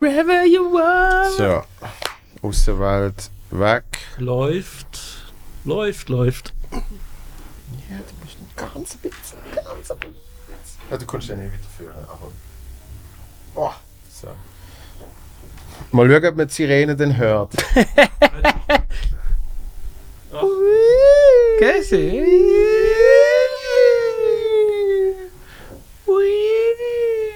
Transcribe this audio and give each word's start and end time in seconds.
Wherever 0.00 0.46
you 0.46 0.78
are. 0.78 1.30
So, 1.30 1.62
Außenwelt 2.40 3.30
weg. 3.50 3.84
Läuft. 4.16 4.98
Läuft, 5.64 6.08
läuft. 6.08 6.54
Ja, 6.72 6.78
du 7.98 8.14
bist 8.24 8.38
noch 8.40 8.56
ganz 8.56 8.94
ein 8.94 8.98
bisschen, 9.00 9.38
ganz 9.54 9.90
ein 9.90 9.98
bisschen. 9.98 10.16
Ja, 10.90 10.96
du 10.96 11.04
kannst 11.04 11.28
ja 11.28 11.36
nicht 11.36 11.52
wieder 11.52 11.68
führen, 11.76 12.02
aber... 12.08 12.32
Oh, 13.54 13.72
so. 14.10 14.28
Mal 15.92 16.08
schauen, 16.08 16.24
ob 16.24 16.36
man 16.36 16.48
die 16.48 16.54
Sirene 16.54 16.96
dann 16.96 17.14
hört. 17.18 17.52
Käse. 21.58 22.24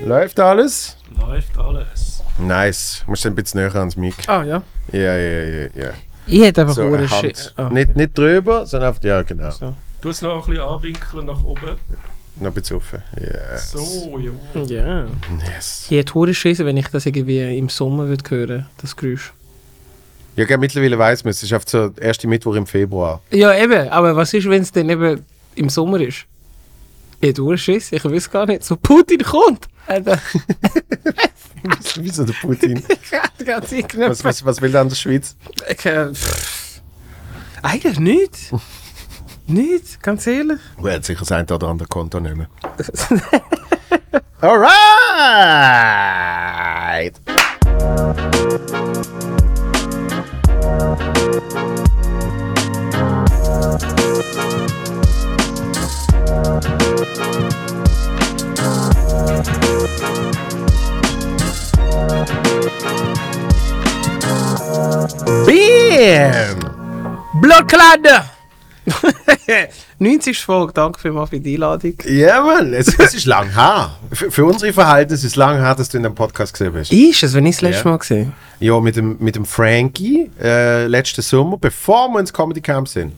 Läuft 0.00 0.40
alles? 0.40 0.96
Läuft 1.18 1.58
alles. 1.58 2.03
Nice. 2.38 3.04
Musst 3.06 3.24
du 3.24 3.28
ein 3.28 3.34
bisschen 3.34 3.60
näher 3.60 3.74
ans 3.76 3.96
Mic. 3.96 4.14
Ah, 4.26 4.42
ja. 4.42 4.62
Ja, 4.92 5.16
ja, 5.16 5.42
ja, 5.42 5.68
ja. 5.74 5.90
Ich 6.26 6.42
hätte 6.42 6.62
einfach 6.62 6.74
So, 6.74 6.82
eine. 6.82 7.08
Hand. 7.10 7.54
Ah. 7.56 7.68
Nicht, 7.70 7.96
nicht 7.96 8.16
drüber, 8.16 8.66
sondern 8.66 8.90
auf... 8.90 9.02
Ja, 9.02 9.22
genau. 9.22 9.50
So. 9.50 9.74
Du 10.00 10.08
es 10.10 10.22
noch 10.22 10.44
ein 10.44 10.50
bisschen 10.50 10.66
anwinkeln 10.68 11.26
nach 11.26 11.42
oben. 11.44 11.76
Noch 12.40 12.48
ein 12.48 12.54
bisschen 12.54 12.76
offen. 12.78 13.02
Yes. 13.20 13.70
So, 13.72 14.18
ja. 14.18 14.64
Ja. 14.64 15.06
Yes. 15.54 15.86
Ich 15.88 15.96
hätte 15.98 16.14
hure 16.14 16.34
Schiss, 16.34 16.58
wenn 16.58 16.76
ich 16.76 16.88
das 16.88 17.06
irgendwie 17.06 17.56
im 17.56 17.68
Sommer 17.68 18.08
würde 18.08 18.28
hören, 18.28 18.66
das 18.78 18.96
Geräusch. 18.96 19.32
Ja, 20.36 20.44
gell, 20.44 20.58
mittlerweile 20.58 20.98
weiß 20.98 21.22
man, 21.22 21.30
es 21.30 21.42
ist 21.42 21.52
auf 21.52 21.62
so 21.66 21.88
der 21.90 22.06
erste 22.06 22.26
Mittwoch 22.26 22.56
im 22.56 22.66
Februar. 22.66 23.20
Ja, 23.30 23.54
eben. 23.54 23.88
Aber 23.88 24.16
was 24.16 24.34
ist, 24.34 24.48
wenn 24.48 24.62
es 24.62 24.72
dann 24.72 24.88
eben 24.88 25.24
im 25.54 25.68
Sommer 25.68 26.00
ist? 26.00 26.24
Ich 27.20 27.28
hätte 27.28 27.42
hure 27.42 27.56
Schiss. 27.56 27.92
Ich 27.92 28.04
weiß 28.04 28.30
gar 28.30 28.46
nicht. 28.46 28.64
So, 28.64 28.76
Putin 28.76 29.22
kommt. 29.22 29.68
Wieso 31.96 32.24
der 32.24 32.34
Putin? 32.34 32.82
Was, 33.96 34.24
was, 34.24 34.44
was 34.44 34.60
will 34.60 34.70
der 34.70 34.82
an 34.82 34.88
der 34.88 34.96
Schweiz? 34.96 35.36
Ich, 35.68 35.84
äh. 35.86 36.12
Eigentlich 37.62 37.98
nicht. 37.98 38.52
nicht, 39.46 40.02
ganz 40.02 40.26
ehrlich. 40.26 40.60
Er 40.82 40.94
hat 40.94 41.04
sicher 41.04 41.24
sein 41.24 41.48
oder 41.50 41.68
andere 41.68 41.88
Konto 41.88 42.20
nehmen. 42.20 42.46
Alright! 44.40 44.74
Bam! 65.46 67.18
Blocklade! 67.40 68.24
90. 69.98 70.44
Folge, 70.44 70.72
danke 70.72 71.00
vielmals 71.00 71.30
für 71.30 71.40
die 71.40 71.54
Einladung. 71.54 71.94
Ja, 72.04 72.42
Mann, 72.42 72.74
es, 72.74 72.88
es 72.98 73.14
ist 73.14 73.24
lang 73.26 73.54
her. 73.54 73.96
Für, 74.12 74.30
für 74.30 74.44
unsere 74.44 74.72
Verhältnisse 74.72 75.26
ist 75.26 75.32
es 75.32 75.36
lang 75.36 75.56
her, 75.58 75.74
dass 75.74 75.88
du 75.88 75.96
in 75.96 76.02
dem 76.02 76.14
Podcast 76.14 76.52
gesehen 76.52 76.72
bist. 76.72 76.92
Ist 76.92 77.22
es, 77.22 77.34
wenn 77.34 77.46
ich 77.46 77.56
das 77.56 77.62
letzte 77.62 77.84
Ja. 77.84 77.90
Mal 77.90 77.98
gesehen 77.98 78.32
Ja, 78.60 78.80
mit 78.80 78.96
dem, 78.96 79.16
mit 79.20 79.36
dem 79.36 79.44
Frankie 79.44 80.30
äh, 80.40 80.86
letzten 80.86 81.22
Sommer, 81.22 81.56
bevor 81.58 82.08
wir 82.10 82.20
ins 82.20 82.32
Comedy 82.32 82.60
Camp 82.60 82.86
sind. 82.88 83.12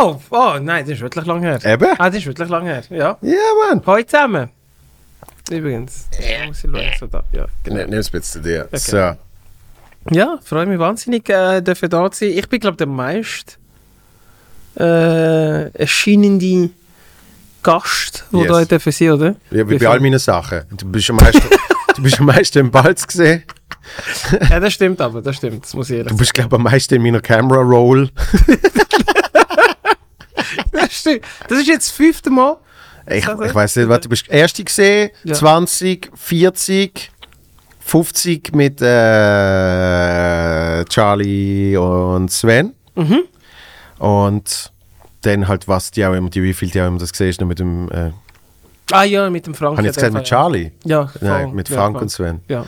Oh, 0.00 0.16
oh, 0.30 0.54
nein, 0.60 0.84
das 0.84 0.94
ist 0.94 1.00
wirklich 1.00 1.26
lang 1.26 1.42
her. 1.42 1.58
Eben? 1.64 1.88
Ah, 1.98 2.08
das 2.08 2.18
ist 2.18 2.26
wirklich 2.26 2.48
lang 2.48 2.64
her, 2.64 2.82
ja. 2.90 3.18
Ja, 3.20 3.36
Mann. 3.68 3.82
Heute 3.84 4.06
zusammen. 4.06 4.48
Übrigens. 5.50 6.06
Ja. 6.18 6.46
Muss 6.46 6.64
ich 6.64 6.98
so 6.98 7.06
da. 7.06 7.24
Ja. 7.32 7.46
Ne, 7.66 7.86
Nimm 7.86 7.98
es 7.98 8.10
bitte 8.10 8.24
zu 8.24 8.40
dir. 8.40 8.66
Okay. 8.66 8.78
So. 8.78 8.96
ja, 10.14 10.38
freue 10.44 10.66
mich 10.66 10.78
wahnsinnig, 10.78 11.28
äh, 11.28 11.60
dürfen 11.60 11.90
da 11.90 12.10
zu 12.10 12.24
sein. 12.24 12.38
Ich 12.38 12.48
bin, 12.48 12.60
glaube 12.60 12.74
ich, 12.74 12.78
der 12.78 12.86
meist 12.86 13.58
äh, 14.78 15.70
erscheinende 15.72 16.70
Gast, 17.62 18.24
der 18.32 18.40
Yes. 18.40 18.48
da 18.48 18.64
dürfen 18.64 18.92
sein, 18.92 19.10
oder? 19.10 19.36
Ja, 19.50 19.68
wie 19.68 19.70
Wie 19.70 19.78
bei 19.78 19.88
all 19.88 20.00
meinen 20.00 20.18
Sachen. 20.18 20.62
Du 20.76 20.86
bist 20.86 21.10
am 21.10 21.16
meisten, 21.16 21.42
du 21.96 22.02
bist 22.02 22.18
am 22.20 22.26
meisten 22.26 22.58
im 22.58 22.70
Balz 22.70 23.06
gesehen. 23.06 23.42
Ja, 24.48 24.60
das 24.60 24.74
stimmt 24.74 25.00
aber, 25.00 25.20
das 25.20 25.36
stimmt, 25.36 25.64
das 25.64 25.74
muss 25.74 25.90
ich 25.90 26.06
Du 26.06 26.16
bist, 26.16 26.32
glaube 26.32 26.54
ich, 26.54 26.58
am 26.58 26.62
meisten 26.62 26.94
in 26.94 27.02
meiner 27.02 27.20
Camera 27.20 27.60
Roll. 27.60 28.08
Das 30.70 30.92
stimmt. 30.92 31.22
Das 31.48 31.58
ist 31.58 31.66
jetzt 31.66 31.88
das 31.88 31.96
fünfte 31.96 32.30
Mal. 32.30 32.56
Ich, 33.06 33.26
ich 33.26 33.54
weiß 33.54 33.76
nicht, 33.76 33.88
was 33.88 34.00
du 34.00 34.08
bist. 34.08 34.28
Erste 34.28 34.64
gesehen, 34.64 35.10
Ja. 35.24 35.34
20, 35.34 36.10
40, 36.14 37.10
50 37.80 38.54
mit 38.54 38.80
äh, 38.82 40.84
Charlie 40.86 41.76
und 41.76 42.30
Sven. 42.30 42.74
Mhm. 42.94 43.20
Und 43.98 44.72
dann 45.22 45.48
halt, 45.48 45.68
was 45.68 45.90
die 45.90 46.04
auch 46.04 46.14
immer, 46.14 46.30
die, 46.30 46.42
wie 46.42 46.52
viel 46.54 46.70
die 46.70 46.80
auch 46.80 46.86
immer 46.88 46.98
das 46.98 47.12
gesehen 47.12 47.28
ist, 47.28 47.40
noch 47.40 47.48
mit 47.48 47.58
dem. 47.58 47.90
Äh, 47.90 48.10
Ah 48.90 49.04
ja, 49.04 49.30
mit 49.30 49.46
dem 49.46 49.54
Frank. 49.54 49.78
habe 49.78 49.82
ich 49.82 49.86
jetzt 49.86 49.94
gesagt 49.96 50.12
mit 50.12 50.24
Charlie? 50.24 50.70
Ja, 50.84 51.10
Nein, 51.20 51.42
Frank. 51.44 51.54
mit 51.54 51.68
ja, 51.70 51.76
Frank 51.76 52.00
und 52.02 52.08
Sven. 52.10 52.40
Ja. 52.48 52.66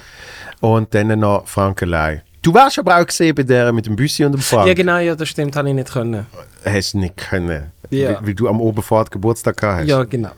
Und 0.60 0.94
dann 0.94 1.18
noch 1.18 1.46
Frank 1.46 1.82
allein. 1.82 2.22
Du 2.44 2.52
warst 2.52 2.78
aber 2.78 3.00
auch 3.00 3.06
gesehen 3.06 3.34
bei 3.34 3.42
der 3.42 3.72
mit 3.72 3.86
dem 3.86 3.96
Büssi 3.96 4.22
und 4.22 4.32
dem 4.32 4.40
Frank. 4.42 4.68
ja, 4.68 4.74
genau, 4.74 4.98
ja, 4.98 5.14
das 5.14 5.30
stimmt, 5.30 5.56
habe 5.56 5.70
ich 5.70 5.74
nicht 5.74 5.90
können. 5.90 6.26
Hast 6.62 6.92
du 6.92 6.98
nicht 6.98 7.16
können. 7.16 7.72
Ja. 7.88 8.16
Weil, 8.16 8.26
weil 8.26 8.34
du 8.34 8.48
am 8.48 8.60
Oberfahrt 8.60 9.10
Geburtstag 9.10 9.56
gehabt 9.56 9.80
hast. 9.80 9.88
Ja, 9.88 10.04
genau. 10.04 10.28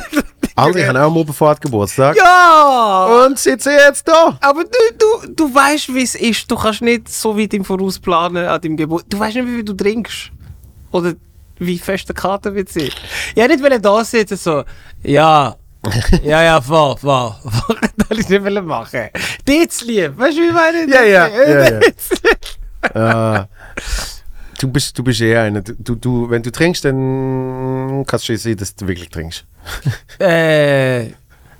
Andere 0.56 0.86
haben 0.88 0.96
auch 0.96 1.06
am 1.08 1.16
Oberfahrt 1.18 1.60
Geburtstag. 1.60 2.16
ja! 2.16 3.24
Und 3.26 3.38
sitzen 3.38 3.72
jetzt 3.72 4.08
da. 4.08 4.38
Aber 4.40 4.64
du, 4.64 4.70
du, 4.98 5.32
du 5.34 5.54
weißt, 5.54 5.94
wie 5.94 6.02
es 6.02 6.14
ist. 6.14 6.50
Du 6.50 6.56
kannst 6.56 6.80
nicht 6.80 7.10
so 7.10 7.38
weit 7.38 7.52
im 7.52 7.64
Voraus 7.64 7.98
planen 7.98 8.46
an 8.46 8.58
deinem 8.58 8.78
Geburt. 8.78 9.04
Du 9.10 9.18
weißt 9.18 9.36
nicht, 9.36 9.46
wie 9.46 9.56
viel 9.56 9.64
du 9.64 9.74
trinkst. 9.74 10.30
Oder 10.92 11.12
wie 11.58 11.78
fest 11.78 12.08
der 12.08 12.14
Kater 12.16 12.54
wird 12.54 12.70
sein. 12.70 12.88
Ich 13.34 13.36
wollte 13.36 13.68
nicht 13.68 13.84
da 13.84 14.02
sitzen, 14.02 14.36
so, 14.38 14.64
ja, 15.02 15.56
ja, 16.22 16.42
ja, 16.42 16.60
voll, 16.60 16.96
voll. 16.96 17.34
voll. 17.42 17.76
Das 18.08 18.18
ich 18.18 18.28
nicht 18.28 18.42
wollen 18.42 18.66
machen. 18.66 19.08
Jetzt 19.46 19.82
lieb, 19.82 20.18
weißt 20.18 20.36
du, 20.36 20.42
wie 20.42 20.46
ich 20.46 20.52
meine? 20.52 20.92
Ja, 20.92 21.02
ja, 21.02 21.28
ja, 21.28 21.70
ja. 21.70 21.80
Ah. 22.94 23.46
du, 24.58 24.68
bist, 24.68 24.98
du 24.98 25.04
bist 25.04 25.20
eher 25.20 25.42
einer. 25.42 25.60
Du, 25.60 25.94
du, 25.94 26.30
wenn 26.30 26.42
du 26.42 26.50
trinkst, 26.50 26.84
dann 26.84 28.04
kannst 28.06 28.26
du 28.28 28.36
sehen, 28.38 28.56
dass 28.56 28.74
du 28.74 28.88
wirklich 28.88 29.10
trinkst. 29.10 29.44
Äh, 30.18 31.08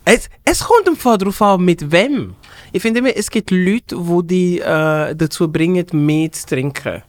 es, 0.06 0.30
es 0.44 0.60
kommt 0.60 0.88
im 0.88 0.96
Fall 0.96 1.18
darauf 1.18 1.40
an, 1.42 1.62
mit 1.62 1.92
wem. 1.92 2.34
Ich 2.72 2.80
finde 2.80 3.00
immer, 3.00 3.14
es 3.14 3.30
gibt 3.30 3.50
Leute, 3.50 3.96
die 3.96 4.26
dich 4.26 4.60
äh, 4.62 5.14
dazu 5.14 5.52
bringen, 5.52 5.86
mehr 5.92 6.32
zu 6.32 6.46
trinken. 6.46 7.02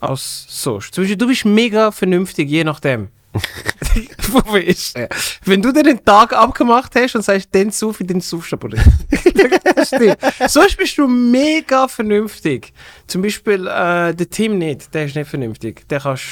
Als 0.00 0.46
sonst. 0.48 0.94
Zum 0.94 1.04
Beispiel, 1.04 1.18
du 1.18 1.26
bist 1.26 1.44
mega 1.44 1.90
vernünftig, 1.90 2.48
je 2.48 2.64
nachdem. 2.64 3.08
Wo 4.28 4.56
ist 4.56 4.96
er? 4.96 5.08
Wenn 5.44 5.62
du 5.62 5.72
dir 5.72 5.82
den 5.82 6.04
Tag 6.04 6.32
abgemacht 6.32 6.94
hast 6.94 7.14
und 7.16 7.22
sagst, 7.22 7.52
den 7.54 7.70
sauf 7.70 8.00
ich, 8.00 8.06
den 8.06 8.20
saufst 8.20 8.52
du 8.52 8.56
aber 8.56 8.68
nicht. 8.68 8.84
Das. 10.38 10.52
Sonst 10.52 10.76
bist 10.76 10.98
du 10.98 11.06
mega 11.06 11.88
vernünftig. 11.88 12.72
Zum 13.06 13.22
Beispiel 13.22 13.66
äh, 13.66 14.14
der 14.14 14.30
Tim 14.30 14.58
nicht, 14.58 14.92
der 14.94 15.06
ist 15.06 15.16
nicht 15.16 15.28
vernünftig. 15.28 15.88
Der 15.88 16.00
kannst... 16.00 16.24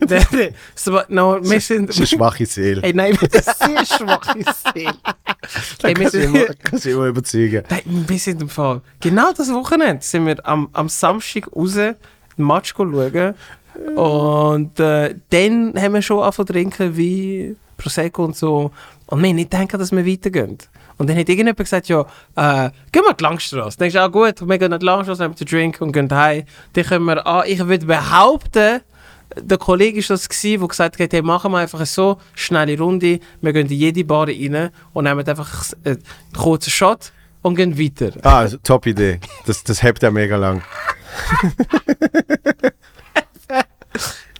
der, 0.00 0.24
der, 0.24 0.52
so, 0.74 1.00
no, 1.08 1.38
wir 1.42 1.60
sind... 1.60 1.88
Das 1.88 1.96
ist 1.96 2.12
eine 2.12 2.18
schwache 2.18 2.46
Seele. 2.46 2.82
Ey, 2.82 2.92
nein, 2.92 3.16
wir 3.20 3.28
sind 3.30 3.44
sehr 3.44 3.86
schwache 3.86 4.38
Seele. 4.72 4.94
Ey, 5.82 5.88
wir 5.88 5.94
kannst 5.94 6.12
sind, 6.12 6.22
immer, 6.22 6.46
kannst 6.62 6.84
du 6.84 6.90
immer 6.90 7.06
überzeugen. 7.06 7.62
nein, 7.68 8.04
wir 8.06 8.18
sind 8.18 8.42
im 8.42 8.48
Fall. 8.48 8.82
Genau 9.00 9.32
das 9.32 9.52
Wochenende 9.52 10.02
sind 10.02 10.26
wir 10.26 10.46
am, 10.46 10.68
am 10.72 10.88
Samstag 10.88 11.48
raus, 11.54 11.74
den 11.74 11.96
Match 12.36 12.74
schauen. 12.76 13.34
Und 13.96 14.78
äh, 14.80 15.14
dann 15.30 15.74
haben 15.76 15.94
wir 15.94 16.02
schon 16.02 16.20
angefangen 16.20 16.46
zu 16.46 16.52
trinken, 16.52 16.96
wie 16.96 17.56
Prosecco 17.76 18.24
und 18.24 18.36
so. 18.36 18.70
Und 19.06 19.22
wir 19.22 19.28
haben 19.28 19.36
nicht 19.36 19.50
gedacht, 19.50 19.74
dass 19.74 19.92
wir 19.92 20.06
weitergehen. 20.06 20.58
Und 20.98 21.08
dann 21.08 21.16
hat 21.16 21.28
irgendjemand 21.28 21.58
gesagt, 21.58 21.88
ja, 21.88 22.00
äh, 22.36 22.70
gehen 22.92 23.02
wir 23.02 23.10
an 23.10 23.16
die 23.18 23.24
Langstrasse. 23.24 23.76
Dann 23.76 23.84
denkst 23.84 23.94
du, 23.94 24.00
ah 24.00 24.08
gut, 24.08 24.48
wir 24.48 24.58
gehen 24.58 24.72
an 24.72 24.80
die 24.80 24.86
Langstrasse, 24.86 25.22
nehmen 25.22 25.34
den 25.34 25.46
Drink 25.46 25.80
und 25.80 25.92
gehen 25.92 26.10
heim. 26.10 26.44
Dann 26.72 26.84
können 26.84 27.04
wir, 27.06 27.26
ah, 27.26 27.44
ich 27.44 27.58
würde 27.58 27.86
behaupten, 27.86 28.80
der 29.36 29.58
Kollege 29.58 30.00
war 30.00 30.08
das, 30.08 30.28
gewesen, 30.28 30.60
der 30.60 30.68
gesagt 30.68 31.00
hat, 31.00 31.12
hey, 31.12 31.22
machen 31.22 31.52
wir 31.52 31.58
einfach 31.58 31.84
so, 31.86 32.18
schnelle 32.34 32.78
Runde, 32.78 33.20
wir 33.40 33.52
gehen 33.52 33.66
in 33.66 33.76
jede 33.76 34.04
Bar 34.04 34.28
rein 34.28 34.70
und 34.92 35.04
nehmen 35.04 35.26
einfach 35.26 35.72
einen 35.84 36.02
kurzen 36.36 36.70
Shot 36.70 37.12
und 37.40 37.56
gehen 37.56 37.78
weiter. 37.78 38.12
Ah, 38.22 38.40
also, 38.40 38.58
top 38.58 38.86
Idee. 38.86 39.20
Das, 39.46 39.64
das 39.64 39.82
hebt 39.82 40.02
ja 40.02 40.10
mega 40.10 40.36
lang. 40.36 40.62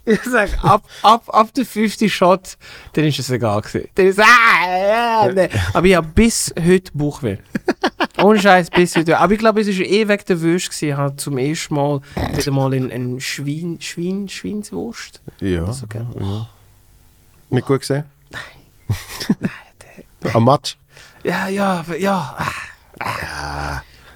Ich 0.05 0.21
sag, 0.23 0.63
ab, 0.63 0.83
ab, 1.01 1.23
ab 1.27 1.53
der 1.53 1.65
50 1.65 2.13
Shot, 2.13 2.57
dann 2.91 3.05
ist 3.05 3.19
es 3.19 3.29
egal 3.29 3.61
gewesen. 3.61 3.87
Dann 3.95 4.05
ist 4.07 4.19
ah, 4.19 5.27
äh, 5.27 5.33
nee. 5.33 5.49
Aber 5.73 5.87
ich 5.87 5.95
habe 5.95 6.07
bis 6.07 6.53
heute 6.59 6.91
Bauchweh. 6.93 7.37
Ohne 8.21 8.39
Scheiß 8.39 8.69
bis 8.69 8.95
heute. 8.97 9.17
Aber 9.17 9.31
ich 9.31 9.39
glaube, 9.39 9.61
es 9.61 9.67
war 9.67 9.85
eh 9.85 10.07
wegen 10.07 10.25
der 10.27 10.41
Würst 10.41 10.69
gewesen. 10.69 10.89
Ich 10.89 10.95
habe 10.95 11.15
zum 11.15 11.37
ersten 11.37 11.75
Mal 11.75 12.01
wieder 12.35 12.51
mal 12.51 12.73
ein, 12.73 12.91
ein 12.91 13.21
Schwein, 13.21 13.77
Schwein, 13.79 14.27
Schweinswurst. 14.27 15.21
Ja. 15.39 15.71
So, 15.71 15.87
gell? 15.87 16.05
Nicht 17.49 17.65
gut 17.65 17.79
gesehen? 17.79 18.03
Am 20.33 20.43
Match? 20.43 20.77
Ja, 21.23 21.47
ja, 21.47 21.85
ja. 21.97 22.37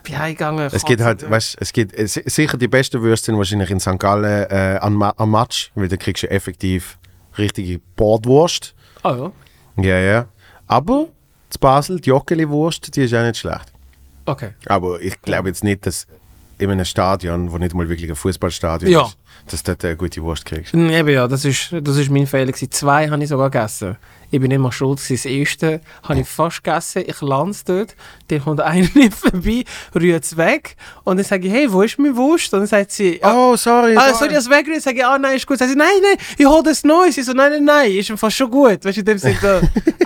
Ich 0.10 0.38
gehe 0.38 0.66
Es 0.72 0.86
gibt 0.86 1.02
halt, 1.02 1.30
weißt 1.30 1.58
es 1.60 1.74
gibt 1.74 1.98
äh, 1.98 2.08
si- 2.08 2.24
sicher 2.26 2.58
die 2.58 2.68
besten 2.68 3.02
Würstchen 3.02 3.38
wahrscheinlich 3.38 3.70
in 3.72 3.80
St. 3.80 4.00
Gallen 4.00 4.50
äh, 4.50 4.78
am, 4.82 5.02
am 5.02 5.32
Match, 5.32 5.72
weil 5.76 5.88
da 5.88 5.98
kriegst 5.98 6.24
du 6.24 6.30
effektiv 6.30 6.98
richtige 7.38 7.80
Bordwurst. 7.96 8.74
Ah 9.04 9.16
ja, 9.16 9.32
Ja, 9.84 10.00
ja. 10.00 10.26
Aber 10.68 11.08
zu 11.50 11.60
Basel, 11.60 12.00
die 12.02 12.10
Joggeli-Wurst, 12.10 12.96
die 12.96 13.04
ist 13.04 13.14
auch 13.14 13.24
nicht 13.24 13.38
schlecht. 13.38 13.72
okay. 14.26 14.50
Aber 14.66 15.00
ich 15.02 15.22
glaube 15.22 15.50
jetzt 15.50 15.64
nicht, 15.64 15.86
dass 15.86 16.08
in 16.58 16.72
einem 16.72 16.86
Stadion, 16.86 17.52
wo 17.52 17.58
nicht 17.60 17.76
mal 17.76 17.88
wirklich 17.88 18.10
ein 18.10 18.16
Fußballstadion 18.16 18.92
Ja. 18.92 19.04
ist, 19.06 19.18
dass 19.50 19.64
du 19.64 19.72
dort 19.72 19.86
eine 19.86 19.96
gute 19.96 20.22
Wurst 20.24 20.46
kriegst. 20.46 20.74
Mm, 20.74 20.90
Eben 20.90 21.10
ja, 21.10 21.28
das 21.28 21.46
ist, 21.46 21.70
das 21.82 21.98
ist 21.98 22.10
mein 22.10 22.28
Fehler. 22.28 22.52
Gewesen. 22.52 22.72
Zwei 22.72 23.10
habe 23.10 23.22
ich 23.24 23.30
sogar 23.30 23.50
gegessen. 23.50 23.98
Ich 24.30 24.42
bin 24.42 24.60
mal 24.60 24.74
schuld. 24.74 25.00
gewesen. 25.00 25.16
Das 25.16 25.26
erste 25.26 25.82
habe 26.04 26.20
ich 26.20 26.28
fast 26.28 26.62
gegessen. 26.64 27.04
Ich 27.08 27.22
lande 27.22 27.58
dort. 27.66 27.96
Dann 28.28 28.44
kommt 28.44 28.60
einer 28.60 28.88
nicht 28.94 29.14
vorbei, 29.14 29.64
rührt 29.96 30.26
es 30.26 30.36
weg. 30.36 30.76
Und 31.06 31.16
dann 31.18 31.26
sage 31.26 31.48
ich, 31.48 31.54
hey, 31.54 31.72
wo 31.72 31.82
ist 31.82 31.98
mein 31.98 32.14
Wurst? 32.18 32.54
Und 32.54 32.60
dann 32.62 32.68
sagt 32.68 32.92
sie, 32.92 33.22
Oh, 33.24 33.56
sorry. 33.56 33.96
Ah, 33.96 34.14
soll 34.14 34.28
ich 34.28 34.34
das 34.34 34.50
wegrühren? 34.50 34.82
Sag 34.82 34.96
ich, 34.98 35.06
ah, 35.06 35.18
nein, 35.18 35.38
ist 35.38 35.48
gut. 35.48 35.58
Sagt 35.58 35.72
sie, 35.72 35.78
nein, 35.78 35.88
nein, 36.02 36.18
ich 36.38 36.46
hole 36.46 36.64
das 36.64 36.84
Neues. 36.84 37.18
Ich 37.18 37.26
so, 37.26 37.32
nein, 37.32 37.52
nein, 37.54 37.64
nein, 37.64 37.92
ist 37.92 38.12
fast 38.18 38.36
schon 38.36 38.52
gut. 38.52 38.84
Weißt 38.84 38.98
du, 38.98 39.00
in 39.00 39.06
dem 39.06 39.18
Sinne, 39.18 39.38
so, 39.42 39.48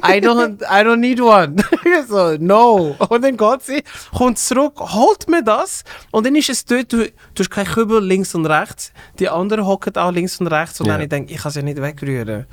I 0.07 0.19
don't, 0.19 0.61
I 0.61 0.85
don't 0.85 0.97
need 0.97 1.19
one. 1.19 1.55
Ich 1.83 2.07
so, 2.07 2.37
no. 2.39 2.95
Und 3.09 3.23
dann 3.23 3.35
geht 3.35 3.63
sie, 3.63 3.83
kommt 4.15 4.37
zurück, 4.37 4.79
holt 4.79 5.27
mir 5.27 5.43
das. 5.43 5.83
Und 6.11 6.25
dann 6.25 6.35
ist 6.35 6.49
es 6.49 6.63
dort, 6.63 6.93
du, 6.93 7.05
du 7.05 7.11
hast 7.39 7.49
keinen 7.49 7.65
Kübel 7.65 8.03
links 8.03 8.35
und 8.35 8.45
rechts. 8.45 8.93
Die 9.21 9.29
anderen 9.29 9.65
hocken 9.65 9.95
auch 9.95 10.11
links 10.11 10.39
und 10.41 10.47
rechts. 10.47 10.81
Und 10.81 10.87
Ja. 10.87 10.93
dann 10.93 11.01
ich 11.03 11.09
denke, 11.09 11.33
ich 11.33 11.39
kann 11.41 11.51
ja 11.53 11.61
nicht 11.61 11.81
wegrühren. 11.81 12.45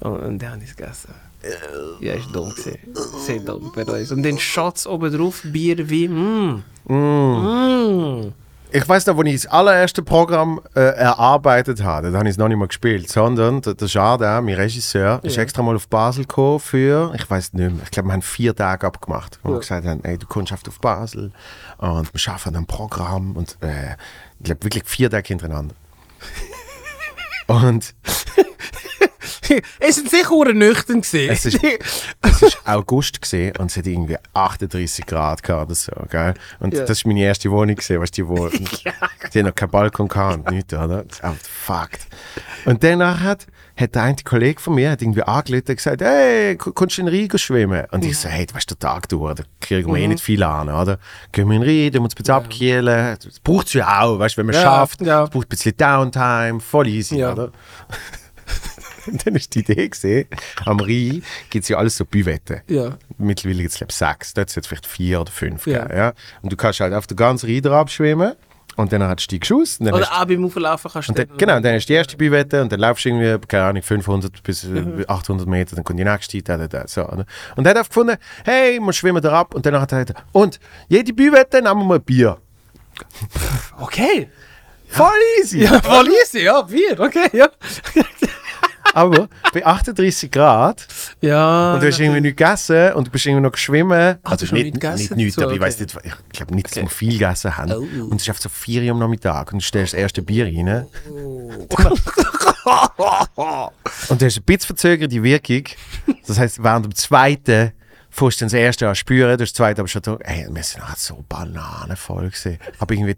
Und, 0.00 0.16
und 0.20 0.38
dann 0.42 0.52
habe 0.52 0.62
ich 0.64 0.70
es 0.70 0.76
gegessen. 0.76 1.14
Ja, 2.00 2.14
ist 2.14 2.34
dumm 2.34 2.50
gewesen. 2.50 2.78
Sehr 3.26 3.38
dumm 3.40 3.70
bei 3.76 3.82
uns. 3.84 4.10
Und 4.10 4.22
dann 4.22 4.38
Schatz 4.38 4.86
oben 4.86 5.14
drauf, 5.16 5.42
Bier, 5.44 5.78
Wein, 5.90 6.64
mm. 6.88 6.92
Mm. 6.94 8.32
Ich 8.72 8.88
weiß 8.88 9.06
noch, 9.06 9.16
als 9.18 9.28
ich 9.28 9.42
das 9.42 9.46
allererste 9.52 10.02
Programm 10.02 10.60
äh, 10.74 10.80
erarbeitet 10.80 11.84
habe, 11.84 12.10
da 12.10 12.18
habe 12.18 12.28
ich 12.28 12.32
es 12.32 12.38
noch 12.38 12.48
nicht 12.48 12.56
mal 12.56 12.66
gespielt, 12.66 13.08
sondern 13.08 13.60
der, 13.62 13.74
der 13.74 13.86
Jardin, 13.86 14.44
mein 14.46 14.54
Regisseur, 14.54 15.20
ist 15.22 15.36
Ja. 15.36 15.42
extra 15.42 15.62
mal 15.62 15.76
auf 15.76 15.86
Basel 15.86 16.24
gekommen 16.24 16.58
für, 16.58 17.12
ich 17.14 17.30
weiß 17.30 17.52
nicht 17.52 17.70
mehr, 17.72 17.82
ich 17.84 17.90
glaube, 17.92 18.08
wir 18.08 18.14
haben 18.14 18.22
vier 18.22 18.56
Tage 18.56 18.84
abgemacht, 18.86 19.38
wo 19.44 19.50
wir 19.50 19.54
Ja. 19.56 19.60
gesagt 19.60 19.86
haben, 19.86 20.02
ey, 20.02 20.18
du 20.18 20.26
kommst 20.26 20.52
auf 20.52 20.80
Basel 20.80 21.30
und 21.78 22.12
wir 22.12 22.18
schaffen 22.18 22.56
ein 22.56 22.66
Programm 22.66 23.36
und 23.36 23.58
äh, 23.60 23.92
ich 24.40 24.44
glaube 24.46 24.64
wirklich 24.64 24.84
vier 24.86 25.08
Tage 25.10 25.28
hintereinander. 25.28 25.74
Und 27.46 27.94
es 29.78 29.96
sind 29.96 30.10
sicher 30.10 30.52
nüchtern 30.54 31.02
gewesen. 31.02 31.30
Es 31.30 31.44
ist- 31.44 31.60
es 31.62 32.42
war 32.64 32.76
August 32.76 33.20
gesehen 33.20 33.54
und 33.58 33.70
es 33.70 33.76
hat 33.76 33.86
irgendwie 33.86 34.16
38 34.32 35.04
Grad 35.06 35.42
gehabt 35.42 35.66
oder 35.66 35.74
so, 35.74 35.92
gell? 36.10 36.34
Und 36.60 36.72
Ja. 36.74 36.80
das 36.80 36.98
ist 36.98 37.06
meine 37.06 37.22
erste 37.22 37.50
Wohnung 37.50 37.76
gesehen, 37.76 38.00
weißt 38.00 38.16
du, 38.16 38.22
die 38.22 38.28
wo 38.28 38.48
die 39.34 39.38
hat 39.38 39.46
noch 39.46 39.54
keinen 39.54 39.70
Balkon 39.70 40.08
gehabt 40.08 40.38
und 40.38 40.50
nichts, 40.50 40.72
oder? 40.72 41.04
Fakt. 41.42 42.06
Und 42.64 42.82
danach 42.82 43.20
hat, 43.20 43.46
hat 43.76 43.94
der 43.94 44.02
eine 44.04 44.16
Kollege 44.24 44.60
von 44.60 44.74
mir 44.76 44.90
hat 44.92 45.02
irgendwie 45.02 45.22
angerufen 45.22 45.64
und 45.68 45.76
gesagt, 45.76 46.00
hey, 46.00 46.56
k- 46.56 46.70
kommst 46.72 46.96
du 46.96 47.02
in 47.02 47.06
den 47.06 47.28
Rhein 47.28 47.38
schwimmen? 47.38 47.84
Und 47.90 48.04
ich 48.04 48.16
so, 48.18 48.28
hey, 48.28 48.46
du 48.46 48.54
weißt, 48.54 48.70
der 48.70 48.78
Tag 48.78 49.08
dauert, 49.08 49.40
da 49.40 49.44
kriegen 49.60 49.92
wir 49.92 50.00
eh 50.00 50.06
nicht 50.08 50.22
viel 50.22 50.42
an, 50.44 50.68
oder? 50.68 50.98
Gehen 51.32 51.48
wir 51.48 51.56
in 51.56 51.62
den 51.62 51.68
Rhein, 51.70 51.92
wir 51.92 52.00
uns 52.02 52.14
ein 52.14 52.18
bisschen 52.18 52.34
abkühlen. 52.34 53.16
Das 53.24 53.40
braucht 53.40 53.66
es 53.66 53.72
ja 53.72 54.00
auch, 54.02 54.18
weißt 54.18 54.36
du, 54.36 54.38
wenn 54.38 54.46
man 54.46 54.54
Ja, 54.54 54.62
schafft. 54.62 55.00
ja. 55.00 55.24
Es 55.24 55.30
braucht 55.30 55.46
ein 55.46 55.48
bisschen 55.48 55.76
Downtime, 55.76 56.60
voll 56.60 56.86
easy, 56.88 57.16
Ja. 57.18 57.32
oder? 57.32 57.50
Und 59.06 59.24
dann 59.26 59.34
ist 59.34 59.54
die 59.54 59.60
Idee 59.60 59.88
gesehen, 59.88 60.28
am 60.66 60.78
Rhein 60.80 61.22
gibt 61.50 61.64
es 61.64 61.68
ja 61.68 61.76
alles 61.78 61.96
so 61.96 62.04
Büvetten. 62.04 62.60
Ja. 62.68 62.96
Mittlerweile 63.18 63.62
gibt 63.62 63.72
es 63.72 63.78
glaube 63.78 63.90
ich 63.90 63.96
sechs, 63.96 64.34
dort 64.34 64.50
sind 64.50 64.62
es 64.62 64.66
vielleicht 64.68 64.86
vier 64.86 65.20
oder 65.20 65.32
fünf. 65.32 65.66
Ja. 65.66 65.84
gell, 65.86 65.96
Ja. 65.96 66.12
Und 66.42 66.52
du 66.52 66.56
kannst 66.56 66.80
halt 66.80 66.94
auf 66.94 67.06
der 67.06 67.16
ganzen 67.16 67.50
Rhein 67.50 67.66
abschwimmen 67.66 68.34
und 68.76 68.92
dann 68.92 69.02
hast 69.02 69.26
du 69.30 69.38
die 69.38 69.40
dann 69.40 69.94
hast 69.94 70.08
Oder 70.10 70.12
auch 70.20 70.24
beim 70.24 70.44
Auflaufen 70.44 70.90
kannst 70.92 71.08
du 71.08 71.12
und 71.12 71.18
dann, 71.18 71.28
dort- 71.28 71.38
genau, 71.38 71.60
dann 71.60 71.74
hast 71.74 71.84
du 71.84 71.92
die 71.92 71.94
erste 71.94 72.16
Büwette 72.16 72.62
und 72.62 72.72
dann 72.72 72.80
laufst 72.80 73.04
du 73.04 73.08
irgendwie, 73.10 73.46
keine 73.46 73.64
Ahnung, 73.64 73.82
500 73.82 74.42
bis 74.42 74.64
äh, 74.64 74.68
Mhm. 74.68 75.04
800 75.06 75.46
Meter, 75.46 75.76
dann 75.76 75.84
kommt 75.84 75.98
die 75.98 76.04
nächste, 76.04 76.42
da, 76.42 76.56
da, 76.56 76.66
da, 76.68 76.86
so. 76.86 77.02
oder? 77.06 77.24
Und 77.56 77.64
er 77.66 77.70
hat 77.70 77.76
einfach 77.78 77.88
gefunden, 77.90 78.16
hey, 78.44 78.78
wir 78.80 78.92
schwimmen 78.92 79.22
da 79.22 79.32
ab 79.40 79.54
und 79.54 79.64
dann 79.64 79.80
hat 79.80 79.92
er 79.92 80.04
gesagt, 80.04 80.24
und 80.32 80.58
jede 80.88 81.12
Büwette 81.12 81.62
nehmen 81.62 81.86
wir 81.88 81.94
ein 81.96 82.02
Bier. 82.02 82.38
Okay. 83.80 84.28
Voll 84.88 85.08
easy! 85.40 85.64
Ja, 85.64 85.80
voll 85.82 86.06
easy, 86.22 86.44
ja, 86.44 86.62
Bier, 86.62 86.98
okay, 87.00 87.28
ja. 87.32 87.48
Aber 88.94 89.28
bei 89.52 89.66
38 89.66 90.30
Grad 90.30 90.86
Ja. 91.20 91.74
und 91.74 91.82
du 91.82 91.86
hast 91.88 91.98
irgendwie 92.00 92.20
nichts 92.20 92.36
gegessen 92.38 92.92
und 92.94 93.06
du 93.06 93.10
bist 93.10 93.26
irgendwie 93.26 93.42
noch 93.42 93.52
geschwommen. 93.52 94.18
Du 94.22 94.30
hast 94.30 94.42
noch 94.42 94.52
nicht, 94.52 94.64
nichts 94.64 94.80
gegessen 94.80 95.00
nicht 95.00 95.16
nichts, 95.16 95.36
dazu, 95.36 95.46
aber 95.46 95.52
ich 95.54 95.60
okay. 95.60 95.66
weiß 95.68 95.80
nicht, 95.80 95.96
ich 96.04 96.32
glaube 96.38 96.54
nicht, 96.54 96.66
dass 96.66 96.76
wir 96.76 96.88
viel 96.88 97.12
gegessen 97.18 97.56
haben. 97.56 97.72
Oh. 97.72 98.04
Und 98.04 98.14
es 98.16 98.22
ist 98.22 98.28
einfach 98.28 98.42
so 98.42 98.48
4 98.48 98.82
Uhr 98.84 98.90
am 98.92 98.98
Nachmittag 99.00 99.52
und 99.52 99.60
du 99.60 99.64
stellst 99.64 99.92
das 99.94 100.00
erste 100.00 100.22
Bier 100.22 100.46
rein. 100.46 100.86
Und 104.08 104.20
du 104.20 104.26
hast 104.26 104.36
ein 104.38 104.42
bisschen 104.44 104.66
verzögert 104.66 105.12
die 105.12 105.22
Wirkung. 105.22 105.64
Das 106.26 106.38
heißt, 106.38 106.62
während 106.62 106.86
dem 106.86 106.94
zweiten 106.94 107.72
fährst 108.10 108.40
du 108.40 108.44
das 108.44 108.52
erste 108.52 108.88
an 108.88 108.94
spüren, 108.94 109.36
du 109.36 109.42
hast 109.42 109.50
das 109.50 109.54
zweite 109.54 109.80
aber 109.80 109.88
schon 109.88 110.02
da, 110.02 110.16
ey, 110.20 110.46
wir 110.50 110.62
sind 110.62 110.86
halt 110.86 110.98
so 110.98 111.24
bananenvoll 111.28 112.28
gewesen. 112.30 112.58
Aber 112.78 112.94
irgendwie 112.94 113.16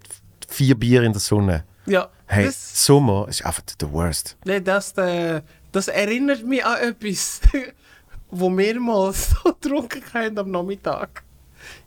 vier 0.48 0.74
Bier 0.74 1.02
in 1.02 1.12
der 1.12 1.20
Sonne. 1.20 1.64
ja. 1.86 2.08
Hey, 2.28 2.46
Das, 2.46 2.84
Sommer 2.84 3.28
ist 3.28 3.46
einfach 3.46 3.62
the 3.80 3.88
worst. 3.88 4.36
nee, 4.44 4.58
das, 4.60 4.90
äh, 4.98 5.42
das 5.72 5.88
erinnert 5.88 6.44
mich 6.44 6.64
an 6.64 6.78
etwas, 6.78 7.40
wo 8.30 8.50
wir 8.56 8.80
mal 8.80 9.12
so 9.14 9.52
getrunken 9.54 10.02
haben 10.14 10.38
am 10.38 10.50
Nachmittag. 10.50 11.22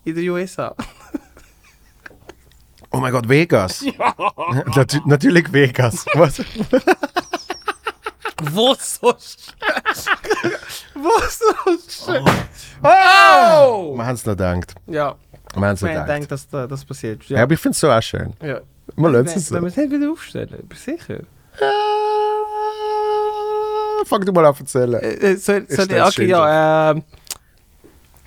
In 0.04 0.14
der 0.14 0.24
USA. 0.32 0.74
Oh 2.90 2.98
mein 2.98 3.12
Gott, 3.12 3.28
Vegas. 3.28 3.84
Natu 4.76 4.98
natürlich 5.06 5.50
Vegas. 5.52 6.04
Was? 6.14 6.42
Wo 8.52 8.74
sonst? 8.78 9.54
wo 10.94 11.10
sonst? 11.28 12.08
Oh! 12.82 13.94
Wir 13.96 14.06
haben 14.06 14.14
es 14.14 14.24
noch 14.26 14.32
gedacht. 14.32 14.74
Ja, 14.86 15.14
Wir 15.54 15.66
haben 15.66 15.74
es 15.74 15.82
noch 15.82 15.88
gedacht. 15.90 16.30
dass 16.32 16.48
da- 16.48 16.66
das 16.66 16.84
passiert. 16.84 17.24
Ja, 17.26 17.36
Ja. 17.38 17.42
aber 17.44 17.52
ich 17.54 17.60
finde 17.60 17.74
es 17.74 17.80
so 17.80 17.90
auch 17.90 18.02
schön. 18.02 18.34
ja. 18.42 18.60
Wir 18.96 19.08
lassen 19.10 19.26
es 19.28 19.34
Wenn 19.52 19.58
so. 19.58 19.60
wir 19.62 19.68
es 19.68 19.76
nicht 19.76 19.90
wieder 19.92 20.10
aufstellen, 20.10 20.58
aber 20.64 20.74
sicher. 20.74 21.20
Fang 24.04 24.24
du 24.24 24.32
mal 24.32 24.46
an 24.46 24.54
zu 24.54 24.62
erzählen. 24.62 24.94
Äh, 24.94 25.36
soll, 25.36 25.66
soll 25.68 25.90
ich, 25.90 26.02
okay, 26.02 26.26
ja, 26.26 26.92
äh, 26.92 27.02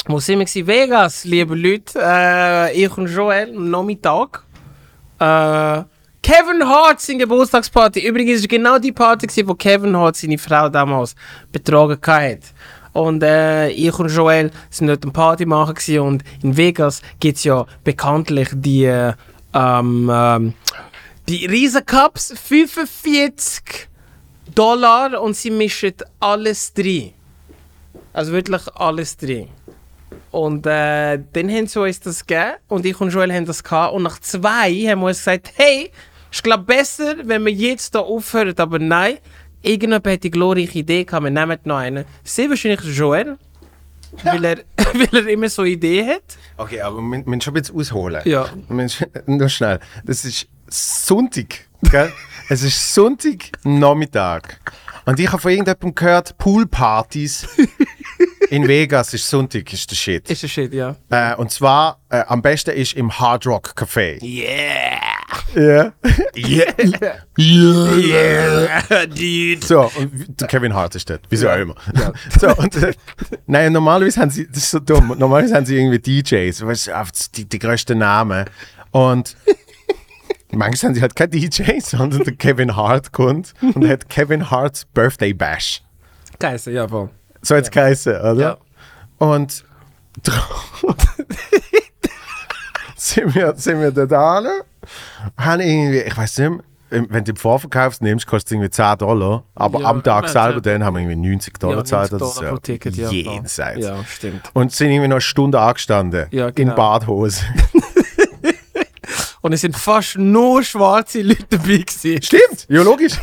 wo 0.05 0.19
sind 0.19 0.39
wir 0.39 0.45
gewesen? 0.45 0.67
Vegas, 0.67 1.23
liebe 1.23 1.55
Leute. 1.55 1.99
Äh, 2.01 2.83
ich 2.83 2.97
und 2.97 3.07
Joel 3.07 3.55
am 3.55 3.69
Nachmittag. 3.69 4.43
Äh, 5.19 5.83
Kevin 6.21 6.65
Hart, 6.65 7.01
seine 7.01 7.19
Geburtstagsparty. 7.19 8.05
Übrigens 8.07 8.41
war 8.41 8.47
genau 8.47 8.79
die 8.79 8.91
Party, 8.91 9.27
gewesen, 9.27 9.47
wo 9.47 9.55
Kevin 9.55 9.95
Hart 9.95 10.15
seine 10.15 10.37
Frau 10.37 10.69
damals 10.69 11.15
betrogen 11.51 11.99
hat. 12.05 12.39
Und 12.93 13.23
äh, 13.23 13.69
ich 13.69 13.97
und 13.97 14.09
Joel 14.09 14.51
sind 14.69 14.87
dort 14.87 15.03
eine 15.03 15.11
Party 15.11 15.45
machen 15.45 15.73
gewesen 15.73 15.99
und 15.99 16.23
in 16.43 16.55
Vegas 16.55 17.01
gibt 17.19 17.37
es 17.37 17.43
ja 17.43 17.65
bekanntlich 17.83 18.49
die, 18.53 18.85
äh, 18.85 19.13
ähm, 19.53 20.09
ähm, 20.13 20.53
die 21.27 21.45
Riesencups 21.45 22.33
45 22.39 23.89
Dollar 24.55 25.21
und 25.21 25.35
sie 25.35 25.51
mischen 25.51 25.93
alles 26.19 26.73
drin. 26.73 27.13
Also 28.13 28.31
wirklich 28.31 28.61
alles 28.75 29.17
drin. 29.17 29.49
Und 30.31 30.65
äh, 30.65 31.19
dann 31.33 31.49
haben 31.49 31.67
sie 31.67 31.79
uns 31.79 31.99
das 31.99 32.25
gegeben 32.25 32.53
und 32.67 32.85
ich 32.85 32.99
und 32.99 33.11
Joel 33.11 33.31
haben 33.33 33.45
das 33.45 33.63
gehabt. 33.63 33.93
Und 33.93 34.03
nach 34.03 34.19
zwei 34.19 34.71
haben 34.87 35.01
wir 35.01 35.07
uns 35.07 35.19
gesagt, 35.19 35.51
hey, 35.55 35.91
ich 36.31 36.41
glaube 36.43 36.63
besser, 36.63 37.15
wenn 37.23 37.45
wir 37.45 37.53
jetzt 37.53 37.93
hier 37.93 38.01
aufhören. 38.03 38.53
Aber 38.57 38.79
nein, 38.79 39.17
irgendjemand 39.61 40.07
hat 40.07 40.23
die 40.23 40.31
glorreiche 40.31 40.79
Idee 40.79 41.03
gehabt, 41.03 41.23
wir 41.23 41.29
nehmen 41.31 41.57
noch 41.65 41.77
einen. 41.77 42.05
Sehr 42.23 42.49
wahrscheinlich 42.49 42.81
Joel, 42.97 43.37
weil, 44.23 44.43
er, 44.43 44.57
weil 44.93 45.21
er 45.23 45.27
immer 45.27 45.49
so 45.49 45.63
Idee 45.63 46.03
hat. 46.05 46.23
Okay, 46.57 46.81
aber 46.81 46.97
wir 46.97 47.03
wir 47.17 47.23
müssen 47.25 47.41
schon 47.41 47.53
ein 47.55 47.61
bisschen 47.61 47.75
ausholen. 47.79 48.21
Ja. 48.25 48.47
Wir 48.67 48.75
müssen- 48.75 49.07
Nur 49.27 49.49
schnell. 49.49 49.79
Das 50.03 50.25
ist 50.25 50.47
Sonntag. 50.73 51.67
Gell? 51.83 52.11
es 52.49 52.63
ist 52.63 52.95
Sonntagnachmittag. 52.95 54.59
Und 55.05 55.19
ich 55.19 55.27
habe 55.27 55.39
von 55.39 55.51
irgendjemandem 55.51 55.93
gehört, 55.93 56.37
Poolpartys 56.39 57.47
in 58.49 58.67
Vegas 58.67 59.13
ist 59.13 59.29
Sonntag, 59.29 59.71
ist 59.71 59.91
der 59.91 59.95
Shit. 59.95 60.31
Ist 60.31 60.41
das 60.41 60.49
shit, 60.49 60.73
ja. 60.73 60.95
Äh, 61.11 61.35
und 61.35 61.51
zwar 61.51 61.99
äh, 62.09 62.23
am 62.27 62.41
besten 62.41 62.71
ist 62.71 62.93
im 62.93 63.11
Hard 63.19 63.45
Rock 63.45 63.73
Café. 63.75 64.19
Yeah! 64.23 64.97
Ja. 65.53 65.93
Yeah. 66.35 66.73
Yeah, 67.37 69.05
dude! 69.07 69.65
So, 69.65 69.91
und 69.95 70.39
der 70.39 70.47
Kevin 70.47 70.73
Hart 70.73 70.95
ist 70.95 71.09
dort, 71.09 71.21
wieso 71.29 71.49
auch 71.49 71.57
immer. 71.57 71.75
So, 72.39 72.55
und, 72.55 72.75
äh, 72.77 72.93
nein, 73.47 73.73
normalerweise 73.73 74.21
haben 74.21 74.29
sie, 74.29 74.47
das 74.47 74.57
ist 74.57 74.71
so 74.71 74.79
dumm, 74.79 75.15
normalerweise 75.17 75.55
haben 75.55 75.65
sie 75.65 75.77
irgendwie 75.77 75.99
DJs, 75.99 76.65
weißt 76.65 77.37
die, 77.37 77.45
die 77.45 77.59
größten 77.59 77.97
Namen. 77.97 78.45
Und 78.91 79.35
manchmal 80.57 80.89
haben 80.89 80.95
sie 80.95 81.01
halt 81.01 81.15
kein 81.15 81.29
DJ, 81.29 81.79
sondern 81.81 82.23
der 82.23 82.35
Kevin 82.35 82.75
Hart 82.75 83.11
kommt 83.11 83.53
und 83.61 83.87
hat 83.87 84.09
Kevin 84.09 84.49
Harts 84.49 84.85
Birthday 84.85 85.33
Bash. 85.33 85.81
Geisse, 86.39 86.71
ja, 86.71 86.87
voll. 86.87 87.09
So 87.41 87.55
hat's 87.55 87.69
geheißen, 87.69 88.15
oder? 88.21 88.41
Ja. 88.41 88.57
Und 89.17 89.65
sind 92.95 93.35
wir, 93.35 93.53
sind 93.55 93.81
wir 93.81 93.91
da 93.91 94.41
hin, 94.41 94.49
haben 95.37 95.61
irgendwie, 95.61 95.99
ich 95.99 96.17
weiß 96.17 96.37
nicht 96.39 96.63
wenn 96.93 97.23
du 97.23 97.31
im 97.31 97.35
Vorverkauf 97.37 98.01
nimmst, 98.01 98.27
kostet 98.27 98.47
es 98.47 98.51
irgendwie 98.51 98.69
10 98.69 98.97
Dollar. 98.99 99.43
Aber 99.55 99.79
Ja, 99.81 99.89
am 99.89 100.03
Tag 100.03 100.25
ja, 100.25 100.29
selber 100.29 100.55
ja. 100.55 100.61
dann 100.61 100.83
haben 100.83 100.95
wir 100.95 101.01
irgendwie 101.01 101.29
90 101.29 101.59
Dollar 101.59 101.77
Ja, 101.77 101.81
gezahlt. 101.81 102.11
90 102.11 102.21
oder 102.21 102.31
so. 102.31 102.39
Dollar 102.41 102.53
pro 102.53 102.59
Ticket, 102.59 102.95
ja, 102.95 103.09
klar. 103.09 103.13
Jenseits. 103.13 103.85
Ja, 103.85 104.03
stimmt. 104.05 104.51
Und 104.53 104.71
sind 104.71 104.91
irgendwie 104.91 105.07
noch 105.07 105.15
eine 105.15 105.21
Stunde 105.21 105.59
angestanden. 105.59 106.27
Ja, 106.31 106.49
In 106.49 106.53
genau. 106.55 106.75
Badhose. 106.75 107.43
Und 109.43 109.51
es 109.51 109.59
sind 109.61 109.75
fast 109.77 110.17
nur 110.17 110.63
schwarze 110.63 111.21
Leute 111.21 111.43
dabei 111.49 111.77
gewesen. 111.79 112.21
Stimmt, 112.21 112.65
ja 112.69 112.81
logisch. 112.81 113.13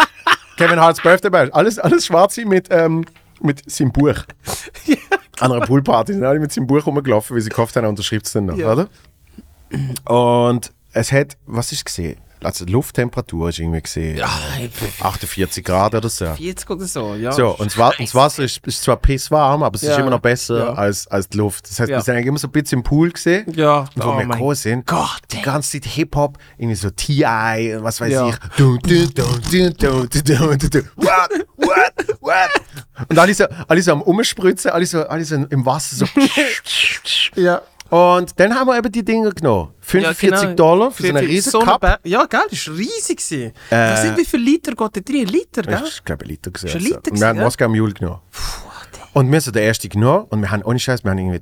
Kevin 0.56 0.80
Hart's 0.80 1.00
Birthday 1.00 1.30
Bash. 1.30 1.48
Alles, 1.52 1.78
alles 1.78 2.04
Schwarze 2.06 2.44
mit, 2.44 2.66
ähm, 2.70 3.04
mit 3.40 3.70
seinem 3.70 3.92
Buch. 3.92 4.16
An 5.38 5.52
einer 5.52 5.64
Poolparty 5.64 6.12
sind 6.14 6.24
alle 6.24 6.40
mit 6.40 6.52
seinem 6.52 6.66
Buch 6.66 6.84
rumgelaufen, 6.84 7.34
weil 7.36 7.40
sie 7.40 7.48
gehofft 7.50 7.76
haben, 7.76 7.84
er 7.84 7.88
unterschreibt 7.90 8.26
es 8.26 8.32
dann 8.32 8.46
noch, 8.46 8.56
Ja. 8.58 8.72
oder? 8.72 8.88
Und 10.52 10.72
es 10.92 11.12
hat, 11.12 11.36
was 11.46 11.70
ist 11.70 11.84
gesehen? 11.84 12.18
also 12.42 12.64
die 12.64 12.72
Lufttemperatur 12.72 13.48
ist 13.48 13.58
irgendwie 13.58 13.82
gesehen. 13.82 14.16
Ja, 14.16 14.30
48 15.00 15.64
Grad 15.64 15.94
oder 15.94 16.08
so. 16.08 16.34
40 16.34 16.70
oder 16.70 16.86
so, 16.86 17.14
ja. 17.14 17.32
So, 17.32 17.56
und 17.56 17.76
das 17.76 18.14
Wasser 18.14 18.44
ist, 18.44 18.66
ist 18.66 18.82
zwar 18.82 18.96
pisswarm, 18.96 19.62
aber 19.62 19.76
es 19.76 19.82
ja. 19.82 19.92
ist 19.92 19.98
immer 19.98 20.10
noch 20.10 20.20
besser 20.20 20.58
ja. 20.58 20.72
als, 20.72 21.06
als 21.06 21.28
die 21.28 21.38
Luft. 21.38 21.68
Das 21.68 21.80
heißt, 21.80 21.90
ja. 21.90 21.96
wir 21.96 22.02
sind 22.02 22.14
eigentlich 22.14 22.26
immer 22.26 22.38
so 22.38 22.48
ein 22.48 22.52
bisschen 22.52 22.78
im 22.78 22.82
Pool 22.82 23.10
gesehen. 23.10 23.46
Ja. 23.54 23.80
Und 23.94 24.04
wo 24.04 24.10
oh 24.10 24.18
wir 24.18 24.26
groß 24.26 24.62
sind, 24.62 24.86
Gott, 24.86 25.20
die 25.32 25.42
ganze 25.42 25.72
Zeit 25.80 25.90
Hip-Hop, 25.90 26.38
irgendwie 26.58 26.76
so 26.76 26.90
TI, 26.90 27.76
was 27.80 28.00
weiß 28.00 28.12
ich. 28.28 28.36
Du, 28.56 28.78
What? 30.96 31.46
What? 31.56 32.20
What? 32.20 33.08
Und 33.08 33.18
alle 33.18 33.34
so, 33.34 33.44
alle 33.66 33.82
so 33.82 33.92
am 33.92 34.02
Umspritzen, 34.02 34.70
alle 34.70 34.86
so, 34.86 35.06
alle 35.06 35.24
so 35.24 35.36
im 35.36 35.66
Wasser 35.66 35.96
so. 35.96 36.06
ja. 37.40 37.62
Und 37.90 38.38
dann 38.38 38.54
haben 38.54 38.68
wir 38.68 38.78
eben 38.78 38.90
die 38.92 39.04
Dinger 39.04 39.30
genommen. 39.30 39.70
45 39.80 40.30
genau. 40.40 40.54
Dollar 40.54 40.90
für 40.92 41.02
so 41.02 41.08
einen 41.08 41.18
40 41.18 41.30
riesen 41.36 41.50
so 41.50 41.58
eine 41.60 41.70
Cup. 41.70 41.80
Ba- 41.80 41.98
Ja, 42.04 42.24
gell, 42.26 42.40
das 42.50 42.68
war 42.68 42.76
riesig. 42.76 43.16
gewesen. 43.18 43.52
Ich 43.66 43.70
weiß 43.72 44.04
nicht, 44.04 44.16
wie 44.18 44.24
viel 44.24 44.40
Liter 44.40 44.72
geht 44.74 44.96
da 44.96 45.00
drin? 45.00 45.26
Liter, 45.26 45.62
gell? 45.62 45.82
Ich 45.86 46.04
glaube, 46.04 46.24
ein 46.24 46.28
Liter 46.28 46.50
gesehen. 46.50 46.70
Ein 46.72 46.80
Liter 46.80 46.96
und 46.96 47.04
wir 47.04 47.10
haben 47.10 47.18
gewesen, 47.20 47.36
ja? 47.38 47.44
Moskau 47.44 47.68
Mule 47.68 47.92
genommen. 47.92 48.20
Und 49.12 49.32
wir 49.32 49.40
sind 49.40 49.56
der 49.56 49.62
erste 49.64 49.88
genommen 49.88 50.26
und 50.30 50.40
wir 50.40 50.50
haben, 50.50 50.62
ohne 50.62 50.78
Scheiß, 50.78 51.02
wir 51.04 51.10
haben 51.10 51.18
irgendwie, 51.18 51.40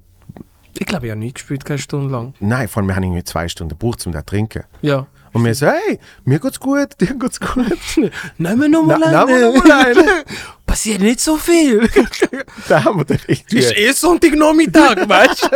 Ich 0.78 0.86
glaube, 0.86 1.06
ich 1.06 1.10
habe 1.10 1.18
nicht 1.20 1.34
gespielt, 1.34 1.64
keine 1.66 1.78
Stunde 1.78 2.10
lang. 2.10 2.32
nein, 2.40 2.66
vor 2.68 2.80
allem, 2.80 2.88
wir 2.88 2.96
haben 2.96 3.02
irgendwie 3.02 3.24
zwei 3.24 3.46
Stunden 3.48 3.70
gebraucht, 3.78 4.06
um 4.06 4.12
das 4.12 4.22
zu 4.22 4.26
trinken. 4.26 4.64
Ja. 4.80 5.06
Und 5.32 5.44
wir 5.44 5.54
so, 5.54 5.66
hey, 5.66 5.98
mir 6.24 6.38
geht's 6.38 6.58
gut, 6.60 6.88
dir 7.00 7.14
geht's 7.14 7.40
gut. 7.40 7.66
Nehmen 8.38 8.60
wir 8.60 8.68
nochmal 8.68 8.98
Na- 9.00 9.24
eine. 9.24 9.26
nehmen 9.32 9.40
wir 9.40 9.52
noch 9.52 9.64
mal 9.64 9.86
eine. 9.86 10.24
Passiert 10.66 11.00
nicht 11.00 11.20
so 11.20 11.36
viel. 11.36 11.88
da 12.68 12.84
haben 12.84 12.98
wir 13.00 13.04
dann 13.04 13.18
irgendwie, 13.26 13.58
ist 13.58 13.76
eh 13.76 13.90
Sonntagnachmittag, 13.92 15.08
weißt 15.08 15.44
du? 15.44 15.48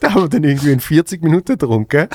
da 0.00 0.14
haben 0.14 0.22
wir 0.22 0.28
dann 0.28 0.44
irgendwie 0.44 0.72
in 0.72 0.80
40 0.80 1.22
Minuten 1.22 1.58
getrunken. 1.58 2.08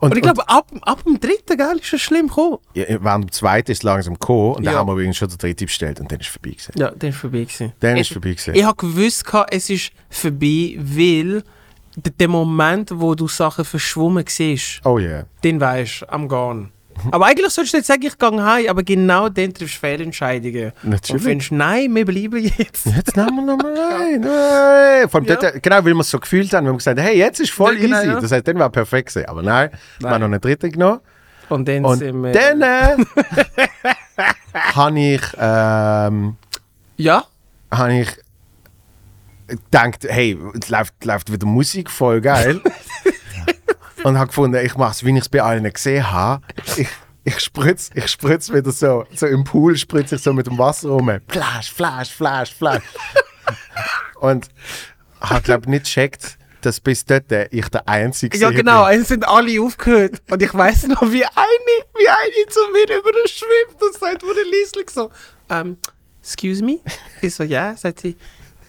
Und, 0.00 0.10
Und 0.10 0.16
ich 0.16 0.22
glaube, 0.22 0.48
ab, 0.48 0.70
ab 0.82 1.04
dem 1.04 1.20
dritten, 1.20 1.56
gell, 1.56 1.78
ist 1.80 1.92
es 1.92 2.00
schlimm 2.00 2.28
gekommen. 2.28 2.58
ja, 2.74 2.84
während 3.02 3.24
dem 3.24 3.32
zweiten 3.32 3.70
ist 3.72 3.78
es 3.78 3.82
langsam 3.82 4.14
gekommen 4.14 4.54
und 4.54 4.64
dann 4.64 4.72
Ja. 4.74 4.78
haben 4.80 4.86
wir 4.88 4.94
übrigens 4.94 5.16
schon 5.18 5.28
den 5.28 5.38
dritten 5.38 5.66
bestellt 5.66 6.00
und 6.00 6.10
dann 6.10 6.20
ist 6.20 6.26
es 6.28 6.32
vorbei 6.32 6.50
gewesen. 6.50 6.72
Ja, 6.76 6.90
dann 6.90 7.10
ist 7.10 7.18
vorbei 7.18 7.38
gewesen. 7.40 7.72
Dann 7.80 7.96
ich, 7.96 8.00
ist 8.02 8.06
es 8.08 8.12
vorbei 8.14 8.30
gewesen. 8.30 8.54
Ich 8.54 8.64
habe 8.64 8.76
gewusst, 8.76 9.24
es 9.50 9.70
ist 9.70 9.92
vorbei, 10.08 10.76
weil 10.78 11.42
der 11.96 12.28
Moment, 12.28 12.90
wo 12.92 13.14
du 13.14 13.28
Sachen 13.28 13.64
verschwommen 13.64 14.24
siehst, 14.26 14.80
Oh 14.84 14.98
yeah. 14.98 15.24
den 15.42 15.60
weißt 15.60 16.02
du, 16.02 16.12
am 16.12 16.28
Gehen. 16.28 16.70
Aber 17.10 17.26
eigentlich 17.26 17.50
solltest 17.50 17.74
du 17.74 17.78
jetzt 17.78 17.86
sagen, 17.88 18.02
ich 18.04 18.16
gehe 18.16 18.44
heim, 18.44 18.66
aber 18.68 18.84
genau 18.84 19.28
dann 19.28 19.52
triffst 19.52 19.76
du 19.76 19.80
Fehlentscheidungen. 19.80 20.72
Natürlich. 20.84 21.10
Und 21.22 21.28
findest, 21.28 21.50
nein, 21.52 21.92
wir 21.92 22.04
bleiben 22.04 22.38
jetzt. 22.56 22.86
Jetzt 22.86 23.16
nehmen 23.16 23.34
wir 23.34 23.56
nochmal 23.56 23.76
rein. 23.76 24.22
Vor 25.10 25.20
allem 25.20 25.28
Ja. 25.28 25.36
dort, 25.36 25.60
genau, 25.62 25.76
weil 25.76 25.84
wir 25.94 26.00
es 26.00 26.10
so 26.10 26.20
gefühlt 26.20 26.52
haben. 26.52 26.64
Wir 26.66 26.70
haben 26.70 26.78
gesagt, 26.78 27.00
hey, 27.00 27.18
jetzt 27.18 27.40
ist 27.40 27.50
voll 27.50 27.74
Ja, 27.74 27.80
genau, 27.80 28.00
easy. 28.00 28.20
Das 28.22 28.30
heißt, 28.30 28.46
dann 28.46 28.58
wäre 28.58 28.70
perfekt 28.70 29.08
gewesen. 29.08 29.28
Aber 29.28 29.42
nein, 29.42 29.70
wir 29.98 30.08
haben 30.10 30.20
noch 30.20 30.26
einen 30.26 30.40
dritten 30.40 30.70
genommen. 30.70 31.00
Und 31.48 31.66
dann 31.68 31.84
Und 31.84 31.98
sind 31.98 32.22
wir... 32.22 32.32
dann 32.32 32.62
äh, 32.62 32.96
habe 34.54 35.00
ich, 35.00 35.22
ähm, 35.38 36.36
ja, 36.96 37.24
habe 37.72 37.94
ich 38.00 38.08
gedacht, 39.46 40.04
hey, 40.08 40.38
es 40.60 40.68
läuft, 40.68 41.04
läuft 41.04 41.32
wieder 41.32 41.46
Musik, 41.46 41.90
voll 41.90 42.20
geil. 42.20 42.60
und 44.04 44.18
habe 44.18 44.28
gefunden, 44.28 44.64
ich 44.64 44.76
mache 44.76 44.92
es, 44.92 45.04
wie 45.04 45.10
ich 45.10 45.18
es 45.18 45.28
bei 45.28 45.42
allen 45.42 45.70
gesehen 45.70 46.10
habe. 46.10 46.42
Ich, 46.76 46.88
ich 47.24 47.40
spritz, 47.40 47.90
ich 47.94 48.08
spritz 48.08 48.52
wieder 48.52 48.70
so, 48.70 49.06
so 49.14 49.26
im 49.26 49.44
Pool, 49.44 49.76
spritze 49.76 50.16
ich 50.16 50.22
so 50.22 50.32
mit 50.32 50.46
dem 50.46 50.58
Wasser 50.58 50.90
rum. 50.90 51.10
Flash, 51.28 51.72
flash, 51.72 52.10
flash, 52.10 52.54
flash. 52.54 52.82
und 54.20 54.48
habe, 55.20 55.42
glaube 55.42 55.70
nicht 55.70 55.84
gecheckt, 55.84 56.38
dass 56.60 56.80
bis 56.80 57.04
dort 57.04 57.30
ich 57.50 57.68
der 57.68 57.88
Einzige 57.88 58.36
ja 58.38 58.48
bin. 58.48 58.58
genau, 58.58 58.88
es 58.88 59.08
sind 59.08 59.26
alle 59.26 59.60
aufgehört. 59.60 60.22
Und 60.30 60.42
ich 60.42 60.52
weiß 60.52 60.88
noch, 60.88 61.02
wie 61.02 61.24
eine, 61.24 61.74
wie 61.96 62.08
eine 62.08 62.48
zu 62.48 62.60
mir 62.72 62.98
über 62.98 63.12
den 63.12 63.28
schwimmt 63.28 63.82
und 63.82 63.94
sagt, 63.94 64.22
wo 64.22 64.32
der 64.32 64.44
Liesling 64.44 64.88
so, 64.90 65.10
ähm, 65.50 65.78
excuse 66.22 66.64
me? 66.64 66.80
Ich 67.20 67.34
so, 67.34 67.42
ja, 67.42 67.76
sagt 67.76 68.00
sie, 68.00 68.16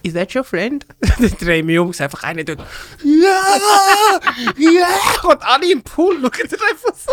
is 0.05 0.13
that 0.13 0.33
your 0.35 0.43
friend? 0.43 0.85
Ich 1.19 1.63
mich 1.63 1.79
um, 1.79 1.89
ist 1.89 2.01
einfach 2.01 2.23
eine 2.23 2.45
dort, 2.45 2.59
ja, 3.03 3.41
ja, 4.55 4.87
und 5.23 5.41
alle 5.43 5.71
im 5.71 5.81
Pool 5.81 6.21
schauen 6.21 6.49
dann 6.49 6.59
einfach 6.69 6.93
so. 6.95 7.11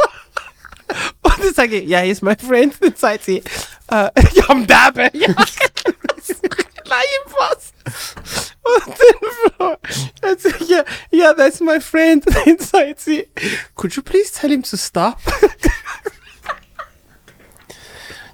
Und 1.22 1.38
dann 1.38 1.54
sage 1.54 1.78
ich, 1.78 1.88
ja, 1.88 2.00
yeah, 2.00 2.06
he's 2.06 2.20
my 2.20 2.36
friend. 2.36 2.74
Dann 2.80 2.94
sagt 2.94 3.24
sie, 3.24 3.38
äh, 3.38 3.42
ja, 4.34 4.48
am 4.48 4.66
Daben, 4.66 5.08
ja. 5.14 5.28
Nein, 6.88 7.22
was? 7.38 7.72
Und 8.62 8.94
dann 9.58 9.76
dann 10.20 10.38
sagt 10.38 10.58
sie, 10.58 10.74
yeah, 10.74 10.84
yeah, 11.10 11.32
that's 11.32 11.60
my 11.60 11.80
friend. 11.80 12.24
Dann 12.26 12.58
sagt 12.58 13.00
sie, 13.00 13.26
could 13.74 13.94
you 13.94 14.02
please 14.02 14.30
tell 14.30 14.50
him 14.50 14.62
to 14.62 14.76
stop? 14.76 15.18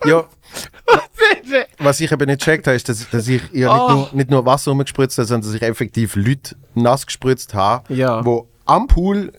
Ja, 0.05 0.29
was 1.79 2.01
ich 2.01 2.11
eben 2.13 2.27
nicht 2.27 2.39
gecheckt 2.41 2.67
habe, 2.67 2.77
ist, 2.77 2.89
dass, 2.89 3.09
dass 3.11 3.29
ich 3.29 3.43
ihr 3.53 3.69
nicht, 3.73 3.81
Oh. 3.81 3.91
nur, 3.93 4.09
nicht 4.13 4.31
nur 4.31 4.45
Wasser 4.47 4.71
rumgespritzt 4.71 5.19
habe, 5.19 5.27
sondern 5.27 5.49
dass 5.51 5.55
ich 5.55 5.63
effektiv 5.63 6.17
Leute 6.17 6.57
nass 6.75 7.07
gespritzt 7.07 7.55
habe, 7.55 7.93
Ja. 7.95 8.23
die 8.23 8.41
am 8.67 8.87
Pool 8.87 9.33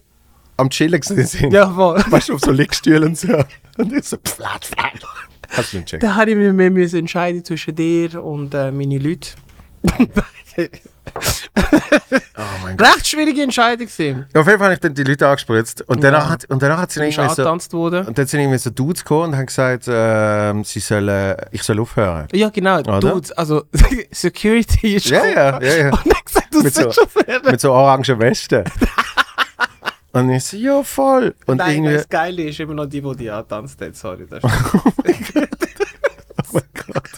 am 0.57 0.69
Chillen 0.69 1.01
sind. 1.01 1.53
ja, 1.53 1.69
voll. 1.69 2.03
Weißt 2.09 2.29
du, 2.29 2.35
auf 2.35 2.41
so 2.41 2.51
Liegstühlen 2.51 3.03
und 3.09 3.17
so. 3.17 3.33
Und 3.77 3.93
ich 3.93 4.03
so, 4.03 4.17
flat, 4.23 4.65
flat. 4.65 4.91
Hast 5.51 5.73
du 5.73 5.77
nicht 5.77 5.85
gecheckt? 5.87 6.03
Da 6.03 6.15
hatte 6.15 6.31
ich 6.31 6.37
mir 6.37 6.53
mehr 6.53 6.93
entscheiden 6.93 7.43
zwischen 7.45 7.75
dir 7.75 8.23
und 8.23 8.53
äh, 8.53 8.71
meine 8.71 8.97
Leute. 8.97 9.29
Oh 12.37 12.41
mein 12.63 12.77
Gott. 12.77 12.87
Recht 12.95 13.07
schwierige 13.07 13.43
Entscheidung 13.43 13.87
gewesen. 13.87 14.25
Ja, 14.33 14.41
auf 14.41 14.47
jeden 14.47 14.59
Fall 14.59 14.65
habe 14.67 14.73
ich 14.75 14.79
dann 14.79 14.93
die 14.93 15.03
Leute 15.03 15.27
angespritzt. 15.27 15.81
Und 15.87 16.03
danach, 16.03 16.25
Ja. 16.25 16.29
hat, 16.29 16.45
und 16.49 16.61
danach 16.61 16.79
hat 16.79 16.91
sie 16.91 16.99
irgendwie 17.01 17.33
so, 17.35 17.73
worden. 17.73 18.05
und 18.07 18.17
dann 18.17 18.27
sind 18.27 18.39
irgendwie 18.39 18.57
so 18.57 18.69
Dudes 18.69 19.03
gekommen 19.03 19.31
und 19.33 19.37
haben 19.37 19.45
gesagt, 19.45 19.85
ähm, 19.87 20.63
sie 20.63 20.79
sollen, 20.79 21.35
ich 21.51 21.63
soll 21.63 21.79
aufhören. 21.79 22.27
Ja, 22.33 22.49
genau. 22.49 22.79
Oder? 22.79 22.99
Dudes, 22.99 23.31
also 23.33 23.63
Security 24.11 24.95
ist 24.95 25.09
Ja, 25.09 25.25
ja, 25.25 25.61
ja, 25.61 25.75
ja. 25.75 25.89
Und 25.91 26.05
dann 26.05 26.13
gesagt, 26.25 26.47
du 26.53 26.61
Mit 26.61 26.73
sollst 26.73 26.95
so- 26.99 27.05
fertig. 27.07 27.51
Mit 27.51 27.61
so 27.61 27.71
orangen 27.73 28.19
Westen. 28.19 28.63
und 30.13 30.29
ich 30.29 30.43
so, 30.45 30.57
ja, 30.57 30.81
voll. 30.83 31.35
Und 31.45 31.57
Nein, 31.57 31.75
irgendwie, 31.75 31.93
das 31.95 32.09
Geile 32.09 32.43
ist 32.43 32.59
immer 32.59 32.73
noch 32.73 32.85
die, 32.85 33.01
die 33.01 33.15
die 33.15 33.29
antanzt 33.29 33.81
hat. 33.81 33.95
Sorry, 33.95 34.25
das 34.29 34.43
ist 34.43 34.49
oh 34.75 34.91
mein 36.53 36.63
Gott. 36.93 37.09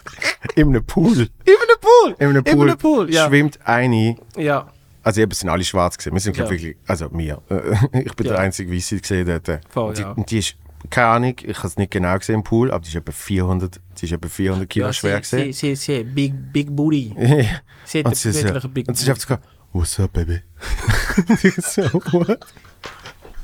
In 0.56 0.68
einem 0.70 0.86
Pool. 0.86 1.14
Immer 1.46 1.58
ein 1.62 1.80
Pool! 1.82 2.16
In 2.20 2.28
einem 2.28 2.44
Immer 2.44 2.56
Pool, 2.56 2.70
ein 2.72 2.78
Pool, 2.78 3.14
ja. 3.14 3.28
schwimmt 3.28 3.60
eine. 3.66 4.16
Ja. 4.38 4.68
Also 5.04 5.22
eben, 5.22 5.32
sind 5.32 5.50
alle 5.50 5.64
schwarz 5.64 5.98
gesehen. 5.98 6.14
Wir 6.14 6.20
sind 6.20 6.38
Ja. 6.38 6.50
wirklich, 6.50 6.76
also 6.88 7.10
mir. 7.10 7.42
Ich 7.94 8.14
bin 8.16 8.28
Ja. 8.28 8.34
der 8.34 8.40
einzige 8.40 8.72
Weiße 8.72 9.00
gesehen 9.00 9.26
dort. 9.28 9.62
Voll, 9.70 9.90
und, 9.90 9.98
die, 9.98 10.02
ja. 10.02 10.16
die 10.16 10.38
ist, 10.40 10.56
keine 10.90 11.08
Ahnung, 11.08 11.36
ich 11.42 11.58
habe 11.58 11.68
es 11.68 11.78
nicht 11.78 11.92
genau 11.92 12.18
gesehen 12.18 12.36
im 12.36 12.44
Pool, 12.44 12.72
aber 12.72 12.82
die 12.82 12.90
ist 12.90 12.96
etwa 12.96 13.12
400, 13.12 13.80
die 14.00 14.06
ist 14.06 14.12
etwa 14.12 14.28
400 14.28 14.70
Kilo 14.70 14.86
ja 14.88 14.94
schwer 14.94 15.24
sie, 15.24 15.38
sie, 15.38 15.48
gesehen. 15.52 15.76
sie, 15.76 15.76
sie, 15.98 16.04
big, 16.04 16.34
big 16.54 16.76
Booty. 16.76 17.16
Sie 17.86 18.00
hat 18.00 18.06
und 18.06 18.16
sie 18.16 18.30
ist 18.30 18.44
wirklich 18.44 18.62
so, 18.64 18.70
Big 18.70 18.88
und 18.88 18.98
sie 18.98 19.06
Booty. 19.06 19.18
ist 19.20 19.32
einfach 19.32 19.44
so, 19.74 19.80
what's 19.80 20.00
up, 20.00 20.14
baby? 20.14 20.42
So, 21.62 21.82
what? 22.14 22.40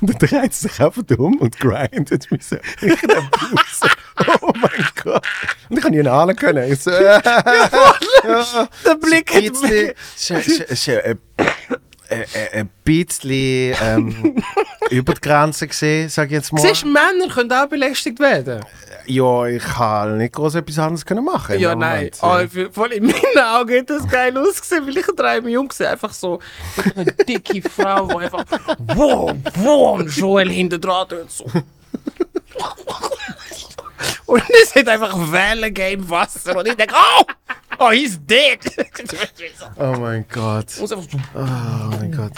De 0.01 0.13
dreht 0.15 0.51
es 0.51 0.59
sich 0.61 0.79
de 1.03 1.17
um 1.17 1.37
und 1.37 1.59
grindet 1.59 2.29
mich 2.31 2.45
so 2.45 2.57
in 2.81 2.91
een 2.91 3.29
Oh 4.41 4.51
my 4.55 4.85
god, 5.03 5.25
Und 5.69 5.75
gaan 5.75 5.81
kann 5.81 5.93
ihn 5.93 6.07
alle 6.07 6.33
The 8.83 8.95
blik 8.99 9.33
ja, 9.35 10.39
ja. 11.03 11.15
Ein, 12.09 12.21
ein, 12.21 12.47
ein 12.53 12.69
bisschen 12.83 13.75
ähm, 13.81 14.43
über 14.89 15.13
die 15.13 15.21
Grenze 15.21 15.67
gesehen, 15.67 16.09
sag 16.09 16.27
ich 16.27 16.33
jetzt 16.33 16.53
mal. 16.53 16.61
Siehst 16.61 16.83
du, 16.83 16.87
Männer 16.87 17.33
können 17.33 17.51
auch 17.51 17.67
belästigt 17.67 18.19
werden. 18.19 18.63
Ja, 19.05 19.45
ich 19.45 19.63
kann 19.63 20.17
nicht 20.17 20.33
groß 20.33 20.55
etwas 20.55 20.79
anderes 20.79 21.05
können 21.05 21.23
machen. 21.23 21.59
Ja, 21.59 21.75
nein. 21.75 22.11
Oh, 22.21 22.39
voll 22.71 22.91
in 22.91 23.05
meinen 23.05 23.39
Augen 23.41 23.79
hat 23.79 23.89
das 23.89 24.07
geil 24.07 24.37
ausgesehen, 24.37 24.85
weil 24.85 24.97
ich 24.97 25.43
mich 25.43 25.57
um, 25.57 25.69
sehe 25.69 25.89
einfach 25.89 26.13
so 26.13 26.39
eine 26.95 27.05
dicke 27.05 27.67
Frau, 27.69 28.07
die 28.07 28.25
einfach 28.25 28.45
wow, 28.95 29.99
und 29.99 30.15
Joel 30.15 30.49
hinter 30.49 30.77
dran 30.77 31.07
tut 31.07 31.31
so. 31.31 31.45
Und 34.25 34.43
es 34.61 34.75
hat 34.75 34.87
einfach 34.89 35.15
Wellen 35.31 35.73
gegeben 35.73 36.03
im 36.03 36.09
Wasser 36.09 36.57
und 36.57 36.67
ich 36.67 36.75
denke, 36.75 36.93
oh, 36.95 37.23
oh, 37.79 37.91
he's 37.91 38.19
dead. 38.25 38.59
Oh 39.79 39.95
mein 39.99 40.25
Gott. 40.31 40.77
Und 40.79 40.91
einfach 40.91 41.09
so, 41.11 41.17
Oh 41.35 41.97
mein 41.99 42.11
Gott. 42.11 42.31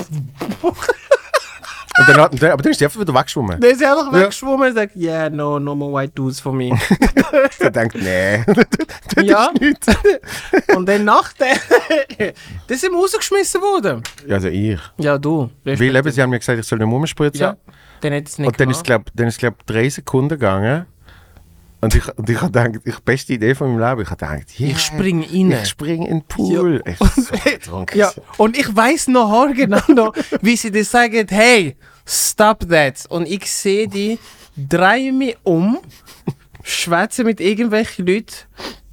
dann, 2.07 2.17
hat- 2.21 2.41
dann, 2.41 2.51
aber 2.51 2.63
dann 2.63 2.71
ist 2.71 2.79
die 2.79 2.85
einfach 2.85 2.99
wieder 2.99 3.13
weggeschwommen. 3.13 3.59
Der 3.59 3.71
ist 3.71 3.83
einfach 3.83 4.11
Ja. 4.13 4.19
weggeschwommen 4.21 4.69
und 4.69 4.75
sagt, 4.75 4.95
yeah, 4.95 5.29
no, 5.29 5.59
no 5.59 5.75
more 5.75 5.93
white 6.01 6.13
dudes 6.15 6.39
for 6.39 6.53
me. 6.53 6.69
Der 7.59 7.69
denkt, 7.71 7.95
nee. 7.95 8.43
das 9.15 9.23
Ja. 9.25 9.47
ist 9.53 9.61
nichts. 9.61 9.87
und 10.75 10.87
dann 10.87 11.03
nach 11.05 11.33
der, 11.33 11.55
dann 12.67 12.77
sind 12.77 12.91
wir 12.91 12.99
rausgeschmissen 12.99 13.61
worden. 13.61 14.03
Also 14.29 14.47
ich. 14.47 14.79
Ja, 14.97 15.17
du. 15.17 15.49
Weil 15.63 15.81
eben, 15.81 16.11
sie 16.11 16.21
haben 16.21 16.29
mir 16.29 16.39
gesagt, 16.39 16.59
ich 16.59 16.65
soll 16.65 16.79
nicht 16.79 16.87
rumspritzen. 16.87 17.41
Ja, 17.41 17.57
dann 18.01 18.13
hat 18.13 18.27
es 18.27 18.37
nicht 18.37 18.47
Und 18.47 18.59
dann 18.59 18.69
ist 18.69 18.77
es, 18.77 18.83
gemacht. 18.83 19.05
glaube 19.13 19.31
dann 19.31 19.53
glaub, 19.55 19.65
drei 19.65 19.89
Sekunden 19.89 20.29
gegangen. 20.29 20.85
Und 21.81 21.95
ich, 21.95 22.05
und 22.17 22.29
ich 22.29 22.41
habe 22.41 22.51
gedacht, 22.51 22.81
ich, 22.83 22.99
beste 22.99 23.33
Idee 23.33 23.55
von 23.55 23.69
meinem 23.69 23.89
Leben. 23.89 24.01
Ich 24.01 24.09
habe 24.09 24.25
gedacht, 24.25 24.59
yeah, 24.59 24.71
Ich 24.71 24.79
spring 24.79 25.23
rein. 25.23 25.51
Ich 25.51 25.69
spring 25.69 26.05
in 26.05 26.19
den 26.19 26.23
Pool. 26.23 26.83
Ich 26.85 26.99
bin 26.99 27.23
so 27.23 27.35
betrunken. 27.43 27.97
Ja, 27.97 28.11
und 28.37 28.57
ich 28.57 28.75
weiß 28.75 29.07
noch 29.07 29.29
haargenau 29.29 29.81
noch, 29.87 30.13
wie 30.41 30.57
sie 30.57 30.71
dir 30.71 30.83
sagen, 30.83 31.25
hey, 31.29 31.77
stop 32.05 32.67
that. 32.69 33.05
Und 33.09 33.27
ich 33.27 33.49
sehe 33.49 33.87
die, 33.87 34.19
drehe 34.57 35.13
mich 35.13 35.37
um, 35.43 35.79
schwätze 36.63 37.23
mit 37.23 37.39
irgendwelchen 37.39 38.07
Leuten, 38.07 38.35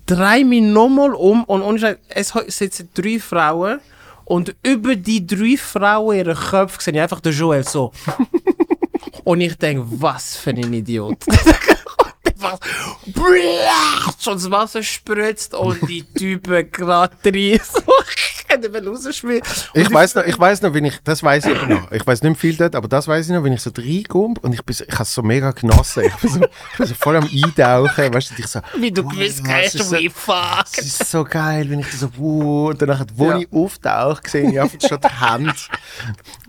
drehe 0.07 0.45
mich 0.45 0.62
nochmal 0.62 1.12
um 1.14 1.43
und, 1.45 1.62
und 1.62 1.83
es 2.09 2.33
sitzen 2.49 2.88
drei 2.95 3.19
Frauen 3.19 3.81
und 4.25 4.55
über 4.62 4.95
die 4.95 5.26
drei 5.26 5.57
Frauen 5.57 6.16
ihre 6.16 6.35
Köpfe 6.35 6.81
sehe 6.81 6.95
ich 6.95 7.00
einfach 7.00 7.21
den 7.21 7.33
Joel 7.33 7.64
so. 7.64 7.93
und 9.25 9.40
ich 9.40 9.57
denke, 9.57 9.85
was 9.88 10.37
für 10.37 10.50
ein 10.50 10.73
Idiot. 10.73 11.19
Blatsch! 13.07 14.26
Und 14.26 14.37
das 14.37 14.50
Wasser 14.50 14.83
spritzt 14.83 15.55
und 15.55 15.88
die 15.88 16.03
Typen 16.03 16.71
gerade 16.71 17.17
rein. 17.25 17.61
Nicht 18.49 18.73
mehr 18.73 18.87
rausspielen. 18.87 19.43
Ich 19.75 19.93
weiß 19.93 20.15
noch, 20.15 20.25
ich 20.25 20.38
weiß 20.38 20.62
noch, 20.62 20.73
wenn 20.75 20.85
ich, 20.85 20.99
das 21.05 21.23
weiß 21.23 21.47
ich 21.47 21.67
noch. 21.69 21.91
Ich 21.93 22.07
weiß 22.07 22.23
nicht 22.23 22.38
viel 22.41 22.57
dort, 22.57 22.75
aber 22.75 22.88
das 22.88 23.07
weiß 23.09 23.26
ich 23.26 23.33
noch, 23.35 23.43
wenn 23.45 23.53
ich 23.53 23.61
so 23.61 23.71
reinkomme 23.76 24.35
und 24.43 24.53
ich 24.53 24.62
bin, 24.65 24.75
so- 24.75 24.85
ich 24.87 24.93
habe 24.95 25.03
es 25.03 25.15
so 25.15 25.23
mega 25.23 25.50
genossen. 25.50 26.05
Ich 26.07 26.15
bin 26.17 26.31
so, 26.31 26.41
ich 26.73 26.79
bin 26.79 26.87
so 26.87 26.95
voll 26.95 27.17
am 27.17 27.25
Eintauchen, 27.31 28.15
weißt 28.15 28.31
du, 28.31 28.35
ich 28.38 28.47
so, 28.47 28.61
Wie 28.79 28.91
du 28.91 29.05
wow, 29.05 29.12
gewusst 29.12 29.43
hast, 29.49 29.73
so- 29.79 29.97
wie 29.97 30.09
fuck. 30.09 30.65
Es 30.76 30.87
ist 30.87 31.11
so 31.11 31.25
geil, 31.25 31.69
wenn 31.69 31.81
ich 31.81 31.93
so, 31.93 32.09
wow, 32.17 32.71
und 32.71 32.81
danach, 32.83 33.05
wo 33.15 33.31
Ja. 33.31 33.38
ich 33.38 33.53
auftauche, 33.53 34.23
sehe 34.26 34.50
ich 34.50 34.61
einfach 34.61 34.79
schon 34.88 34.99
die 35.00 35.09
Hand, 35.09 35.69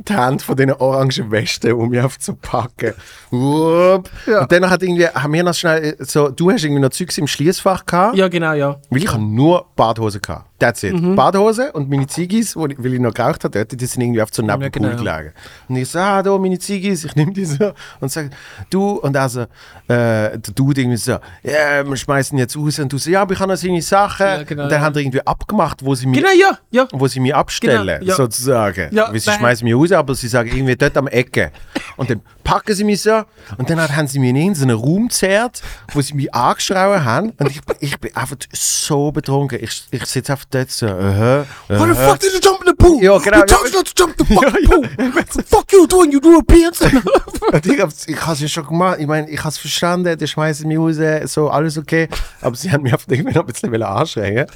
die 0.08 0.14
Hand 0.16 0.42
von 0.42 0.56
diesen 0.56 0.74
orangen 0.74 1.32
Westen, 1.32 1.74
um 1.74 1.90
mich 1.90 2.00
einfach 2.02 2.18
zu 2.20 2.36
packen. 2.36 2.94
Wupp. 3.32 4.10
Ja. 4.26 4.42
Und 4.42 4.52
dann 4.52 4.70
hat 4.70 4.84
irgendwie, 4.84 5.08
haben 5.08 5.34
wir 5.34 5.44
noch 5.44 5.54
schnell, 5.54 5.96
äh, 6.00 6.04
so, 6.06 6.30
du 6.30 6.52
hast 6.52 6.64
irgendwie 6.64 6.82
noch 6.82 6.90
Zeugs 6.90 7.18
im 7.18 7.28
Schließfach 7.28 7.86
gehabt. 7.86 8.16
Ja, 8.18 8.28
genau, 8.28 8.54
ja. 8.54 8.80
Weil 8.90 9.04
ich 9.04 9.12
habe 9.12 9.22
nur 9.24 9.66
Badhose 9.76 10.20
gehabt. 10.20 10.46
That's 10.60 10.82
it. 10.84 10.94
Mhm. 10.94 11.16
Badhose 11.16 11.72
und 11.74 11.90
meine 11.90 12.08
Ziggis, 12.08 12.56
wo 12.56 12.66
ich, 12.66 12.82
weil 12.84 12.94
ich 12.96 13.00
noch 13.00 13.14
geraucht 13.14 13.44
habe, 13.44 13.58
dort, 13.66 13.80
die 13.80 13.86
sind 13.86 14.02
irgendwie 14.02 14.22
auf 14.22 14.30
so 14.32 14.42
neben 14.42 14.62
Ja, 14.62 14.70
genau. 14.70 14.96
gelegen. 14.96 15.34
Und 15.70 15.76
ich 15.76 15.88
so, 15.90 16.00
ah, 16.00 16.24
da 16.24 16.36
meine 16.38 16.58
Ziggis, 16.58 17.06
ich 17.06 17.16
nehme 17.16 17.32
die 17.32 17.46
so 17.46 17.74
und 18.00 18.12
sage, 18.12 18.32
du, 18.70 18.94
und 18.94 19.16
also, 19.16 19.42
äh, 19.42 19.46
der 19.88 20.40
Dude 20.56 20.82
irgendwie 20.82 20.98
so, 20.98 21.12
ja, 21.44 21.88
wir 21.88 21.96
schmeißen 21.96 22.38
jetzt 22.38 22.58
raus 22.58 22.80
und 22.80 22.92
du 22.92 22.98
so, 22.98 23.10
ja, 23.12 23.22
aber 23.22 23.34
ich 23.34 23.40
habe 23.40 23.52
noch 23.52 23.58
seine 23.58 23.82
Sachen. 23.82 24.26
Ja, 24.26 24.44
genau, 24.44 24.64
und 24.64 24.70
dann 24.72 24.80
ja. 24.80 24.86
haben 24.86 24.94
die 24.94 25.02
irgendwie 25.02 25.26
abgemacht, 25.26 25.84
wo 25.86 25.94
sie 25.94 26.08
mich, 26.08 26.18
Genau, 26.20 26.32
ja, 26.40 26.58
ja. 26.72 26.88
wo 26.92 27.08
sie 27.08 27.20
mich 27.20 27.36
abstellen, 27.36 28.00
Genau, 28.00 28.10
ja. 28.12 28.16
sozusagen. 28.16 28.96
Ja, 28.96 29.12
Weil 29.12 29.20
sie 29.20 29.30
nein. 29.30 29.40
schmeißen 29.40 29.64
mich 29.64 29.76
raus, 29.76 29.92
aber 29.92 30.16
sie 30.16 30.28
sagen 30.28 30.50
irgendwie 30.50 30.76
dort 30.76 30.98
am 30.98 31.08
Ecke. 31.08 31.52
Und 31.98 32.10
dann 32.10 32.22
packen 32.44 32.74
sie 32.74 32.84
mich 32.84 33.02
so 33.02 33.24
und 33.58 33.70
dann 33.70 33.80
haben 33.96 34.08
sie 34.08 34.20
mich 34.20 34.34
in 34.34 34.56
so 34.56 34.64
einen 34.64 34.78
Raum 34.78 35.08
gezerrt, 35.10 35.62
wo 35.94 36.02
sie 36.02 36.14
mich 36.14 36.34
angeschrien 36.34 37.04
haben 37.04 37.32
und 37.38 37.50
ich, 37.50 37.60
ich 37.80 38.00
bin 38.00 38.16
einfach 38.16 38.38
so 38.54 39.12
betrunken. 39.12 39.60
Ich, 39.62 39.84
ich 39.92 40.06
sitze 40.06 40.32
einfach 40.32 40.47
dort 40.50 40.72
so, 40.72 40.88
uh 40.88 41.46
What 41.68 41.90
the 41.90 41.96
fuck 41.96 42.20
did 42.20 42.34
you 42.34 42.40
jump 42.40 42.62
in 42.62 42.68
the 42.68 42.74
pool? 42.74 43.02
Ja, 43.04 43.18
genau, 43.18 43.40
You 43.40 43.46
told 43.46 43.66
us 43.66 43.74
not 43.74 43.86
to 43.86 43.94
jump 43.96 44.18
the 44.18 44.26
fucking 44.34 44.66
pool. 44.68 45.44
Fuck 45.46 45.72
you 45.74 45.88
doing, 45.88 46.12
you 46.12 46.20
Europeans. 46.24 46.82
Und 47.52 47.66
ich 47.66 47.80
hab's, 47.80 48.08
ich 48.08 48.26
hab's 48.26 48.42
ja 48.42 48.48
schon 48.48 48.66
gemacht. 48.68 48.98
Ich 49.00 49.08
meine, 49.08 49.30
ich 49.30 49.44
hab's 49.44 49.58
verstanden, 49.58 50.18
die 50.18 50.28
schmeißen 50.28 50.68
mich 50.68 50.78
raus, 50.78 50.98
so, 51.32 51.50
alles 51.50 51.78
okay. 51.78 52.08
Aber 52.42 52.56
sie 52.56 52.72
haben 52.72 52.84
mich 52.84 52.94
auf 52.94 53.06
irgendwie 53.08 53.34
noch 53.34 53.44
ein 53.44 53.48
bisschen 53.48 53.84
anschreien. 53.84 54.48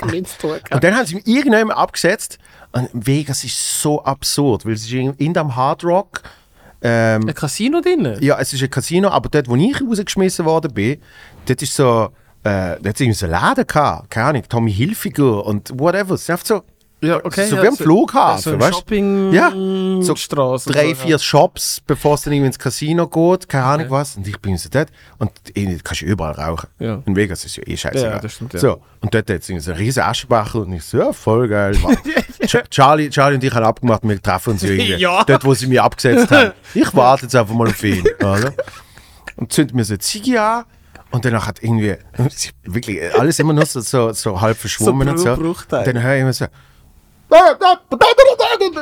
Und 0.00 0.84
dann 0.84 0.96
haben 0.96 1.06
sie 1.06 1.16
mich 1.16 1.26
irgendwann 1.26 1.70
abgesetzt. 1.70 2.38
Und 2.72 2.88
Vegas 2.92 3.44
ist 3.44 3.80
so 3.80 4.02
absurd, 4.02 4.66
weil 4.66 4.72
es 4.74 4.82
ist 4.82 4.92
in 4.92 5.14
in 5.14 5.32
dem 5.32 5.54
Hard 5.56 5.84
Rock. 5.84 6.22
Ähm, 6.82 7.26
Ein 7.26 7.34
Casino 7.34 7.80
drin? 7.80 8.16
ja, 8.20 8.38
es 8.38 8.52
ist 8.52 8.62
ein 8.62 8.70
Casino, 8.70 9.08
aber 9.08 9.30
dort, 9.30 9.48
wo 9.48 9.56
ich 9.56 9.80
rausgeschmissen 9.80 10.44
worden 10.44 10.74
bin, 10.74 11.00
dort 11.46 11.62
ist 11.62 11.74
so, 11.74 12.10
äh, 12.46 12.76
ist 12.76 13.00
irgendwie 13.00 13.12
so 13.12 13.26
ein 13.26 13.32
Laden 13.32 13.66
gehabt. 13.66 14.10
Keine 14.10 14.28
Ahnung, 14.28 14.42
Tommy 14.48 14.72
Hilfiger 14.72 15.44
und 15.44 15.70
whatever. 15.78 16.14
Es 16.14 16.22
ist 16.22 16.30
einfach 16.30 16.46
so, 16.46 16.62
Ja, 17.02 17.20
so 17.24 17.62
wie 17.62 17.68
am 17.68 17.76
Flughafen, 17.76 18.42
so 18.42 18.50
ein 18.52 18.60
weißt? 18.60 18.74
Shopping 18.74 19.32
Ja, 19.32 19.50
so 20.02 20.16
Straße. 20.16 20.70
drei, 20.72 20.88
so, 20.94 20.94
vier 21.02 21.18
Shops, 21.18 21.80
bevor 21.86 22.14
es 22.14 22.22
dann 22.22 22.32
irgendwie 22.32 22.46
ins 22.48 22.58
Casino 22.58 23.06
geht, 23.06 23.48
keine 23.48 23.64
Ahnung 23.64 23.86
was. 23.90 24.16
Und 24.16 24.26
ich 24.26 24.38
bin 24.40 24.56
so 24.56 24.68
dort. 24.70 24.88
Und 25.18 25.30
eh, 25.54 25.78
kannst 25.84 26.00
du 26.00 26.06
überall 26.06 26.32
rauchen. 26.32 26.68
Ja. 26.78 27.02
In 27.04 27.14
Vegas 27.14 27.44
ist 27.44 27.56
ja 27.56 27.62
eh 27.66 27.76
scheiße. 27.76 28.04
Ja, 28.04 28.18
das 28.18 28.32
stimmt, 28.32 28.54
ja. 28.54 28.60
So, 28.60 28.80
und 29.00 29.12
dort 29.14 29.28
hat 29.30 29.40
es 29.40 29.46
so 29.46 29.52
einen 29.52 29.78
riesen 29.78 30.02
Aschenbecher 30.02 30.60
und 30.60 30.72
ich 30.72 30.84
so, 30.84 30.98
ja, 30.98 31.12
voll 31.12 31.48
geil. 31.48 31.74
Ch- 32.42 32.64
Charlie, 32.70 33.10
Charlie 33.10 33.34
und 33.36 33.44
ich 33.44 33.52
haben 33.54 33.64
abgemacht, 33.64 34.00
wir 34.04 34.20
treffen 34.22 34.50
uns 34.54 34.62
irgendwie. 34.62 34.94
Ja. 34.98 35.22
Dort, 35.24 35.44
wo 35.44 35.52
sie 35.54 35.66
mich 35.66 35.80
abgesetzt 35.80 36.30
haben. 36.30 36.52
Ich 36.74 36.94
warte 36.94 37.24
jetzt 37.24 37.36
einfach 37.36 37.54
mal 37.54 37.68
auf 37.68 37.82
ihn. 37.84 38.04
Oder? 38.20 38.52
Und 39.36 39.52
zünd 39.52 39.74
mir 39.74 39.84
so 39.84 39.92
eine 39.94 39.98
Ziege 39.98 40.40
an. 40.40 40.64
Und 41.10 41.24
danach 41.24 41.46
hat 41.46 41.62
irgendwie, 41.62 41.96
wirklich, 42.64 43.00
alles 43.18 43.38
immer 43.38 43.52
nur 43.52 43.64
so, 43.66 43.80
so, 43.80 44.12
so 44.12 44.40
halb 44.40 44.56
verschwommen 44.58 45.06
So 45.16 45.30
und 45.32 45.38
so. 45.38 45.50
Und 45.76 45.86
dann 45.86 46.02
höre 46.02 46.14
ich 46.16 46.20
immer 46.22 46.32
so, 46.32 46.46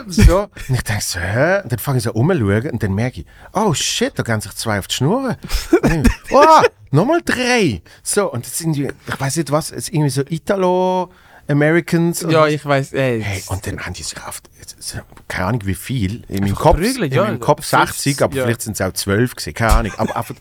so. 0.08 0.40
Und 0.68 0.74
ich 0.74 0.82
denke 0.82 1.02
so, 1.02 1.18
hä? 1.18 1.60
Und 1.62 1.72
dann 1.72 1.78
fange 1.78 1.98
ich 1.98 2.04
so 2.04 2.12
umzuschauen 2.12 2.70
und 2.70 2.82
dann 2.82 2.94
merke 2.94 3.20
ich, 3.20 3.26
oh 3.52 3.72
shit, 3.74 4.12
da 4.18 4.22
gehen 4.22 4.40
sich 4.40 4.52
zwei 4.54 4.78
auf 4.78 4.86
die 4.86 4.94
Schnur. 4.94 5.36
Oh, 6.30 6.62
nochmal 6.90 7.20
drei. 7.24 7.82
So, 8.02 8.30
und 8.32 8.44
jetzt 8.46 8.58
sind 8.58 8.74
die, 8.74 8.84
ich 9.06 9.20
weiß 9.20 9.36
nicht 9.36 9.50
was, 9.52 9.70
es 9.70 9.88
ist 9.88 9.88
irgendwie 9.90 10.10
so 10.10 10.22
Italo-Americans. 10.28 12.22
und- 12.24 12.30
Ja, 12.32 12.46
ich 12.46 12.64
weiß. 12.64 12.92
Ey, 12.92 13.22
Hey, 13.22 13.42
und 13.48 13.66
dann 13.66 13.80
haben 13.80 13.92
die 13.94 14.02
sich 14.02 14.16
auf, 14.26 14.40
keine 15.28 15.46
Ahnung 15.46 15.62
wie 15.64 15.74
viel, 15.74 16.24
in 16.28 16.40
meinem 16.44 16.54
Kopf, 16.54 16.76
geprügelt, 16.76 17.12
in 17.12 17.16
ja. 17.18 17.24
meinem 17.24 17.40
Kopf 17.40 17.64
60, 17.64 18.22
aber 18.22 18.34
Ja. 18.36 18.44
vielleicht 18.44 18.62
sind 18.62 18.74
es 18.74 18.80
auch 18.80 18.92
12 18.92 19.36
gewesen, 19.36 19.54
keine 19.54 19.72
Ahnung. 19.72 19.92
Aber 19.96 20.16
einfach, 20.16 20.34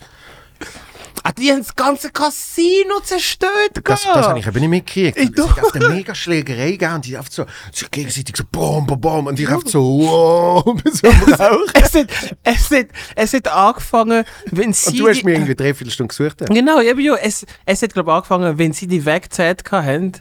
ah, 1.23 1.31
die 1.31 1.51
haben 1.51 1.59
das 1.59 1.75
ganze 1.75 2.11
Casino 2.11 2.99
zerstört. 3.03 3.71
das, 3.83 4.03
gell? 4.03 4.11
das 4.13 4.27
habe 4.27 4.39
ich 4.39 4.47
eben 4.47 4.59
nicht 4.59 4.69
mitgekriegt. 4.69 5.17
Ich 5.17 5.37
Es 5.37 5.49
hat 5.49 5.63
auf 5.63 5.75
eine 5.75 5.89
mega 5.89 6.13
Schlägerei 6.13 6.71
gegeben 6.71 6.95
und 6.95 7.05
die 7.05 7.17
einfach 7.17 7.31
so, 7.31 7.45
so 7.71 7.85
gegenseitig 7.89 8.35
so 8.37 8.43
bom, 8.51 8.85
bom, 8.85 8.99
bom 8.99 9.27
und 9.27 9.39
ich 9.39 9.49
einfach 9.49 9.67
so, 9.67 9.81
wow, 9.81 10.63
so 10.93 11.07
es, 11.73 11.93
hat, 11.93 12.07
es, 12.43 12.71
hat, 12.71 12.87
es 13.15 13.33
hat 13.33 13.47
angefangen, 13.47 14.25
wenn 14.51 14.73
sie. 14.73 14.91
Und 14.91 14.99
du 14.99 15.07
hast 15.07 15.23
mir 15.23 15.33
irgendwie 15.33 15.55
drei, 15.55 15.73
vier 15.73 15.89
Stunden 15.89 16.09
gesucht. 16.09 16.41
ja. 16.41 16.47
Genau, 16.47 16.81
eben 16.81 16.99
ja. 16.99 17.15
Es, 17.15 17.45
es 17.65 17.81
hat, 17.81 17.93
glaube 17.93 18.11
ich, 18.11 18.15
angefangen, 18.15 18.57
wenn 18.57 18.73
sie 18.73 18.87
die 18.87 19.05
weggezählt 19.05 19.63
haben. 19.71 20.13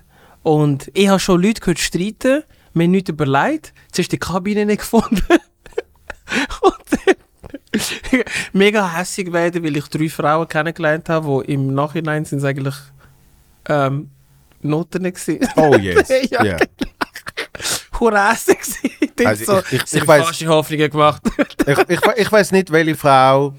Und 0.42 0.90
ich 0.94 1.08
habe 1.08 1.20
schon 1.20 1.40
Leute 1.40 1.60
gehört 1.60 1.78
streiten, 1.78 2.42
mir 2.72 2.88
nichts 2.88 3.10
überlegt. 3.10 3.72
Zuerst 3.92 4.12
die 4.12 4.18
Kabine 4.18 4.66
nicht 4.66 4.78
gefunden. 4.80 5.22
und 6.62 6.81
mega 8.52 8.88
hässig 8.96 9.32
werden, 9.32 9.62
weil 9.64 9.76
ich 9.76 9.86
drei 9.88 10.08
Frauen 10.08 10.46
kennengelernt 10.48 11.08
habe, 11.08 11.42
die 11.46 11.52
im 11.54 11.74
Nachhinein 11.74 12.24
sind 12.24 12.38
es 12.38 12.44
eigentlich 12.44 12.74
ähm, 13.68 14.10
Noten 14.60 15.02
gewesen. 15.04 15.40
Oh 15.56 15.74
yes. 15.80 16.08
Ja. 16.30 16.44
ja. 16.44 16.56
Hurrasse 17.98 18.54
gewesen. 18.56 18.90
Also 19.24 19.44
so, 19.44 19.58
ich- 19.70 19.72
ich- 19.72 19.94
ich 19.94 20.06
weiss- 20.08 20.24
falsche 20.24 20.46
Hoffnungen 20.48 20.90
gemacht. 20.90 21.22
Ich, 21.66 21.78
ich, 21.88 22.00
ich 22.16 22.32
weiß 22.32 22.52
nicht, 22.52 22.70
welche 22.72 22.94
Frau, 22.96 23.54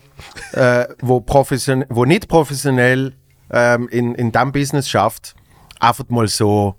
äh, 0.53 0.85
wo, 1.01 1.21
profession 1.21 1.85
wo 1.89 2.03
nicht 2.05 2.27
professionell 2.27 3.13
ähm, 3.51 3.87
in, 3.89 4.15
in 4.15 4.31
diesem 4.31 4.51
Business 4.51 4.89
schafft, 4.89 5.35
einfach 5.79 6.05
mal 6.09 6.27
so 6.27 6.75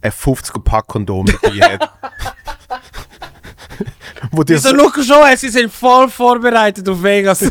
ein 0.00 0.12
50er 0.12 0.62
Pack 0.62 0.86
Kondom 0.86 1.26
dabei 1.26 1.58
hat. 1.78 1.90
wo 4.30 4.42
dir 4.42 4.56
Wieso 4.56 4.70
so, 4.70 5.02
schau 5.02 5.26
schon, 5.26 5.36
sie 5.36 5.48
sind 5.48 5.72
voll 5.72 6.08
vorbereitet 6.08 6.88
auf 6.88 7.02
Vegas. 7.02 7.50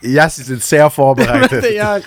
ja, 0.00 0.28
sie 0.28 0.42
sind 0.42 0.62
sehr 0.62 0.90
vorbereitet. 0.90 1.70
ja. 1.74 1.98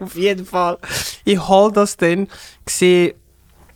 Auf 0.00 0.14
jeden 0.14 0.46
Fall. 0.46 0.78
Ich 1.24 1.48
hol 1.48 1.72
das 1.72 1.96
dann, 1.96 2.28
sehe, 2.68 3.14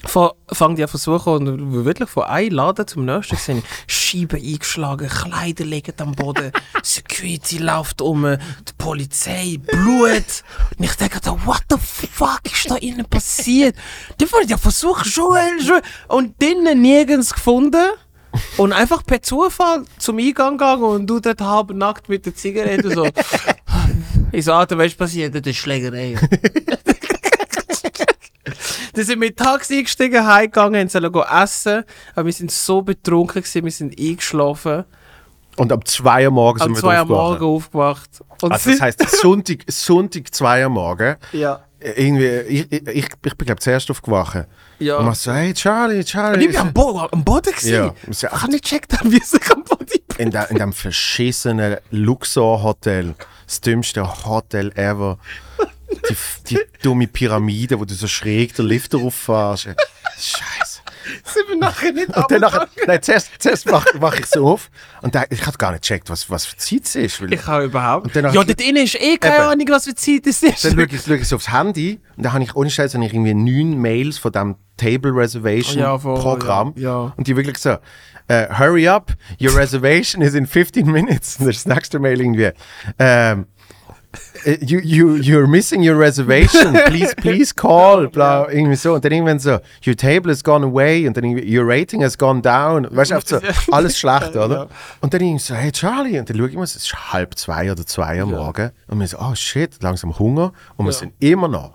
fange 0.06 0.74
die 0.76 0.82
an 0.82 0.88
versuchen 0.88 1.48
und 1.48 1.84
wirklich 1.84 2.08
von 2.08 2.24
einem 2.24 2.54
Laden 2.54 2.86
zum 2.86 3.04
nächsten 3.04 3.36
sehe 3.36 3.58
ich 3.58 3.64
Scheiben 3.86 4.40
eingeschlagen, 4.40 5.08
Kleider 5.08 5.64
liegen 5.64 5.94
am 5.98 6.12
Boden, 6.12 6.52
Security 6.82 7.58
läuft 7.58 8.00
um, 8.00 8.22
die 8.22 8.72
Polizei, 8.78 9.58
Blut. 9.60 10.44
Und 10.78 10.84
ich 10.84 10.94
denke, 10.94 11.20
da, 11.20 11.32
what 11.44 11.62
the 11.70 11.76
fuck 11.78 12.40
ist 12.44 12.70
da 12.70 12.76
innen 12.76 13.06
passiert? 13.06 13.76
Dann 14.18 14.30
wollte 14.32 14.44
ich 14.46 14.50
ja 14.52 14.58
versuchen, 14.58 15.10
Joel, 15.10 15.60
Joel. 15.60 15.82
Und 16.06 16.34
dann 16.40 16.80
nirgends 16.80 17.34
gefunden. 17.34 17.90
Und 18.56 18.72
einfach 18.72 19.04
per 19.04 19.22
Zufall 19.22 19.84
zum 19.98 20.18
Eingang 20.18 20.58
gegangen 20.58 20.82
und 20.84 21.06
du 21.06 21.18
dort 21.18 21.40
halb 21.40 21.70
nackt 21.70 22.08
mit 22.08 22.26
der 22.26 22.34
Zigarette 22.34 22.90
so. 22.90 23.08
Ich 24.30 24.44
so, 24.44 24.52
Alter, 24.52 24.76
weißt 24.76 24.92
du, 24.94 24.98
passiert? 24.98 25.34
Das 25.34 25.42
ist 25.46 25.56
Schlägerei. 25.56 26.14
Dann 28.98 29.06
sind 29.06 29.20
wir 29.20 29.28
in 29.28 29.36
Taxi 29.36 29.78
eingestiegen, 29.78 30.26
heimgegangen, 30.26 30.80
und 30.82 30.90
sollen 30.90 31.12
gehen 31.12 31.22
essen. 31.30 31.84
Aber 32.16 32.26
wir 32.26 32.32
sind 32.32 32.50
so 32.50 32.82
betrunken 32.82 33.42
gewesen, 33.42 33.64
wir 33.64 33.70
sind 33.70 33.96
eingeschlafen. 33.96 34.84
Und 35.56 35.70
am 35.72 35.84
2 35.84 36.26
Uhr 36.26 36.32
morgens 36.32 36.64
sind 36.64 36.74
wir 36.74 36.80
2 36.80 36.86
Uhr 36.88 37.00
aufgewacht. 37.02 37.08
morgen 37.40 37.44
aufgewacht. 37.44 38.10
Und 38.42 38.50
Also 38.52 38.70
das 38.72 38.80
heisst, 38.80 39.08
Sonntag, 39.20 39.58
Sonntag 39.68 40.34
2 40.34 40.64
Uhr 40.64 40.70
morgen. 40.70 41.14
ja. 41.32 41.60
Irgendwie, 41.80 42.26
ich, 42.26 42.72
ich, 42.72 42.88
ich, 42.88 43.06
ich 43.24 43.34
bin 43.36 43.46
glaube 43.46 43.60
zuerst 43.60 43.88
aufgewacht. 43.88 44.46
Ja. 44.80 44.96
Und 44.96 45.04
man 45.04 45.14
so, 45.14 45.32
hey 45.32 45.54
Charlie, 45.54 46.02
Charlie. 46.02 46.34
Und 46.34 46.40
ich 46.40 46.48
bin 46.48 46.56
am, 46.56 46.72
Bo 46.72 47.06
am 47.12 47.22
Boden 47.22 47.52
gewesen. 47.52 47.72
Ja. 47.72 47.94
Ich 48.10 48.24
habe 48.24 48.50
nicht 48.50 48.64
gecheckt, 48.64 48.92
wie 49.04 49.18
ich 49.18 49.50
am 49.52 49.62
Boden 49.62 49.86
bin. 49.86 50.00
in, 50.26 50.32
de, 50.32 50.42
in 50.50 50.56
dem 50.56 50.72
verschissenen 50.72 51.76
Luxor-Hotel. 51.92 53.14
Das 53.46 53.60
dümmste 53.60 54.24
Hotel 54.24 54.72
ever. 54.74 55.18
Die, 55.90 56.16
die 56.50 56.58
dumme 56.82 57.06
Pyramide, 57.06 57.78
wo 57.80 57.84
du 57.84 57.94
so 57.94 58.06
schräg 58.06 58.54
den 58.54 58.66
Lift 58.66 58.94
rauffährst. 58.94 59.68
Scheiße. 60.18 60.80
Sind 61.24 61.48
wir 61.48 61.56
nachher 61.56 61.92
nicht 61.92 62.14
Und 62.14 62.30
dann 62.30 62.40
nachher, 62.40 62.68
nein, 62.86 63.02
zuerst, 63.02 63.30
zuerst 63.38 63.66
mache 63.70 63.96
mach 63.98 64.18
ich 64.18 64.26
so 64.26 64.46
auf 64.46 64.70
und 65.00 65.14
da, 65.14 65.24
ich 65.30 65.46
habe 65.46 65.56
gar 65.56 65.72
nicht 65.72 65.82
gecheckt, 65.82 66.10
was, 66.10 66.28
was 66.28 66.44
für 66.44 66.56
Zeit 66.56 66.84
es 66.84 66.96
ist. 66.96 67.22
Weil 67.22 67.32
Ich 67.32 67.46
habe 67.46 67.64
überhaupt. 67.64 68.06
Und 68.06 68.16
dann 68.16 68.26
ja, 68.26 68.44
dort 68.44 68.60
innen 68.60 68.84
ist 68.84 69.00
eh 69.00 69.16
keine. 69.16 69.46
Ahnung, 69.46 69.66
was 69.70 69.84
für 69.84 69.94
Zeit 69.94 70.26
es 70.26 70.42
ist. 70.42 70.64
dann 70.64 70.72
schaue 70.72 70.84
ich, 70.84 71.00
schaue 71.00 71.16
ich 71.16 71.28
so 71.28 71.36
aufs 71.36 71.52
Handy 71.52 72.00
und 72.16 72.24
da 72.24 72.32
habe 72.32 72.44
ich 72.44 72.54
ohne 72.54 72.70
Scheiß 72.70 72.94
ich 72.94 73.12
irgendwie 73.14 73.34
neun 73.34 73.80
Mails 73.80 74.18
von 74.18 74.32
dem 74.32 74.56
Table 74.76 75.14
Reservation 75.14 75.78
Ja, 75.78 75.98
voll, 75.98 76.20
Programm 76.20 76.72
ja, 76.76 76.82
ja. 76.82 77.12
und 77.16 77.26
die 77.26 77.36
wirklich 77.36 77.58
so 77.58 77.78
äh, 78.28 78.46
hurry 78.58 78.86
up 78.88 79.12
your 79.40 79.56
reservation 79.56 80.22
is 80.22 80.34
in 80.34 80.46
15 80.46 80.90
minutes 80.90 81.36
und 81.38 81.46
das 81.46 81.66
nächste 81.66 81.98
Mail 81.98 82.20
irgendwie 82.20 82.50
ähm, 82.98 83.46
äh, 83.46 83.57
you, 84.60 84.78
you, 84.80 85.16
you're 85.16 85.46
missing 85.46 85.82
your 85.82 85.96
reservation 85.98 86.72
please 86.86 87.14
please 87.16 87.52
call 87.54 88.08
bla 88.08 88.48
irgendwie 88.50 88.76
so 88.76 88.94
und 88.94 89.04
dann 89.04 89.12
irgendwann 89.12 89.38
so 89.38 89.58
your 89.86 89.94
table 89.96 90.30
has 90.30 90.42
gone 90.42 90.64
away 90.64 91.06
und 91.06 91.16
dann 91.16 91.24
irgendwie 91.24 91.58
your 91.58 91.66
rating 91.68 92.02
has 92.02 92.16
gone 92.16 92.40
down 92.40 92.86
weißt 92.90 93.10
du 93.10 93.20
so 93.22 93.38
alles 93.72 93.98
schlecht 93.98 94.34
oder 94.36 94.48
Ja. 94.48 94.66
und 95.00 95.12
dann 95.12 95.20
irgendwie 95.20 95.42
so 95.44 95.54
hey 95.54 95.70
Charlie 95.72 96.18
und 96.18 96.28
dann 96.30 96.36
schaue 96.38 96.48
ich 96.48 96.54
mal 96.56 96.62
es 96.62 96.76
ist 96.76 97.12
halb 97.12 97.36
zwei 97.38 97.70
oder 97.70 97.84
zwei 97.84 98.20
am 98.22 98.30
Morgen 98.30 98.70
und 98.86 98.98
wir 98.98 99.06
so 99.06 99.18
oh 99.18 99.34
shit 99.34 99.82
langsam 99.82 100.18
Hunger 100.18 100.52
und 100.76 100.86
wir 100.86 100.92
Ja. 100.92 100.98
sind 100.98 101.12
immer 101.20 101.48
noch 101.48 101.72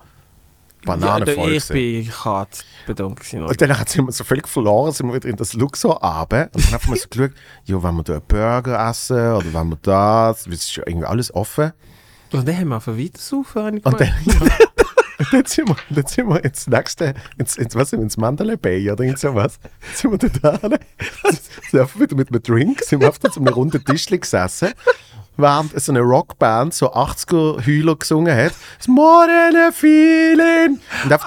ja, 0.86 0.96
bananenvoll 0.96 1.52
ich 1.52 1.68
gewesen. 1.68 2.04
bin 2.04 2.12
hart 2.24 2.62
bedankt. 2.86 3.32
Und 3.32 3.58
dann 3.62 3.86
sind 3.86 4.04
wir 4.06 4.12
so 4.12 4.22
völlig 4.22 4.46
verloren, 4.46 4.92
sind 4.92 5.06
wir 5.06 5.14
wieder 5.14 5.30
in 5.30 5.36
das 5.36 5.54
Luxor 5.54 5.92
runter. 6.02 6.50
Und 6.52 6.62
dann 6.66 6.74
haben 6.74 6.88
wir 6.92 6.96
so 6.96 7.08
geschaut, 7.10 7.30
ja, 7.64 7.82
wenn 7.82 7.94
wir 7.94 8.02
da 8.02 8.12
einen 8.12 8.22
Burger 8.28 8.90
essen 8.90 9.16
oder 9.32 9.46
wenn 9.54 9.68
wir 9.70 9.78
das, 9.80 10.46
es 10.46 10.52
ist 10.52 10.76
ja 10.76 10.82
irgendwie 10.86 11.06
alles 11.06 11.32
offen. 11.34 11.72
Und 12.34 12.48
dann 12.48 12.58
haben 12.58 12.68
wir 12.68 12.74
einfach 12.76 12.96
weiter 12.98 13.18
saufen. 13.18 13.78
Und 13.78 14.00
dann, 14.00 15.46
sind, 15.46 15.68
wir, 15.68 15.76
dann 15.90 16.06
sind 16.06 16.28
wir 16.28 16.44
ins 16.44 16.66
nächste, 16.66 17.14
ins, 17.38 17.56
ins, 17.56 17.74
was, 17.74 17.92
ins 17.92 18.16
Mandalay 18.16 18.56
Bay 18.56 18.90
oder 18.90 19.04
irgend 19.04 19.20
sowas. 19.20 19.58
Sind 19.94 20.10
wir 20.10 20.30
da 20.30 20.58
hin, 20.58 20.78
sind 21.70 21.80
einfach 21.80 22.00
wieder 22.00 22.16
mit 22.16 22.30
einem 22.30 22.42
Drink, 22.42 22.82
sind 22.82 23.00
wir 23.00 23.08
auf 23.08 23.18
einem 23.24 23.48
runden 23.48 23.84
Tisch 23.84 24.06
gesessen. 24.06 24.72
Während 25.36 25.80
so 25.80 25.90
eine 25.90 26.00
Rockband 26.00 26.74
so 26.74 26.92
80er 26.92 27.66
Heuler 27.66 27.96
gesungen 27.96 28.36
hat. 28.36 28.52
Than 28.84 29.56
a 29.56 29.72
feeling. 29.72 30.78
Und 31.04 31.12
auf, 31.12 31.26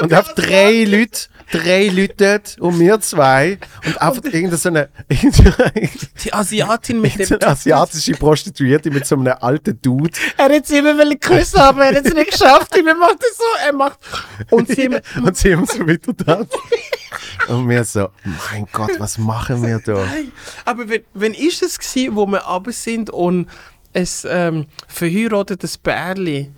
und 0.00 0.14
auf 0.14 0.34
drei 0.34 0.84
Leute, 0.84 1.28
drei 1.50 1.88
Leute 1.88 2.14
dort 2.16 2.58
und 2.58 2.78
wir 2.78 3.00
zwei. 3.00 3.58
Und 3.84 4.00
einfach 4.00 4.24
irgendeine 4.24 4.56
so 4.56 4.70
Die 6.24 6.32
Asiatin 6.32 7.00
mit 7.00 7.18
dem. 7.18 7.38
asiatische 7.42 8.12
Prostituierte 8.12 8.90
mit 8.90 9.06
so 9.06 9.16
einem 9.16 9.34
alten 9.40 9.80
Dude. 9.80 10.12
Er 10.36 10.54
hat 10.54 10.66
sie 10.66 10.78
immer 10.78 10.96
wollen 10.96 11.18
küssen, 11.18 11.58
aber 11.58 11.86
er 11.86 11.98
hat 11.98 12.06
es 12.06 12.14
nicht 12.14 12.30
geschafft. 12.30 12.74
Er 12.76 12.94
macht 12.94 13.18
es 13.20 13.36
so. 13.36 13.66
Er 13.66 13.72
macht. 13.72 13.98
Und 14.50 14.68
sie 14.68 14.84
haben. 14.84 15.00
und 15.24 15.36
sie 15.36 15.54
haben 15.54 15.66
so 15.66 15.86
wieder 15.86 16.12
da. 16.12 16.46
Und 17.48 17.68
wir 17.68 17.84
so, 17.84 18.08
mein 18.52 18.66
Gott, 18.72 18.92
was 18.98 19.18
machen 19.18 19.66
wir 19.66 19.80
da? 19.80 20.06
Aber 20.64 20.88
wenn, 20.88 21.02
wenn 21.14 21.34
ist 21.34 21.62
es 21.62 21.78
gewesen, 21.78 22.16
wo 22.16 22.26
wir 22.26 22.40
runter 22.40 22.72
sind 22.72 23.10
und 23.10 23.48
es 23.92 24.26
ähm, 24.28 24.66
verheiratetes 24.86 25.78
Bärli 25.78 26.52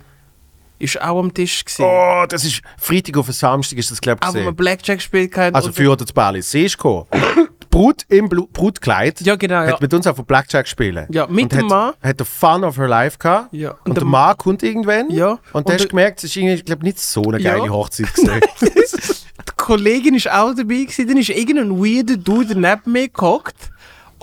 ist 0.79 1.01
auch 1.01 1.19
am 1.19 1.33
Tisch 1.33 1.63
gewesen, 1.63 1.85
Oh, 1.85 2.25
das 2.27 2.43
ist 2.43 2.61
Freitag 2.77 3.17
auf 3.17 3.31
Samstag 3.31 3.77
ist 3.79 3.91
das, 3.91 4.01
glaube 4.01 4.19
ich, 4.23 4.33
wir 4.33 4.39
gesehen. 4.41 4.55
Blackjack 4.55 4.97
gespielt 4.97 5.35
haben. 5.37 5.55
Also 5.55 5.67
und- 5.69 5.73
für 5.75 5.95
das 5.95 6.11
Bali. 6.11 6.41
Sie 6.41 6.65
ist 6.65 6.77
gekommen. 6.77 7.05
Die 7.13 7.67
Brut 7.69 8.03
im 8.09 8.29
Blu 8.29 8.47
Brutkleid 8.53 9.21
Ja, 9.21 9.35
genau, 9.35 9.63
ja. 9.63 9.71
hat 9.73 9.81
mit 9.81 9.91
uns 9.93 10.05
auf 10.05 10.15
dem 10.17 10.25
Blackjack 10.25 10.67
spielen. 10.67 11.07
Ja, 11.11 11.25
mit 11.27 11.45
und 11.45 11.51
dem 11.53 11.59
hat, 11.61 11.69
Mann. 11.69 11.93
Hat 12.03 12.19
den 12.19 12.25
Fun 12.27 12.63
of 12.63 12.77
her 12.77 12.87
life 12.87 13.17
gehabt. 13.17 13.51
Ja, 13.53 13.71
Und, 13.71 13.77
und 13.85 13.93
der 13.95 14.01
der- 14.03 14.05
Mann 14.05 14.37
kommt 14.37 14.61
irgendwann. 14.61 15.09
Ja, 15.09 15.31
Und, 15.31 15.39
und 15.53 15.67
du 15.69 15.73
hast 15.73 15.79
der- 15.81 15.87
gemerkt, 15.89 16.23
es 16.23 16.35
ist 16.35 16.65
glaube, 16.65 16.83
nicht 16.83 16.99
so 16.99 17.23
eine 17.23 17.39
Ja. 17.39 17.55
geile 17.57 17.71
Hochzeit 17.71 18.13
gesehen. 18.13 18.41
die 18.61 19.51
Kollegin 19.57 20.15
ist 20.15 20.29
auch 20.29 20.53
dabei 20.53 20.83
gewesen, 20.83 21.07
dann 21.07 21.17
ist 21.17 21.29
irgendein 21.29 21.71
weirder 21.79 22.17
Dude 22.17 22.53
neben 22.59 22.91
mir 22.91 23.07
gehockt 23.09 23.55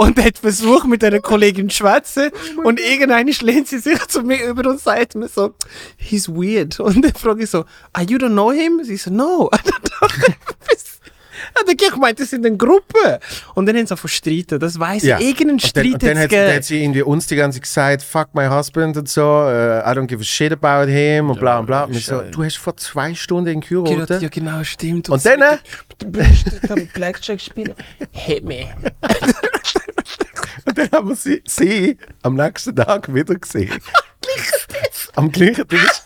und 0.01 0.19
hat 0.25 0.39
versucht 0.39 0.87
mit 0.87 1.05
einer 1.05 1.21
Kollegin 1.21 1.69
zu 1.69 1.77
schwätzen 1.77 2.31
und 2.65 2.81
irgendeine 2.81 3.31
lehnt 3.43 3.69
sie 3.69 3.79
sich 3.79 3.99
zu 4.07 4.23
mir 4.23 4.43
über 4.49 4.71
und 4.71 4.81
sagt 4.81 5.15
mir 5.15 5.29
so, 5.29 5.53
he's 5.99 6.27
weird. 6.27 6.81
Und 6.81 7.05
dann 7.05 7.13
frage 7.13 7.45
ich 7.45 7.51
so, 7.51 7.67
ah, 7.93 8.01
you 8.01 8.17
don't 8.17 8.31
know 8.31 8.51
him? 8.51 8.83
Sie 8.83 8.97
so, 8.97 9.11
no. 9.11 9.51
Und 9.51 9.61
dann 11.55 11.63
habe 11.63 11.73
ich 11.73 11.91
gemeint, 11.91 12.21
das 12.21 12.31
sind 12.31 12.45
eine 12.47 12.57
Gruppe. 12.57 13.21
Und 13.55 13.67
dann 13.67 13.77
haben 13.77 13.87
sie 13.87 13.95
auch 13.95 13.99
verstritten. 13.99 14.59
Das 14.59 14.79
weiss 14.79 15.03
Ja. 15.03 15.19
ich. 15.19 15.27
Irgendeinen 15.29 15.51
Und 15.53 15.77
dann, 15.77 15.85
Streit 15.85 15.93
und 15.95 16.03
dann 16.03 16.19
hat's 16.19 16.25
hat, 16.25 16.33
dann 16.33 16.55
hat 16.57 16.65
sie 16.65 16.83
irgendwie 16.83 17.03
uns 17.03 17.27
die 17.27 17.37
ganze 17.37 17.61
Zeit 17.61 17.63
gesagt, 17.63 18.03
fuck 18.03 18.35
my 18.35 18.47
husband 18.49 18.97
und 18.97 19.09
so, 19.09 19.23
uh, 19.23 19.81
I 19.81 19.93
don't 19.95 20.07
give 20.07 20.21
a 20.21 20.25
shit 20.25 20.53
about 20.53 20.91
him 20.91 21.31
und 21.31 21.39
bla 21.41 21.59
und 21.59 21.67
bla. 21.67 21.85
Und 21.85 21.95
wir 21.95 22.01
so, 22.01 22.21
du 22.23 22.45
hast 22.45 22.59
vor 22.59 22.77
zwei 22.77 23.15
Stunden 23.15 23.51
ihn 23.51 23.61
geheiratet. 23.61 24.23
Ja, 24.23 24.29
genau, 24.29 24.63
stimmt. 24.65 25.09
Und 25.09 25.25
dann, 25.25 25.41
Du 25.99 26.11
bist 26.11 26.47
mit 26.75 26.93
Blackjack 26.95 27.41
spielen. 27.41 27.75
Hit 28.13 28.45
me. 28.45 28.67
und 30.65 30.79
dann 30.79 30.91
haben 30.93 31.09
wir 31.09 31.17
sie, 31.17 31.43
sie 31.47 31.99
am 32.23 32.35
nächsten 32.37 32.75
Tag 32.75 33.13
wieder 33.13 33.35
gesehen. 33.35 33.73
am 35.17 35.31
gleichen 35.31 35.67
Tisch. 35.69 36.03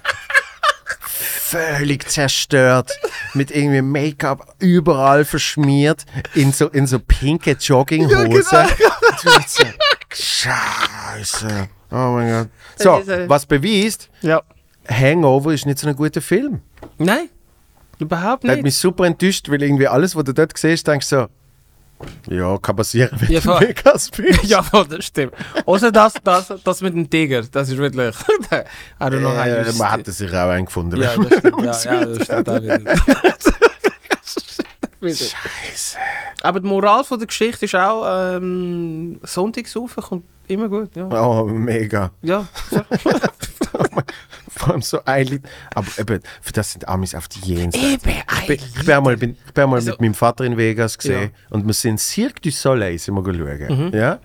Völlig 1.46 2.08
zerstört, 2.08 2.90
mit 3.34 3.50
irgendwie 3.50 3.82
Make-up 3.82 4.54
überall 4.60 5.24
verschmiert, 5.24 6.04
in 6.34 6.52
so, 6.52 6.68
in 6.68 6.86
so 6.86 6.98
pinke 6.98 7.52
Jogginghose. 7.52 8.16
genau. 8.50 8.90
Du 9.22 9.30
denkst 9.30 9.48
so, 9.48 9.64
Scheiße. 10.14 11.68
Oh 11.90 11.96
mein 12.12 12.28
Gott. 12.30 12.48
So, 12.76 13.02
was 13.28 13.46
beweist, 13.46 14.08
Ja. 14.22 14.42
Hangover 14.88 15.52
ist 15.54 15.64
nicht 15.66 15.78
so 15.78 15.88
ein 15.88 15.96
guter 15.96 16.20
Film. 16.20 16.60
Nein, 16.98 17.28
überhaupt 17.98 18.44
Der 18.44 18.50
hat 18.52 18.56
nicht. 18.58 18.64
mich 18.64 18.76
super 18.76 19.04
enttäuscht, 19.06 19.48
weil 19.50 19.62
irgendwie 19.62 19.88
alles, 19.88 20.14
was 20.16 20.24
du 20.24 20.32
dort 20.34 20.56
siehst, 20.58 20.86
denkst 20.86 21.08
du 21.10 21.16
so, 21.16 21.26
ja, 22.28 22.58
kann 22.58 22.76
passieren, 22.76 23.10
wenn 23.20 23.30
Ja, 23.30 23.40
du. 23.40 23.60
Vegas 23.60 24.10
bist. 24.10 24.44
Ja, 24.48 24.62
voll, 24.62 24.86
das 24.88 25.04
stimmt. 25.06 25.32
Außer 25.64 25.90
das, 25.92 26.14
das, 26.22 26.52
das 26.62 26.80
mit 26.82 26.94
dem 26.94 27.08
Tiger, 27.08 27.42
das 27.42 27.68
ist 27.68 27.76
wirklich. 27.78 28.14
I 28.52 29.04
don't 29.04 29.18
know 29.20 29.30
Äh, 29.32 29.72
man 29.78 29.90
hat 29.92 30.06
sich 30.06 30.30
auch 30.30 30.48
eingefunden. 30.50 31.00
Ja, 31.00 31.16
das 31.16 31.38
stimmt. 31.38 31.60
Ja, 31.64 31.94
ja, 31.94 32.04
das 32.06 32.24
stimmt 32.24 32.48
auch. 32.48 32.62
Wieder. 35.00 35.14
Scheiße. 35.16 35.96
Aber 36.42 36.60
die 36.60 36.66
Moral 36.66 37.04
von 37.04 37.18
der 37.18 37.26
Geschichte 37.26 37.64
ist 37.66 37.74
auch, 37.74 38.04
ähm, 38.36 39.18
Sonntagssaufen 39.22 40.02
kommt 40.02 40.24
immer 40.46 40.68
gut. 40.68 40.94
Ja, 40.96 41.06
Oh, 41.08 41.44
mega. 41.46 42.10
ja. 42.22 42.46
Vor 44.48 44.72
allem 44.72 44.82
so 44.82 45.00
ein 45.04 45.26
Lied. 45.26 45.42
Aber 45.74 45.86
eben, 45.98 46.20
für 46.40 46.52
das 46.52 46.72
sind 46.72 46.86
Amis 46.88 47.14
auf 47.14 47.28
die 47.28 47.40
Jenseits. 47.40 47.84
Eben, 47.84 48.10
Ich 48.40 48.46
bin, 48.46 48.56
ich 48.56 48.84
bin 48.86 48.94
einmal, 48.94 49.16
bin, 49.16 49.36
ich 49.46 49.52
bin 49.52 49.64
einmal 49.64 49.78
Also- 49.78 49.90
mit 49.92 50.00
meinem 50.00 50.14
Vater 50.14 50.44
in 50.44 50.56
Vegas 50.56 50.96
gesehen 50.98 51.30
Ja. 51.32 51.54
und 51.56 51.66
wir 51.66 51.74
sind 51.74 51.98
Cirque 52.00 52.40
du 52.42 52.50
Soleil 52.50 52.98
sind 52.98 53.14
wir 53.14 53.24
schauen. 53.24 53.88
Mhm. 53.88 53.94
Ja? 53.94 54.18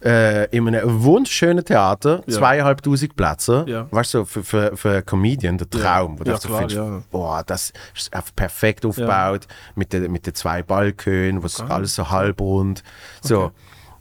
Äh, 0.00 0.44
in 0.56 0.68
einem 0.68 1.02
wunderschönen 1.02 1.64
Theater, 1.64 2.22
Ja. 2.26 2.38
zweieinhalbtausend 2.38 3.16
Plätze. 3.16 3.64
Ja. 3.66 3.88
Weißt 3.90 4.14
du, 4.14 4.24
für, 4.24 4.44
für, 4.44 4.76
für 4.76 4.90
einen 4.92 5.06
Comedian, 5.06 5.58
der 5.58 5.68
Traum. 5.68 6.18
Wo 6.20 6.22
du 6.22 6.30
Ja, 6.30 6.36
einfach 6.36 6.48
so 6.48 6.56
klar, 6.56 6.68
findest, 6.68 7.10
boah, 7.10 7.42
das 7.44 7.72
ist 7.96 8.10
perfekt 8.36 8.86
aufgebaut, 8.86 9.48
mit 9.74 9.92
den 9.92 10.10
mit 10.12 10.24
den 10.24 10.34
zwei 10.36 10.62
Balkönen, 10.62 11.42
was 11.42 11.60
alles 11.60 11.96
so 11.96 12.10
halbrund. 12.10 12.84
So. 13.22 13.50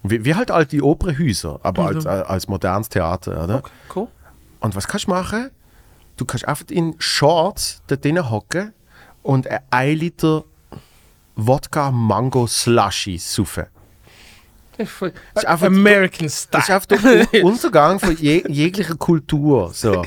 Wie, 0.03 0.23
wie 0.23 0.35
halt 0.35 0.51
alte 0.51 0.81
Opernhäuser, 0.83 1.59
aber 1.63 1.87
als, 1.87 2.05
als 2.05 2.47
modernes 2.47 2.87
Theater, 2.89 3.43
oder? 3.43 3.55
Okay, 3.55 3.71
cool. 3.95 4.07
Und 4.59 4.75
was 4.75 4.87
kannst 4.87 5.07
du 5.07 5.11
machen? 5.11 5.51
Du 6.17 6.25
kannst 6.25 6.47
einfach 6.47 6.65
in 6.69 6.95
Shorts 6.97 7.81
dort 7.87 8.03
drinnen 8.03 8.29
hocken 8.29 8.73
und 9.23 9.47
ein 9.47 9.59
1 9.69 9.99
Liter 9.99 10.43
Wodka 11.35 11.91
Mango 11.91 12.47
Slushy 12.47 13.17
saufen. 13.19 13.65
Das 14.77 14.87
ist 15.35 15.45
einfach- 15.47 15.67
American 15.67 16.25
Das 16.27 16.33
ist 16.33 16.43
Style. 16.43 16.63
einfach 16.75 16.85
der 16.87 17.33
Un- 17.43 17.51
Untergang 17.51 17.99
von 17.99 18.15
je, 18.17 18.43
jeglicher 18.47 18.95
Kultur. 18.95 19.71
So. 19.73 20.03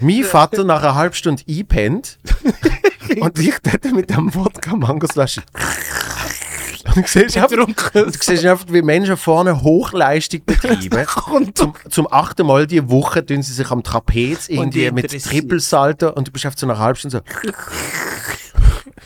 Mein 0.00 0.24
Vater 0.24 0.64
nach 0.64 0.82
einer 0.82 0.94
halben 0.94 1.14
Stunde 1.14 1.42
einpennt 1.48 2.18
und 3.20 3.38
ich 3.38 3.58
dort 3.62 3.84
mit 3.92 4.10
dem 4.10 4.34
Wodka 4.34 4.76
Mango 4.76 5.06
Slushy. 5.06 5.40
Du 6.94 7.02
siehst 7.06 7.36
einfach, 7.36 7.66
du 7.92 8.10
siehst 8.10 8.44
einfach, 8.44 8.66
wie 8.68 8.82
Menschen 8.82 9.16
vorne 9.16 9.62
Hochleistung 9.62 10.44
betreiben. 10.44 11.06
Zum, 11.54 11.74
zum 11.88 12.12
achten 12.12 12.46
Mal 12.46 12.66
die 12.66 12.88
Woche 12.90 13.24
tun 13.24 13.42
sie 13.42 13.52
sich 13.52 13.70
am 13.70 13.82
Trapez 13.82 14.48
irgendwie 14.48 14.90
mit. 14.90 15.10
Trippelsalto 15.10 16.10
und 16.10 16.28
du 16.28 16.32
bist 16.32 16.46
einfach 16.46 16.58
so 16.58 16.66
nach 16.66 16.76
einer 16.76 16.84
halben 16.84 16.98
Stunde 16.98 17.22
so. 17.44 17.52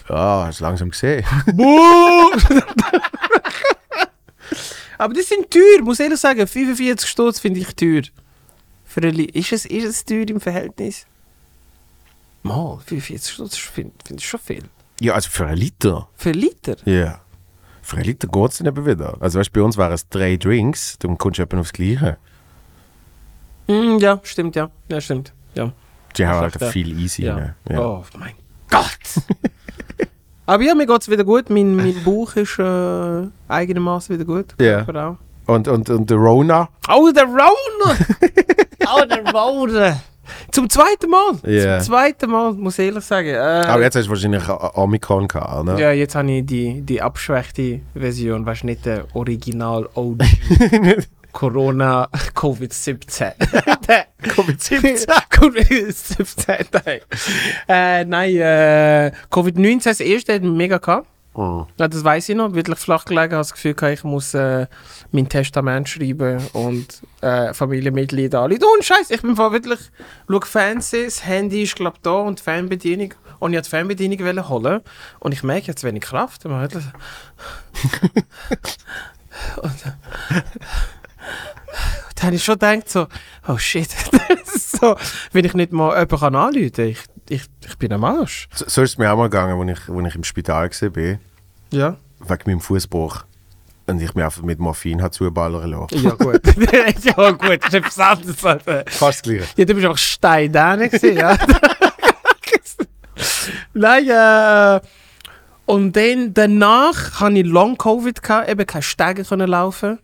Ja, 0.08 0.44
hast 0.46 0.60
langsam 0.60 0.90
gesehen. 0.90 1.24
Aber 4.98 5.14
das 5.14 5.28
sind 5.28 5.50
teuer, 5.50 5.80
muss 5.82 5.98
ich 5.98 6.04
ehrlich 6.04 6.20
sagen. 6.20 6.46
45 6.46 7.08
Stutz 7.08 7.40
finde 7.40 7.60
ich 7.60 7.74
teuer. 7.74 8.02
Für 8.84 9.00
eine 9.00 9.10
Li 9.10 9.24
ist, 9.24 9.52
es, 9.52 9.64
ist 9.64 9.84
es 9.84 10.04
teuer 10.04 10.28
im 10.28 10.40
Verhältnis? 10.40 11.06
Mal, 12.42 12.78
45 12.86 13.32
Stutz 13.32 13.56
finde 13.56 13.92
find 14.04 14.20
ich 14.20 14.28
schon 14.28 14.40
viel. 14.40 14.64
Ja, 15.00 15.14
also 15.14 15.30
für 15.30 15.46
einen 15.46 15.56
Liter. 15.56 16.08
Für 16.14 16.30
einen 16.30 16.40
Liter? 16.40 16.76
Ja. 16.84 17.12
Für 17.14 17.23
einen 17.92 18.04
Liter 18.04 18.28
geht 18.28 18.50
es 18.50 18.58
dann 18.58 18.66
eben 18.68 18.86
wieder. 18.86 19.16
Also 19.20 19.38
weißt, 19.38 19.54
du, 19.54 19.60
bei 19.60 19.64
uns 19.64 19.76
wären 19.76 19.92
es 19.92 20.08
drei 20.08 20.36
Drinks, 20.36 20.98
dann 21.00 21.18
kommst 21.18 21.38
du 21.38 21.42
etwa 21.42 21.58
aufs 21.58 21.72
Gleiche. 21.72 22.16
Mm, 23.66 23.98
ja, 23.98 24.20
stimmt, 24.22 24.56
ja. 24.56 24.70
Ja, 24.88 25.00
stimmt. 25.00 25.32
Ja. 25.54 25.72
Die 26.16 26.26
haben 26.26 26.40
halt 26.40 26.64
viel 26.72 26.98
easy. 26.98 27.24
ja. 27.24 27.34
ne? 27.34 27.54
Ja. 27.68 27.80
Oh 27.80 28.04
mein 28.18 28.34
Gott! 28.70 29.24
Aber 30.46 30.62
ja, 30.62 30.74
mir 30.74 30.86
geht 30.86 31.00
es 31.00 31.10
wieder 31.10 31.24
gut. 31.24 31.48
Mein, 31.50 31.74
mein 31.74 31.94
Bauch 32.04 32.36
ist 32.36 32.58
äh, 32.58 33.28
eigenermaßen 33.48 34.14
wieder 34.14 34.26
gut. 34.26 34.54
Ja. 34.60 34.86
Auch. 34.86 35.16
Und, 35.46 35.68
und, 35.68 35.90
und 35.90 36.10
der 36.10 36.16
Rona. 36.16 36.68
Oh, 36.88 37.10
der 37.10 37.24
Rona! 37.24 37.44
oh, 38.94 39.04
der 39.04 39.32
Rona! 39.32 40.00
Zum 40.52 40.68
zweiten 40.68 41.10
Mal! 41.10 41.34
Ja. 41.44 41.78
Zum 41.78 41.86
zweiten 41.94 42.30
Mal, 42.30 42.52
muss 42.54 42.78
ich 42.78 42.86
ehrlich 42.86 43.04
sagen. 43.04 43.28
Äh, 43.28 43.36
Aber 43.36 43.82
jetzt 43.82 43.96
hast 43.96 44.06
du 44.06 44.10
wahrscheinlich 44.10 44.42
Omikron 44.48 45.28
gehabt, 45.28 45.64
ne? 45.64 45.80
Ja, 45.80 45.92
jetzt 45.92 46.14
habe 46.14 46.30
ich 46.30 46.46
die, 46.46 46.80
die 46.80 47.00
abgeschwächte 47.02 47.80
Version, 47.94 48.44
weißt 48.46 48.62
du, 48.62 48.66
nicht 48.66 48.86
der 48.86 49.04
Original 49.14 49.88
OG 49.94 50.18
Corona 51.32 52.08
Covid-17. 52.34 53.32
Der 53.88 54.06
Covid-17. 54.22 55.06
Covid-17, 55.30 56.66
nein. 56.84 57.00
Äh, 57.68 58.04
nein, 58.04 58.36
äh, 58.36 59.12
Covid-19 59.30 59.84
das 59.84 60.00
erste 60.00 60.34
hat 60.34 60.42
mega 60.42 60.78
gehabt. 60.78 61.08
Oh. 61.34 61.66
Ja, 61.78 61.88
das 61.88 62.04
weiß 62.04 62.28
ich 62.28 62.36
noch. 62.36 62.54
Wirklich 62.54 62.78
flach 62.78 63.04
gelegen, 63.04 63.32
habe 63.32 63.38
das 63.38 63.52
Gefühl, 63.52 63.74
ich 63.92 64.04
muss 64.04 64.34
äh, 64.34 64.68
mein 65.10 65.28
Testament 65.28 65.88
schreiben 65.88 66.40
und 66.52 67.02
äh, 67.22 67.52
Familienmitglieder 67.52 68.40
alle. 68.40 68.56
Du 68.58 68.72
und 68.72 68.84
Scheiß, 68.84 69.10
ich 69.10 69.20
bin 69.20 69.36
wirklich, 69.36 69.80
schau 70.30 70.40
Fernsehen, 70.40 71.06
das 71.06 71.26
Handy 71.26 71.64
ist 71.64 71.74
glaube 71.74 71.98
da 72.02 72.12
und 72.12 72.38
die 72.38 72.44
Fernbedienung. 72.44 73.14
Und 73.40 73.52
ich 73.52 73.56
wollte 73.56 73.62
die 73.62 73.70
Fernbedienung 73.70 74.48
holen 74.48 74.80
und 75.18 75.32
ich 75.32 75.42
merke 75.42 75.66
jetzt 75.66 75.82
wenig 75.82 76.02
Kraft. 76.02 76.44
Und 76.46 76.52
man 76.52 76.68
und, 79.62 79.84
dann 82.14 82.26
habe 82.26 82.36
ich 82.36 82.44
schon 82.44 82.54
gedacht 82.54 82.88
so, 82.88 83.08
oh 83.48 83.58
shit, 83.58 83.88
das 84.12 84.54
ist 84.54 84.78
so, 84.78 84.94
wenn 85.32 85.44
ich 85.44 85.54
nicht 85.54 85.72
mal 85.72 85.98
jemanden 85.98 86.36
anrufen 86.36 86.72
kann, 86.72 86.94
ich, 87.28 87.42
ich 87.66 87.78
bin 87.78 87.92
am 87.92 88.04
Arsch. 88.04 88.48
So, 88.54 88.64
so 88.68 88.82
ist 88.82 88.90
es 88.92 88.98
mir 88.98 89.10
auch 89.12 89.16
mal 89.16 89.24
gegangen, 89.30 89.68
als 89.68 89.78
ich, 89.80 89.88
als 89.94 90.08
ich 90.08 90.14
im 90.14 90.24
Spital 90.24 90.70
war, 90.70 90.96
wegen 90.96 91.18
Ja. 91.70 91.96
meinem 92.46 92.60
Fußbruch. 92.60 93.24
Und 93.86 94.00
ich 94.00 94.14
mir 94.14 94.24
einfach 94.24 94.42
mit 94.42 94.58
Morphin 94.58 95.02
hat 95.02 95.12
zuballern 95.12 95.70
lassen. 95.70 96.02
Ja, 96.02 96.12
gut. 96.12 96.40
ja, 97.04 97.30
gut, 97.32 97.58
das 97.62 97.68
ist 97.68 97.74
etwas 97.74 97.98
anderes. 97.98 98.44
Alter. 98.44 98.84
Fast 98.86 99.18
das 99.18 99.22
Gleiche. 99.22 99.44
Ja, 99.56 99.64
du 99.66 99.74
bist 99.74 99.84
einfach 99.86 99.98
steindein 99.98 100.78
gewesen, 100.90 101.16
ja. 101.18 101.36
Nein, 103.74 104.08
äh, 104.08 104.80
und 105.66 105.94
dann, 105.96 106.32
danach 106.34 107.20
hatte 107.20 107.38
ich 107.38 107.46
Long-Covid, 107.46 108.20
eben 108.48 108.66
keine 108.66 108.82
Stege 108.82 109.22
laufen. 109.46 109.98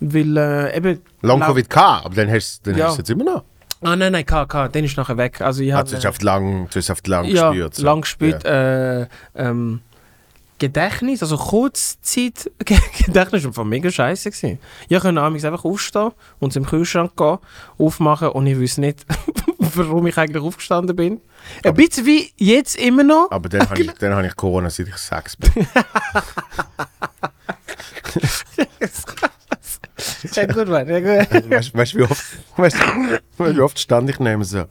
Weil, 0.00 0.36
äh, 0.36 0.76
eben... 0.76 1.00
Long 1.22 1.40
lau- 1.40 1.46
Covid 1.46 1.70
gehabt, 1.70 2.06
aber 2.06 2.14
dann 2.14 2.30
hast 2.30 2.66
du 2.66 2.70
dann 2.70 2.78
Ja. 2.78 2.86
hast 2.88 2.98
du 2.98 3.02
es 3.02 3.08
jetzt 3.08 3.10
immer 3.18 3.24
noch. 3.24 3.44
Ah, 3.86 3.94
nein, 3.94 4.10
nein, 4.10 4.26
kein, 4.26 4.48
kein, 4.48 4.72
dann 4.72 4.82
ist 4.82 4.96
nachher 4.96 5.16
weg. 5.16 5.40
Also 5.40 5.62
ich 5.62 5.72
Also, 5.72 5.94
du 5.94 6.02
habe... 6.02 6.08
hast 6.08 6.22
lang, 6.22 6.68
du 6.68 6.80
hast 6.80 7.06
lang 7.06 7.24
ja, 7.26 7.50
gespürt. 7.50 7.74
so. 7.76 7.84
lang 7.84 8.00
gespürt. 8.00 8.44
Äh, 8.44 9.06
ähm, 9.36 9.80
Gedächtnis, 10.58 11.22
also 11.22 11.36
Kurzzeit 11.36 12.50
Gedächtnis 12.58 13.56
war 13.56 13.64
mega 13.64 13.88
scheiße. 13.88 14.32
Gewesen. 14.32 14.58
Ich 14.88 14.98
konnte 14.98 15.20
abends 15.20 15.44
einfach 15.44 15.64
aufstehen 15.64 16.10
und 16.40 16.52
zum 16.52 16.66
Kühlschrank 16.66 17.16
gehen, 17.16 17.38
aufmachen 17.78 18.30
und 18.30 18.48
ich 18.48 18.56
wüsste 18.56 18.80
nicht, 18.80 19.06
warum 19.58 20.04
ich 20.08 20.16
eigentlich 20.18 20.42
aufgestanden 20.42 20.96
bin. 20.96 21.20
Ein 21.62 21.74
bisschen 21.74 22.06
wie 22.06 22.32
jetzt 22.38 22.74
immer 22.74 23.04
noch. 23.04 23.30
Aber 23.30 23.48
dann 23.48 23.70
habe 23.70 23.80
ich, 23.80 23.92
dann 24.00 24.14
hab 24.16 24.24
ich 24.24 24.34
Corona, 24.34 24.68
seit 24.68 24.88
ich 24.88 24.96
sechs 24.96 25.36
bin. 25.36 25.52
Sehr 29.96 30.46
gut, 30.46 30.68
Mann. 30.68 30.86
Sehr 30.86 31.00
gut. 31.00 31.50
weißt 31.50 31.74
du, 31.74 31.78
weißt, 31.78 31.94
du, 31.94 31.98
wie, 31.98 32.02
oft, 32.02 32.24
weißt, 32.56 32.76
du, 32.76 33.44
du, 33.44 33.56
wie 33.56 33.60
oft 33.60 33.78
stand 33.78 34.10
ich 34.10 34.18
neben 34.18 34.44
so, 34.44 34.64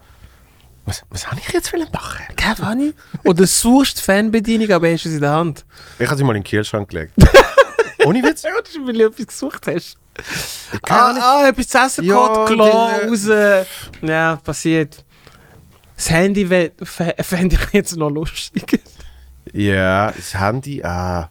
was, 0.86 1.04
was 1.10 1.30
habe 1.30 1.40
ich 1.40 1.52
jetzt 1.52 1.74
wollen 1.74 1.88
machen? 1.92 2.26
Keine 2.36 2.60
Ahnung. 2.62 2.94
Oder 3.24 3.48
suchst 3.48 3.98
die 3.98 4.04
Fernbedienung, 4.04 4.70
aber 4.72 4.92
hast 4.92 5.06
es 5.06 5.14
in 5.14 5.22
der 5.22 5.32
Hand. 5.32 5.66
Ich 5.98 6.08
habe 6.08 6.18
sie 6.18 6.24
mal 6.24 6.36
in 6.36 6.44
den 6.44 6.50
Kühlschrank 6.50 6.90
gelegt. 6.90 7.14
Ohne 8.06 8.22
Witz? 8.22 8.44
Ja, 8.44 8.52
das 8.60 8.70
ist, 8.70 8.86
weil 8.86 8.94
du 8.94 9.06
etwas 9.08 9.28
gesucht 9.28 9.66
hast. 9.68 9.98
Ah, 10.88 11.42
ah 11.42 11.48
etwas 11.48 11.68
zu 11.68 11.78
essen 11.78 12.06
Ja, 12.06 12.28
gehabt, 12.28 12.52
klar, 12.52 13.02
raus. 13.08 13.28
Ja, 14.02 14.36
passiert. 14.38 15.04
Das 15.96 16.10
Handy 16.10 16.46
fände 16.46 17.56
ich 17.56 17.74
jetzt 17.74 17.98
noch 17.98 18.10
lustig. 18.10 18.80
Ja, 19.54 20.12
das 20.12 20.40
Handy, 20.40 20.84
ah. 20.84 21.30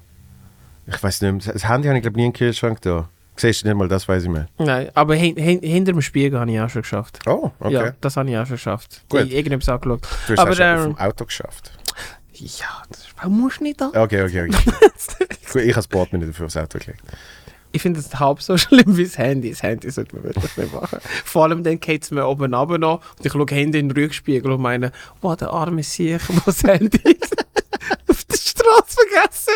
Ich 0.87 1.03
weiß 1.03 1.23
nicht 1.23 1.47
mehr. 1.47 1.53
Das 1.55 1.69
Handy 1.69 1.89
habe 1.89 1.97
ich 1.97 2.03
glaube 2.03 2.17
nie 2.17 2.27
in 2.27 2.33
den 2.33 2.37
Kühlschrank 2.37 2.81
da. 2.83 3.09
Siehst 3.37 3.63
du 3.63 3.69
nicht 3.69 3.77
mal, 3.77 3.89
das 3.89 4.09
weiß 4.09 4.25
ich 4.25 4.29
mehr. 4.29 4.47
Nein, 4.59 4.91
aber 4.95 5.15
hin, 5.15 5.37
hin, 5.37 5.61
hinter 5.61 5.93
dem 5.93 6.03
Spiegel 6.03 6.39
habe 6.39 6.51
ich 6.53 6.61
auch 6.61 6.71
schon 6.71 6.83
geschafft. 6.83 7.19
Oh, 7.27 7.51
okay. 7.59 7.73
Ja, 7.73 7.93
das 8.01 8.17
habe 8.17 8.31
ich 8.31 8.37
auch 8.37 8.47
schon 8.47 8.57
geschafft. 8.57 9.03
Gut. 9.09 9.23
Ich 9.23 9.35
irgendetwas 9.35 9.69
angeschaut. 9.69 10.03
Du 10.27 10.33
hast 10.33 10.39
aber, 10.39 10.51
auch 10.51 10.55
schon 10.55 10.67
ähm, 10.67 10.79
auf 10.79 10.85
dem 10.85 10.99
Auto 10.99 11.25
geschafft. 11.25 11.73
Ja, 12.35 12.83
das 12.89 13.07
musst 13.29 13.61
du 13.61 13.65
nicht 13.65 13.81
da? 13.81 13.89
Okay, 13.89 14.23
okay, 14.23 14.49
okay. 14.49 14.51
Gut, 15.53 15.63
ich 15.63 15.69
habe 15.69 15.75
das 15.75 15.89
Board 15.89 16.13
mir 16.13 16.19
nicht 16.19 16.31
dafür 16.31 16.47
aufs 16.47 16.57
Auto 16.57 16.79
gelegt. 16.79 17.01
Ich 17.71 17.83
finde 17.83 17.99
es 17.99 18.19
halb 18.19 18.41
so 18.41 18.57
schlimm 18.59 18.97
wie 18.97 19.05
das 19.05 19.19
Handy. 19.19 19.51
Das 19.51 19.63
Handy 19.63 19.91
sollte 19.91 20.15
man 20.15 20.25
wirklich 20.25 20.57
nicht 20.57 20.73
machen. 20.73 20.99
Vor 21.25 21.45
allem 21.45 21.65
dann 21.65 21.81
geht 21.81 22.05
es 22.05 22.11
mir 22.11 22.27
oben 22.27 22.55
runter 22.55 22.79
noch 22.79 23.01
und 23.19 23.27
ich 23.27 23.33
schaue 23.33 23.47
Handy 23.51 23.79
in 23.79 23.89
den 23.89 23.97
Rückspiegel 23.97 24.51
und 24.51 24.61
meine, 24.61 24.93
oh, 25.23 25.35
der 25.35 25.51
arme 25.51 25.83
Sieg, 25.83 26.21
wo 26.29 26.41
das 26.47 26.63
Handy 26.63 26.99
auf 28.09 28.25
der 28.25 28.37
Straße 28.37 28.97
vergessen 29.11 29.53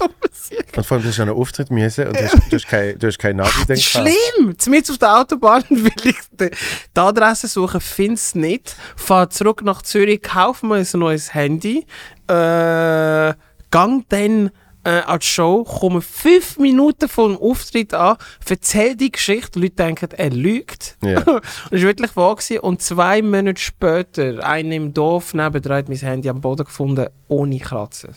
hat. 0.00 0.10
Dumme 0.10 0.32
Sieg. 0.32 0.66
Und 0.76 0.86
vor 0.86 0.96
allem, 0.96 1.02
du 1.02 1.08
hast 1.08 1.16
ja 1.18 1.24
einen 1.24 1.34
Auftritt 1.34 1.70
müssen 1.70 2.06
und 2.08 2.16
du 2.16 2.24
hast, 2.24 2.34
du 2.50 2.56
hast 2.56 2.68
kein, 2.68 2.98
hast 3.02 3.18
kein 3.18 3.36
Navi 3.36 3.50
gehabt. 3.66 3.80
schlimm! 3.80 4.58
Zumindest 4.58 4.90
auf 4.92 4.98
der 4.98 5.18
Autobahn 5.18 5.64
will 5.70 5.92
ich 6.04 6.16
die, 6.32 6.50
Adresse 6.94 7.48
suchen, 7.48 7.80
finde 7.80 8.14
es 8.14 8.34
nicht. 8.34 8.76
Fahre 8.96 9.28
zurück 9.28 9.62
nach 9.62 9.82
Zürich, 9.82 10.22
kaufe 10.22 10.66
mir 10.66 10.76
ein 10.76 10.86
neues 10.94 11.34
Handy, 11.34 11.86
äh, 12.28 13.34
gang 13.70 14.04
dann 14.08 14.50
äh, 14.84 15.00
an 15.00 15.18
die 15.18 15.26
Show, 15.26 15.64
komme 15.64 16.00
fünf 16.00 16.58
Minuten 16.58 17.08
vor 17.08 17.28
dem 17.28 17.36
Auftritt 17.36 17.92
an, 17.94 18.16
erzähle 18.48 18.96
die 18.96 19.12
Geschichte, 19.12 19.52
die 19.52 19.60
Leute 19.60 19.76
denken, 19.76 20.08
er 20.16 20.30
lügt. 20.30 20.96
Ja. 21.02 21.20
und 21.26 21.42
das 21.70 21.80
war 21.80 21.80
wirklich 21.80 22.16
wahr. 22.16 22.36
Gewesen. 22.36 22.60
Und 22.60 22.82
zwei 22.82 23.22
Monate 23.22 23.60
später, 23.60 24.44
einer 24.44 24.74
im 24.74 24.94
Dorf 24.94 25.34
nebendran 25.34 25.78
hat 25.78 25.88
mein 25.88 25.98
Handy 25.98 26.28
am 26.28 26.40
Boden 26.40 26.64
gefunden, 26.64 27.08
ohne 27.28 27.58
Kratzen. 27.58 28.14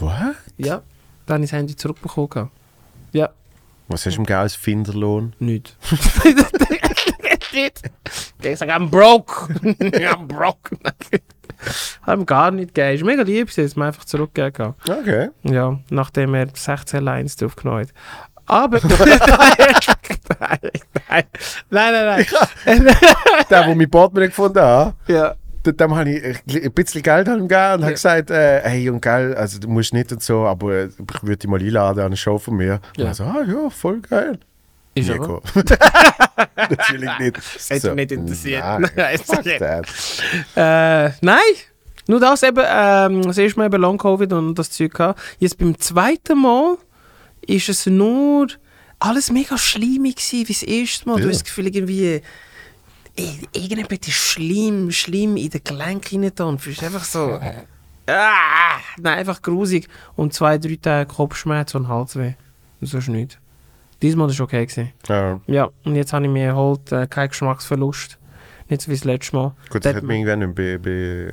Was? 0.00 0.34
Ja, 0.56 0.82
dann 1.26 1.34
habe 1.34 1.44
ich 1.44 1.50
das 1.50 1.58
Handy 1.58 1.76
zurückbekommen. 1.76 2.50
Ja. 3.12 3.30
Was 3.88 4.06
hast 4.06 4.16
du 4.16 4.20
ihm 4.20 4.24
gegeben 4.24 4.40
als 4.40 4.54
Finderlohn? 4.54 5.34
Nicht. 5.38 5.76
ich 8.42 8.58
sage, 8.58 8.72
I'm 8.72 8.88
broke. 8.88 9.52
I'm 9.62 10.26
broke. 10.26 10.76
Haben 12.02 12.26
gar 12.26 12.50
nicht 12.50 12.74
gegeben. 12.74 12.94
Ist 12.96 13.04
mega 13.04 13.22
lieb, 13.22 13.50
sie 13.50 13.62
hat 13.62 13.66
es 13.66 13.76
mir 13.76 13.86
einfach 13.86 14.04
zurückgegeben. 14.04 14.74
Okay. 14.88 15.30
Ja, 15.42 15.78
nachdem 15.90 16.34
er 16.34 16.48
16 16.52 17.02
Lines 17.04 17.36
draufgenommen 17.36 17.82
hat. 17.82 17.94
Aber. 18.46 18.80
nein, 18.88 20.58
nein, 21.08 21.24
nein, 21.70 21.92
nein, 21.92 22.26
nein. 22.66 22.96
Der, 23.48 23.64
der 23.64 23.66
mein 23.74 23.78
mir 23.78 23.88
gefunden 24.28 24.60
hat, 24.60 24.94
ja. 25.06 25.34
Dem 25.66 25.94
habe 25.94 26.10
ich 26.10 26.24
ein 26.64 26.72
bisschen 26.72 27.02
Geld 27.02 27.26
gegeben 27.26 27.42
und 27.42 27.50
Ja. 27.52 27.70
habe 27.72 27.90
gesagt, 27.92 28.30
äh, 28.30 28.60
hey, 28.62 28.88
und 28.90 29.00
geil, 29.00 29.34
also 29.34 29.58
du 29.58 29.68
musst 29.68 29.92
nicht 29.94 30.10
und 30.12 30.22
so, 30.22 30.46
aber 30.46 30.72
äh, 30.74 30.84
ich 30.86 31.22
würde 31.22 31.36
dich 31.36 31.48
mal 31.50 31.60
einladen 31.60 32.00
an 32.00 32.06
eine 32.06 32.16
Show 32.16 32.38
von 32.38 32.56
mir. 32.56 32.80
Ja. 32.96 33.04
Und 33.04 33.06
er 33.10 33.14
so, 33.14 33.24
ah 33.24 33.42
ja, 33.46 33.70
voll 33.70 34.00
geil. 34.00 34.38
Ist 34.94 35.08
gekommen. 35.08 35.40
Natürlich 36.56 37.10
nicht. 37.18 37.36
Hat 37.70 37.84
mich 37.84 37.94
nicht 37.94 38.12
interessiert. 38.12 38.62
Nein. 38.62 38.88
Äh, 40.56 41.10
nein. 41.20 41.38
Nur 42.08 42.18
das 42.20 42.42
eben, 42.42 42.62
ähm, 42.66 43.22
das 43.22 43.38
erste 43.38 43.58
Mal 43.60 43.66
eben 43.66 43.80
Long-Covid 43.80 44.32
und 44.32 44.54
das 44.56 44.70
Zeug 44.70 44.92
gehabt. 44.92 45.20
Jetzt 45.38 45.56
beim 45.58 45.78
zweiten 45.78 46.40
Mal 46.40 46.76
ist 47.46 47.68
es 47.68 47.86
nur 47.86 48.48
alles 48.98 49.30
mega 49.30 49.56
schlimmig 49.56 50.16
gewesen 50.16 50.48
wie 50.48 50.52
das 50.52 50.62
erste 50.62 51.08
Mal. 51.08 51.16
Du 51.16 51.22
Ja. 51.22 51.28
hast 51.30 51.36
das 51.38 51.44
Gefühl, 51.44 51.68
irgendwie, 51.68 52.20
irgendetwas 53.16 54.08
ist 54.08 54.14
schlimm, 54.14 54.90
schlimm 54.90 55.36
in 55.36 55.50
den 55.50 55.62
Gelenken 55.62 56.24
rein 56.24 56.32
du 56.34 56.56
bist 56.56 56.82
einfach 56.82 57.04
so, 57.04 57.38
Ah, 58.06 58.78
nein, 58.98 59.18
einfach 59.18 59.40
grusig. 59.42 59.88
Und 60.16 60.34
zwei, 60.34 60.58
drei 60.58 60.76
Tage 60.80 61.06
Kopfschmerz 61.12 61.74
und 61.74 61.88
Halsweh. 61.88 62.34
Und 62.80 62.86
so 62.86 62.98
ist 62.98 63.08
nichts. 63.08 63.38
Diesmal 64.02 64.26
war 64.26 64.32
es 64.32 64.40
okay. 64.40 64.66
Gewesen. 64.66 64.92
Ja, 65.06 65.40
Ja, 65.46 65.68
und 65.84 65.94
jetzt 65.94 66.12
habe 66.12 66.24
ich 66.24 66.30
mir 66.30 66.46
erholt, 66.46 66.90
äh, 66.90 67.06
keinen 67.06 67.28
Geschmacksverlust. 67.28 68.18
Nicht 68.68 68.82
so 68.82 68.90
wie 68.90 68.96
das 68.96 69.04
letzte 69.04 69.36
Mal. 69.36 69.54
gut, 69.70 69.84
das 69.84 69.94
hat 69.94 70.02
mir 70.02 70.14
irgendwann 70.14 70.40
nicht 70.40 70.54
bei, 70.54 70.78
bei 70.78 70.90
äh, 70.90 71.32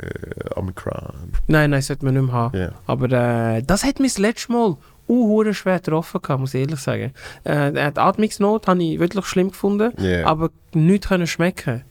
Omicron. 0.55 1.31
Nein, 1.47 1.71
nein, 1.71 1.81
sollte 1.81 2.05
man 2.05 2.13
nicht 2.13 2.23
mehr 2.25 2.33
haben. 2.33 2.57
Ja. 2.57 2.71
Aber 2.85 3.09
äh, 3.11 3.63
das 3.63 3.83
hat 3.83 3.99
mich 3.99 4.13
das 4.13 4.19
letzte 4.19 4.51
Mal 4.51 4.77
uh, 5.09 5.53
schwer 5.53 5.79
getroffen, 5.79 6.21
gehabt, 6.21 6.39
muss 6.39 6.53
ich 6.53 6.61
ehrlich 6.61 6.79
sagen. 6.79 7.13
Äh, 7.43 7.71
die 7.71 7.99
Atmungsnot 7.99 8.67
habe 8.67 8.83
ich 8.83 8.99
wirklich 8.99 9.25
schlimm 9.25 9.49
gefunden, 9.51 9.91
Ja. 9.97 10.25
aber 10.25 10.49
nichts 10.73 11.07
können 11.07 11.27
schmecken. 11.27 11.83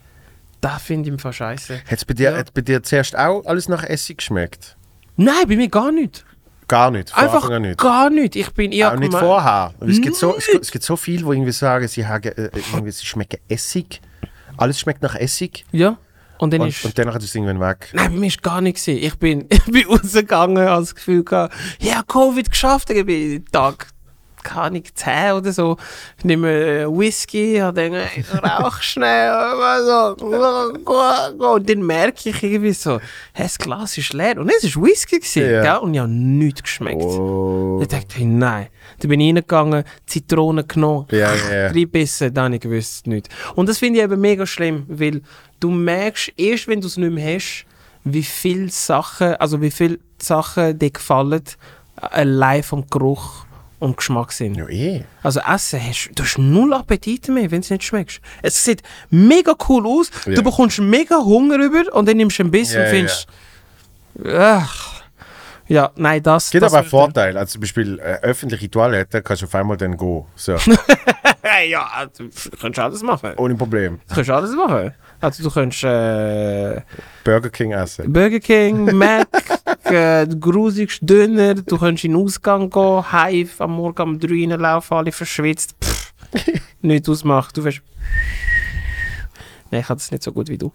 Das 0.60 0.82
finde 0.82 1.08
ich 1.08 1.12
im 1.12 1.18
Fall 1.18 1.32
scheiße. 1.32 1.80
Hat's 1.90 2.04
bei 2.04 2.14
dir, 2.14 2.30
Ja. 2.32 2.36
hat 2.38 2.54
bei 2.54 2.62
dir 2.62 2.82
zuerst 2.82 3.16
auch 3.16 3.44
alles 3.46 3.68
nach 3.68 3.84
Essig 3.84 4.18
geschmeckt? 4.18 4.76
Nein, 5.16 5.34
bei 5.48 5.56
mir 5.56 5.68
gar 5.68 5.92
nicht. 5.92 6.24
Gar 6.68 6.90
nicht, 6.90 7.16
Einfach 7.16 7.48
an 7.48 7.62
nicht. 7.62 7.78
gar 7.78 8.10
nicht. 8.10 8.36
Ich 8.36 8.52
bin 8.52 8.72
eher 8.72 8.92
auch 8.92 8.96
nicht 8.98 9.14
vorher. 9.14 9.72
Es 9.80 10.00
gibt, 10.02 10.16
so, 10.16 10.36
es, 10.36 10.46
es 10.48 10.70
gibt 10.70 10.84
so 10.84 10.96
viele, 10.96 11.24
die 11.24 11.30
irgendwie 11.30 11.52
sagen, 11.52 11.88
sie, 11.88 12.06
haben, 12.06 12.22
äh, 12.24 12.50
irgendwie, 12.72 12.90
sie 12.90 13.06
schmecken 13.06 13.40
Essig. 13.48 14.02
Alles 14.58 14.78
schmeckt 14.78 15.02
nach 15.02 15.14
Essig. 15.14 15.64
Ja. 15.72 15.96
Und 16.38 16.52
dann 16.52 16.60
Und, 16.62 16.68
ist. 16.68 16.84
und 16.84 16.98
danach 16.98 17.16
ist 17.16 17.24
es 17.24 17.34
irgendwann 17.34 17.60
weg. 17.60 17.88
Nein, 17.92 18.12
bei 18.12 18.18
mir 18.18 18.26
ist 18.28 18.42
gar 18.42 18.60
nichts. 18.60 18.84
gewesen. 18.84 19.04
Ich 19.04 19.18
bin, 19.18 19.46
ich 19.50 19.64
bin 19.64 19.86
rausgegangen, 19.86 20.68
habe 20.68 20.82
das 20.82 20.94
Gefühl 20.94 21.24
gehabt, 21.24 21.54
ja, 21.80 22.02
Covid 22.06 22.50
geschafft. 22.50 22.90
Ich 22.90 23.04
bin 23.04 23.44
Tag, 23.46 23.88
keine 24.44 24.60
Ahnung, 24.62 24.82
10 24.94 25.32
oder 25.32 25.52
so. 25.52 25.76
Ich 26.16 26.24
nehme 26.24 26.48
äh, 26.50 26.86
Whisky, 26.86 27.56
habe 27.60 27.90
gedacht, 27.90 28.10
ich 28.16 28.24
rauch 28.42 28.80
schnell. 28.80 29.32
so. 29.84 30.16
Und 31.54 31.68
dann 31.68 31.82
merke 31.82 32.30
ich 32.30 32.42
irgendwie 32.42 32.72
so, 32.72 33.00
hey, 33.32 33.44
das 33.46 33.58
Glas 33.58 33.98
ist 33.98 34.12
leer. 34.12 34.38
Und 34.38 34.50
es 34.50 34.76
war 34.76 34.84
Whisky, 34.84 35.18
gewesen, 35.18 35.42
Ja. 35.50 35.62
gell? 35.62 35.76
und 35.82 35.94
ich 35.94 36.00
habe 36.00 36.10
nichts 36.10 36.62
geschmeckt. 36.62 37.02
Oh. 37.02 37.78
Ich 37.82 37.88
dachte, 37.88 38.06
hey, 38.16 38.24
nein. 38.24 38.68
Dann 39.00 39.10
bin 39.10 39.20
ich 39.20 39.28
reingegangen, 39.28 39.84
Zitrone 40.06 40.64
genommen, 40.64 41.06
Ja, 41.10 41.32
ja, 41.34 41.54
ja. 41.54 41.66
reinbissen, 41.68 42.32
dann 42.34 42.46
habe 42.46 42.54
ich 42.56 42.60
gewusst, 42.62 43.06
nicht. 43.06 43.28
Und 43.54 43.68
das 43.68 43.78
finde 43.78 43.98
ich 43.98 44.04
eben 44.04 44.20
mega 44.20 44.46
schlimm, 44.46 44.86
weil 44.88 45.22
du 45.60 45.70
merkst 45.70 46.32
erst, 46.36 46.68
wenn 46.68 46.80
du 46.80 46.86
es 46.86 46.96
nicht 46.96 47.12
mehr 47.12 47.36
hast, 47.36 47.64
wie 48.04 48.22
viele 48.22 48.68
Sachen, 48.70 49.34
also 49.36 49.60
wie 49.60 49.70
viele 49.70 49.98
Sachen 50.20 50.78
dir 50.78 50.90
gefallen, 50.90 51.42
allein 51.96 52.62
vom 52.62 52.86
Geruch 52.88 53.44
und 53.80 53.96
Geschmack 53.96 54.32
sind. 54.32 54.56
Ja, 54.56 54.68
eh. 54.68 55.04
Also 55.22 55.40
Essen, 55.40 55.80
hast, 55.80 56.10
du 56.14 56.22
hast 56.22 56.38
null 56.38 56.72
Appetit 56.74 57.28
mehr, 57.28 57.50
wenn 57.50 57.60
es 57.60 57.70
nicht 57.70 57.84
schmeckt. 57.84 58.20
Es 58.42 58.64
sieht 58.64 58.82
mega 59.10 59.54
cool 59.68 59.86
aus, 59.86 60.10
Ja. 60.26 60.34
du 60.34 60.42
bekommst 60.42 60.80
mega 60.80 61.16
Hunger 61.18 61.56
über 61.58 61.82
und 61.94 62.08
dann 62.08 62.16
nimmst 62.16 62.38
du 62.38 62.44
ein 62.44 62.50
bisschen 62.50 62.80
Ja, 62.80 62.86
und 62.86 62.90
findest, 62.90 63.26
ach, 64.36 65.02
ja, 65.68 65.90
nein, 65.96 66.22
das... 66.22 66.46
Es 66.46 66.50
gibt 66.50 66.62
das 66.62 66.72
aber 66.72 66.80
einen 66.80 66.88
Vorteil. 66.90 67.36
Also 67.36 67.52
zum 67.52 67.60
Beispiel 67.60 67.98
äh, 67.98 68.20
öffentliche 68.22 68.70
Toilette 68.70 69.22
kannst 69.22 69.42
du 69.42 69.46
auf 69.46 69.54
einmal 69.54 69.76
dann 69.76 69.96
gehen. 69.96 70.24
So, 70.34 70.52
ja, 71.68 72.06
du 72.16 72.30
kannst 72.60 72.78
alles 72.78 73.02
machen. 73.02 73.34
ohne 73.36 73.54
Problem. 73.54 74.00
Du 74.08 74.14
kannst 74.14 74.30
alles 74.30 74.52
machen. 74.56 74.94
Also 75.20 75.42
du 75.42 75.50
kannst 75.50 75.82
äh, 75.82 76.80
Burger 77.24 77.50
King 77.50 77.72
essen. 77.72 78.12
Burger 78.12 78.38
King, 78.38 78.84
Mac, 78.96 79.26
äh, 79.84 80.26
grusigst 80.26 81.00
Döner, 81.02 81.54
du 81.54 81.76
kannst 81.76 82.04
in 82.04 82.12
den 82.12 82.22
Ausgang 82.22 82.70
gehen, 82.70 83.12
heim 83.12 83.48
am 83.58 83.72
Morgen 83.72 84.02
um 84.02 84.18
3 84.20 84.46
Uhr 84.46 84.56
laufen, 84.56 84.94
alle 84.94 85.10
verschwitzt. 85.10 85.74
Pff, 85.82 86.12
nichts 86.82 87.08
ausmacht. 87.08 87.56
Du 87.56 87.64
wirst... 87.64 87.82
Nein, 89.70 89.80
ich 89.80 89.86
kann 89.86 89.96
das 89.96 90.10
nicht 90.10 90.22
so 90.22 90.32
gut 90.32 90.48
wie 90.48 90.58
du. 90.58 90.72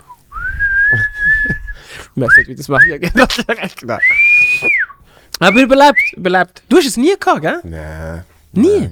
Ich 2.16 2.22
weiß 2.22 2.38
nicht, 2.38 2.50
wie 2.50 2.56
das 2.56 2.68
mache. 2.68 2.88
Ja, 2.88 2.98
genau. 2.98 3.98
Aber 5.40 5.62
überlebt, 5.62 6.14
überlebt. 6.16 6.64
Du 6.70 6.78
hast 6.78 6.88
es 6.88 6.98
nie 6.98 7.16
gehabt, 7.20 7.42
gell? 7.42 7.60
Nein. 7.64 8.24
Nie? 8.52 8.90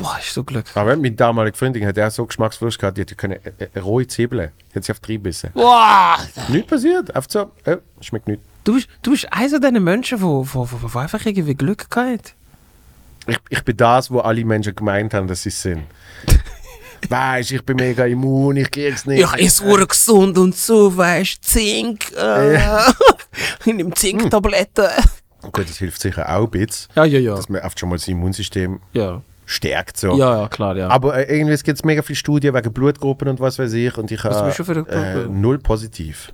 Boah, 0.00 0.18
ist 0.18 0.32
so 0.32 0.42
Glück. 0.44 0.64
Aber 0.74 0.96
meine 0.96 1.12
damalige 1.12 1.56
Freundin 1.56 1.86
hat 1.86 1.98
auch 1.98 2.10
so 2.10 2.24
Geschmacksverlust 2.24 2.78
gehabt, 2.78 2.96
die 2.96 3.02
hat 3.02 3.18
können, 3.18 3.38
äh, 3.44 3.68
äh, 3.74 3.78
rohe 3.78 4.06
Zwiebeln. 4.06 4.50
Hat 4.74 4.84
sie 4.84 4.92
auf 4.92 5.00
drei 5.00 5.18
bissen. 5.18 5.50
Boah! 5.52 6.16
Nichts 6.48 6.70
passiert. 6.70 7.14
Einfach 7.14 7.30
so, 7.30 7.50
äh, 7.64 7.76
schmeckt 8.00 8.26
nicht. 8.26 8.40
Du 8.64 8.74
bist, 8.74 8.88
du 9.02 9.10
bist 9.10 9.30
einer 9.30 9.50
von 9.50 9.60
diesen 9.60 9.84
Menschen, 9.84 10.18
die 10.18 10.24
wo, 10.24 10.46
wo, 10.52 10.68
wo, 10.70 10.94
wo 10.94 10.98
einfach 10.98 11.24
irgendwie 11.26 11.54
Glück 11.54 11.90
gehabt 11.90 12.34
Ich, 13.26 13.38
ich 13.50 13.62
bin 13.62 13.76
das, 13.76 14.10
wo 14.10 14.20
alle 14.20 14.42
Menschen 14.44 14.74
gemeint 14.74 15.12
haben, 15.12 15.28
dass 15.28 15.42
sie 15.42 15.50
es 15.50 15.60
sind. 15.60 15.82
Weißt 17.08 17.52
ich 17.52 17.64
bin 17.64 17.76
mega 17.76 18.04
immun, 18.06 18.56
ich 18.56 18.70
krieg's 18.70 19.04
nicht. 19.06 19.20
Ja, 19.20 19.34
ist 19.34 19.62
ur 19.62 19.86
gesund 19.86 20.36
und 20.38 20.54
so, 20.54 20.94
weißt 20.96 21.42
Zink. 21.42 22.12
Äh, 22.12 22.58
ich 23.64 23.74
nehme 23.74 23.94
Zinktabletten. 23.94 24.86
Gut, 25.40 25.68
das 25.68 25.78
hilft 25.78 26.00
sicher 26.00 26.28
auch 26.28 26.44
ein 26.44 26.50
bisschen, 26.50 26.88
Ja, 26.94 27.04
ja, 27.04 27.18
ja. 27.18 27.34
dass 27.34 27.48
man 27.48 27.62
oft 27.62 27.80
schon 27.80 27.88
mal 27.88 27.96
das 27.96 28.06
Immunsystem 28.06 28.80
Ja, 28.92 29.22
stärkt. 29.50 29.96
So. 29.96 30.16
ja, 30.16 30.42
ja 30.42 30.48
klar, 30.48 30.76
ja. 30.76 30.88
Aber 30.88 31.16
äh, 31.16 31.36
irgendwie 31.36 31.54
es 31.54 31.62
gibt 31.64 31.84
mega 31.84 32.02
viele 32.02 32.16
Studien 32.16 32.54
wegen 32.54 32.72
Blutgruppen 32.72 33.28
und 33.28 33.40
was 33.40 33.58
weiß 33.58 33.72
ich. 33.72 33.96
Und 33.98 34.10
ich 34.10 34.22
habe 34.22 34.86
äh, 34.88 35.26
null 35.28 35.58
positiv. 35.58 36.32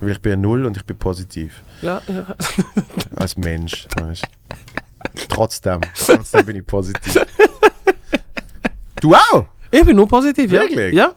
Weil 0.00 0.10
ich 0.10 0.20
bin 0.20 0.40
null 0.40 0.66
und 0.66 0.76
ich 0.76 0.84
bin 0.84 0.96
positiv. 0.98 1.62
ja, 1.80 2.02
ja. 2.08 2.26
Als 3.16 3.36
Mensch. 3.36 3.86
Weißt. 4.00 4.24
Trotzdem. 5.28 5.80
Trotzdem 5.94 6.46
bin 6.46 6.56
ich 6.56 6.66
positiv. 6.66 7.24
Du 9.00 9.16
auch? 9.16 9.46
Ich 9.72 9.84
bin 9.84 9.96
nur 9.96 10.06
positiv, 10.06 10.52
ja. 10.52 10.60
Wirklich? 10.60 10.94
Ja. 10.94 11.10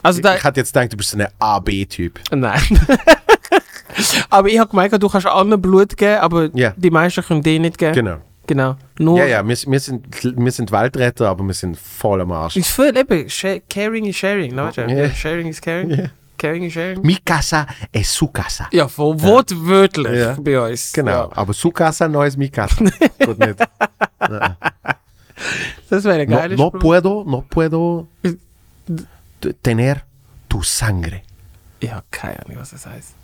Also 0.00 0.20
da, 0.22 0.36
Ich 0.36 0.44
hätte 0.44 0.60
jetzt 0.60 0.72
gedacht, 0.72 0.92
du 0.92 0.96
bist 0.96 1.10
so 1.10 1.18
ein 1.18 1.26
AB-Typ. 1.40 2.20
nein. 2.30 2.60
aber 4.30 4.46
ich 4.48 4.60
habe 4.60 4.70
gemeint, 4.70 5.02
du 5.02 5.08
kannst 5.08 5.26
allen 5.26 5.60
Blut 5.60 5.96
geben, 5.96 6.20
aber 6.20 6.50
Ja. 6.54 6.72
die 6.76 6.90
meisten 6.90 7.20
können 7.24 7.42
dir 7.42 7.58
nicht 7.58 7.78
geben. 7.78 7.94
Genau. 7.94 8.18
Genau. 8.46 8.76
Nur, 8.98 9.18
Ja, 9.18 9.26
ja, 9.26 9.46
wir, 9.48 9.56
wir, 9.66 9.80
sind, 9.80 10.06
wir 10.22 10.52
sind 10.52 10.72
Weltretter, 10.72 11.28
aber 11.28 11.44
wir 11.44 11.54
sind 11.54 11.78
voll 11.78 12.20
am 12.20 12.32
Arsch. 12.32 12.56
Ist 12.56 12.70
viel 12.70 12.96
eben, 12.96 13.28
caring 13.68 14.06
is 14.06 14.16
sharing, 14.16 14.54
ne? 14.54 14.70
du? 14.74 14.82
Ja. 14.82 15.10
Sharing 15.10 15.46
is 15.48 15.60
caring. 15.60 15.90
Ja. 15.90 16.06
Caring 16.38 16.64
is 16.64 16.72
sharing. 16.72 17.00
Mi 17.06 17.18
casa 17.24 17.66
es 17.92 18.10
su 18.12 18.26
casa. 18.28 18.66
Ja, 18.72 18.88
voll 18.88 19.20
wortwörtlich 19.22 20.18
Ja. 20.18 20.36
bei 20.40 20.58
uns. 20.58 20.92
Genau, 20.92 21.10
Ja. 21.10 21.28
aber 21.36 21.52
su 21.54 21.70
casa 21.70 22.08
no 22.08 22.24
es 22.24 22.36
mi 22.36 22.48
casa. 22.50 22.84
Gut 23.24 23.38
nicht. 23.38 23.58
Das 25.88 26.04
wäre 26.04 26.20
ein 26.22 26.28
No, 26.30 26.36
geiler 26.36 26.56
no 26.56 26.68
Spruch. 26.68 26.80
puedo, 26.80 27.24
no 27.24 27.42
puedo 27.48 28.08
tener 29.62 30.02
tu 30.48 30.62
sangre. 30.62 31.22
Ich 31.80 31.92
habe 31.92 32.04
keine 32.10 32.44
Ahnung, 32.44 32.56
was 32.58 32.70
das 32.70 32.86
heißt. 32.86 33.14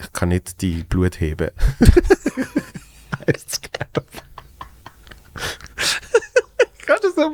Ich 0.00 0.12
kann 0.12 0.28
nicht 0.30 0.60
die 0.62 0.84
Blut 0.84 1.20
heben. 1.20 1.50
Heisst's, 3.26 3.60
glaub 3.60 3.92
Kannst 3.94 4.06
du 4.16 4.27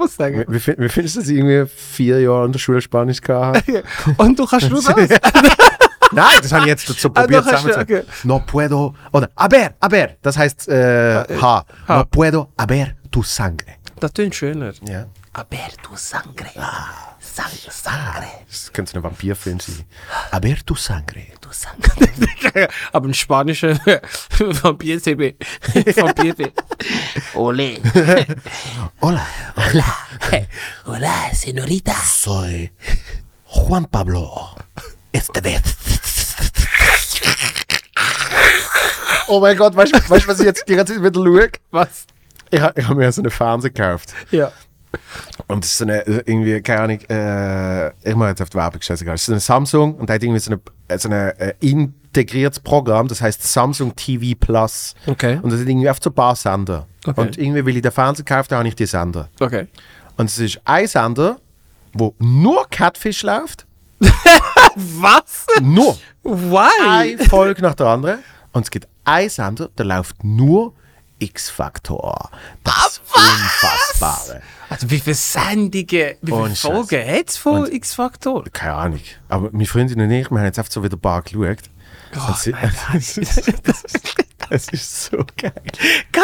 sagen? 0.09 0.43
ich. 0.43 0.49
wie, 0.53 0.61
fin- 0.61 0.75
wie 0.79 0.89
findest 0.89 1.17
du 1.17 1.21
das 1.21 1.29
irgendwie 1.29 1.67
vier 1.75 2.21
Jahre 2.21 2.47
in 2.47 2.53
der 2.53 2.59
Schule 2.59 2.81
Spanisch 2.81 3.21
gehabt? 3.21 3.63
Und 4.17 4.39
du 4.39 4.47
kannst 4.47 4.71
nur 4.71 4.83
das? 4.83 4.95
Nein, 6.13 6.39
das 6.43 6.53
habe 6.53 6.63
ich 6.63 6.69
jetzt 6.69 6.89
dazu 6.89 7.09
Ah, 7.09 7.23
probiert 7.23 7.45
hast 7.45 7.65
du- 7.65 7.69
zusammenzusagen. 7.69 7.97
okay. 7.99 8.07
No 8.25 8.39
puedo, 8.41 8.95
oder 9.13 9.29
aber, 9.35 9.71
aber, 9.81 10.09
das 10.23 10.37
heißt 10.39 10.69
äh, 10.69 11.25
ha. 11.41 11.65
ha. 11.89 11.97
No 11.99 12.05
puedo 12.05 12.53
haber 12.59 12.89
tu 13.11 13.23
sangre. 13.23 13.67
Das 13.99 14.13
klingt 14.13 14.35
schöner. 14.35 14.73
Ja. 14.87 15.07
Aber 15.33 15.49
du 15.83 15.97
sangre. 15.97 16.47
Sang, 17.19 17.47
sangre. 17.71 18.27
Das 18.49 18.73
könnte 18.73 18.97
ein 18.97 19.03
Vampirfilm 19.03 19.59
sein. 19.59 19.85
Aber 20.31 20.49
tu 20.65 20.75
sangre. 20.77 21.23
Du 21.45 21.51
sangre. 21.53 22.69
Aber 22.93 23.09
ein 23.09 23.13
spanischer 23.15 23.79
Vampir-CB. 24.39 25.35
Vampir 25.95 26.35
Ole. 27.35 27.81
Hola, 29.03 29.27
Hola. 29.57 29.85
Hola, 30.87 31.15
señorita. 31.35 31.93
soy 31.93 32.71
Juan 33.47 33.85
Pablo. 33.91 34.57
Esta 35.13 35.41
vez. 35.43 35.61
Oh 39.29 39.41
mein 39.41 39.57
Gott, 39.57 39.77
weißt 39.77 39.93
du, 39.95 40.29
was 40.29 40.41
ich 40.41 40.47
jetzt 40.47 40.65
die 40.69 40.77
ganze 40.77 40.95
Zeit 40.95 41.03
wieder 41.03 41.13
schaue? 41.25 41.51
Was? 41.71 42.07
Ich, 42.51 42.61
ha- 42.61 42.73
ich 42.75 42.85
habe 42.89 42.97
mir 42.97 43.13
so 43.13 43.21
einen 43.21 43.31
Fernseher 43.31 43.71
gekauft. 43.71 44.15
Ja. 44.31 44.51
Und 45.47 45.65
das 45.65 45.73
ist 45.73 45.79
so 45.79 45.85
eine, 45.85 46.03
irgendwie, 46.03 46.61
keine 46.63 46.81
Ahnung, 46.81 47.01
äh, 47.09 47.89
ich 48.09 48.15
mache 48.15 48.31
jetzt 48.31 48.43
auf 48.43 48.51
die 48.51 48.57
Werbung, 48.57 48.81
scheißegal. 48.81 49.15
Es 49.15 49.23
ist 49.23 49.31
eine 49.31 49.41
Samsung 49.41 49.95
und 49.97 50.09
der 50.09 50.15
hat 50.17 50.23
irgendwie 50.23 50.41
so 50.41 50.53
ein 50.53 50.61
so 50.99 51.09
eine, 51.09 51.39
äh, 51.39 51.55
integriertes 51.61 52.61
Programm, 52.61 53.09
das 53.09 53.21
heißt 53.21 53.43
Samsung 53.43 53.95
TV 53.97 54.37
Plus. 54.39 54.95
Okay. 55.07 55.39
Und 55.43 55.51
das 55.51 55.59
sind 55.59 55.69
irgendwie 55.69 55.89
oft 55.89 56.03
so 56.03 56.11
ein 56.11 56.15
paar 56.15 56.37
Sender. 56.37 56.87
Okay. 57.05 57.21
Und 57.21 57.39
irgendwie, 57.39 57.65
weil 57.65 57.77
ich 57.77 57.83
den 57.83 57.93
Fernseher 57.93 58.25
gekauft 58.25 58.51
habe, 58.51 58.59
habe 58.59 58.69
ich 58.69 58.77
die 58.77 58.87
Sender. 58.87 59.29
Okay. 59.41 59.67
Und 60.17 60.27
es 60.27 60.39
ist 60.39 60.61
ein 60.65 60.87
Sender, 60.87 61.39
wo 61.93 62.15
nur 62.19 62.67
Catfish 62.71 63.23
läuft. 63.23 63.67
Was? 64.77 65.47
Nur. 65.63 65.97
Why? 66.23 66.69
Eine 66.87 67.25
Folge 67.25 67.63
nach 67.63 67.75
der 67.75 67.87
anderen. 67.87 68.19
Und 68.53 68.63
es 68.63 68.71
gibt 68.71 68.89
einen 69.05 69.29
Sender, 69.29 69.69
der 69.77 69.87
läuft 69.87 70.23
nur 70.23 70.75
X-Factor. 71.19 72.31
Das 72.65 73.01
Unfassbare. 73.15 74.43
Also 74.69 74.91
wie 74.91 74.99
viele 75.01 75.15
Sendungen, 75.15 75.85
wie 76.23 76.33
viele. 76.33 76.55
Folgen 76.57 77.07
hat 77.07 77.29
es 77.29 77.37
von 77.37 77.71
X-Factor? 77.71 78.45
Keine 78.53 78.75
Ahnung. 78.75 79.01
Aber 79.29 79.51
meine 79.53 79.67
Freundin 79.67 80.01
und 80.01 80.11
ich, 80.11 80.31
wir 80.31 80.39
haben 80.39 80.45
jetzt 80.47 80.59
einfach 80.59 80.73
so 80.73 80.83
wieder 80.83 80.97
ein 80.97 81.01
paar 81.01 81.23
geschaut. 81.23 81.59
Und 82.29 82.37
sie- 82.39 82.53
nein, 82.53 82.73
nein. 82.93 83.03
Es 84.51 84.69
ist 84.69 85.05
so 85.07 85.17
geil. 85.39 85.53
Geil. 86.13 86.23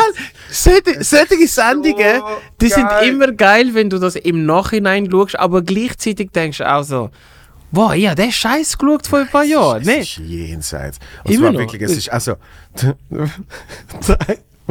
Solche, 0.51 1.03
solche 1.03 1.49
Sendungen, 1.49 2.21
die 2.61 2.69
sind 2.69 2.87
geil. 2.87 3.09
immer 3.09 3.33
geil, 3.33 3.71
wenn 3.73 3.89
du 3.89 3.99
das 3.99 4.15
im 4.15 4.45
Nachhinein 4.45 5.11
schaust, 5.11 5.39
aber 5.39 5.63
gleichzeitig 5.63 6.31
denkst 6.31 6.59
du 6.59 6.71
auch 6.71 6.83
so, 6.83 7.11
wow, 7.71 7.95
ja, 7.95 8.15
der 8.15 8.31
Scheiß 8.31 8.77
geschaut 8.77 9.07
vor 9.07 9.21
ein 9.21 9.29
paar 9.29 9.45
Jahren, 9.45 9.81
Es 9.81 9.87
ne? 9.87 9.97
ist 10.01 10.17
jenseits. 10.19 10.99
Und 11.25 11.31
Immer 11.33 11.45
zwar 11.45 11.53
noch. 11.53 11.61
wirklich, 11.61 11.81
es 11.83 11.97
ist 11.97 12.13
also. 12.13 12.37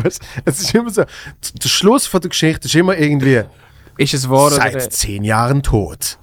weißt, 0.03 0.21
es 0.45 0.61
ist 0.61 0.75
immer 0.75 0.89
so. 0.89 1.03
Der 1.03 1.69
Schluss 1.69 2.05
von 2.07 2.21
der 2.21 2.29
Geschichte 2.29 2.67
ist 2.67 2.75
immer 2.75 2.97
irgendwie 2.97 3.43
Ist 3.97 4.13
es 4.13 4.29
wahr 4.29 4.49
seit 4.51 4.75
oder? 4.75 4.89
zehn 4.89 5.23
Jahren 5.23 5.61
tot. 5.63 6.17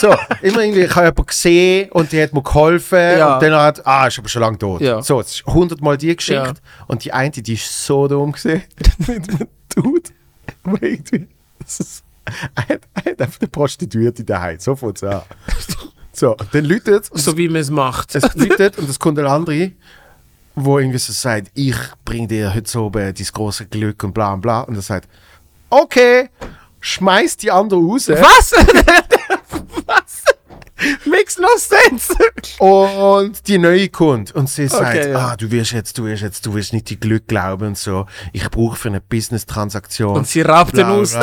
so, 0.00 0.14
immer 0.42 0.60
irgendwie, 0.62 0.82
ich 0.82 0.90
habe 0.94 1.06
jemanden 1.06 1.26
gesehen 1.26 1.90
und 1.92 2.12
die 2.12 2.22
hat 2.22 2.32
mir 2.34 2.42
geholfen 2.42 2.98
Ja. 3.18 3.34
und 3.34 3.42
dann 3.42 3.54
hat, 3.54 3.86
ah, 3.86 4.06
ist 4.06 4.18
aber 4.18 4.28
schon 4.28 4.42
lange 4.42 4.58
tot. 4.58 4.80
Ja. 4.82 5.00
So, 5.02 5.20
es 5.20 5.32
ist 5.36 5.46
hundertmal 5.46 5.96
die 5.96 6.14
Geschichte 6.14 6.42
Ja. 6.44 6.84
und 6.88 7.04
die 7.04 7.12
eine, 7.12 7.30
die 7.30 7.54
ist 7.54 7.84
so 7.86 8.06
dumm 8.08 8.32
gesehen 8.32 8.62
mit 8.98 9.28
einem 9.30 9.48
Dude, 9.74 10.10
irgendwie, 10.80 11.26
das 11.58 11.80
ist, 11.80 12.04
er 12.54 12.68
hat, 12.68 12.80
er 12.94 13.12
hat 13.12 13.20
einfach 13.22 13.40
eine 13.40 13.48
Prostituierte 13.48 14.22
daheim, 14.24 14.58
so 14.60 14.76
fängt 14.76 14.96
es 14.98 15.02
an. 15.04 15.22
So, 16.12 16.36
dann 16.52 16.66
läutet 16.66 17.08
es 17.10 17.24
So 17.24 17.36
wie 17.38 17.48
man 17.48 17.62
es 17.62 17.70
macht. 17.70 18.14
es 18.14 18.34
läutet 18.34 18.78
und 18.78 18.88
es 18.90 18.98
kommt 18.98 19.18
ein 19.18 19.26
anderer, 19.26 19.68
wo 20.54 20.78
irgendwie 20.78 20.98
so 20.98 21.12
sagt, 21.12 21.50
ich 21.54 21.76
bring 22.04 22.28
dir 22.28 22.54
heute 22.54 22.70
so 22.70 22.86
oben 22.86 23.14
dein 23.14 23.26
große 23.26 23.66
Glück 23.66 24.02
und 24.04 24.12
bla 24.12 24.32
und 24.32 24.40
bla. 24.40 24.60
Und 24.60 24.76
er 24.76 24.82
sagt, 24.82 25.08
okay, 25.70 26.28
schmeiß 26.80 27.36
die 27.38 27.50
andere 27.50 27.80
raus. 27.80 28.08
Was? 28.08 28.52
Was? 29.86 30.24
Makes 31.04 31.38
no 31.38 31.48
sense. 31.56 32.12
Und 32.58 33.46
die 33.46 33.58
neue 33.58 33.88
kommt 33.88 34.34
und 34.34 34.48
sie 34.48 34.66
sagt, 34.66 34.96
Okay, 34.96 35.12
ja. 35.12 35.28
ah, 35.30 35.36
du 35.36 35.50
wirst 35.50 35.72
jetzt, 35.72 35.96
du 35.96 36.04
wirst 36.06 36.22
jetzt, 36.22 36.44
du 36.44 36.54
wirst 36.54 36.72
nicht 36.72 36.90
die 36.90 36.98
Glück 36.98 37.28
glauben 37.28 37.68
und 37.68 37.78
so. 37.78 38.06
Ich 38.32 38.48
brauche 38.50 38.76
für 38.76 38.88
eine 38.88 39.00
Business-Transaktion. 39.00 40.16
Und 40.16 40.28
sie 40.28 40.42
raubt 40.42 40.72
bla, 40.72 40.90
aus. 40.90 41.16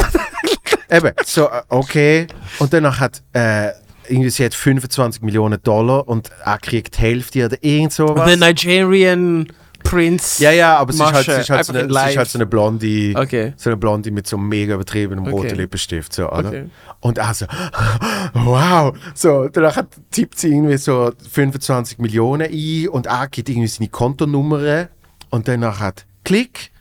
Eben, 0.90 1.12
so, 1.26 1.50
äh, 1.50 1.62
okay. 1.70 2.28
Und 2.60 2.74
danach 2.74 3.00
hat, 3.00 3.22
äh, 3.34 3.70
irgendwie, 4.10 4.30
sie 4.30 4.46
hat 4.46 4.54
25 4.54 5.22
Millionen 5.22 5.62
Dollar 5.64 6.08
und 6.08 6.30
er 6.44 6.58
kriegt 6.58 6.98
die 6.98 7.02
Hälfte 7.02 7.46
oder 7.46 7.58
irgend 7.62 7.94
sowas. 7.94 8.30
The 8.30 8.38
Nigerian 8.38 9.48
Prince. 9.84 10.44
Ja, 10.44 10.52
ja, 10.52 10.78
aber 10.78 10.92
sie 10.92 11.02
ist 11.04 11.14
halt, 11.14 11.26
sie 11.26 11.32
ist 11.32 11.50
halt, 11.50 11.66
so, 11.66 11.74
eine, 11.74 11.82
in 11.84 11.90
sie 11.94 12.10
ist 12.10 12.18
halt 12.18 12.28
so 12.30 12.38
eine 12.38 12.46
Blondie. 12.46 13.14
Okay. 13.18 13.54
So 13.56 13.70
eine 13.70 13.78
Blondie 13.78 14.12
mit 14.12 14.28
so 14.28 14.36
einem 14.38 14.48
mega 14.50 14.76
übertriebenem 14.76 15.24
Okay. 15.26 15.32
roten 15.34 15.56
Lippenstift, 15.56 16.14
so, 16.14 16.30
oder? 16.30 16.50
Okay. 16.50 16.66
Und 17.00 17.18
er 17.18 17.34
so, 17.34 17.46
wow. 18.34 18.94
So, 19.14 19.48
danach 19.48 19.76
hat- 19.78 19.88
tippt 20.12 20.38
sie 20.40 20.50
irgendwie 20.50 20.78
so 20.78 21.12
25 21.32 21.98
Millionen 22.00 22.52
ein 22.52 22.88
und 22.90 23.06
er 23.06 23.28
gibt 23.30 23.50
irgendwie 23.50 23.68
seine 23.68 23.90
Kontonummer 23.90 24.90
und 25.30 25.48
danach 25.48 25.80
hat 25.80 26.06
Klick 26.26 26.72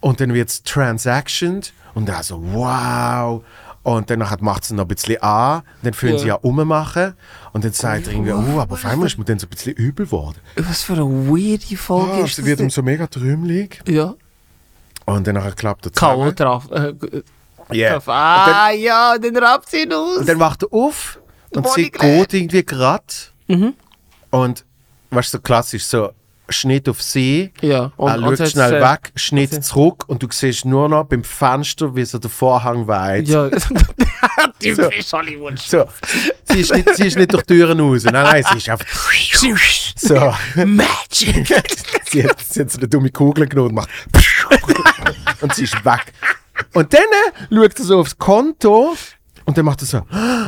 und 0.00 0.20
dann 0.20 0.34
wird 0.34 0.48
es 0.50 0.62
transactioned 0.62 1.72
und 1.94 2.08
er 2.08 2.22
so, 2.22 2.40
wow. 2.52 3.42
Und 3.88 4.10
dann 4.10 4.18
macht 4.40 4.64
sie 4.64 4.74
noch 4.74 4.84
ein 4.84 4.88
bisschen 4.88 5.22
an, 5.22 5.62
dann 5.82 5.94
fühlen 5.94 6.14
Ja. 6.14 6.18
sie 6.18 6.26
ja 6.28 6.34
ummachen 6.34 7.14
und 7.54 7.64
dann 7.64 7.72
sagt 7.72 8.06
er 8.06 8.12
irgendwie, 8.12 8.32
oh, 8.32 8.60
aber 8.60 8.74
auf 8.74 8.84
einmal 8.84 9.06
ist 9.06 9.16
mir 9.16 9.24
dann 9.24 9.38
so 9.38 9.46
ein 9.46 9.50
bisschen 9.50 9.72
übel 9.74 10.04
geworden. 10.04 10.36
Was 10.56 10.82
für 10.82 10.92
eine 10.92 11.04
weirde 11.06 11.74
Folge 11.76 12.12
Oh, 12.20 12.24
ist 12.24 12.36
das? 12.38 12.44
wird 12.44 12.60
ihm 12.60 12.68
so 12.68 12.82
mega 12.82 13.06
trümmelig. 13.06 13.80
ja. 13.88 14.14
Und 15.06 15.26
dann 15.26 15.36
klappt 15.56 15.86
er 15.86 15.92
K.O. 15.92 16.30
zusammen. 16.30 16.34
drauf. 16.36 16.70
Äh, 16.70 16.92
Yeah. 17.72 17.94
drauf. 17.94 18.08
Ah, 18.08 18.70
ja, 18.72 19.16
dann 19.18 19.36
raubt 19.38 19.70
sie 19.70 19.82
ihn 19.84 19.92
aus. 19.94 20.18
Und 20.18 20.28
dann 20.28 20.38
wacht 20.38 20.64
er 20.64 20.72
auf 20.72 21.18
und 21.54 21.62
Body 21.62 21.84
sie 21.84 21.90
geht 21.90 22.34
irgendwie 22.34 22.62
grad. 22.64 23.32
Mhm. 23.46 23.72
Und 24.30 24.64
weißt 25.10 25.32
du, 25.32 25.38
so 25.38 25.42
klassisch, 25.42 25.84
so 25.86 26.10
Schnitt 26.48 26.88
auf 26.88 27.02
sie. 27.02 27.52
ja. 27.60 27.84
er 27.84 27.92
und 27.96 28.20
schaut 28.20 28.38
jetzt, 28.38 28.52
schnell 28.52 28.74
äh, 28.74 28.80
weg, 28.80 29.12
Schnitt 29.14 29.64
zurück 29.64 30.04
und 30.08 30.22
du 30.22 30.28
siehst 30.30 30.64
nur 30.64 30.88
noch 30.88 31.04
beim 31.04 31.24
Fenster, 31.24 31.94
wie 31.94 32.04
so 32.04 32.18
der 32.18 32.30
Vorhang 32.30 32.86
weht. 32.86 33.28
Ja. 33.28 33.50
So. 34.60 34.90
Hollywood. 35.12 35.58
So, 35.58 35.84
sie 36.44 36.60
ist, 36.60 36.74
nicht, 36.74 36.96
sie 36.96 37.06
ist 37.06 37.16
nicht 37.16 37.32
durch 37.32 37.44
die 37.44 37.54
Türen 37.54 37.78
raus. 37.80 38.04
Nein, 38.04 38.12
nein, 38.14 38.44
sie 38.50 38.58
ist 38.58 38.68
einfach 38.68 38.86
so. 39.96 40.34
Magic. 40.64 41.46
Sie 42.10 42.24
hat, 42.24 42.40
sie 42.40 42.60
hat 42.60 42.70
so 42.70 42.78
eine 42.78 42.88
dumme 42.88 43.10
Kugel 43.10 43.46
genommen 43.46 43.68
und 43.68 43.74
macht 43.74 43.90
und 45.42 45.54
sie 45.54 45.64
ist 45.64 45.84
weg. 45.84 46.12
Und 46.72 46.92
dann 46.94 47.02
äh, 47.02 47.54
schaut 47.54 47.78
er 47.78 47.84
so 47.84 48.00
aufs 48.00 48.16
Konto 48.16 48.96
und 49.44 49.58
dann 49.58 49.64
macht 49.66 49.82
er 49.82 49.86
so 49.86 49.98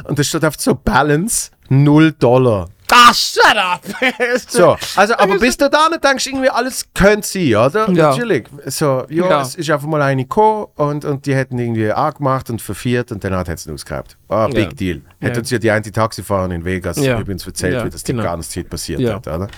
und 0.08 0.18
da 0.18 0.22
steht 0.24 0.42
einfach 0.42 0.58
so 0.58 0.74
Balance 0.74 1.50
0 1.68 2.12
Dollar. 2.12 2.68
Ah, 2.92 3.12
shut 3.14 3.56
up. 3.56 3.80
So, 4.48 4.76
also, 4.96 5.14
aber 5.16 5.38
bis 5.38 5.56
du 5.56 5.68
da 5.70 5.88
nicht 5.88 6.02
denkst, 6.02 6.26
irgendwie 6.26 6.50
alles 6.50 6.86
könnte 6.94 7.26
sein, 7.26 7.54
oder? 7.56 7.90
Ja. 7.90 8.10
Natürlich. 8.10 8.46
So, 8.66 9.04
ja, 9.08 9.28
Ja. 9.28 9.42
es 9.42 9.54
ist 9.54 9.70
einfach 9.70 9.86
mal 9.86 10.02
eine 10.02 10.24
gekommen 10.24 10.66
und, 10.76 11.04
und 11.04 11.26
die 11.26 11.34
hätten 11.34 11.58
irgendwie 11.58 11.92
angemacht 11.92 12.50
und 12.50 12.60
verviert 12.60 13.12
und 13.12 13.22
dann 13.22 13.34
hat 13.34 13.48
es 13.48 13.68
ausgegrabt. 13.68 14.16
Ah, 14.28 14.46
big 14.48 14.56
Ja. 14.58 14.68
deal. 14.72 15.02
Hätte 15.20 15.34
Ja. 15.34 15.38
uns 15.40 15.50
ja 15.50 15.58
die 15.58 15.70
eine 15.70 15.90
Taxifahrerin 15.90 16.50
in 16.52 16.64
Vegas 16.64 16.96
Ja. 16.98 17.18
übrigens 17.20 17.46
erzählt, 17.46 17.74
Ja, 17.74 17.84
wie 17.84 17.90
das 17.90 18.02
die 18.02 18.12
genau. 18.12 18.24
ganze 18.24 18.50
Zeit 18.50 18.68
passiert 18.68 19.00
Ja. 19.00 19.14
hat, 19.14 19.26
oder? 19.28 19.48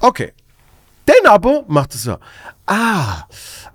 Okay. 0.00 0.32
Dann 1.06 1.32
aber 1.32 1.64
macht 1.68 1.94
er 1.94 1.98
so, 1.98 2.16
ah, 2.66 3.26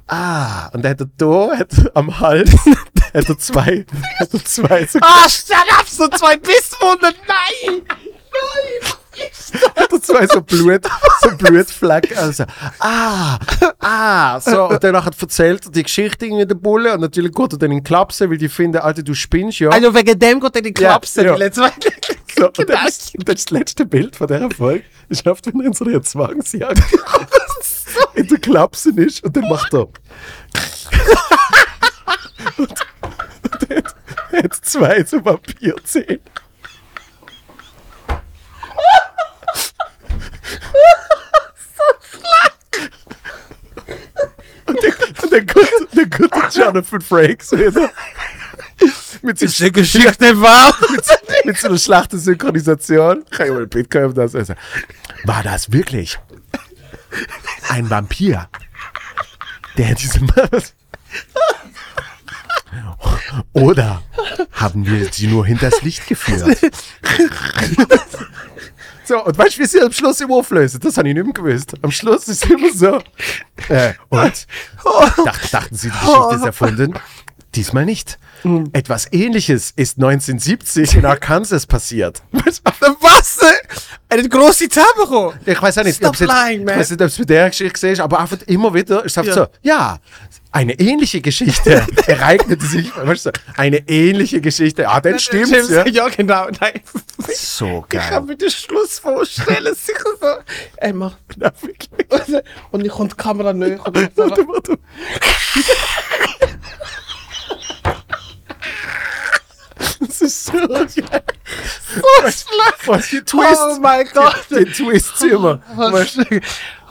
ah, 0.08 0.68
und 0.74 0.84
dann 0.86 0.92
hat 0.92 1.02
er 1.02 1.10
da, 1.18 1.58
hat 1.58 1.74
er 1.78 1.92
am 1.98 2.20
Hals, 2.20 2.52
hat 3.14 3.28
er 3.30 3.38
zwei, 3.40 3.86
hat 4.20 4.34
er 4.34 4.46
zwei 4.46 4.86
so 4.86 5.00
Ah, 5.02 5.28
shut 5.28 5.56
up. 5.80 5.88
So 5.88 6.08
zwei 6.10 6.38
Bisswunden. 6.38 7.14
Nein. 7.28 7.82
Nein. 8.34 8.92
hat 9.76 9.92
er 9.92 10.02
zwei 10.02 10.28
so 10.28 10.42
Blut, 10.42 10.82
so 11.22 11.30
Blutflecken. 11.38 12.18
Also, 12.18 12.46
ah, 12.80 13.38
ah, 13.80 14.40
so. 14.40 14.70
Und 14.70 14.84
danach 14.84 15.06
hat 15.06 15.22
erzählt 15.22 15.66
er 15.66 15.72
die 15.72 15.84
Geschichte 15.84 16.26
irgendwie 16.26 16.48
der 16.48 16.56
Bulle 16.56 16.94
und 16.94 17.02
natürlich 17.02 17.32
geht 17.32 17.54
er 17.54 17.60
dann 17.60 17.72
in 17.72 17.78
die 17.78 17.84
Klapse, 17.84 18.30
weil 18.30 18.38
die 18.38 18.50
finden, 18.50 18.78
Alter, 18.80 19.04
du 19.04 19.14
spinnst 19.14 19.60
ja. 19.60 19.70
Also 19.70 19.94
wegen 19.94 20.18
dem 20.18 20.40
geht 20.40 20.56
er 20.56 20.60
in 20.60 20.64
die 20.64 20.74
Klapse. 20.74 21.22
Ja, 21.22 21.28
ja. 21.28 21.34
die 21.36 21.40
letzte- 21.44 21.72
So, 22.36 22.48
und, 22.48 22.58
ist, 22.60 23.16
und 23.16 23.30
dann 23.30 23.36
ist 23.36 23.46
das 23.46 23.52
letzte 23.52 23.86
Bild 23.86 24.16
von 24.16 24.26
dieser 24.28 24.50
Folge, 24.50 24.84
ist 25.10 25.28
oft, 25.28 25.46
wenn 25.46 25.60
er 25.62 25.68
in 25.68 25.74
so 25.74 25.86
einer 25.86 26.02
Zwangsjacke 26.02 26.82
in 28.16 28.28
der 28.28 28.40
Klapse 28.40 28.90
ist 28.96 29.24
und 29.24 29.36
dann 29.38 29.48
macht 29.48 29.72
er. 29.74 29.82
und, 32.58 32.58
und 32.58 33.70
hat, 33.70 33.96
hat 34.34 34.56
zwei 34.64 35.04
so 35.04 35.24
Vampirzähne. 35.24 36.20
Und 44.66 44.80
dann, 44.82 44.94
und 45.22 45.34
der 45.34 45.46
Jonathan 46.54 47.02
Frakes 47.02 47.52
wieder. 47.52 47.90
Mit 49.22 49.40
seinem 49.40 49.62
eine 49.62 49.72
Geschichte, 49.72 50.42
wow. 50.42 50.76
mit 51.46 51.58
so 51.58 51.68
einer 51.68 51.78
schlechten 51.78 52.20
Synchronisation. 52.20 53.24
Ich 53.32 53.40
mal 53.40 53.68
gehabt, 53.90 54.18
das 54.18 54.36
also, 54.36 54.54
war 55.24 55.44
das 55.44 55.72
wirklich 55.72 56.20
ein 57.70 57.90
Vampir, 57.90 58.50
der 59.78 59.96
diese 59.96 60.20
Macht. 60.22 60.76
Oder 63.54 64.02
haben 64.52 64.86
wir 64.86 65.12
sie 65.12 65.28
nur 65.28 65.46
hinters 65.46 65.82
Licht 65.84 66.08
geführt? 66.08 66.58
So, 69.06 69.24
und 69.24 69.38
weißt 69.38 69.58
du, 69.58 69.62
wie 69.62 69.66
sie 69.66 69.82
am 69.82 69.92
Schluss 69.92 70.22
immer 70.22 70.36
auflösen? 70.36 70.80
Das 70.82 70.98
habe 70.98 71.10
ich 71.10 71.16
nicht 71.16 71.24
mehr 71.24 71.34
gewusst. 71.34 71.74
Am 71.82 71.92
Schluss 71.92 72.28
ist 72.28 72.46
es 72.46 72.50
immer 72.50 72.72
so. 72.74 73.02
Äh, 73.70 73.94
und? 74.10 74.48
Dacht, 75.26 75.54
dachten 75.54 75.76
sie, 75.76 75.90
die 75.90 75.98
Geschichte 75.98 76.36
ist 76.36 76.46
erfunden? 76.46 76.94
Diesmal 77.56 77.86
nicht. 77.86 78.18
Etwas 78.74 79.08
ähnliches 79.14 79.72
ist 79.76 79.98
1970 79.98 80.96
in 80.96 81.06
Arkansas 81.06 81.66
passiert. 81.66 82.22
Was? 82.32 83.40
Eine 84.10 84.28
Zähne 84.70 84.86
bekommen? 84.98 85.40
Ich 85.46 85.62
weiß 85.62 85.78
auch 85.78 85.84
nicht, 85.84 85.96
Stop 85.98 86.10
ob 86.10 86.16
es 86.16 86.22
ich 86.22 86.28
bei 86.28 87.26
der 87.26 87.50
Geschichte 87.50 87.74
gesehen 87.74 87.94
ist, 87.94 88.00
aber 88.00 88.20
einfach 88.20 88.38
immer 88.48 88.74
wieder 88.74 89.06
es 89.06 89.18
einfach 89.18 89.30
Ja. 89.30 89.34
so, 89.34 89.48
ja, 89.62 90.00
eine 90.54 90.80
ähnliche 90.80 91.20
Geschichte 91.20 91.86
ereignete 92.08 92.66
sich, 92.66 92.96
weißt 92.96 93.26
du, 93.26 93.32
eine 93.58 93.80
ähnliche 93.90 94.40
Geschichte. 94.40 94.88
Ah, 94.88 95.02
dann 95.02 95.18
stimmt's, 95.20 95.70
ja. 95.70 95.86
ja, 95.88 96.08
genau. 96.10 96.48
Nein. 96.62 96.82
So 97.36 97.86
Ich 97.92 97.98
kann 98.00 98.10
geil. 98.10 98.22
mir 98.22 98.36
den 98.38 98.52
Schluss 98.52 99.00
vorstellen. 99.00 99.74
Sicher 99.76 100.04
so. 100.22 100.28
Ey, 100.78 100.94
mach. 100.94 101.16
Und 102.72 102.86
ich 102.86 102.92
kommt 102.92 103.14
die 103.14 103.18
Kamera 103.18 103.52
näher. 103.52 103.78
So, 103.78 103.84
Warte, 103.86 104.48
warte. 104.48 104.78
Das 110.00 110.22
ist 110.22 110.46
so 110.46 110.54
geil. 110.68 111.24
Was, 112.22 112.46
was 112.86 113.10
die 113.10 113.22
Twist? 113.22 113.60
Oh 113.62 113.80
mein 113.80 114.08
Gott. 114.14 114.46
Den 114.50 114.72
Twist 114.72 115.22
immer. 115.24 115.62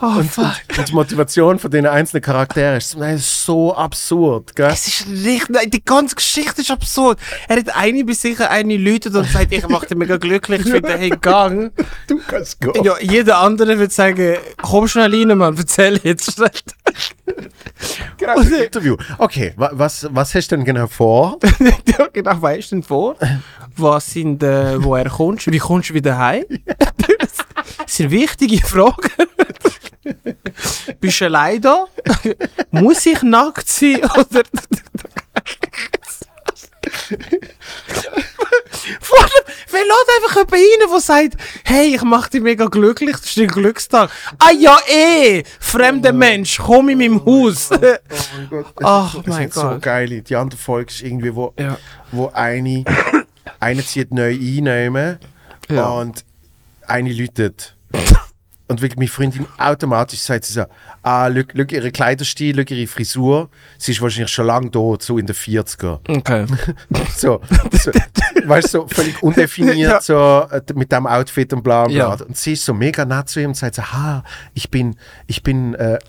Oh, 0.03 0.19
und, 0.19 0.29
fuck. 0.29 0.45
und, 0.69 0.79
und 0.79 0.89
die 0.89 0.93
Motivation 0.93 1.59
von 1.59 1.71
den 1.71 1.85
einzelnen 1.85 2.21
Charakteren 2.21 2.75
ist, 2.75 2.97
nein, 2.97 3.15
ist 3.15 3.45
so 3.45 3.73
absurd, 3.73 4.53
gell? 4.53 4.69
Es 4.69 4.85
ist 4.85 5.07
richtig, 5.07 5.49
nein, 5.49 5.69
die 5.69 5.83
ganze 5.83 6.15
Geschichte 6.15 6.61
ist 6.61 6.71
absurd. 6.71 7.19
Er 7.47 7.57
hat 7.57 7.73
eine 7.73 8.03
bis 8.03 8.21
sicher 8.21 8.51
eine 8.51 8.75
Leute 8.75 9.09
und 9.17 9.25
sagt, 9.29 9.53
ich 9.53 9.65
mache 9.69 9.87
dich 9.87 9.97
mega 9.97 10.17
glücklich, 10.17 10.65
ich 10.65 10.71
finde 10.71 10.97
den 10.97 11.21
Gang. 11.21 11.71
Du 12.07 12.19
kannst 12.27 12.59
gehen. 12.59 12.83
Ja, 12.83 12.95
jeder 12.99 13.37
andere 13.37 13.79
wird 13.79 13.93
sagen, 13.93 14.35
komm 14.61 14.89
schnell 14.89 15.15
rein, 15.15 15.37
Mann, 15.37 15.55
erzähl 15.57 15.97
jetzt. 16.03 16.35
Genau, 18.17 18.35
das 18.35 18.49
Interview. 18.49 18.97
Okay, 19.17 19.53
wa 19.55 19.71
was, 19.71 20.07
was 20.11 20.35
hast 20.35 20.51
du 20.51 20.57
denn 20.57 20.65
genau 20.65 20.87
vor? 20.87 21.39
ja, 21.59 22.07
genau, 22.13 22.41
weißt 22.41 22.71
du 22.71 22.75
denn 22.75 22.83
vor? 22.83 23.15
Was 23.77 24.11
sind, 24.11 24.43
äh, 24.43 24.83
woher 24.83 25.09
kommst 25.09 25.47
du? 25.47 25.51
Wie 25.51 25.59
kommst 25.59 25.89
du 25.89 25.93
wieder 25.93 26.17
heim? 26.17 26.43
Das 27.77 27.95
sind 27.95 28.11
wichtige 28.11 28.57
Fragen. 28.67 29.11
Bist 30.99 31.21
du 31.21 31.25
allein 31.25 31.61
da? 31.61 31.85
Muss 32.71 33.05
ich 33.05 33.21
nackt 33.23 33.67
sein? 33.69 34.01
Oder? 34.03 34.43
Vor 39.01 39.17
allem, 39.19 39.45
wer 39.71 39.81
lädt 39.81 40.09
einfach 40.15 40.35
jemanden 40.35 40.53
rein, 40.55 40.89
der 40.91 40.99
sagt, 40.99 41.33
hey, 41.63 41.95
ich 41.95 42.01
mach 42.03 42.27
dich 42.27 42.41
mega 42.41 42.65
glücklich, 42.65 43.11
das 43.15 43.25
ist 43.25 43.37
dein 43.37 43.47
Glückstag. 43.47 44.09
Ah 44.39 44.51
ja, 44.51 44.77
eh, 44.87 45.43
fremder 45.59 46.11
Mensch, 46.13 46.57
komm 46.57 46.89
in 46.89 46.97
meinem 46.97 47.25
Haus. 47.25 47.69
Oh 47.71 47.77
mein 47.79 48.49
Gott. 48.49 48.65
Ach, 48.83 49.15
ist, 49.15 49.27
mein 49.27 49.47
ist 49.47 49.55
Gott. 49.55 49.73
so 49.73 49.79
geil. 49.79 50.21
Die 50.21 50.35
andere 50.35 50.59
Folge 50.59 50.91
ist 50.91 51.01
irgendwie, 51.01 51.33
wo, 51.33 51.53
Ja. 51.57 51.77
wo 52.11 52.27
eine, 52.33 52.83
eine 53.59 53.85
zieht 53.85 54.11
neu 54.13 54.31
einnehmen 54.33 55.19
Ja. 55.69 55.87
und 55.89 56.23
eine 56.87 57.11
läutet. 57.13 57.75
Und 58.69 58.81
wirklich, 58.81 58.97
meine 58.97 59.09
Freundin 59.09 59.45
automatisch 59.57 60.21
sagt 60.21 60.45
sie 60.45 60.53
so, 60.53 60.63
ah, 61.03 61.29
schau, 61.29 61.63
ihre 61.69 61.91
Kleiderstil, 61.91 62.55
schau 62.55 62.73
ihre 62.73 62.87
Frisur. 62.87 63.49
Sie 63.77 63.91
ist 63.91 64.01
wahrscheinlich 64.01 64.31
schon 64.31 64.47
lange 64.47 64.71
tot, 64.71 65.03
so 65.03 65.17
in 65.17 65.27
den 65.27 65.35
40er. 65.35 65.99
Okay. 66.07 66.45
So, 67.15 67.41
so 67.71 67.91
weißt 68.45 68.73
du, 68.73 68.79
so 68.79 68.87
völlig 68.87 69.21
undefiniert, 69.21 69.77
Ja. 69.77 70.01
so 70.01 70.47
äh, 70.49 70.61
mit 70.73 70.91
dem 70.91 71.05
Outfit 71.07 71.53
und 71.53 71.61
bla 71.63 71.85
bla. 71.85 71.93
Ja. 71.95 72.13
Und 72.13 72.35
sie 72.37 72.53
ist 72.53 72.65
so 72.65 72.73
mega 72.73 73.05
nett 73.05 73.29
zu 73.29 73.41
ihm 73.41 73.49
und 73.49 73.55
sagt 73.57 73.75
so, 73.75 73.83
ha, 73.83 74.23
ich 74.53 74.71
bin, 74.71 74.95
ich 75.27 75.43
bin, 75.43 75.73
äh, 75.75 75.99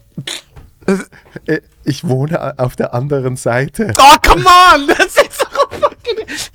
äh, 1.47 1.61
ich 1.85 2.07
wohne 2.07 2.59
auf 2.59 2.77
der 2.77 2.95
anderen 2.95 3.37
Seite. 3.37 3.93
Oh, 3.99 4.17
come 4.27 4.45
on! 4.45 4.87
Das 4.89 5.17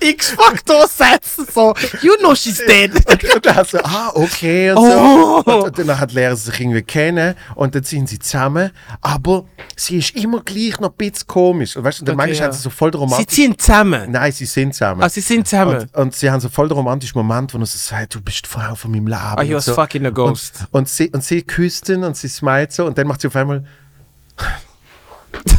fucking 0.00 0.10
X-Factor-Sätze. 0.10 1.46
So, 1.52 1.74
you 2.02 2.16
know 2.18 2.34
she's 2.34 2.58
dead. 2.66 2.92
Und 3.34 3.46
dann 3.46 3.64
so, 3.64 3.78
ah, 3.82 4.10
okay 4.14 4.70
und 4.70 4.78
Oh. 4.78 5.42
so. 5.44 5.52
Und, 5.52 5.62
und 5.64 5.78
danach 5.78 6.10
lernen 6.10 6.36
sie 6.36 6.50
sich 6.50 6.60
irgendwie 6.60 6.82
kennen 6.82 7.34
und 7.54 7.74
dann 7.74 7.82
sind 7.82 8.08
sie 8.08 8.18
zusammen. 8.18 8.70
Aber 9.00 9.44
sie 9.76 9.98
ist 9.98 10.16
immer 10.16 10.40
gleich 10.42 10.78
noch 10.80 10.90
ein 10.90 10.96
bisschen 10.96 11.26
komisch. 11.26 11.76
Und 11.76 11.84
weißt 11.84 11.98
du, 12.00 12.02
und 12.02 12.08
dann 12.08 12.16
Okay, 12.18 12.28
manchmal 12.28 12.48
ja. 12.48 12.52
sie 12.52 12.62
so 12.62 12.70
voll 12.70 12.90
den 12.90 13.08
Sie 13.08 13.26
ziehen 13.26 13.58
zusammen. 13.58 14.10
Nein, 14.10 14.32
sie 14.32 14.46
sind 14.46 14.74
zusammen. 14.74 15.02
Ah, 15.02 15.08
sie 15.08 15.20
sind 15.20 15.46
zusammen. 15.46 15.80
Und, 15.80 15.94
und 15.96 16.14
sie 16.14 16.30
haben 16.30 16.40
so 16.40 16.48
voll 16.48 16.68
den 16.68 16.76
romantischen 16.76 17.18
Moment, 17.18 17.52
wo 17.54 17.58
er 17.58 17.66
so 17.66 17.78
sagt, 17.78 18.14
du 18.14 18.20
bist 18.20 18.44
die 18.44 18.48
Frau 18.48 18.74
von 18.74 18.90
meinem 18.90 19.06
Leben. 19.06 19.20
Ah, 19.20 19.42
he 19.42 19.50
und 19.50 19.56
was 19.56 19.64
so. 19.66 19.74
fucking 19.74 20.06
a 20.06 20.10
ghost. 20.10 20.66
Und, 20.70 20.80
und, 20.80 20.88
sie, 20.88 21.10
und 21.10 21.22
sie 21.24 21.42
küsst 21.42 21.88
ihn 21.88 22.04
und 22.04 22.16
sie 22.16 22.28
smilet 22.28 22.72
so 22.72 22.86
und 22.86 22.96
dann 22.98 23.06
macht 23.06 23.20
sie 23.20 23.28
auf 23.28 23.36
einmal 23.36 23.64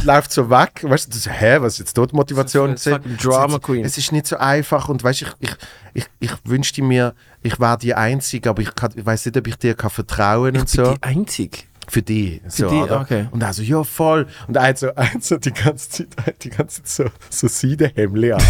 läuft 0.04 0.32
so 0.32 0.50
weg. 0.50 0.80
Weißt 0.82 1.06
du, 1.06 1.10
das, 1.10 1.28
hä, 1.28 1.58
was 1.60 1.74
ist 1.74 1.78
jetzt 1.80 1.98
dort 1.98 2.12
Motivation? 2.12 2.74
Ist 2.74 2.88
Drama 3.22 3.58
Queen. 3.58 3.84
Es 3.84 3.98
ist 3.98 4.12
nicht 4.12 4.26
so 4.26 4.36
einfach 4.36 4.88
und 4.88 5.02
weißt 5.02 5.22
ich, 5.22 5.28
ich, 5.40 5.54
ich, 5.94 6.06
ich 6.20 6.32
wünschte 6.44 6.82
mir, 6.82 7.14
ich 7.42 7.58
war 7.60 7.76
die 7.76 7.94
Einzige, 7.94 8.50
aber 8.50 8.62
ich, 8.62 8.74
kann, 8.74 8.92
ich 8.94 9.04
weiß 9.04 9.26
nicht, 9.26 9.36
ob 9.36 9.46
ich 9.46 9.56
dir 9.56 9.74
kann 9.74 9.90
vertrauen 9.90 10.56
und 10.56 10.68
so. 10.68 10.94
Die 10.94 11.02
einzig. 11.02 11.68
Für 11.88 12.00
die. 12.00 12.40
So, 12.46 12.68
die, 12.68 12.76
oder? 12.76 13.00
okay. 13.00 13.26
Und 13.32 13.42
also, 13.42 13.62
ja, 13.62 13.82
voll. 13.82 14.26
Und 14.46 14.58
hat 14.58 14.78
so, 15.20 15.36
die 15.36 15.52
ganze 15.52 15.88
Zeit, 15.90 16.08
die 16.42 16.50
ganze 16.50 16.82
Zeit 16.84 16.88
so, 16.88 17.04
so 17.28 17.48
Seidenhämmchen 17.48 18.32
an, 18.34 18.42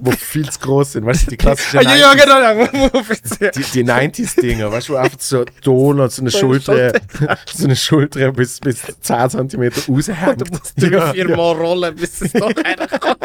wo 0.00 0.12
viel 0.12 0.48
zu 0.48 0.60
groß 0.60 0.92
sind. 0.92 1.04
Weißt 1.06 1.26
du, 1.26 1.30
die 1.30 1.36
klassischen 1.36 1.78
Ah, 1.78 1.82
ja, 1.82 1.96
ja, 1.96 2.12
90s 2.12 2.20
genau. 2.22 2.40
ja. 2.40 3.50
die, 3.50 3.62
die 3.62 3.84
90s-Dinger, 3.84 4.70
weißt 4.70 4.88
du, 4.88 4.92
wo 4.92 4.96
einfach 4.96 5.20
so 5.20 5.44
Ton 5.62 6.00
und 6.00 6.12
so 6.12 6.22
eine 6.22 6.30
Schulter, 6.30 6.92
so 7.52 7.64
eine 7.64 7.76
Schulter 7.76 8.32
bis, 8.32 8.60
bis 8.60 8.82
10 9.00 9.30
cm 9.30 9.72
raushängt. 9.88 10.40
Du 10.40 10.52
musst 10.52 10.74
drei, 10.76 11.12
vier 11.12 11.28
Mal 11.36 11.52
rollen, 11.52 11.94
bis 11.96 12.20
es 12.20 12.32
doch 12.32 12.54
einer 12.64 12.86
kommt. 12.86 13.18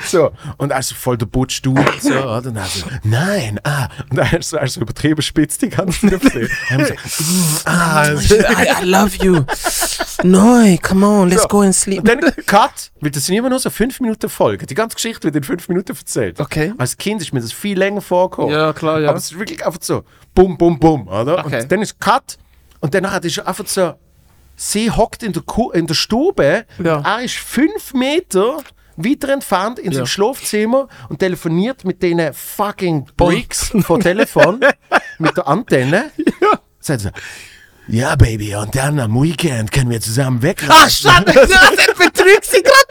So, 0.06 0.30
und 0.58 0.72
also 0.72 0.94
voll 0.94 1.16
der 1.18 1.26
Butch 1.26 1.62
du 1.62 1.72
und 1.74 2.02
so, 2.02 2.10
oder? 2.12 2.36
Und 2.48 2.54
dann 2.54 2.66
so, 2.66 2.86
nein, 3.02 3.58
ah, 3.64 3.88
und 4.10 4.16
dann 4.18 4.32
ist 4.36 4.50
so, 4.50 4.58
also 4.58 4.80
übertrieben 4.80 5.22
spitz 5.22 5.58
die 5.58 5.68
ganze 5.68 6.08
dann 6.08 6.20
so, 6.20 6.34
mm, 6.94 7.56
ah, 7.64 7.94
also, 8.00 8.34
I, 8.36 8.82
I 8.82 8.84
love 8.84 9.16
you. 9.24 9.44
No, 10.22 10.76
come 10.82 11.06
on, 11.06 11.28
let's 11.28 11.42
So. 11.42 11.48
go 11.48 11.60
and 11.60 11.74
sleep. 11.74 11.98
Und 12.00 12.08
dann 12.08 12.20
Cut, 12.46 12.90
weil 13.00 13.10
das 13.10 13.26
sind 13.26 13.36
immer 13.36 13.48
nur 13.50 13.58
so 13.58 13.70
5 13.70 14.00
Minuten 14.00 14.28
Folge. 14.28 14.66
Die 14.66 14.74
ganze 14.74 14.94
Geschichte 14.96 15.24
wird 15.24 15.36
in 15.36 15.42
5 15.44 15.68
Minuten 15.68 15.94
erzählt. 15.96 16.40
Okay. 16.40 16.72
Als 16.78 16.96
Kind 16.96 17.20
ist 17.20 17.32
mir 17.32 17.40
das 17.40 17.52
viel 17.52 17.78
länger 17.78 18.00
vorgekommen. 18.00 18.50
Ja, 18.52 18.72
klar, 18.72 19.00
ja. 19.00 19.08
Aber 19.08 19.18
es 19.18 19.30
ist 19.32 19.38
wirklich 19.38 19.64
einfach 19.64 19.80
so, 19.82 20.04
bum, 20.34 20.56
bum, 20.56 20.78
bum, 20.78 21.06
oder? 21.08 21.44
Okay. 21.44 21.62
Und 21.62 21.72
dann 21.72 21.82
ist 21.82 21.98
Cut 22.00 22.38
und 22.80 22.94
dann 22.94 23.10
hat 23.10 23.24
ist 23.24 23.38
einfach 23.40 23.66
so, 23.66 23.94
sie 24.56 24.90
hockt 24.90 25.22
in 25.22 25.32
der, 25.32 25.42
Ku 25.42 25.70
in 25.70 25.86
der 25.86 25.94
Stube, 25.94 26.64
Ja. 26.82 27.00
er 27.04 27.22
ist 27.22 27.34
5 27.36 27.94
Meter 27.94 28.58
weiter 28.96 29.28
entfernt 29.30 29.78
in 29.78 29.92
Ja. 29.92 29.98
seinem 29.98 30.06
Schlafzimmer 30.06 30.88
und 31.08 31.18
telefoniert 31.18 31.84
mit 31.84 32.02
den 32.02 32.32
fucking 32.32 33.06
Bricks 33.16 33.72
von 33.80 34.00
Telefon, 34.00 34.60
mit 35.18 35.36
der 35.36 35.46
Antenne. 35.46 36.10
Ja. 36.40 36.60
Sagt 36.80 37.00
so, 37.02 37.10
ja, 37.88 38.16
Baby, 38.16 38.54
und 38.56 38.74
dann 38.74 38.98
am 38.98 39.14
Weekend 39.22 39.70
können 39.70 39.90
wir 39.90 40.00
zusammen 40.00 40.42
wegreisen. 40.42 40.72
Ah, 40.76 40.88
schade, 40.90 41.32
der 41.34 41.94
betrügt 41.94 42.44
sie 42.44 42.62
gerade 42.62 42.84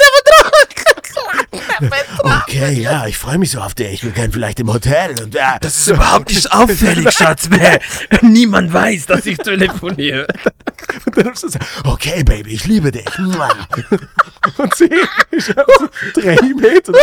Okay, 2.20 2.82
ja, 2.82 3.06
ich 3.08 3.18
freue 3.18 3.38
mich 3.38 3.52
so 3.52 3.60
auf 3.60 3.74
dich. 3.74 4.04
Wir 4.04 4.12
können 4.12 4.32
vielleicht 4.32 4.60
im 4.60 4.72
Hotel 4.72 5.16
und 5.22 5.34
ja. 5.34 5.58
Das 5.60 5.78
ist 5.78 5.88
überhaupt 5.88 6.30
nicht 6.30 6.52
auffällig, 6.52 7.12
Schatz. 7.12 7.50
Niemand 8.22 8.72
weiß, 8.72 9.06
dass 9.08 9.26
ich 9.26 9.38
telefoniere. 9.38 10.28
Und 11.06 11.18
dann 11.18 11.36
so, 11.36 11.48
okay, 11.84 12.24
Baby, 12.24 12.54
ich 12.54 12.66
liebe 12.66 12.92
dich. 12.92 13.06
Und 14.58 14.76
sie 14.76 14.90
ist 15.32 15.50
einfach 15.50 15.66
so 15.80 16.22
drei 16.22 16.38
Meter 16.56 16.94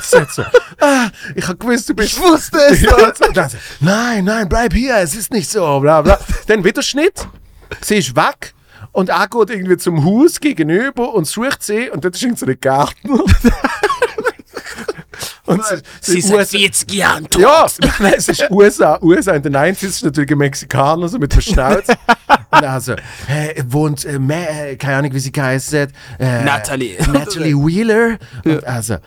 sie 0.00 0.08
sagt 0.08 0.32
so, 0.32 0.42
ah, 0.80 1.10
ich 1.34 1.46
habe 1.46 1.58
gewusst, 1.58 1.88
du 1.88 1.94
bist... 1.94 2.14
Ich 2.14 2.20
wusste 2.20 2.58
es 2.70 3.56
nein, 3.80 4.24
nein, 4.24 4.48
bleib 4.48 4.72
hier, 4.72 4.96
es 4.96 5.14
ist 5.14 5.32
nicht 5.32 5.50
so, 5.50 5.80
bla 5.80 6.00
bla. 6.00 6.18
Dann 6.46 6.64
wieder 6.64 6.82
Schnitt, 6.82 7.26
sie 7.82 7.96
ist 7.96 8.16
weg 8.16 8.54
und 8.92 9.08
er 9.08 9.28
geht 9.28 9.50
irgendwie 9.50 9.76
zum 9.76 10.04
Haus 10.04 10.40
gegenüber 10.40 11.14
und 11.14 11.26
sucht 11.26 11.62
sie 11.62 11.90
und 11.90 12.04
dort 12.04 12.14
ist 12.14 12.22
irgend 12.22 12.38
so 12.38 12.46
ein 12.46 12.56
Gärtner. 12.60 13.20
und 15.46 15.64
sie, 15.64 15.76
Sie 16.00 16.18
ist 16.18 16.28
seit 16.28 16.48
40 16.48 16.92
Jahren 16.92 17.28
tot. 17.28 17.42
ja, 17.42 17.66
es 18.14 18.28
ist 18.28 18.50
USA. 18.50 18.98
USA 19.02 19.32
in 19.32 19.42
den 19.42 19.56
90s 19.56 19.84
ist 19.84 20.04
natürlich 20.04 20.30
ein 20.30 20.38
Mexikaner, 20.38 21.08
so 21.08 21.18
mit 21.18 21.34
der 21.34 21.40
Schnauze. 21.40 21.94
Und 22.50 22.64
also, 22.64 22.94
hey, 23.26 23.62
wohnt, 23.66 24.04
äh, 24.04 24.16
äh, 24.16 24.76
keine 24.76 24.96
Ahnung, 24.96 25.14
wie 25.14 25.20
sie 25.20 25.32
hat. 25.32 25.90
Äh, 26.18 26.44
Natalie. 26.44 26.98
Natalie 27.10 27.56
Wheeler. 27.56 28.18
Und 28.44 28.66
also, 28.66 28.98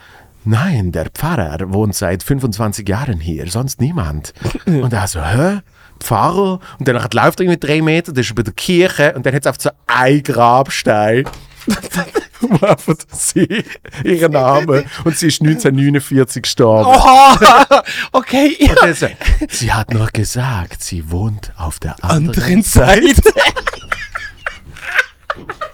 nein, 0.45 0.91
der 0.91 1.11
Pfarrer 1.11 1.71
wohnt 1.71 1.93
seit 1.95 2.23
25 2.23 2.89
Jahren 2.89 3.19
hier, 3.19 3.47
sonst 3.47 3.79
niemand. 3.79 4.33
Und 4.65 4.95
also, 4.95 5.23
hä? 5.23 5.59
Pfarrer? 5.99 6.59
Und 6.79 6.87
dann 6.87 6.95
läuft 6.95 7.39
er 7.39 7.45
irgendwie 7.45 7.59
drei 7.59 7.81
Meter, 7.81 8.11
das 8.13 8.25
ist 8.25 8.35
bei 8.35 8.43
der 8.43 8.53
Kirche, 8.53 9.13
und 9.13 9.25
dann 9.25 9.33
hat 9.33 9.41
es 9.41 9.47
einfach 9.47 9.61
so 9.61 9.69
ein 9.87 10.23
Grabstein. 10.23 11.25
Wo 12.41 12.65
einfach 12.65 12.95
sie, 13.11 13.63
ihren 14.03 14.33
Namen. 14.33 14.85
Und 15.03 15.17
sie 15.17 15.27
ist 15.27 15.41
1949 15.41 16.43
gestorben. 16.43 16.89
Oha! 16.89 17.83
Okay, 18.11 18.55
ja. 18.59 18.73
Also, 18.81 19.07
sie 19.49 19.73
hat 19.73 19.93
noch 19.93 20.11
gesagt, 20.13 20.83
sie 20.83 21.09
wohnt 21.11 21.51
auf 21.57 21.79
der 21.79 21.95
anderen, 22.03 22.27
Anderen 22.27 22.61
Seite. 22.63 23.33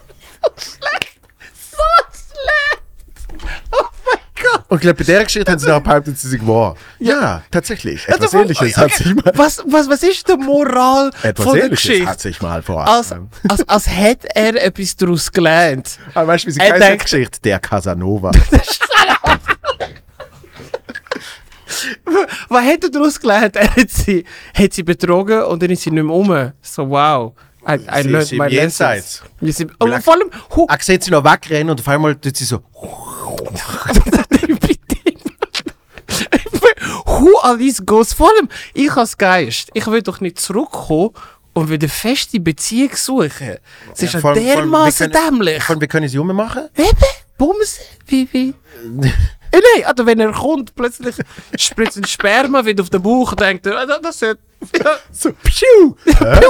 Und 4.67 4.77
ich 4.77 4.81
glaube, 4.81 4.95
bei 4.95 5.03
der 5.03 5.23
Geschichte 5.23 5.51
haben 5.51 5.59
sie 5.59 5.65
dann 5.67 5.83
behauptet, 5.83 6.17
sie 6.17 6.29
sei 6.29 6.39
wahr. 6.41 6.75
Ja, 6.99 7.41
tatsächlich. 7.51 8.07
Etwas 8.07 8.21
Also, 8.33 8.39
Ähnliches 8.41 8.77
hat 8.77 8.91
sich 8.93 9.13
mal, 9.15 9.31
Was, 9.35 9.63
was, 9.67 9.89
was 9.89 10.03
ist 10.03 10.27
die 10.29 10.37
Moral 10.37 11.11
etwas 11.23 11.45
von 11.45 11.55
der 11.55 11.65
Ähnliches 11.65 11.85
Geschichte? 11.87 12.09
hat 12.09 12.19
sich 12.21 12.41
mal 12.41 12.61
vor. 12.61 12.87
Als, 12.87 13.13
als, 13.49 13.67
als 13.67 13.87
hätte 13.89 14.33
er 14.35 14.61
etwas 14.63 14.95
daraus 14.95 15.31
gelernt. 15.31 15.97
Aber 16.13 16.27
weißt 16.27 16.45
du, 16.45 16.47
wie 16.47 16.51
sie 16.51 16.59
denkt- 16.59 17.03
Geschichte? 17.03 17.39
Der 17.41 17.59
Casanova. 17.59 18.31
Was 22.49 22.63
hat 22.65 22.83
er 22.83 22.89
daraus 22.91 23.19
gelernt? 23.19 23.55
Er 23.55 23.75
hat 23.75 23.89
sie, 23.89 24.25
hat 24.53 24.73
sie 24.73 24.83
betrogen 24.83 25.43
und 25.43 25.61
dann 25.63 25.69
ist 25.69 25.83
sie 25.83 25.91
nicht 25.91 26.03
mehr 26.03 26.13
um. 26.13 26.51
So, 26.61 26.89
wow. 26.89 27.33
I, 27.67 27.73
I 27.75 28.03
Sie 28.03 28.09
ist 28.09 28.31
im 28.33 28.47
Jenseits. 28.47 29.21
Wir 29.39 29.53
sind, 29.53 29.71
er- 29.79 30.01
vor 30.01 30.13
allem, 30.15 30.29
hu, 30.55 30.65
er 30.67 30.77
sieht 30.81 31.03
sie 31.03 31.11
noch 31.11 31.23
wegrennen 31.23 31.69
und 31.69 31.79
auf 31.79 31.87
einmal 31.87 32.15
tut 32.15 32.35
sie 32.35 32.45
so. 32.45 32.63
Who 37.05 37.37
are 37.43 37.57
these 37.57 37.83
ghosts? 37.83 38.13
Vor 38.13 38.29
allem, 38.35 38.49
ich 38.73 38.91
als 38.95 39.17
Geist, 39.17 39.69
ich 39.73 39.85
will 39.87 40.01
doch 40.01 40.21
nicht 40.21 40.39
zurückkommen 40.39 41.11
und 41.53 41.69
wieder 41.69 41.87
feste 41.89 42.39
Beziehung 42.39 42.95
suchen. 42.95 43.57
Es 43.93 44.01
ist 44.03 44.13
Ja, 44.13 44.19
vor 44.19 44.31
allem- 44.31 44.43
vor 44.43 44.51
allem, 44.57 44.71
dermaßen 44.71 45.11
wir 45.11 45.19
können- 45.19 45.39
dämlich. 45.45 46.11
Sie 46.11 46.17
machen? 46.19 46.69
Eben, 46.77 46.97
Bums, 47.37 47.79
wie, 48.07 48.27
wie. 48.31 48.53
Äh, 49.51 49.59
Nein, 49.75 49.85
also 49.85 50.05
wenn 50.05 50.19
er 50.19 50.31
kommt, 50.31 50.73
plötzlich 50.75 51.15
spritzt 51.57 51.97
ein 51.97 52.05
Sperma 52.05 52.65
wieder 52.65 52.83
auf 52.83 52.89
den 52.89 53.01
Bauch 53.01 53.31
und 53.31 53.39
denkt, 53.39 53.65
er, 53.65 53.77
ah, 53.77 53.99
das 54.01 54.21
ist 54.21 54.21
ja, 54.83 54.97
So, 55.11 55.31
pschiu! 55.43 55.95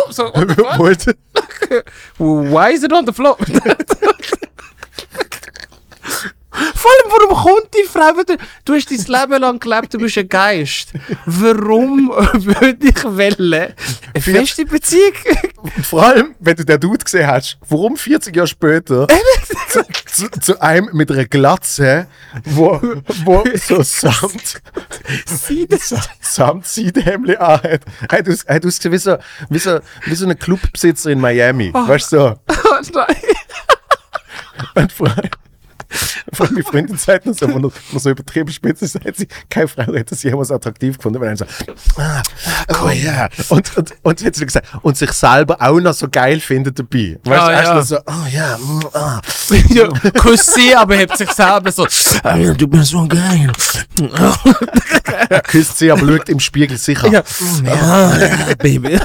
so, 0.10 0.26
what 0.34 0.50
the 0.50 1.14
fuck? 1.36 1.86
Why 2.18 2.74
is 2.74 2.84
it 2.84 2.92
on 2.92 3.06
the 3.06 3.14
floor? 3.14 3.38
Vor 6.76 6.92
allem, 6.92 7.12
warum 7.12 7.44
kommt 7.62 7.74
die 7.74 7.88
Frau 7.88 8.18
wieder? 8.20 8.38
Du 8.66 8.74
hast 8.74 8.90
dein 8.92 8.98
Leben 9.22 9.42
lang 9.42 9.60
gelebt, 9.60 9.94
du 9.94 9.98
bist 9.98 10.18
ein 10.18 10.28
Geist. 10.30 10.94
Warum 11.26 12.10
würde 12.34 12.78
ich 12.88 13.04
wollen? 13.04 13.74
Eine 14.14 14.22
feste 14.24 14.66
Beziehung? 14.66 15.14
Vor 15.84 16.04
allem, 16.04 16.36
wenn 16.40 16.56
du 16.56 16.66
den 16.66 16.80
Dude 16.80 17.04
gesehen 17.04 17.28
hast, 17.28 17.58
warum 17.68 17.96
40 17.98 18.36
Jahre 18.36 18.48
später 18.48 19.08
zu, 19.70 19.84
zu, 20.06 20.30
zu 20.40 20.62
einem 20.62 20.90
mit 20.94 21.12
einer 21.12 21.26
Glatze, 21.26 22.08
wo, 22.46 22.80
wo 23.26 23.44
so 23.56 23.82
Samt, 23.84 24.62
das? 25.70 25.96
Samt 26.22 26.66
Seidehemdli 26.68 27.36
anhat, 27.38 27.82
hat 28.12 28.28
aus- 28.30 28.46
hat 28.48 28.66
ausgesehen 28.66 28.94
wie 28.94 28.98
so, 28.98 29.18
wie 29.50 29.60
so, 29.60 29.80
wie 30.06 30.16
so 30.16 30.28
ein 30.28 30.38
Clubbesitzer 30.38 31.12
in 31.12 31.20
Miami. 31.20 31.72
Weißt 31.74 32.12
du 32.12 32.18
so? 32.18 32.36
Oh 32.50 32.80
nein. 32.94 33.16
Und 34.76 34.92
vor 34.92 35.08
allem, 35.08 35.30
vor 36.34 36.46
allem 36.46 36.54
meine 36.56 36.64
Freundin 36.66 36.98
sagt 36.98 37.26
noch 37.26 37.34
so, 37.34 37.48
wenn 37.48 37.64
er 37.64 38.00
so 38.00 38.10
übertrieben 38.10 38.52
spitz 38.52 38.82
ist, 38.82 38.94
sagt 38.94 39.18
sie, 39.18 39.28
keine 39.50 39.68
Frau 39.68 39.84
hätte 39.84 40.06
das 40.12 40.24
jemals 40.24 40.52
attraktiv 40.52 40.98
gefunden, 40.98 41.20
wenn 41.22 41.30
er 41.30 41.38
so, 41.38 41.46
ah, 41.98 42.22
oh 42.84 42.90
ja. 42.90 43.28
Und, 43.50 43.78
und, 43.78 43.94
und 44.02 44.26
hat 44.26 44.36
sie 44.36 44.46
gesagt, 44.46 44.68
und 44.82 44.98
sich 44.98 45.12
selber 45.12 45.58
auch 45.62 45.80
noch 45.80 45.94
so 45.94 46.08
geil 46.10 46.40
findet 46.40 46.78
dabei. 46.80 47.18
Weißt 47.24 47.42
Ah, 47.42 47.46
du, 47.48 47.52
erst 47.54 47.66
ja. 47.68 47.76
noch 47.76 47.84
so, 47.84 47.98
oh 48.06 48.28
ja, 48.32 48.58
mm, 48.58 48.82
ah. 48.94 49.22
Ja, 49.70 49.88
Kuss 50.22 50.46
sie, 50.54 50.74
aber 50.76 50.96
hebt 50.96 51.18
sich 51.18 51.30
selber 51.32 51.72
so. 51.72 51.86
Ah, 52.24 52.38
ja, 52.38 52.54
du 52.54 52.68
bist 52.68 52.92
so 52.92 53.06
geil. 53.08 53.52
Er 55.30 55.42
küsst 55.42 55.78
sie, 55.78 55.92
aber 55.92 56.08
schaut 56.08 56.30
im 56.30 56.40
Spiegel 56.40 56.78
sicher. 56.78 57.08
Ja. 57.10 57.24
Ah, 57.70 58.18
ja, 58.18 58.56
Baby. 58.58 58.98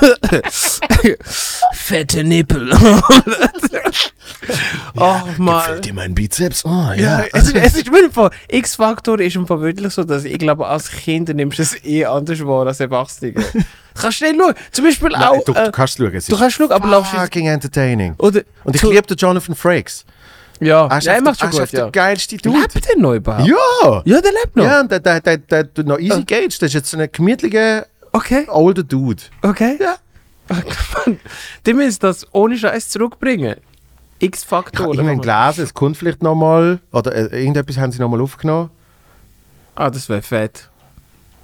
Fette 1.73 2.23
Nippel. 2.25 2.73
oh 4.97 5.21
Mann. 5.39 5.63
Gefällt 5.63 5.85
dir 5.85 5.95
mein 5.95 6.15
Bizeps? 6.15 6.65
Oh 6.65 6.91
Ja, 6.95 6.95
ja. 6.95 7.16
es, 7.33 7.43
ist- 7.49 7.55
es 7.57 7.75
ist 7.77 7.93
wirklich. 7.93 8.31
X-Faktor 8.49 9.21
ist 9.21 9.37
Fall 9.47 9.61
wirklich 9.61 9.93
so, 9.93 10.05
dass 10.05 10.25
ich 10.25 10.39
glaube, 10.39 10.67
als 10.67 10.91
Kind 10.91 11.29
nimmst 11.35 11.59
du 11.59 11.63
es 11.63 11.85
eh 11.85 12.05
anders 12.05 12.45
wahr 12.47 12.67
als 12.67 12.81
Erwachsene. 12.81 13.35
Kannst 13.95 14.19
schnell 14.19 14.37
schauen. 14.39 14.55
Zum 14.73 14.85
Beispiel 14.85 15.09
Nein, 15.11 15.23
auch. 15.23 15.45
du, 15.45 15.53
äh, 15.53 15.65
du 15.65 15.71
kannst 15.73 15.97
schauen, 15.97 16.15
es 16.15 16.27
du 16.27 16.35
ist 16.35 16.39
kannst 16.39 16.57
schauen, 16.57 16.71
aber 16.71 16.87
laufst 16.89 17.15
du. 17.15 17.17
fucking 17.17 17.47
entertaining. 17.47 18.15
Oder. 18.19 18.43
Und 18.65 18.77
ich 18.77 18.83
liebe 18.83 19.03
den 19.03 19.17
Jonathan 19.17 19.55
Frakes. 19.55 20.05
Ja, 20.61 20.87
Er 20.87 20.99
ist 20.99 21.05
ja 21.05 21.13
einfach- 21.15 21.31
macht 21.33 21.41
schon 21.41 21.49
ist 21.49 21.53
gut. 21.55 21.61
einfach 21.63 21.73
Ja. 21.79 21.83
der 21.85 21.91
geilste 21.93 22.37
Dude. 22.37 22.59
Lebt 22.59 22.75
der 22.89 22.99
noch 22.99 23.15
überhaupt? 23.15 23.47
Ja! 23.49 24.03
Ja, 24.05 24.21
der 24.21 24.33
lebt 24.33 24.55
noch. 24.57 24.65
Ja, 24.65 24.81
und 24.81 24.91
der, 24.91 25.01
der, 25.01 25.21
der, 25.21 25.39
der, 25.39 25.65
der 25.65 25.85
noch 25.85 25.99
easy 25.99 26.25
Gage, 26.25 26.47
das 26.49 26.63
ist 26.63 26.75
jetzt 26.75 26.95
ein 26.95 27.09
gemütlicher, 27.11 27.87
Okay, 28.13 28.47
older 28.49 28.83
Dude. 28.83 29.23
okay. 29.43 29.79
Ja. 29.81 29.97
Die 31.67 31.73
müssen 31.75 31.99
das 32.01 32.27
ohne 32.33 32.57
Scheiß 32.59 32.89
zurückbringen. 32.91 33.57
Ich 34.19 34.27
X-Faktor. 34.29 34.87
habe 34.87 34.97
irgendwann 34.97 35.21
gelesen, 35.21 35.65
es 35.65 35.75
kommt 35.75 35.97
vielleicht 35.97 36.23
nochmal, 36.23 36.81
oder 36.93 37.15
äh, 37.15 37.39
irgendetwas 37.41 37.77
haben 37.79 37.93
sie 37.93 38.01
nochmal 38.01 38.21
aufgenommen. 38.21 38.71
Ah, 39.75 39.91
das 39.91 40.09
wäre 40.09 40.23
fett. 40.23 40.71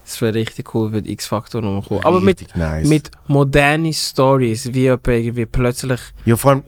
Das 0.04 0.20
wäre 0.20 0.34
richtig 0.34 0.74
cool, 0.74 0.92
wenn 0.92 1.04
X-Faktor 1.04 1.60
noch 1.62 1.86
kommen. 1.86 2.04
Aber 2.04 2.20
mit, 2.20 2.56
nice. 2.56 2.88
mit 2.88 3.10
modernen 3.28 3.92
Stories, 3.92 4.72
wie 4.72 4.86
irgendwie 4.86 5.46
plötzlich 5.46 6.00
Ja, 6.24 6.36
vor 6.36 6.52
allem, 6.52 6.62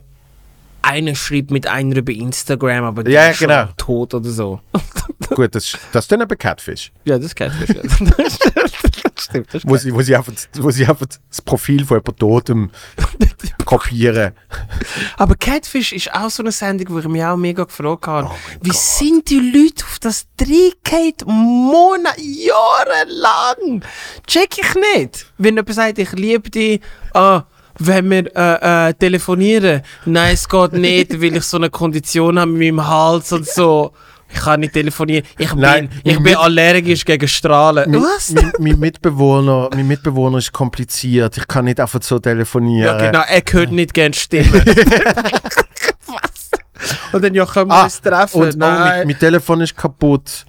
einer 0.82 1.14
schreibt 1.14 1.50
mit 1.50 1.66
einer 1.66 2.02
bei 2.02 2.12
Instagram, 2.12 2.84
aber 2.84 3.02
die 3.04 3.12
Ja, 3.12 3.28
ist 3.28 3.38
schon 3.38 3.48
genau. 3.48 3.68
tot 3.76 4.14
oder 4.14 4.28
so. 4.30 4.60
gut, 5.34 5.54
das, 5.54 5.76
das 5.92 6.04
ist 6.04 6.12
dann 6.12 6.22
aber 6.22 6.36
Catfish. 6.36 6.92
Ja, 7.04 7.18
das 7.18 7.34
kennt 7.34 7.54
man 7.58 7.66
schon. 7.66 8.14
das 8.14 9.24
stimmt, 9.24 9.52
das 9.52 9.62
Wo 9.66 9.76
sie, 9.76 9.94
wo, 9.94 10.02
sie 10.02 10.16
einfach, 10.16 10.32
wo 10.54 10.70
sie 10.70 10.86
einfach 10.86 11.06
das 11.06 11.42
Profil 11.42 11.84
von 11.84 11.98
jemand 11.98 12.18
Totem 12.18 12.70
kopieren. 13.64 14.32
Aber 15.16 15.34
Catfish 15.34 15.92
ist 15.92 16.12
auch 16.12 16.30
so 16.30 16.42
eine 16.42 16.52
Sendung, 16.52 16.94
wo 16.94 16.98
ich 16.98 17.08
mich 17.08 17.24
auch 17.24 17.36
mega 17.36 17.64
gefragt 17.64 18.06
habe. 18.06 18.28
Oh 18.30 18.34
wie 18.60 18.72
sind 18.72 19.30
die 19.30 19.40
Leute 19.40 19.84
auf 19.84 19.98
das 20.00 20.26
Dreieck 20.36 21.26
Monate, 21.26 22.20
Jahre 22.20 23.08
lang? 23.08 23.82
Check 24.26 24.58
ich 24.58 24.74
nicht. 24.96 25.26
Wenn 25.38 25.56
jemand 25.56 25.74
sagt, 25.74 25.98
ich 25.98 26.12
liebe 26.12 26.50
dich, 26.50 26.80
ah, 27.12 27.44
wenn 27.78 28.10
wir 28.10 28.36
äh, 28.36 28.88
äh, 28.88 28.94
telefonieren, 28.94 29.82
nein, 30.04 30.34
es 30.34 30.48
geht 30.48 30.72
nicht, 30.74 31.20
weil 31.20 31.36
ich 31.36 31.44
so 31.44 31.56
eine 31.56 31.70
Kondition 31.70 32.38
habe 32.38 32.50
mit 32.50 32.74
meinem 32.74 32.86
Hals 32.86 33.32
und 33.32 33.46
so. 33.46 33.92
Ich 34.34 34.40
kann 34.40 34.60
nicht 34.60 34.72
telefonieren. 34.72 35.24
Ich 35.38 35.50
bin, 35.50 35.60
Nein, 35.60 35.88
ich 36.02 36.20
bin 36.20 36.34
allergisch 36.36 37.04
gegen 37.04 37.28
Strahlen. 37.28 37.88
Mein, 37.90 38.00
Was? 38.02 38.32
mein, 38.32 38.52
mein, 38.58 38.78
Mitbewohner, 38.80 39.70
mein 39.72 39.86
Mitbewohner 39.86 40.38
ist 40.38 40.52
kompliziert. 40.52 41.36
Ich 41.36 41.46
kann 41.46 41.66
nicht 41.66 41.78
einfach 41.78 42.02
so 42.02 42.18
telefonieren. 42.18 42.98
Ja, 42.98 43.06
genau, 43.10 43.22
er 43.26 43.42
hört 43.52 43.70
nicht 43.70 43.94
gerne 43.94 44.14
Stimmen. 44.14 44.52
Was? 46.06 46.50
Und 47.12 47.22
dann, 47.24 47.32
ja, 47.34 47.46
können 47.46 47.68
wir 47.70 47.74
Ah, 47.76 47.84
uns 47.84 48.00
treffen? 48.00 48.42
Und 48.42 48.54
oh, 48.54 48.58
mein, 48.58 48.78
Nein. 48.78 49.06
mein 49.06 49.18
Telefon 49.18 49.60
ist 49.60 49.76
kaputt. 49.76 50.44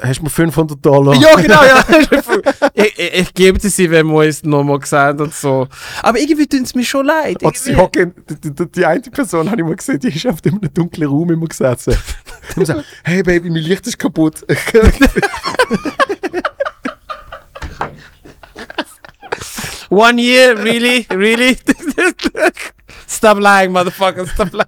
Hast 0.00 0.18
du 0.18 0.24
mir 0.24 0.30
500 0.30 0.84
Dollar? 0.84 1.14
Ja, 1.14 1.34
genau, 1.36 1.62
ja. 1.62 1.84
ich, 2.74 2.98
ich, 2.98 3.14
ich 3.14 3.34
gebe 3.34 3.58
dir 3.58 3.70
sie, 3.70 3.90
wenn 3.90 4.06
wir 4.08 4.26
uns 4.26 4.42
nochmal 4.42 4.80
sehen 4.84 5.20
und 5.20 5.32
so. 5.32 5.68
Aber 6.02 6.18
irgendwie 6.18 6.46
tun 6.46 6.62
es 6.62 6.74
mir 6.74 6.84
schon 6.84 7.06
leid. 7.06 7.42
Und 7.42 7.56
sie 7.56 7.76
hocken, 7.76 8.12
die, 8.28 8.52
die, 8.52 8.70
die 8.70 8.84
eine 8.84 9.00
Person 9.02 9.48
habe 9.50 9.60
ich 9.60 9.66
mal 9.66 9.76
gesehen, 9.76 10.00
die 10.00 10.08
ist 10.08 10.26
auf 10.26 10.38
einem 10.44 10.60
dunklen 10.74 11.08
Raum 11.08 11.30
immer 11.30 11.46
gesessen. 11.46 11.96
Und 12.56 12.66
sagt, 12.66 12.84
hey 13.04 13.22
Baby, 13.22 13.50
mein 13.50 13.62
Licht 13.62 13.86
ist 13.86 13.98
kaputt. 13.98 14.44
One 19.90 20.20
year, 20.20 20.56
really? 20.58 21.06
Really? 21.10 21.56
Stop 23.08 23.38
lying, 23.38 23.72
motherfucker, 23.72 24.26
stop 24.26 24.52
lying. 24.52 24.66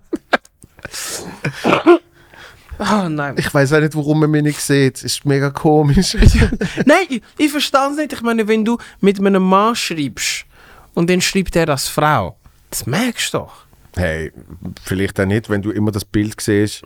Oh 2.81 3.09
nein. 3.09 3.35
ich 3.39 3.53
weiß 3.53 3.73
auch 3.75 3.81
nicht, 3.81 3.95
warum 3.95 4.21
man 4.21 4.31
mich 4.31 4.43
nicht 4.43 4.61
sieht. 4.61 4.97
Es 4.97 5.05
ist 5.05 5.25
mega 5.25 5.51
komisch. 5.51 6.15
Nein, 6.87 7.07
ich, 7.09 7.23
ich 7.39 7.51
verstehe 7.51 7.89
es 7.91 7.97
nicht. 7.97 8.13
Ich 8.13 8.23
meine, 8.23 8.49
wenn 8.49 8.65
du 8.65 8.79
mit 9.01 9.19
einem 9.19 9.43
Mann 9.43 9.77
schreibst 9.77 10.47
und 10.95 11.11
dann 11.11 11.21
schreibt 11.21 11.57
er 11.57 11.69
als 11.69 11.89
Frau, 11.89 12.37
das 12.71 12.87
merkst 12.87 13.35
du 13.35 13.39
doch. 13.39 13.53
hey, 13.97 14.33
vielleicht 14.83 15.21
auch 15.21 15.27
nicht, 15.27 15.51
wenn 15.51 15.63
du 15.63 15.71
immer 15.71 15.91
das 15.91 16.05
Bild 16.05 16.41
siehst. 16.41 16.83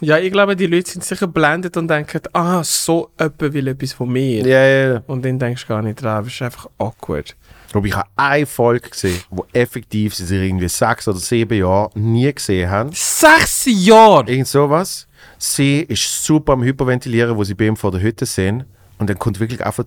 Ja, 0.00 0.18
ich 0.18 0.32
glaube, 0.32 0.56
die 0.56 0.66
Leute 0.66 0.90
sind 0.90 1.04
sicher 1.04 1.26
blendet 1.26 1.76
und 1.76 1.88
denken, 1.88 2.20
ah, 2.32 2.64
so 2.64 3.10
jemand 3.18 3.40
will 3.40 3.68
etwas 3.68 3.92
von 3.92 4.10
mir. 4.10 4.44
Ja, 4.46 4.66
ja. 4.66 5.02
Und 5.06 5.24
dann 5.24 5.38
denkst 5.38 5.62
du 5.62 5.68
gar 5.68 5.82
nicht 5.82 6.02
dran, 6.02 6.24
das 6.24 6.32
ist 6.32 6.42
einfach 6.42 6.68
awkward. 6.78 7.36
Aber 7.74 7.86
ich 7.86 7.94
habe 7.96 8.08
eine 8.16 8.46
Folge 8.46 8.88
gesehen, 8.90 9.20
wo 9.30 9.44
effektiv 9.52 10.14
sie 10.14 10.24
sich 10.24 10.40
irgendwie 10.42 10.68
sechs 10.68 11.08
oder 11.08 11.18
sieben 11.18 11.58
Jahre 11.58 11.90
nie 11.94 12.32
gesehen 12.32 12.70
haben. 12.70 12.90
Sechs 12.92 13.64
Jahre! 13.66 14.30
Irgend 14.30 14.46
sowas. 14.48 15.06
Sie 15.38 15.80
ist 15.80 16.24
super 16.24 16.52
am 16.54 16.62
Hyperventilieren, 16.62 17.36
wo 17.36 17.44
sie 17.44 17.54
bei 17.54 17.66
ihm 17.66 17.76
vor 17.76 17.90
der 17.90 18.00
Hütte 18.00 18.26
sind. 18.26 18.64
Und 18.98 19.10
dann 19.10 19.18
kommt 19.18 19.40
wirklich 19.40 19.64
einfach 19.64 19.84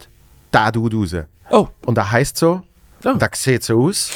der 0.53 0.71
Dude 0.71 0.97
raus. 0.97 1.15
Oh, 1.49 1.67
Und 1.85 1.97
er 1.97 2.11
heißt 2.11 2.37
so. 2.37 2.61
Oh. 3.05 3.13
Er 3.19 3.29
sieht 3.33 3.63
so 3.63 3.81
aus. 3.81 4.11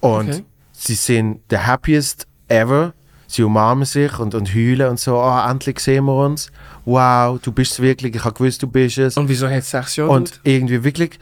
Und 0.00 0.28
Okay. 0.30 0.44
sie 0.72 0.94
sind 0.94 1.40
the 1.50 1.58
happiest 1.58 2.26
ever. 2.48 2.92
Sie 3.26 3.42
umarmen 3.42 3.84
sich 3.86 4.18
und, 4.18 4.34
und 4.34 4.54
heulen 4.54 4.90
und 4.90 5.00
so. 5.00 5.16
Oh, 5.16 5.38
endlich 5.48 5.80
sehen 5.80 6.04
wir 6.04 6.14
uns. 6.26 6.52
Wow, 6.84 7.40
du 7.40 7.50
bist 7.50 7.80
wirklich. 7.80 8.14
Ich 8.14 8.24
habe 8.24 8.34
gewusst, 8.34 8.62
du 8.62 8.66
bist 8.66 8.98
es. 8.98 9.16
und 9.16 9.28
wieso 9.28 9.46
hat 9.48 9.58
es 9.58 9.70
sechs 9.70 9.96
Jahre 9.96 10.10
Und 10.10 10.40
irgendwie 10.44 10.84
wirklich, 10.84 11.18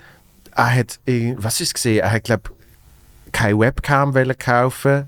er 0.55 0.75
hat, 0.75 0.99
was 1.37 1.61
ist 1.61 1.75
gesehen? 1.75 2.01
Er 2.01 2.13
hat, 2.13 2.25
glaube 2.25 2.51
keine 3.33 3.59
Webcam 3.59 4.15
wollen 4.15 4.37
kaufen. 4.39 5.05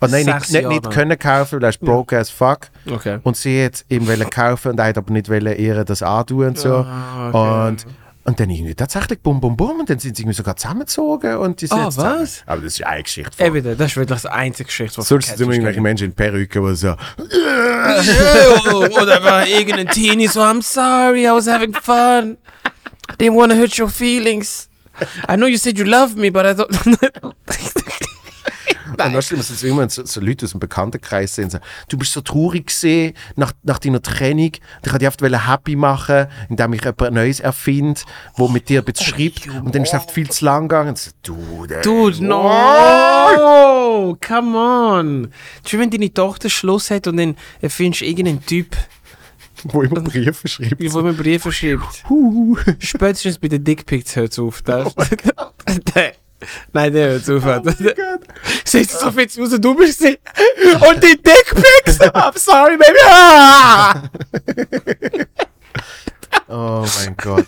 Oh, 0.00 0.06
nein, 0.06 0.26
nicht, 0.26 0.50
nicht, 0.52 0.68
nicht 0.68 0.90
können 0.90 1.18
kaufen, 1.18 1.56
weil 1.56 1.62
er 1.64 1.68
ist 1.70 1.80
broke 1.80 2.18
as 2.18 2.28
fuck. 2.28 2.68
Okay. 2.90 3.18
Und 3.22 3.36
sie 3.38 3.64
hat 3.64 3.84
ihm 3.88 4.06
wollen 4.06 4.28
kaufen 4.28 4.72
und 4.72 4.78
er 4.78 4.86
hat 4.86 4.98
aber 4.98 5.10
nicht 5.12 5.30
wollen 5.30 5.56
ihr 5.56 5.82
das 5.84 6.02
antun 6.02 6.48
und 6.48 6.58
so. 6.58 6.74
Ah, 6.74 7.28
okay. 7.30 7.68
Und, 7.68 7.86
und 8.24 8.40
dann 8.40 8.50
irgendwie 8.50 8.74
tatsächlich 8.74 9.20
bum 9.20 9.40
bum 9.40 9.56
bum 9.56 9.80
und 9.80 9.88
dann 9.88 9.98
sind 9.98 10.14
sie 10.16 10.22
irgendwie 10.22 10.36
sogar 10.36 10.56
zusammengezogen 10.56 11.36
und 11.38 11.60
die 11.62 11.66
sind 11.66 11.78
Ah, 11.78 11.84
jetzt 11.84 11.94
zusammen. 11.94 12.20
was? 12.20 12.42
Aber 12.46 12.60
das 12.62 12.72
ist 12.74 12.84
eine 12.84 13.02
Geschichte. 13.02 13.32
Von. 13.34 13.46
Eben, 13.46 13.78
das 13.78 13.90
ist 13.92 13.96
wirklich 13.96 14.20
die 14.20 14.28
einzige 14.28 14.66
Geschichte, 14.66 14.98
was 14.98 15.08
Sonst 15.08 15.36
sind 15.38 15.50
irgendwelche 15.50 15.80
Menschen 15.80 16.08
in 16.08 16.14
Perücke, 16.14 16.60
die 16.60 16.74
so, 16.74 16.88
Oder 19.00 19.22
war 19.22 19.46
irgendein 19.46 19.88
Teenie 19.88 20.26
so, 20.26 20.40
I'm 20.42 20.62
sorry, 20.62 21.24
I 21.26 21.30
was 21.30 21.46
having 21.46 21.72
fun. 21.74 22.36
Didn't 23.18 23.34
want 23.36 23.52
to 23.52 23.58
hurt 23.58 23.78
your 23.78 23.88
feelings. 23.88 24.68
I 25.28 25.36
know 25.36 25.46
you 25.46 25.56
said 25.58 25.78
you 25.78 25.84
love 25.84 26.16
me, 26.16 26.30
but 26.30 26.44
I 26.44 26.50
don't... 26.50 26.70
Und 28.90 29.00
dann 29.00 29.20
sind 29.22 29.40
es 29.40 29.62
immer 29.64 29.88
so, 29.90 30.04
so 30.04 30.20
Leute 30.20 30.44
aus 30.46 30.52
dem 30.52 30.60
Bekanntenkreis 30.60 31.34
sehen, 31.34 31.50
so, 31.50 31.58
du 31.88 31.98
bist 31.98 32.12
so 32.12 32.20
traurig 32.20 32.68
gesehen 32.68 33.14
nach, 33.34 33.52
nach 33.64 33.80
deiner 33.80 34.00
Trennung. 34.00 34.52
Und 34.52 34.86
ich 34.86 34.92
wollte 34.92 34.98
dich 35.16 35.24
einfach 35.24 35.48
happy 35.48 35.74
machen, 35.74 36.28
indem 36.48 36.74
ich 36.74 36.84
etwas 36.84 37.10
Neues 37.10 37.40
erfinde, 37.40 38.00
wo 38.36 38.46
mit 38.46 38.68
dir 38.68 38.82
ein 38.82 38.84
bisschen 38.84 39.06
schreibt. 39.06 39.48
Und 39.48 39.74
dann 39.74 39.82
ist 39.82 39.94
es 39.94 40.12
viel 40.12 40.30
zu 40.30 40.44
lang 40.44 40.68
gegangen. 40.68 40.90
Und 40.90 40.98
so, 40.98 41.10
du, 41.24 41.66
der- 41.66 41.82
Dude, 41.82 42.24
no! 42.24 44.16
Come 44.24 44.56
on! 44.56 45.32
Schon 45.66 45.80
wenn 45.80 45.90
deine 45.90 46.14
Tochter 46.14 46.48
Schluss 46.48 46.92
hat 46.92 47.08
und 47.08 47.16
dann 47.16 47.34
findest 47.68 48.02
du 48.02 48.06
irgendeinen 48.06 48.46
Typ, 48.46 48.76
wo 49.64 49.82
immer 49.82 50.00
Briefe 50.00 50.48
schreibt. 50.48 50.92
wo 50.92 51.02
mir 51.02 51.12
Briefe 51.12 51.50
schreibt. 51.52 52.04
Spätestens 52.78 53.38
bei 53.38 53.48
den 53.48 53.64
Dickpics 53.64 54.16
hört 54.16 54.32
es 54.32 54.38
auf. 54.38 54.62
Der, 54.62 54.90
der, 55.94 56.12
nein, 56.72 56.92
der 56.92 57.20
hört 57.20 57.30
auf. 57.30 57.44
Oh 57.66 57.70
Siehst 58.64 58.94
du 58.94 58.98
so 58.98 59.10
viel 59.12 59.26
aus, 59.26 59.60
du 59.60 59.74
bist 59.74 60.00
sie. 60.00 60.18
Und 60.88 61.02
die 61.02 61.16
Dickpics! 61.22 62.00
I'm 62.14 62.38
sorry, 62.38 62.76
baby! 62.76 62.98
Ah! 63.08 64.02
Oh 66.46 66.86
mein 66.98 67.16
Gott. 67.16 67.46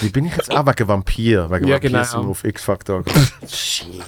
Wie 0.00 0.08
bin 0.08 0.24
ich 0.24 0.34
jetzt? 0.36 0.50
Ah, 0.50 0.64
wegen 0.66 0.88
Vampir. 0.88 1.50
Wegen 1.50 1.66
Ja, 1.68 1.74
Vampir 1.74 1.90
genau. 1.90 2.30
auf 2.30 2.42
X-Factor. 2.44 3.04
Shit. 3.46 4.02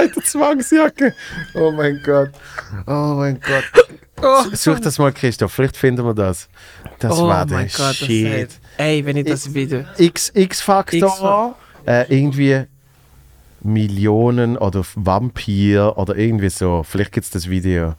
Alter 0.00 0.22
Zwangsjacke. 0.22 1.14
Oh 1.54 1.70
mein 1.72 2.00
Gott. 2.04 2.30
Oh 2.86 3.14
mein 3.16 3.40
Gott. 3.40 3.64
Oh, 4.22 4.44
Such 4.52 4.80
das 4.80 4.98
mal, 4.98 5.12
Christoph. 5.12 5.52
Vielleicht 5.52 5.76
finden 5.76 6.04
wir 6.04 6.14
das. 6.14 6.48
Das 6.98 7.18
oh 7.18 7.26
war 7.28 7.46
der 7.46 7.56
mein 7.56 7.68
Gott, 7.68 7.78
das 7.78 7.96
Shit. 7.96 8.48
ist- 8.50 8.60
Ey, 8.76 9.04
wenn 9.06 9.16
ich 9.16 9.26
das 9.26 9.52
wieder. 9.54 9.84
X- 9.98 10.30
X-Factor. 10.34 11.54
äh, 11.86 12.04
irgendwie 12.14 12.64
Millionen 13.62 14.56
oder 14.56 14.84
Vampir 14.94 15.94
oder 15.96 16.16
irgendwie 16.16 16.50
so. 16.50 16.82
Vielleicht 16.82 17.12
gibt 17.12 17.24
es 17.24 17.30
das 17.30 17.48
Video. 17.48 17.94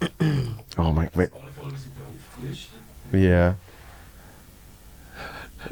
Oh 0.78 0.90
mein 0.90 1.08
Gott. 1.14 1.30
Ja. 3.12 3.54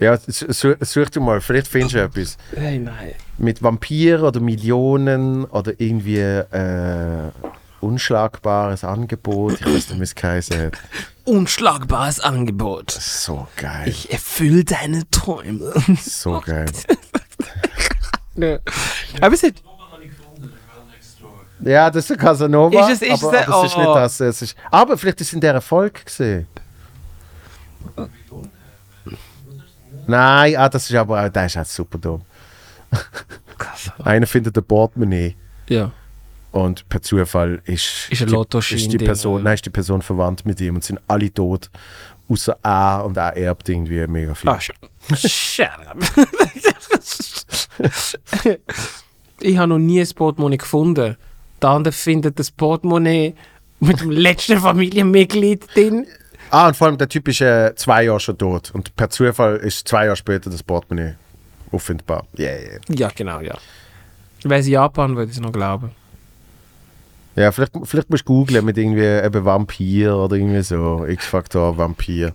Ja, 0.01 0.17
su- 0.19 0.51
su- 0.53 0.75
such 0.81 1.11
du 1.11 1.21
mal, 1.21 1.41
vielleicht 1.41 1.69
findest 1.69 1.95
du 1.95 2.03
etwas. 2.03 2.37
Hey, 2.55 2.79
nein. 2.79 3.13
Mit 3.39 3.63
Vampir 3.63 4.23
oder 4.23 4.41
Millionen 4.41 5.45
oder 5.45 5.73
irgendwie 5.79 6.19
äh, 6.19 7.31
unschlagbares 7.81 8.83
Angebot. 8.85 9.55
Ich 9.61 9.67
weiß 9.67 9.73
nicht, 9.91 9.99
wie 9.99 10.03
es 10.03 10.15
geheißen 10.15 10.59
hat. 10.67 10.73
Unschlagbares 11.25 12.21
Angebot. 12.21 12.91
So 12.91 13.47
geil. 13.57 13.89
Ich 13.89 14.11
erfülle 14.11 14.65
deine 14.65 15.09
Träume. 15.11 15.73
So 16.03 16.41
geil. 16.47 16.67
Aber 19.21 19.35
es 19.35 19.43
ist. 19.43 19.63
Ja, 21.63 21.91
das 21.91 22.09
ist 22.09 22.19
Casanova. 22.19 22.91
Ist 22.91 23.03
es- 23.03 23.09
ist 23.09 23.23
aber, 23.23 23.39
es- 23.41 23.49
aber 23.49 23.65
es 23.65 23.71
ist 23.71 23.77
oh. 23.77 23.81
nicht 23.81 23.95
das. 23.95 24.21
Es 24.21 24.43
ist, 24.43 24.57
aber 24.71 24.97
vielleicht 24.97 25.21
ist 25.21 25.27
es 25.29 25.33
in 25.35 25.41
der 25.43 25.53
Erfolg 25.53 26.07
gesehen. 26.07 26.47
Nein, 30.07 30.57
ah, 30.57 30.69
das 30.69 30.89
ist 30.89 30.97
aber 30.97 31.25
auch, 31.25 31.29
der 31.29 31.47
ist 31.47 31.57
auch 31.57 31.65
super 31.65 31.99
dumm. 31.99 32.23
Einer 34.05 34.27
findet 34.27 34.57
ein 34.57 34.65
Portemonnaie 34.65 35.37
Ja. 35.69 35.93
und 36.53 36.89
per 36.89 37.03
Zufall 37.03 37.61
ist, 37.65 38.09
Ist 38.11 38.21
die, 38.29 38.75
ist 38.75 38.93
die 38.93 38.99
Person, 38.99 39.43
nein, 39.43 39.55
ist 39.55 39.65
die 39.67 39.71
Person 39.71 40.03
verwandt 40.03 40.45
mit 40.45 40.61
ihm 40.61 40.75
und 40.77 40.85
sind 40.85 41.01
alle 41.07 41.33
tot. 41.33 41.71
Außer 42.29 42.57
A 42.63 43.01
und 43.01 43.19
A 43.19 43.31
erbt 43.31 43.69
irgendwie 43.69 44.07
mega 44.07 44.35
viel. 44.35 44.51
Ah, 44.51 44.61
sh 44.61 44.71
shut 45.29 45.69
up. 45.87 45.97
ich 49.41 49.59
habe 49.59 49.69
noch 49.69 49.79
nie 49.79 50.01
ein 50.01 50.09
Portemonnaie 50.15 50.59
gefunden. 50.59 51.17
Der 51.61 51.69
andere 51.71 51.93
findet 51.93 52.39
das 52.39 52.51
Portemonnaie 52.51 53.35
mit 53.81 54.01
dem 54.01 54.11
letzten 54.11 54.59
Familienmitglied 54.59 55.67
drin. 55.75 56.07
Ah, 56.51 56.69
und 56.69 56.77
vor 56.77 56.89
allem 56.89 56.99
der 56.99 57.09
Typ 57.09 57.29
ist 57.29 57.41
äh, 57.41 57.75
zwei 57.77 58.05
Jahre 58.05 58.21
schon 58.21 58.37
tot 58.37 58.73
und 58.75 58.95
per 58.97 59.09
Zufall 59.09 59.57
ist 59.57 59.87
zwei 59.87 60.07
Jahre 60.07 60.17
später 60.17 60.51
das 60.51 60.63
Portemonnaie 60.63 61.15
auffindbar. 61.71 62.27
Yeah, 62.37 62.59
yeah. 62.59 62.81
Ja, 62.89 63.11
genau, 63.15 63.41
ja. 63.41 63.57
Wäre 64.43 64.61
es 64.61 64.69
Japan, 64.69 65.17
würde 65.17 65.31
ich 65.31 65.37
es 65.37 65.43
noch 65.43 65.53
glauben. 65.53 65.93
Ja, 67.37 67.53
vielleicht, 67.53 67.73
vielleicht 67.85 68.11
musst 68.11 68.29
du 68.29 68.35
googlen 68.35 68.65
mit 68.65 68.77
irgendwie 68.77 69.05
eben 69.05 69.45
Vampir 69.45 70.17
oder 70.17 70.37
irgendwie 70.37 70.63
so. 70.63 71.07
X-Faktor 71.07 71.79
Vampir. 71.79 72.33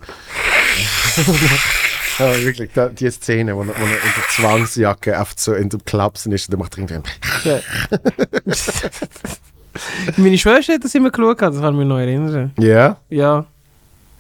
ja, 2.20 2.43
wirklich, 2.43 2.72
da, 2.74 2.88
die 2.88 3.11
Szene, 3.11 3.55
wo 3.55 3.61
er, 3.61 3.68
wo 3.68 3.72
er 3.72 3.76
in 3.76 4.13
der 4.16 4.24
Zwangsjacke 4.30 5.18
oft 5.20 5.39
so 5.39 5.53
in 5.53 5.70
dem 5.70 5.84
Klapsen 5.84 6.32
ist 6.32 6.47
und 6.47 6.51
der 6.53 6.59
macht 6.59 6.78
irgendwie. 6.78 7.01
Ja. 7.43 7.59
Meine 10.18 10.38
Schwester 10.38 10.76
hat 10.76 10.86
das 10.86 10.95
immer 10.95 11.11
geschaut, 11.11 11.41
das 11.41 11.59
kann 11.59 11.74
ich 11.74 11.80
mich 11.80 11.88
noch 11.88 11.99
erinnern. 11.99 12.53
Ja? 12.57 12.97
Ja. 13.09 13.45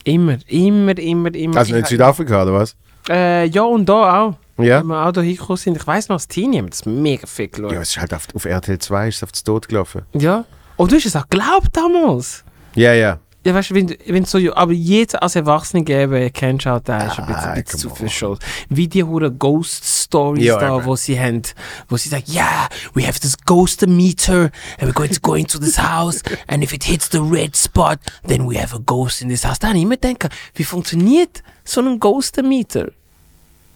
Immer, 0.05 0.37
immer, 0.47 0.97
immer, 0.97 1.33
immer. 1.33 1.57
Also 1.57 1.75
in 1.75 1.83
Südafrika 1.83 2.43
oder 2.43 2.53
was? 2.53 2.75
Äh, 3.09 3.47
ja, 3.47 3.63
und 3.63 3.87
da 3.89 4.23
auch. 4.23 4.35
Ja? 4.57 4.79
Wenn 4.79 4.87
wir 4.87 5.05
auch 5.05 5.11
da 5.11 5.21
hingekommen 5.21 5.57
sind. 5.57 5.77
Ich 5.77 5.85
weiss 5.85 6.07
noch, 6.07 6.15
als 6.15 6.27
Teenie 6.27 6.59
haben 6.59 6.65
wir 6.65 6.69
das 6.69 6.85
mega 6.85 7.27
viel 7.27 7.47
geschaut. 7.49 7.71
Ja, 7.71 7.81
es 7.81 7.89
ist 7.89 7.97
halt 7.99 8.13
auf, 8.13 8.27
auf 8.33 8.45
RTL 8.45 8.79
2 8.79 9.07
ist 9.09 9.17
es 9.17 9.23
auf 9.23 9.31
das 9.31 9.43
Tod 9.43 9.67
gelaufen. 9.67 10.03
Ja. 10.13 10.45
Oh, 10.77 10.87
du 10.87 10.95
hast 10.95 11.05
es 11.05 11.15
auch 11.15 11.27
geglaubt 11.27 11.69
damals. 11.73 12.43
Ja, 12.75 12.93
ja. 12.93 13.19
Ja, 13.45 13.53
weißt 13.53 13.69
du, 13.69 13.75
wenn, 13.75 13.95
wenn 14.07 14.25
so, 14.25 14.39
aber 14.55 14.73
jetzt 14.73 15.21
als 15.21 15.35
Erwachsene 15.35 15.83
geben, 15.83 16.33
kennst 16.33 16.65
du 16.65 16.71
halt, 16.71 16.89
da 16.89 16.97
ist 17.05 17.19
ein 17.19 17.27
bisschen, 17.27 17.43
Ah, 17.43 17.51
ein 17.53 17.63
bisschen 17.63 17.79
zu 17.79 17.89
viel 17.91 18.05
on. 18.07 18.09
Shows. 18.11 18.39
Wie 18.69 18.87
die 18.87 19.03
hure 19.03 19.31
Ghost 19.31 19.85
Stories 19.85 20.43
Ja, 20.45 20.57
da, 20.57 20.77
eben. 20.77 20.85
wo 20.85 20.95
sie 20.95 21.19
haben, 21.19 21.43
wo 21.87 21.95
sie 21.95 22.09
sagen, 22.09 22.23
yeah, 22.27 22.67
we 22.95 23.05
have 23.05 23.19
this 23.19 23.37
ghost 23.45 23.85
meter 23.85 24.49
and 24.79 24.89
we're 24.89 24.93
going 24.93 25.11
to 25.13 25.19
go 25.21 25.35
into 25.35 25.59
this 25.59 25.77
house 25.77 26.23
and 26.47 26.63
if 26.63 26.73
it 26.73 26.83
hits 26.85 27.07
the 27.09 27.19
red 27.21 27.55
spot, 27.55 27.99
then 28.27 28.49
we 28.49 28.57
have 28.59 28.75
a 28.75 28.79
ghost 28.83 29.21
in 29.21 29.29
this 29.29 29.45
house. 29.45 29.59
Da 29.59 29.67
habe 29.67 29.77
ich 29.77 29.83
immer 29.83 29.97
gedacht, 29.97 30.27
wie 30.55 30.63
funktioniert 30.63 31.43
so 31.63 31.81
ein 31.81 31.99
Ghost 31.99 32.41
meter? 32.41 32.89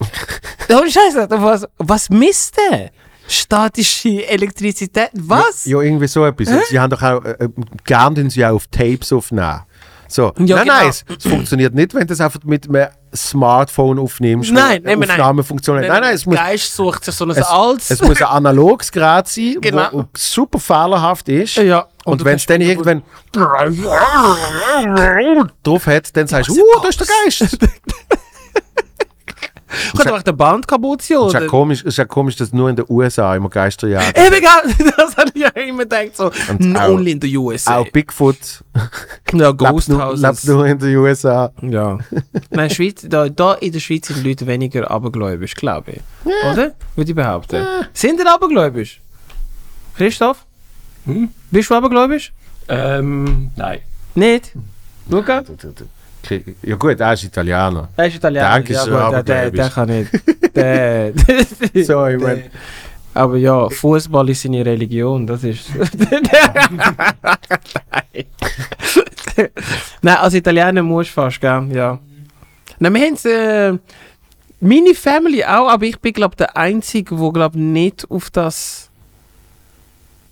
Oh, 0.72 0.86
Scheiße, 0.86 1.28
was, 1.30 1.66
was 1.78 2.10
misst 2.10 2.56
der? 2.56 2.90
Statische 3.30 4.26
Elektrizität? 4.28 5.10
Was? 5.14 5.64
Ja, 5.64 5.80
irgendwie 5.80 6.08
so 6.08 6.24
etwas. 6.24 6.48
Und 6.48 6.66
Sie 6.66 6.80
haben 6.80 6.90
doch 6.90 7.02
auch, 7.02 7.24
äh, 7.24 7.44
äh, 7.44 7.48
gern 7.84 8.14
den 8.14 8.28
sie 8.28 8.44
auch 8.44 8.54
auf 8.54 8.66
Tapes 8.66 9.12
aufnehmen. 9.12 9.60
So. 10.08 10.24
Ja, 10.24 10.32
nein, 10.36 10.46
genau. 10.46 10.64
nein, 10.64 10.88
es, 10.88 11.04
es 11.16 11.30
funktioniert 11.30 11.72
nicht, 11.72 11.94
wenn 11.94 12.00
du 12.00 12.06
das 12.08 12.20
einfach 12.20 12.40
mit 12.42 12.68
einem 12.68 12.88
Smartphone 13.14 14.00
aufnimmst. 14.00 14.50
Nein, 14.50 14.82
nein, 14.82 14.98
nein. 14.98 15.10
Aufnahmefunktion. 15.10 15.80
Nein, 15.80 15.88
nein, 15.88 16.14
es 16.14 16.26
muss, 16.26 16.34
Geist 16.36 16.74
sucht 16.74 17.04
sich 17.04 17.14
so 17.14 17.24
ein 17.24 17.30
es, 17.30 17.42
altes. 17.44 17.90
es 17.90 18.02
muss 18.02 18.20
ein 18.20 18.28
analoges 18.28 18.90
Gerät 18.90 19.28
sein, 19.28 19.56
Genau. 19.60 19.88
wo 19.92 20.04
super 20.16 20.58
fehlerhaft 20.58 21.28
ist. 21.28 21.54
Ja. 21.56 21.86
Und, 22.04 22.20
du 22.20 22.24
wenn 22.24 22.36
es 22.36 22.46
dann 22.46 22.60
irgendwann 22.60 23.04
drauf 25.62 25.86
hat, 25.86 26.16
dann 26.16 26.26
sagst 26.26 26.50
du, 26.50 26.54
uh, 26.60 26.80
da 26.82 26.88
ist 26.88 26.98
der 26.98 27.06
Geist. 27.24 27.58
Kann 29.96 30.06
doch 30.08 30.22
der 30.22 30.32
Band 30.32 30.66
kaputt 30.66 31.02
sein, 31.02 31.18
Es 31.18 31.26
ist 31.28 31.32
ja 31.34 31.38
oder? 31.40 31.46
komisch, 31.48 31.82
ist 31.84 31.98
ja 31.98 32.04
komisch, 32.04 32.36
dass 32.36 32.52
nur 32.52 32.68
in 32.70 32.76
den 32.76 32.84
USA 32.88 33.34
immer 33.36 33.48
Geister 33.48 33.88
jagen. 33.88 34.12
Eben, 34.14 34.44
das 34.96 35.16
habe 35.16 35.30
ich 35.34 35.40
ja 35.42 35.48
immer 35.50 35.84
gedacht, 35.84 36.16
so, 36.16 36.30
Und 36.48 36.76
auch- 36.76 36.88
only 36.90 37.12
in 37.12 37.20
the 37.20 37.36
USA. 37.36 37.78
Auch 37.78 37.88
Bigfoot 37.90 38.36
ja, 39.32 39.50
Ghost 39.52 39.88
nur, 39.88 40.04
Houses. 40.04 40.22
lebt 40.22 40.44
nur 40.56 40.66
in 40.66 40.78
den 40.78 40.96
USA. 40.96 41.52
Ja. 41.62 41.98
Nein, 42.50 42.70
Schweiz, 42.70 43.04
da, 43.08 43.28
da 43.28 43.54
in 43.54 43.72
der 43.72 43.80
Schweiz 43.80 44.06
sind 44.08 44.22
die 44.24 44.28
Leute 44.28 44.46
weniger 44.46 44.90
abergläubisch, 44.90 45.54
glaube 45.54 45.92
ich. 45.92 46.00
Oder? 46.52 46.72
Würde 46.96 47.10
ich 47.10 47.14
behaupten. 47.16 47.64
Sind 47.92 48.18
die 48.20 48.26
abergläubisch? 48.26 49.00
Christoph? 49.96 50.44
Hm? 51.04 51.28
Bist 51.50 51.70
du 51.70 51.74
abergläubisch? 51.74 52.32
Ähm, 52.68 53.50
nein. 53.56 53.80
Nicht? 54.14 54.52
Luca? 55.08 55.42
Ja 56.62 56.76
gut, 56.76 57.00
er 57.00 57.12
ist 57.12 57.24
Italiener. 57.24 57.88
Er 57.96 58.06
ist 58.06 58.16
Italiener. 58.16 58.48
Danke, 58.48 58.72
ja, 58.72 58.84
so 58.84 58.90
gut, 58.90 59.12
der, 59.12 59.22
der, 59.22 59.50
der 59.50 59.70
kann 59.70 59.88
nicht. 59.88 60.10
der, 60.54 61.12
So, 61.84 62.06
ich 62.06 62.20
mein, 62.20 62.44
Aber 63.14 63.36
ja, 63.36 63.68
Fußball 63.68 64.28
ist 64.30 64.42
seine 64.42 64.64
Religion, 64.64 65.26
das 65.26 65.44
ist. 65.44 65.70
Nein. 65.74 66.22
Nein, 70.02 70.16
als 70.16 70.34
Italiener 70.34 70.82
musst 70.82 71.10
du 71.10 71.14
fast, 71.14 71.40
gell? 71.40 71.68
Ja. 71.72 71.98
Nein, 72.78 72.94
wir 72.94 73.00
haben 73.02 73.14
es. 73.14 73.24
Äh, 73.24 73.78
meine 74.60 74.94
Family 74.94 75.44
auch, 75.44 75.68
aber 75.68 75.86
ich 75.86 75.98
bin, 75.98 76.12
glaube 76.12 76.36
der 76.36 76.56
Einzige, 76.56 77.18
der, 77.18 77.32
glaube 77.32 77.58
nicht 77.58 78.08
auf 78.10 78.30
das. 78.30 78.89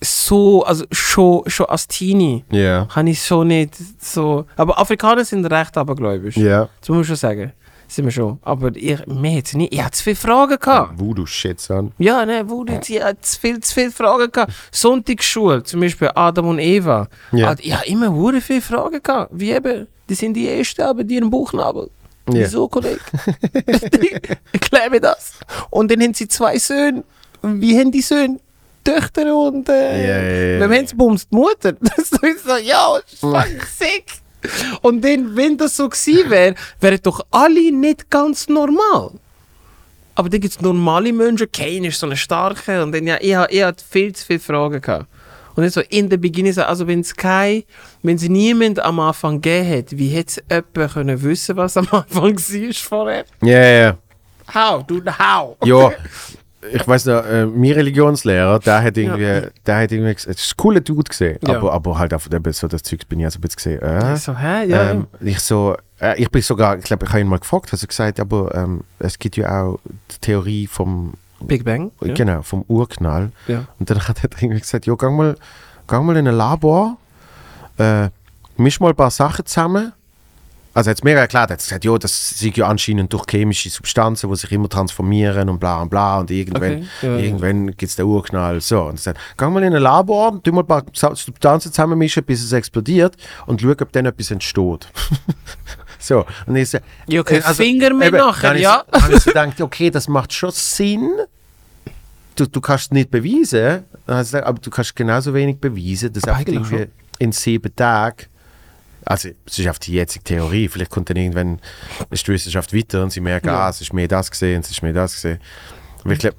So, 0.03 0.65
also 0.65 0.85
schon, 0.93 1.43
schon 1.51 1.67
als 1.67 1.89
Teenie, 1.89 2.45
ja. 2.51 2.85
kann 2.93 3.07
ich 3.09 3.25
schon 3.25 3.49
nicht 3.49 3.75
so. 4.01 4.45
Aber 4.57 4.79
Afrikaner 4.79 5.25
sind 5.25 5.45
recht 5.47 5.77
abergläubisch. 5.77 6.37
Ja. 6.37 6.69
Das 6.81 6.89
muss 6.89 6.97
man 6.99 7.05
schon 7.05 7.17
sagen. 7.17 7.53
Sind 7.91 8.05
wir 8.05 8.13
schon. 8.13 8.39
Aber 8.43 8.71
ich, 8.77 9.05
mir 9.07 9.39
hat's 9.39 9.55
nicht. 9.55 9.73
Ich 9.73 9.83
hatte 9.83 9.97
zu 9.97 10.05
viele 10.05 10.17
Fragen 10.17 10.59
gehabt. 10.61 11.01
Voodoo-Shit, 11.01 11.59
son. 11.59 11.93
Ja, 11.99 12.25
ne, 12.27 12.45
wo 12.47 12.63
du 12.63 12.75
ich 12.87 13.03
hatte 13.03 13.21
zu 13.23 13.41
viel, 13.41 13.61
zu 13.61 13.73
viele 13.75 13.91
Fragen 13.91 14.31
gehabt. 14.31 14.53
Sonntagsschule, 14.71 15.63
zum 15.65 15.81
Beispiel 15.81 16.11
Adam 16.15 16.49
und 16.49 16.59
Eva. 16.59 17.09
Ja. 17.33 17.49
Hat- 17.49 17.61
Ich 17.61 17.73
habe 17.75 17.87
immer 17.87 18.13
hure 18.13 18.41
viele 18.43 18.61
Fragen 18.61 19.03
gehabt. 19.03 19.31
Wie 19.35 19.53
eben, 19.53 19.87
die 20.09 20.15
sind 20.15 20.35
die 20.35 20.49
Ersten, 20.49 20.83
aber 20.83 21.03
die 21.03 21.17
einen 21.17 21.31
Buchnabel. 21.31 21.89
Ja. 22.29 22.35
Wieso, 22.45 22.69
Kollege? 22.69 23.01
Erklär 24.53 24.91
mir 24.91 25.01
das. 25.01 25.33
Und 25.71 25.91
dann 25.91 26.03
haben 26.03 26.15
sie 26.15 26.29
zwei 26.29 26.59
Söhne. 26.59 27.03
Wie 27.43 27.79
haben 27.79 27.91
die 27.91 28.03
Söhne? 28.03 28.39
Töchter 28.89 29.37
und 29.37 29.69
äh, 29.69 29.73
ja, 30.07 30.59
ja. 30.59 30.61
wem 30.61 30.79
haben 30.79 30.87
sie 30.87 30.95
bumst? 30.95 31.29
Die 31.31 31.37
Mutter. 31.37 31.73
Das 31.81 31.99
ist 31.99 32.45
so, 32.45 32.57
ja, 32.57 32.97
ist 32.99 33.21
fucking 33.21 33.61
sick. 33.79 34.05
Und 34.83 35.05
dann, 35.05 35.37
wenn 35.37 35.57
das 35.57 35.77
so 35.77 35.89
gewesen 35.89 36.31
wäre, 36.31 36.55
wären 36.81 37.01
doch 37.03 37.25
alle 37.31 37.73
nicht 37.73 38.09
ganz 38.09 38.49
normal. 38.49 39.11
Aber 40.15 40.29
dann 40.29 40.41
gibt 40.41 40.55
es 40.55 40.61
normale 40.61 41.13
Menschen. 41.13 41.51
Kane 41.53 41.89
ist 41.89 42.01
so 42.01 42.07
eine 42.07 42.17
starke. 42.17 42.83
Und 42.83 42.93
dann, 42.93 43.07
ja, 43.07 43.17
ich, 43.21 43.37
ich 43.57 43.63
hatte 43.63 43.85
viel 43.89 44.15
zu 44.15 44.27
viele 44.27 44.41
Fragen 44.41 44.81
gehabt. 44.81 45.07
Und 45.55 45.63
dann 45.63 45.71
so 45.71 45.81
in 45.91 46.09
der 46.09 46.19
Beginning, 46.19 46.53
so, 46.53 46.63
also 46.63 46.87
wenn 46.87 47.01
es 47.01 47.15
kein, 47.15 47.65
wenn 48.03 48.15
es 48.15 48.23
niemand 48.23 48.79
am 48.79 49.01
Anfang 49.01 49.41
gegeben 49.41 49.79
hat, 49.79 49.99
wie 49.99 50.09
hätte 50.09 50.41
es 50.49 50.57
jemand 50.77 50.93
können 50.93 51.23
wissen, 51.23 51.57
was 51.57 51.77
am 51.77 51.89
Anfang 51.91 52.37
war 52.37 52.75
vorher? 52.75 53.25
Ja, 53.43 53.63
ja. 53.65 53.99
How? 54.55 54.87
Du, 54.87 55.03
how? 55.05 55.57
Ja, 55.65 55.91
ich 56.73 56.87
weiß 56.89 57.07
noch, 57.07 57.25
äh, 57.25 57.47
mein 57.47 57.73
Religionslehrer, 57.73 58.59
der 58.59 58.83
hat 58.83 58.97
irgendwie, 58.97 59.23
Ja. 59.23 59.43
der 59.67 59.77
hat 59.77 59.93
irgendwie 59.93 60.15
gesagt, 60.15 60.37
es 60.37 60.45
ist 60.45 60.53
ein 60.53 60.57
cooler 60.57 60.81
Dude 60.81 61.05
gesehen, 61.09 61.39
Ja. 61.47 61.57
aber, 61.57 61.73
aber 61.73 61.99
halt 61.99 62.13
auf 62.15 62.29
dem 62.29 62.43
so 62.53 62.67
das 62.69 62.83
Zeug 62.83 63.09
bin 63.09 63.21
ich 63.21 63.27
also 63.27 63.39
ein 63.39 63.43
bisschen 63.43 63.79
gesehen. 63.79 63.83
Äh, 63.83 64.15
Ich 64.15 64.21
so, 64.23 64.37
hä? 64.37 64.65
Ja, 64.69 64.91
ähm, 64.91 65.07
ich 65.21 65.39
so, 65.41 65.77
äh, 66.01 66.21
ich 66.21 66.31
bin 66.31 66.43
sogar, 66.43 66.77
ich 66.77 66.85
glaube, 66.85 67.05
ich 67.07 67.11
habe 67.13 67.21
ihn 67.21 67.29
mal 67.29 67.39
gefragt, 67.39 67.71
hast 67.73 67.83
du 67.83 67.87
gesagt, 67.87 68.19
aber 68.21 68.55
ähm, 68.55 68.83
es 68.99 69.19
gibt 69.19 69.37
ja 69.37 69.63
auch 69.63 69.79
die 70.11 70.19
Theorie 70.21 70.67
vom. 70.67 71.15
Big 71.41 71.65
Bang. 71.65 71.93
Ja. 72.03 72.15
genau, 72.15 72.43
vom 72.43 72.65
Urknall. 72.67 73.31
Und 73.79 73.89
dann 73.89 74.01
hat 74.09 74.19
er 74.25 74.31
irgendwie 74.43 74.61
gesagt, 74.61 74.87
ja, 74.87 74.95
gang 74.97 75.17
mal, 75.17 75.37
gang 75.87 76.05
mal 76.05 76.17
in 76.17 76.27
ein 76.27 76.35
Labor, 76.35 76.97
äh, 77.79 78.09
misch 78.57 78.81
mal 78.81 78.89
ein 78.91 78.97
paar 78.97 79.13
Sachen 79.13 79.47
zusammen. 79.47 79.93
Also 80.79 80.91
hat 80.91 80.99
es 80.99 81.03
mir 81.03 81.17
erklärt, 81.17 81.51
er 81.51 81.55
hat 81.55 81.59
gesagt, 81.59 81.85
ja, 81.85 81.99
das 81.99 82.39
sind 82.39 82.57
ja 82.57 82.69
anscheinend 82.69 83.13
durch 83.13 83.25
chemische 83.29 83.69
Substanzen, 83.69 84.31
die 84.31 84.37
sich 84.37 84.53
immer 84.53 84.69
transformieren 84.69 85.49
und 85.49 85.59
bla 85.59 85.83
und 85.83 85.89
bla 85.91 86.21
und 86.21 86.31
irgendwann, 86.31 86.63
Okay, 86.77 86.85
ja, 87.03 87.09
ja. 87.09 87.19
irgendwann 87.19 87.67
gibt 87.69 87.83
es 87.83 87.97
den 87.97 88.05
Urknall. 88.07 88.61
So, 88.61 88.83
und 88.85 89.01
sagt, 89.01 89.19
gang 89.37 89.53
mal 89.53 89.65
in 89.65 89.75
ein 89.75 89.83
Labor, 89.83 90.41
tu 90.41 90.53
mal 90.53 90.61
ein 90.61 90.67
paar 90.69 90.85
Substanzen 90.93 91.73
zusammenmischen, 91.73 92.23
bis 92.23 92.45
es 92.45 92.53
explodiert 92.53 93.17
und 93.47 93.61
schau, 93.61 93.71
ob 93.71 93.91
dann 93.91 94.07
etwas 94.07 94.31
entsteht. 94.31 94.87
so, 95.99 96.25
und 96.47 96.55
ich 96.55 96.71
so, 96.71 96.79
Ja, 97.09 97.25
kein 97.25 97.43
also, 97.43 97.61
Finger 97.61 97.93
mehr 97.93 98.09
eben, 98.09 98.19
nachher, 98.19 98.53
dann 98.53 98.63
ja. 98.63 98.85
Ich, 98.87 98.95
so- 98.99 99.03
habe 99.03 99.13
ich 99.15 99.21
so 99.23 99.31
gedacht, 99.31 99.61
okay, 99.61 99.91
das 99.91 100.07
macht 100.07 100.33
schon 100.33 100.53
Sinn. 100.53 101.11
Du, 102.37 102.47
du 102.47 102.61
kannst 102.61 102.85
es 102.85 102.91
nicht 102.93 103.11
beweisen, 103.11 103.83
Dann 104.07 104.19
gesagt, 104.19 104.47
aber 104.47 104.61
du 104.61 104.71
kannst 104.71 104.95
genauso 104.95 105.35
wenig 105.35 105.59
beweisen, 105.59 106.13
dass 106.13 106.23
Aber 106.23 106.39
irgendwie 106.47 106.87
in 107.19 107.33
sieben 107.33 107.75
Tagen, 107.75 108.27
also 109.09 109.31
es 109.47 109.59
ist 109.59 109.67
auf 109.69 109.79
die 109.79 109.93
jetzige 109.93 110.23
Theorie, 110.25 110.69
vielleicht 110.69 110.91
kommt 110.91 111.09
dann 111.11 111.17
irgendwann 111.17 111.61
ist 112.11 112.27
die 112.27 112.33
Wissenschaft 112.33 112.75
weiter 112.75 113.03
und 113.03 113.11
sie 113.11 113.21
merken, 113.21 113.49
Ja. 113.49 113.67
ah, 113.67 113.69
es 113.71 113.81
ist 113.81 113.93
mehr 113.93 114.09
das 114.09 114.31
gesehen, 114.31 114.61
es 114.61 114.71
ist 114.71 114.83
mehr 114.83 114.93
das 114.93 115.15
gesehen. 115.15 115.39
Aber 116.05 116.13
ich 116.13 116.19
glaube, 116.19 116.37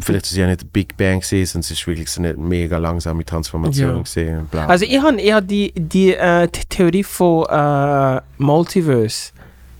vielleicht 0.00 0.26
ist 0.26 0.32
es 0.32 0.36
ja 0.38 0.46
nicht 0.46 0.60
der 0.62 0.66
Big 0.68 0.96
Bang 0.96 1.20
gesehen, 1.20 1.44
sondern 1.46 1.60
es 1.64 1.70
ist 1.72 1.86
wirklich 1.86 2.08
so 2.10 2.20
eine 2.20 2.34
mega 2.34 2.78
langsame 2.78 3.24
Transformation 3.24 3.96
Ja. 3.96 4.02
gesehen. 4.02 4.48
Also 4.52 4.84
ich 4.84 5.00
habe 5.00 5.20
eher 5.20 5.40
die, 5.40 5.72
die 5.76 6.14
äh, 6.14 6.46
die 6.48 6.64
Theorie 6.68 7.04
von 7.04 7.46
äh, 7.46 8.20
Multiverse 8.38 9.32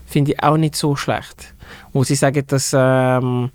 finde 0.05 0.33
ich 0.33 0.43
auch 0.43 0.57
nicht 0.57 0.75
so 0.75 0.95
schlecht. 0.95 1.53
Wo 1.93 2.03
sie 2.03 2.15
sagen, 2.15 2.43
dass 2.47 2.71
ähm, 2.77 3.49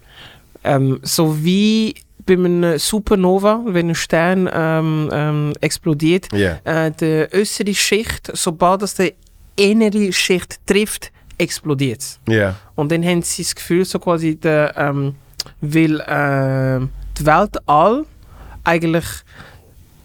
ähm, 0.64 0.98
so 1.02 1.42
wie 1.44 1.94
bei 2.26 2.34
einer 2.34 2.78
Supernova, 2.78 3.62
wenn 3.66 3.88
ein 3.90 3.94
Stern 3.94 4.48
ähm, 4.52 5.08
ähm, 5.12 5.52
explodiert, 5.60 6.28
Ja. 6.32 6.58
äh, 6.64 6.90
die 6.90 7.26
äußere 7.34 7.74
Schicht, 7.74 8.30
sobald 8.34 8.82
das 8.82 8.94
die 8.94 9.14
innere 9.56 10.12
Schicht 10.12 10.58
trifft, 10.66 11.12
explodiert 11.38 12.00
es. 12.00 12.20
Ja. 12.28 12.56
Und 12.74 12.92
dann 12.92 13.04
haben 13.04 13.22
sie 13.22 13.42
das 13.42 13.54
Gefühl, 13.54 13.84
so 13.84 13.98
quasi, 13.98 14.36
der, 14.36 14.74
ähm, 14.76 15.14
weil 15.60 16.02
ähm, 16.08 16.90
die 17.18 17.26
Weltall 17.26 18.04
eigentlich 18.64 19.06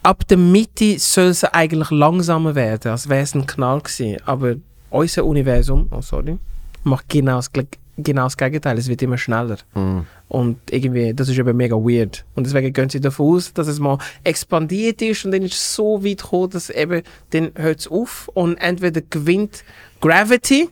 ab 0.03 0.27
der 0.27 0.37
Mitte 0.37 0.97
soll 0.99 1.33
sie 1.33 1.51
eigentlich 1.53 1.89
langsamer 1.91 2.55
werden, 2.55 2.91
als 2.91 3.09
wäre 3.09 3.21
es 3.23 3.33
ein 3.35 3.45
Knall 3.45 3.81
gewesen. 3.81 4.17
Aber 4.25 4.55
unser 4.89 5.25
Universum, 5.25 5.87
oh 5.91 6.01
sorry, 6.01 6.37
macht 6.83 7.09
genau 7.09 7.37
das, 7.37 7.51
genau 7.97 8.23
das 8.25 8.37
Gegenteil. 8.37 8.77
Es 8.77 8.87
wird 8.87 9.01
immer 9.01 9.17
schneller. 9.17 9.57
Mhm. 9.73 10.05
Und 10.27 10.57
irgendwie, 10.71 11.13
das 11.13 11.29
ist 11.29 11.37
eben 11.37 11.55
mega 11.55 11.75
weird. 11.75 12.25
Und 12.35 12.45
deswegen 12.47 12.73
gehen 12.73 12.89
sie 12.89 12.99
davon 12.99 13.35
aus, 13.35 13.53
dass 13.53 13.67
es 13.67 13.79
mal 13.79 13.99
expandiert 14.23 15.01
ist 15.01 15.23
und 15.23 15.31
dann 15.31 15.43
ist 15.43 15.53
es 15.53 15.75
so 15.75 16.03
weit 16.03 16.17
gekommen, 16.23 16.49
dass 16.49 16.69
eben, 16.71 17.03
dann 17.29 17.51
hört 17.55 17.79
es 17.81 17.87
auf 17.87 18.27
und 18.33 18.57
entweder 18.57 19.01
gewinnt 19.01 19.63
Gravity, 20.01 20.69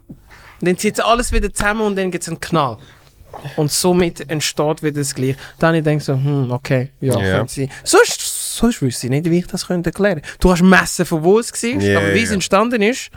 dann 0.62 0.78
zieht 0.78 0.95
es 0.97 0.99
alles 1.04 1.32
wieder 1.32 1.54
zusammen 1.54 1.82
und 1.82 1.95
dann 1.97 2.10
gibt 2.10 2.24
es 2.24 2.30
einen 2.30 2.39
Knall. 2.39 2.78
Und 3.58 3.72
somit 3.72 4.30
entsteht 4.30 4.84
wieder 4.84 4.99
das 5.01 5.14
Gleiche. 5.14 5.38
Dann 5.60 5.76
ich 5.76 5.84
denke 5.84 6.04
so, 6.04 6.14
hm, 6.14 6.51
okay, 6.51 6.89
ja, 7.01 7.20
Ja. 7.20 7.38
könnte 7.38 7.54
sein. 7.54 7.70
Sonst, 7.84 8.56
sonst 8.58 8.82
wüsste 8.82 9.08
ich 9.08 9.12
nicht, 9.12 9.30
wie 9.30 9.39
ich 9.39 9.47
das 9.47 9.68
könnte 9.68 9.89
erklären 9.89 10.22
Du 10.39 10.51
hast 10.51 10.62
messen, 10.62 11.06
von 11.06 11.24
wo 11.24 11.39
es 11.39 11.51
war, 11.51 11.82
Ja, 11.82 11.99
aber 11.99 12.14
wie 12.14 12.22
es 12.24 12.30
ja. 12.30 12.36
entstanden 12.36 12.82
ist, 12.82 13.10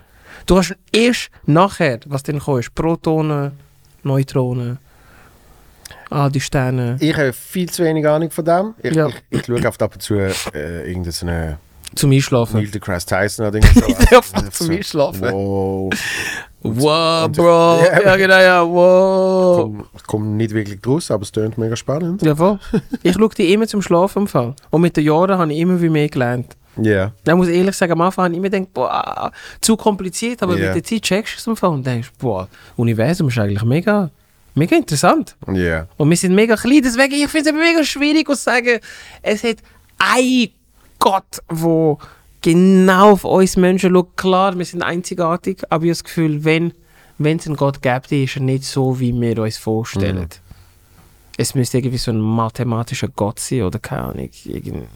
du 0.47 0.57
hast 0.59 0.75
erst 0.93 1.31
nachher, 1.45 2.01
was 2.07 2.23
dann 2.23 2.37
ist 2.39 2.75
Protonen, 2.75 3.53
Neutronen, 4.03 4.79
all 6.11 6.31
die 6.31 6.41
Sterne. 6.41 6.97
Ich 7.01 7.17
habe 7.17 7.33
viel 7.33 7.69
zu 7.71 7.85
wenig 7.85 8.07
Ahnung 8.07 8.31
von 8.31 8.45
dem. 8.45 8.75
Ich, 8.83 8.95
Ja. 8.95 9.09
ich, 9.09 9.15
ich 9.31 9.47
schaue 9.47 9.67
oft 9.67 9.83
ab 9.83 9.95
und 9.95 10.01
zu 10.03 10.15
äh, 10.15 10.33
irgendeine 10.89 11.59
Zum 11.95 12.11
Einschlafen. 12.13 12.57
Neil 12.61 12.69
deGrasse 12.71 13.07
Tyson 13.07 13.47
oder. 13.47 13.59
Ja, 14.11 14.23
fuck, 14.23 14.53
zum 14.53 14.71
Einschlafen. 14.71 15.23
Wow. 15.33 15.93
Wow, 16.63 17.31
Bro. 17.31 17.81
Ja. 17.85 18.03
Ja, 18.03 18.17
genau, 18.17 18.39
ja, 18.41 18.67
wow. 18.67 19.73
Ich 19.97 20.03
komme 20.05 20.27
nicht 20.27 20.53
wirklich 20.53 20.81
draus, 20.81 21.11
aber 21.11 21.23
es 21.23 21.31
klingt 21.31 21.57
mega 21.59 21.77
spannend. 21.77 22.23
Ja, 22.23 22.35
voll. 22.35 22.59
Ich 23.03 23.15
schaue 23.15 23.29
die 23.37 23.53
immer 23.53 23.67
zum 23.69 23.83
Schlafen 23.83 24.23
im 24.23 24.27
Fall. 24.29 24.55
Und 24.71 24.81
mit 24.81 24.97
den 24.97 25.05
Jahren 25.05 25.39
habe 25.39 25.53
ich 25.53 25.61
immer 25.61 25.81
wie 25.81 25.89
mehr 25.89 26.09
gelernt. 26.09 26.57
Ja. 26.81 27.13
Ich 27.27 27.35
muss 27.35 27.49
ehrlich 27.49 27.75
sagen, 27.77 27.93
am 27.93 28.01
Anfang 28.03 28.25
habe 28.25 28.35
ich 28.35 28.39
immer 28.39 28.51
gedacht, 28.51 28.75
boah, 28.75 29.33
zu 29.61 29.77
kompliziert, 29.77 30.43
aber 30.43 30.59
Ja. 30.59 30.67
mit 30.67 30.75
der 30.77 30.85
Zeit 30.85 31.03
checkst 31.03 31.35
du 31.37 31.39
es 31.39 31.47
im 31.47 31.57
Fall 31.57 31.71
und 31.71 31.87
denkst, 31.87 32.11
boah, 32.19 32.49
Universum 32.77 33.29
ist 33.29 33.39
eigentlich 33.39 33.63
mega, 33.65 34.11
mega 34.57 34.77
interessant. 34.77 35.37
Ja. 35.53 35.87
Und 35.97 36.11
wir 36.11 36.17
sind 36.17 36.35
mega 36.35 36.57
klein, 36.57 36.83
deswegen 36.83 37.15
ich 37.15 37.29
finde 37.29 37.51
es 37.51 37.57
mega 37.57 37.85
schwierig 37.85 38.27
zu 38.27 38.35
sagen, 38.35 38.81
es 39.23 39.45
hat 39.45 39.59
ein 39.99 40.49
Gott, 40.99 41.43
wo 41.49 41.99
genau 42.41 43.13
auf 43.13 43.25
uns 43.25 43.57
Menschen 43.57 43.95
schaut. 43.95 44.17
Klar, 44.17 44.57
wir 44.59 44.65
sind 44.65 44.83
einzigartig, 44.83 45.63
aber 45.69 45.85
ich 45.85 45.91
habe 45.91 45.99
das 45.99 46.05
Gefühl, 46.05 46.45
wenn 46.45 46.73
es 47.19 47.47
einen 47.47 47.57
Gott 47.57 47.83
gibt, 47.83 48.13
ist 48.13 48.37
er 48.37 48.43
nicht 48.43 48.65
so, 48.65 48.99
wie 48.99 49.13
wir 49.13 49.39
uns 49.43 49.57
vorstellen. 49.57 50.23
Mhm. 50.23 50.29
Es 51.39 51.55
müsste 51.55 51.79
irgendwie 51.79 51.99
so 51.99 52.11
ein 52.11 52.21
mathematischer 52.21 53.09
Gott 53.09 53.41
sein 53.41 53.63
oder 53.63 53.79
keine 53.79 54.03
Ahnung. 54.03 54.31
Irgendeine, 54.45 54.87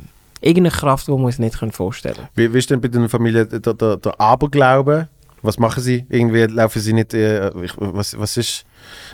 irgendeine 0.40 0.74
Kraft, 0.74 1.06
die 1.06 1.12
wir 1.12 1.16
uns 1.16 1.38
nicht 1.38 1.54
vorstellen 1.72 2.14
können. 2.14 2.28
Wie, 2.34 2.54
wie 2.54 2.58
ist 2.58 2.70
denn 2.70 2.80
bei 2.80 2.88
deiner 2.88 3.10
Familie 3.10 3.44
der, 3.46 3.74
der, 3.74 3.96
der 3.98 4.20
Aberglaube? 4.20 5.08
Was 5.42 5.58
machen 5.58 5.82
sie? 5.82 6.04
Irgendwie 6.08 6.42
laufen 6.44 6.80
sie 6.80 6.92
nicht. 6.92 7.14
Äh, 7.14 7.48
ich, 7.62 7.72
was, 7.76 8.18
was 8.18 8.36
ist. 8.36 8.64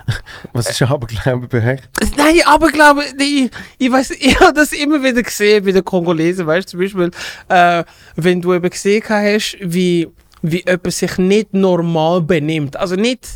Was 0.53 0.70
ist 0.70 0.81
Aberglaube 0.83 1.49
bei 1.49 1.74
euch? 1.74 1.81
Nein, 2.16 2.41
aber 2.47 2.70
glaube 2.70 3.03
ich, 3.18 3.51
ich 3.79 3.91
weiß, 3.91 4.12
ich 4.12 4.39
habe 4.39 4.53
das 4.53 4.72
immer 4.72 5.03
wieder 5.03 5.22
gesehen 5.22 5.64
bei 5.64 5.72
den 5.72 5.85
Kongolesen, 5.85 6.47
weißt 6.47 6.68
du, 6.68 6.70
zum 6.70 6.81
Beispiel, 6.81 7.11
äh, 7.49 7.85
wenn 8.14 8.41
du 8.41 8.55
eben 8.55 8.70
gesehen 8.70 9.03
hast, 9.09 9.59
wie, 9.61 10.09
wie 10.43 10.64
jemand 10.64 10.93
sich 10.93 11.18
nicht 11.18 11.53
normal 11.53 12.20
benimmt, 12.22 12.77
also 12.77 12.95
nicht 12.95 13.27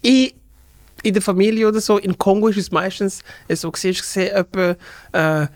in, 0.00 0.30
in 1.02 1.12
der 1.12 1.22
Familie 1.22 1.68
oder 1.68 1.80
so, 1.80 1.98
in 1.98 2.16
Kongo 2.16 2.48
ist 2.48 2.56
es 2.56 2.70
meistens 2.70 3.20
so, 3.50 3.70
siehst 3.74 4.00
gesehen, 4.00 4.34
jemand 4.34 4.78
äh, 5.12 5.46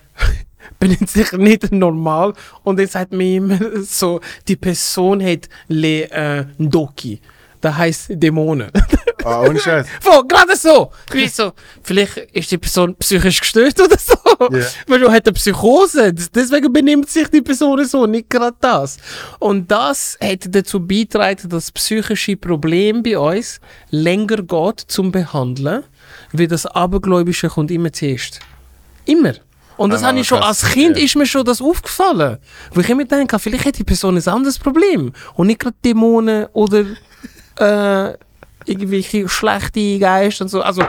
benimmt 0.79 1.11
sich 1.11 1.33
nicht 1.33 1.73
normal 1.73 2.35
und 2.63 2.79
dann 2.79 2.87
sagt 2.87 3.13
man 3.13 3.21
immer 3.21 3.59
so, 3.83 4.21
die 4.49 4.57
Person 4.57 5.25
hat 5.25 5.49
le 5.69 6.11
äh, 6.11 6.45
Ndoki, 6.59 7.21
das 7.61 7.77
heißt 7.77 8.07
Dämonen. 8.11 8.71
Ah, 9.25 9.43
ohne 9.43 9.59
Scheiß. 9.59 9.87
Voll, 10.01 10.27
gerade 10.29 10.55
so. 10.55 10.91
Wie 11.11 11.27
so. 11.29 11.53
Vielleicht 11.83 12.19
ist 12.19 12.51
die 12.51 12.59
Person 12.59 12.95
psychisch 12.97 13.41
gestört 13.41 13.81
oder 13.81 13.97
so. 13.99 14.17
Ja. 14.53 14.67
Weil 14.87 15.01
du 15.01 15.11
hat 15.11 15.27
eine 15.27 15.33
Psychose. 15.33 16.13
Deswegen 16.13 16.73
benimmt 16.73 17.09
sich 17.09 17.29
die 17.29 17.41
Person 17.41 17.83
so, 17.87 18.07
nicht 18.07 18.29
gerade 18.29 18.57
das. 18.61 18.99
Und 19.39 19.71
das 19.71 20.19
hat 20.23 20.55
dazu 20.55 20.79
beigetragen, 20.79 21.49
dass 21.49 21.73
psychische 21.73 22.37
Probleme 22.37 23.01
bei 23.03 23.19
uns 23.19 23.61
länger 23.91 24.43
geht 24.43 24.81
zum 24.89 25.11
Behandeln, 25.11 25.85
wie 26.33 26.47
das 26.47 26.67
Abergläubische 26.67 27.49
kommt 27.49 27.71
immer 27.71 27.93
zuerst. 27.93 28.41
Immer. 29.07 29.35
Und 29.77 29.93
das 29.93 30.03
habe 30.05 30.19
ich 30.21 30.27
schon, 30.27 30.41
als 30.41 30.65
Kind 30.65 30.97
ist 30.97 31.17
mir 31.17 31.27
schon 31.27 31.45
das 31.45 31.61
aufgefallen. 31.61 32.39
Wo 32.73 32.81
ich 32.81 32.89
immer 32.89 33.05
denke, 33.05 33.39
vielleicht 33.39 33.67
hat 33.67 33.79
die 33.79 33.85
Person 33.85 34.17
ein 34.17 34.29
anderes 34.29 34.59
Problem. 34.59 35.13
Und 35.35 35.49
nicht 35.49 35.61
gerade 35.61 35.77
Dämonen 35.85 36.47
oder 36.53 36.85
äh, 37.59 38.17
irgendwelche 38.67 39.29
schlechte 39.29 39.99
Geister 39.99 40.45
und 40.45 40.49
so. 40.49 40.63
Also, 40.63 40.83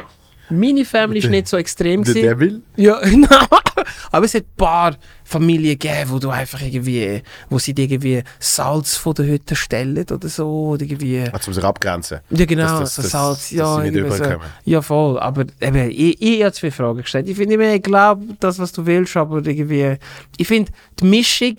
Meine 0.50 0.86
Family 0.86 1.20
ist 1.20 1.30
nicht 1.30 1.48
so 1.48 1.58
extrem 1.58 2.04
Der. 2.04 2.14
Devil? 2.14 2.62
Ja. 2.76 3.00
Aber 4.12 4.26
es 4.26 4.34
hat 4.34 4.44
ein 4.44 4.56
paar 4.58 4.96
Familien 5.24 5.78
gegeben, 5.78 6.10
wo 6.12 6.20
du 6.20 6.30
einfach 6.30 6.62
irgendwie, 6.62 7.22
wo 7.50 7.60
sie 7.60 7.74
dir 7.74 7.84
irgendwie 7.90 8.24
Salz 8.40 8.96
von 8.96 9.14
der 9.16 9.26
Hütte 9.26 9.56
stellen 9.56 10.06
oder 10.12 10.30
so. 10.30 10.48
Oder 10.70 10.84
irgendwie. 10.84 11.22
Also, 11.32 11.50
um 11.50 11.54
sich 11.54 11.64
abgrenzen. 11.64 12.20
Ja, 12.30 12.46
genau, 12.46 12.80
Dass- 12.80 12.96
so 12.96 13.02
dass- 13.02 13.12
Salz. 13.12 13.38
dass 13.50 13.52
ja, 13.52 13.82
sie 13.82 13.92
nicht 13.92 14.14
so. 14.14 14.24
ja, 14.66 14.82
voll. 14.82 15.20
Aber 15.20 15.46
eben, 15.60 15.90
ich, 15.92 16.22
ich 16.22 16.42
habe 16.44 16.54
zwei 16.54 16.72
Fragen 16.72 17.02
gestellt. 17.02 17.28
Ich 17.28 17.36
finde, 17.38 17.74
ich 17.74 17.84
glaube, 17.84 18.26
das, 18.40 18.60
was 18.60 18.72
du 18.72 18.86
willst, 18.86 19.18
aber 19.18 19.38
irgendwie. 19.46 19.98
Ich 20.38 20.48
finde 20.48 20.72
die 21.00 21.06
Mischung 21.06 21.56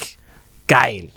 geil. 0.66 1.08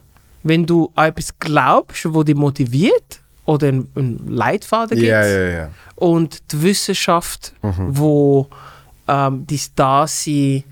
Wenn 0.43 0.65
du 0.65 0.91
an 0.95 1.07
etwas 1.09 1.37
glaubst, 1.37 2.13
wo 2.13 2.23
dich 2.23 2.35
motiviert 2.35 3.18
oder 3.49 3.67
einen, 3.69 4.21
Leitfaden 4.27 4.97
gibt 4.97 5.09
Ja, 5.09 5.25
ja, 5.25 5.49
ja. 5.49 5.69
und 5.95 6.39
die 6.51 6.61
Wissenschaft, 6.61 7.53
Mhm. 7.63 7.97
wo 7.97 8.47
ähm, 9.07 9.45
dein 9.47 9.59
Dasein 9.75 10.63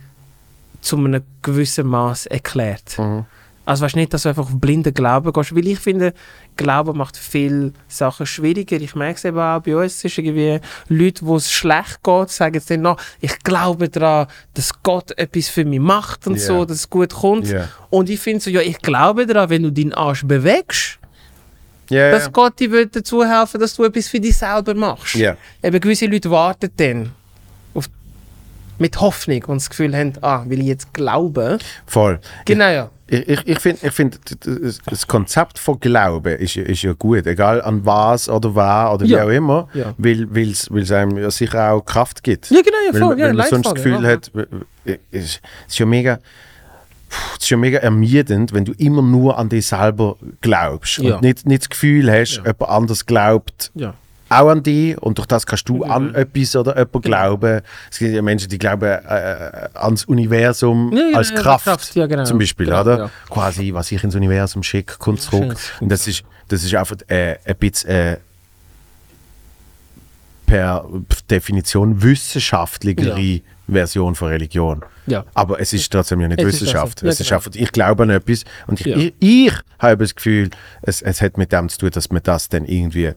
zu 0.81 0.95
einem 0.97 1.23
gewissen 1.41 1.87
Maß 1.87 2.27
erklärt. 2.27 2.97
Mhm. 2.99 3.25
Also 3.65 3.83
weißt 3.83 3.95
nicht, 3.97 4.13
dass 4.13 4.21
du 4.23 4.29
einfach 4.29 4.43
auf 4.45 4.59
blinden 4.59 4.93
Glauben 4.93 5.33
gehst, 5.33 5.53
weil 5.55 5.67
ich 5.67 5.79
finde, 5.79 6.13
Glauben 6.55 6.97
macht 6.97 7.17
viele 7.17 7.73
Sachen 7.89 8.25
schwieriger. 8.25 8.77
Ich 8.79 8.95
merke 8.95 9.17
es 9.17 9.25
eben 9.25 9.37
auch 9.39 9.59
bei 9.59 9.75
uns, 9.75 9.95
es 9.95 10.05
ist 10.05 10.17
irgendwie 10.19 10.59
Leute, 10.87 11.25
wo 11.25 11.35
es 11.35 11.51
schlecht 11.51 12.01
geht, 12.03 12.29
sagen 12.29 12.53
jetzt 12.55 12.69
dann 12.69 12.81
noch, 12.83 12.97
ich 13.19 13.37
glaube 13.39 13.89
daran, 13.89 14.27
dass 14.53 14.71
Gott 14.83 15.17
etwas 15.17 15.49
für 15.49 15.65
mich 15.65 15.79
macht 15.81 16.27
und 16.27 16.35
Ja. 16.35 16.39
so, 16.45 16.63
dass 16.63 16.77
es 16.77 16.89
gut 16.89 17.13
kommt. 17.13 17.47
Ja. 17.47 17.67
Und 17.89 18.09
ich 18.09 18.19
finde 18.21 18.39
so, 18.39 18.49
ja, 18.51 18.61
ich 18.61 18.77
glaube 18.79 19.25
daran, 19.25 19.49
wenn 19.49 19.63
du 19.63 19.71
deinen 19.71 19.93
Arsch 19.93 20.23
bewegst, 20.25 20.99
Ja, 21.89 22.11
dass. 22.11 22.31
Gott 22.31 22.59
dir 22.59 22.71
will 22.71 22.85
dazu 22.87 23.23
helfen 23.23 23.59
dass 23.59 23.75
du 23.75 23.83
etwas 23.85 24.07
für 24.07 24.19
dich 24.19 24.35
selber 24.37 24.73
machst. 24.73 25.15
Ja. 25.15 25.35
Eben 25.63 25.79
gewisse 25.79 26.05
Leute 26.05 26.29
warten 26.29 26.69
dann 26.77 27.11
auf, 27.73 27.85
mit 28.77 28.99
Hoffnung 28.99 29.43
und 29.45 29.57
das 29.61 29.69
Gefühl 29.69 29.95
haben, 29.95 30.13
ah, 30.21 30.43
will 30.47 30.59
ich 30.59 30.67
jetzt 30.67 30.93
glauben? 30.93 31.57
Voll. 31.85 32.19
Genau, 32.45 32.67
ja. 32.69 32.89
Ich, 33.09 33.25
ich, 33.25 33.47
ich 33.47 33.59
finde, 33.59 33.87
ich 33.87 33.93
find, 33.93 34.19
das- 34.85 35.07
Konzept 35.07 35.57
von 35.59 35.79
Glauben 35.79 36.35
ist, 36.39 36.57
ist 36.57 36.81
ja 36.81 36.91
gut, 36.91 37.25
egal 37.25 37.61
an 37.61 37.85
was 37.85 38.27
oder 38.27 38.53
wer 38.53 38.91
oder 38.93 39.05
wie 39.05 39.11
Ja. 39.11 39.23
auch 39.23 39.29
immer, 39.29 39.69
Ja. 39.73 39.93
weil 39.97 40.27
es 40.51 40.91
einem 40.91 41.17
ja 41.17 41.31
sicher 41.31 41.71
auch 41.71 41.85
Kraft 41.85 42.21
gibt. 42.21 42.49
Ja, 42.51 42.59
genau, 42.61 42.75
ja, 42.85 42.93
weil, 42.93 43.01
voll. 43.01 43.19
ja, 43.19 43.25
weil 43.27 43.33
man 43.35 43.47
sonst 43.47 43.65
das 43.65 43.73
Gefühl 43.75 44.03
ja. 44.03 44.09
hat, 44.09 44.29
es 45.11 45.39
ist 45.69 45.79
ja 45.79 45.85
mega, 45.85 46.19
es 47.37 47.43
ist 47.43 47.49
ja 47.49 47.57
mega 47.57 47.79
ermüdend, 47.79 48.53
wenn 48.53 48.65
du 48.65 48.73
immer 48.73 49.01
nur 49.01 49.37
an 49.37 49.49
dich 49.49 49.67
selber 49.67 50.17
glaubst 50.41 50.97
Ja. 50.99 51.15
und 51.15 51.21
nicht, 51.21 51.45
nicht 51.45 51.63
das 51.63 51.69
Gefühl 51.69 52.11
hast, 52.11 52.37
Ja. 52.37 52.43
jemand 52.45 52.61
anders 52.69 53.05
glaubt 53.05 53.71
Ja. 53.75 53.93
auch 54.29 54.49
an 54.49 54.61
dich 54.63 54.97
und 54.97 55.17
durch 55.17 55.27
das 55.27 55.45
kannst 55.45 55.69
du 55.69 55.83
an 55.85 56.13
etwas 56.15 56.55
oder 56.55 56.77
jemanden 56.77 57.01
glauben. 57.01 57.61
Es 57.89 57.99
gibt 57.99 58.13
ja 58.13 58.21
Menschen, 58.21 58.49
die 58.49 58.57
glauben 58.57 58.83
äh, 58.85 59.69
ans 59.75 60.03
Universum 60.05 60.93
als 61.13 61.33
Kraft, 61.33 61.63
Kraft, 61.65 61.95
ja, 61.95 62.07
genau. 62.07 62.25
zum 62.25 62.37
Beispiel, 62.37 62.65
Genau, 62.65 62.81
oder? 62.81 63.09
Quasi, 63.29 63.73
was 63.73 63.91
ich 63.91 64.03
ins 64.03 64.15
Universum 64.15 64.63
schicke, 64.63 64.97
kommt 64.97 65.21
zurück. 65.21 65.55
Und 65.79 65.89
das 65.89 66.07
ist, 66.07 66.23
das 66.49 66.63
ist 66.63 66.75
einfach 66.75 66.97
äh, 67.07 67.37
ein 67.45 67.55
bisschen 67.57 67.89
äh, 67.89 68.17
per 70.45 70.85
Definition 71.29 72.01
wissenschaftlichere 72.01 73.41
Version 73.67 74.15
von 74.15 74.29
Religion. 74.29 74.83
Ja. 75.07 75.25
Aber 75.33 75.59
es 75.59 75.73
ist 75.73 75.91
trotzdem 75.91 76.21
ja 76.21 76.27
nicht 76.27 76.41
Es 76.41 76.47
ist 76.47 76.61
Wissenschaft. 76.61 76.99
trotzdem- 76.99 77.07
ja, 77.07 77.11
es 77.11 77.19
ist 77.19 77.29
genau. 77.53 77.63
ich 77.65 77.71
glaube 77.71 78.03
an 78.03 78.09
etwas 78.09 78.43
und 78.67 78.79
ich, 78.81 78.85
Ja. 78.87 78.97
ich, 78.97 79.13
ich 79.19 79.53
habe 79.79 80.03
das 80.03 80.15
Gefühl, 80.15 80.49
es, 80.81 81.01
es 81.01 81.21
hat 81.21 81.37
mit 81.37 81.51
dem 81.51 81.69
zu 81.69 81.79
tun, 81.79 81.89
dass 81.91 82.09
man 82.09 82.21
das 82.23 82.49
dann 82.49 82.65
irgendwie 82.65 83.11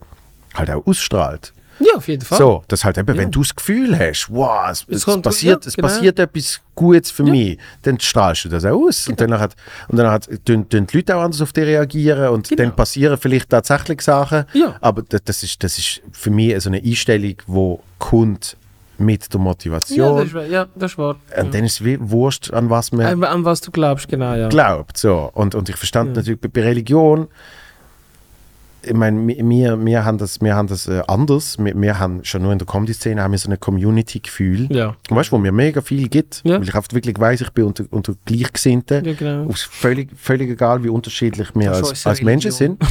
halt 0.55 0.71
auch 0.71 0.87
ausstrahlt. 0.87 1.53
Ja, 1.83 1.95
auf 1.97 2.09
jeden 2.09 2.23
Fall. 2.23 2.37
So, 2.37 2.63
dass 2.69 2.85
halt 2.85 2.99
eben, 2.99 3.09
Ja. 3.15 3.23
wenn 3.23 3.31
du 3.31 3.41
das 3.41 3.57
Gefühl 3.57 3.99
hast, 3.99 4.27
wow, 4.31 4.69
es, 4.71 4.83
Es 4.87 4.97
es, 4.99 5.05
kommt- 5.07 5.23
passiert, 5.23 5.65
ja, 5.65 5.69
es 5.69 5.75
genau. 5.77 5.89
passiert 5.89 6.19
etwas 6.19 6.61
Gutes 6.75 7.11
für 7.11 7.23
mich, 7.23 7.59
dann 7.83 7.99
strahlst 7.99 8.45
du 8.45 8.49
das 8.51 8.67
auch 8.67 8.87
aus. 8.87 9.09
Und 9.09 9.19
dann 9.19 9.33
hat, 9.39 9.55
und 9.89 9.97
dann 9.97 10.11
hat, 10.11 10.29
tun, 10.45 10.69
tun 10.69 10.87
die 10.87 10.97
Leute 10.99 11.17
auch 11.17 11.23
anders 11.23 11.41
auf 11.41 11.55
dich 11.55 11.65
reagieren 11.65 12.29
und 12.35 12.51
Genau. 12.51 12.65
dann 12.65 12.77
passieren 12.77 13.17
vielleicht 13.19 13.49
tatsächlich 13.49 14.03
Sachen. 14.03 14.45
Ja. 14.53 14.77
Aber 14.83 15.03
das, 15.09 15.23
das, 15.25 15.43
ist, 15.43 15.65
das 15.65 15.79
ist 15.79 16.03
für 16.13 16.31
mich 16.31 16.61
so 16.61 16.69
eine 16.69 16.83
Einstellung, 16.83 17.37
die 17.47 17.77
kommt 17.99 18.59
mit 19.01 19.33
der 19.33 19.39
ja, 19.41 19.45
Motivation. 19.45 20.17
das 20.19 20.27
ist, 20.27 20.35
wahr. 20.35 20.47
ja, 20.47 20.67
das 20.75 20.93
ist 20.93 20.99
wahr. 20.99 21.17
und 21.41 21.55
dann 21.55 21.65
ist 21.65 21.73
es 21.81 21.85
wie 21.85 21.99
wurscht, 22.01 22.53
an 22.53 22.71
was 22.71 22.93
man 22.93 23.07
An, 23.07 23.25
an 23.25 23.45
was 23.45 23.61
du 23.61 23.71
glaubst, 23.71 24.09
genau, 24.09 24.35
ja. 24.35 24.49
glaubt. 24.49 24.97
So. 24.97 25.31
Und, 25.35 25.55
und 25.55 25.69
ich 25.69 25.77
verstand 25.77 26.11
Ja. 26.11 26.17
natürlich 26.17 26.41
bei, 26.41 26.63
Religion, 26.63 27.27
ich 28.83 28.95
meine, 28.95 29.27
wir, 29.29 29.85
wir 29.85 30.05
haben 30.07 30.17
das, 30.17 30.41
wir 30.41 30.55
haben 30.55 30.67
das 30.67 30.89
äh, 30.89 31.03
anders. 31.07 31.59
Wir, 31.59 31.79
wir 31.79 31.99
haben 31.99 32.25
schon 32.25 32.41
nur 32.41 32.51
in 32.53 32.59
der 32.59 32.67
Comedy-Szene 32.67 33.23
haben 33.23 33.33
wir 33.33 33.39
so 33.39 33.51
ein 33.51 33.61
Community-Gefühl. 33.61 34.69
Ja. 34.75 34.97
Weißt 35.11 35.29
du, 35.31 35.33
wo 35.37 35.39
mir 35.39 35.53
mega 35.53 35.83
viel 35.83 36.09
gibt, 36.09 36.41
Ja. 36.45 36.55
weil 36.59 36.67
ich 36.67 36.75
oft 36.75 36.95
wirklich 36.95 37.19
weiß, 37.21 37.43
ich 37.43 37.51
bin 37.51 37.65
unter, 37.67 37.85
unter 37.91 38.15
Gleichgesinnten. 38.25 39.05
Ja, 39.05 39.13
genau. 39.13 39.51
Aus 39.51 39.61
völlig, 39.71 40.09
völlig 40.17 40.49
egal, 40.49 40.83
wie 40.83 40.89
unterschiedlich 40.89 41.49
wir 41.55 41.73
als, 41.73 42.07
als 42.07 42.23
Menschen 42.23 42.53
sind. 42.53 42.83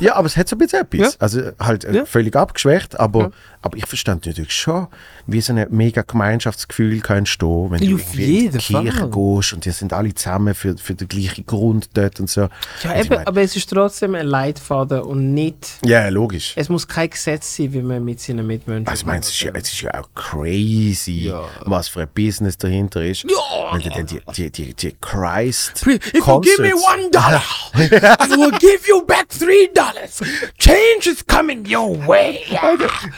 Ja, 0.00 0.16
aber 0.16 0.26
es 0.26 0.36
hat 0.36 0.48
so 0.50 0.56
ein 0.56 0.58
bisschen 0.58 0.82
etwas. 0.82 0.98
Ja. 1.14 1.18
Also 1.18 1.40
halt 1.58 1.84
äh, 1.86 1.94
Ja. 1.96 2.04
völlig 2.04 2.36
abgeschwächt, 2.36 3.00
aber, 3.00 3.20
Ja. 3.20 3.30
Aber 3.62 3.76
ich 3.76 3.86
verstand 3.86 4.26
natürlich 4.26 4.52
schon, 4.54 4.86
wie 5.26 5.40
so 5.40 5.52
ein 5.52 5.66
mega 5.70 6.02
Gemeinschaftsgefühl 6.02 7.00
kann 7.00 7.18
entstehen, 7.18 7.70
wenn 7.70 7.82
Ja, 7.82 7.90
du 7.90 7.96
in 7.96 8.02
die 8.12 8.22
jeden 8.42 8.58
Kirche 8.58 8.92
Fall. 8.92 9.10
gehst 9.10 9.52
und 9.52 9.64
die 9.64 9.70
sind 9.70 9.92
alle 9.92 10.14
zusammen 10.14 10.54
für, 10.54 10.76
für 10.78 10.94
den 10.94 11.08
gleichen 11.08 11.44
Grund 11.46 11.90
dort 11.94 12.20
und 12.20 12.30
so. 12.30 12.42
Ja, 12.42 12.48
Also 12.82 12.88
ich 12.94 13.00
eben, 13.06 13.14
mein- 13.16 13.26
aber 13.26 13.42
es 13.42 13.56
ist 13.56 13.68
trotzdem 13.70 14.14
ein 14.14 14.26
Leitfaden 14.26 15.00
und 15.02 15.34
nicht. 15.34 15.78
ja, 15.84 16.08
logisch. 16.08 16.52
Es 16.56 16.68
muss 16.68 16.86
kein 16.86 17.10
Gesetz 17.10 17.56
sein, 17.56 17.72
wie 17.72 17.82
man 17.82 18.04
mit 18.04 18.20
seinen 18.20 18.46
Mitmenschen. 18.46 18.86
Also, 18.88 19.00
ich 19.02 19.06
meine, 19.06 19.20
es 19.20 19.28
ist, 19.28 19.40
ja, 19.40 19.50
es 19.54 19.72
ist 19.72 19.80
ja 19.82 19.90
auch 20.00 20.08
crazy, 20.14 21.28
Ja. 21.28 21.44
was 21.66 21.88
für 21.88 22.02
ein 22.02 22.08
Business 22.14 22.56
dahinter 22.56 23.04
ist. 23.04 23.24
Ja. 23.24 23.72
Wenn 23.72 23.80
du 23.82 23.90
dann 23.90 24.06
die, 24.06 24.20
die, 24.36 24.50
die, 24.50 24.74
die 24.74 24.96
Christ 25.00 25.86
If 25.86 26.14
you 26.14 26.40
give 26.40 26.62
me 26.62 26.70
Concerts- 26.70 26.84
one 26.94 27.10
dollar, 27.10 27.42
I 27.74 28.30
will 28.36 28.52
give 28.58 28.86
you 28.88 29.02
back 29.04 29.28
three 29.28 29.68
dollars. 29.74 30.20
Change 30.58 31.06
is 31.10 31.24
coming 31.26 31.64
your 31.66 31.96
way. 32.06 32.40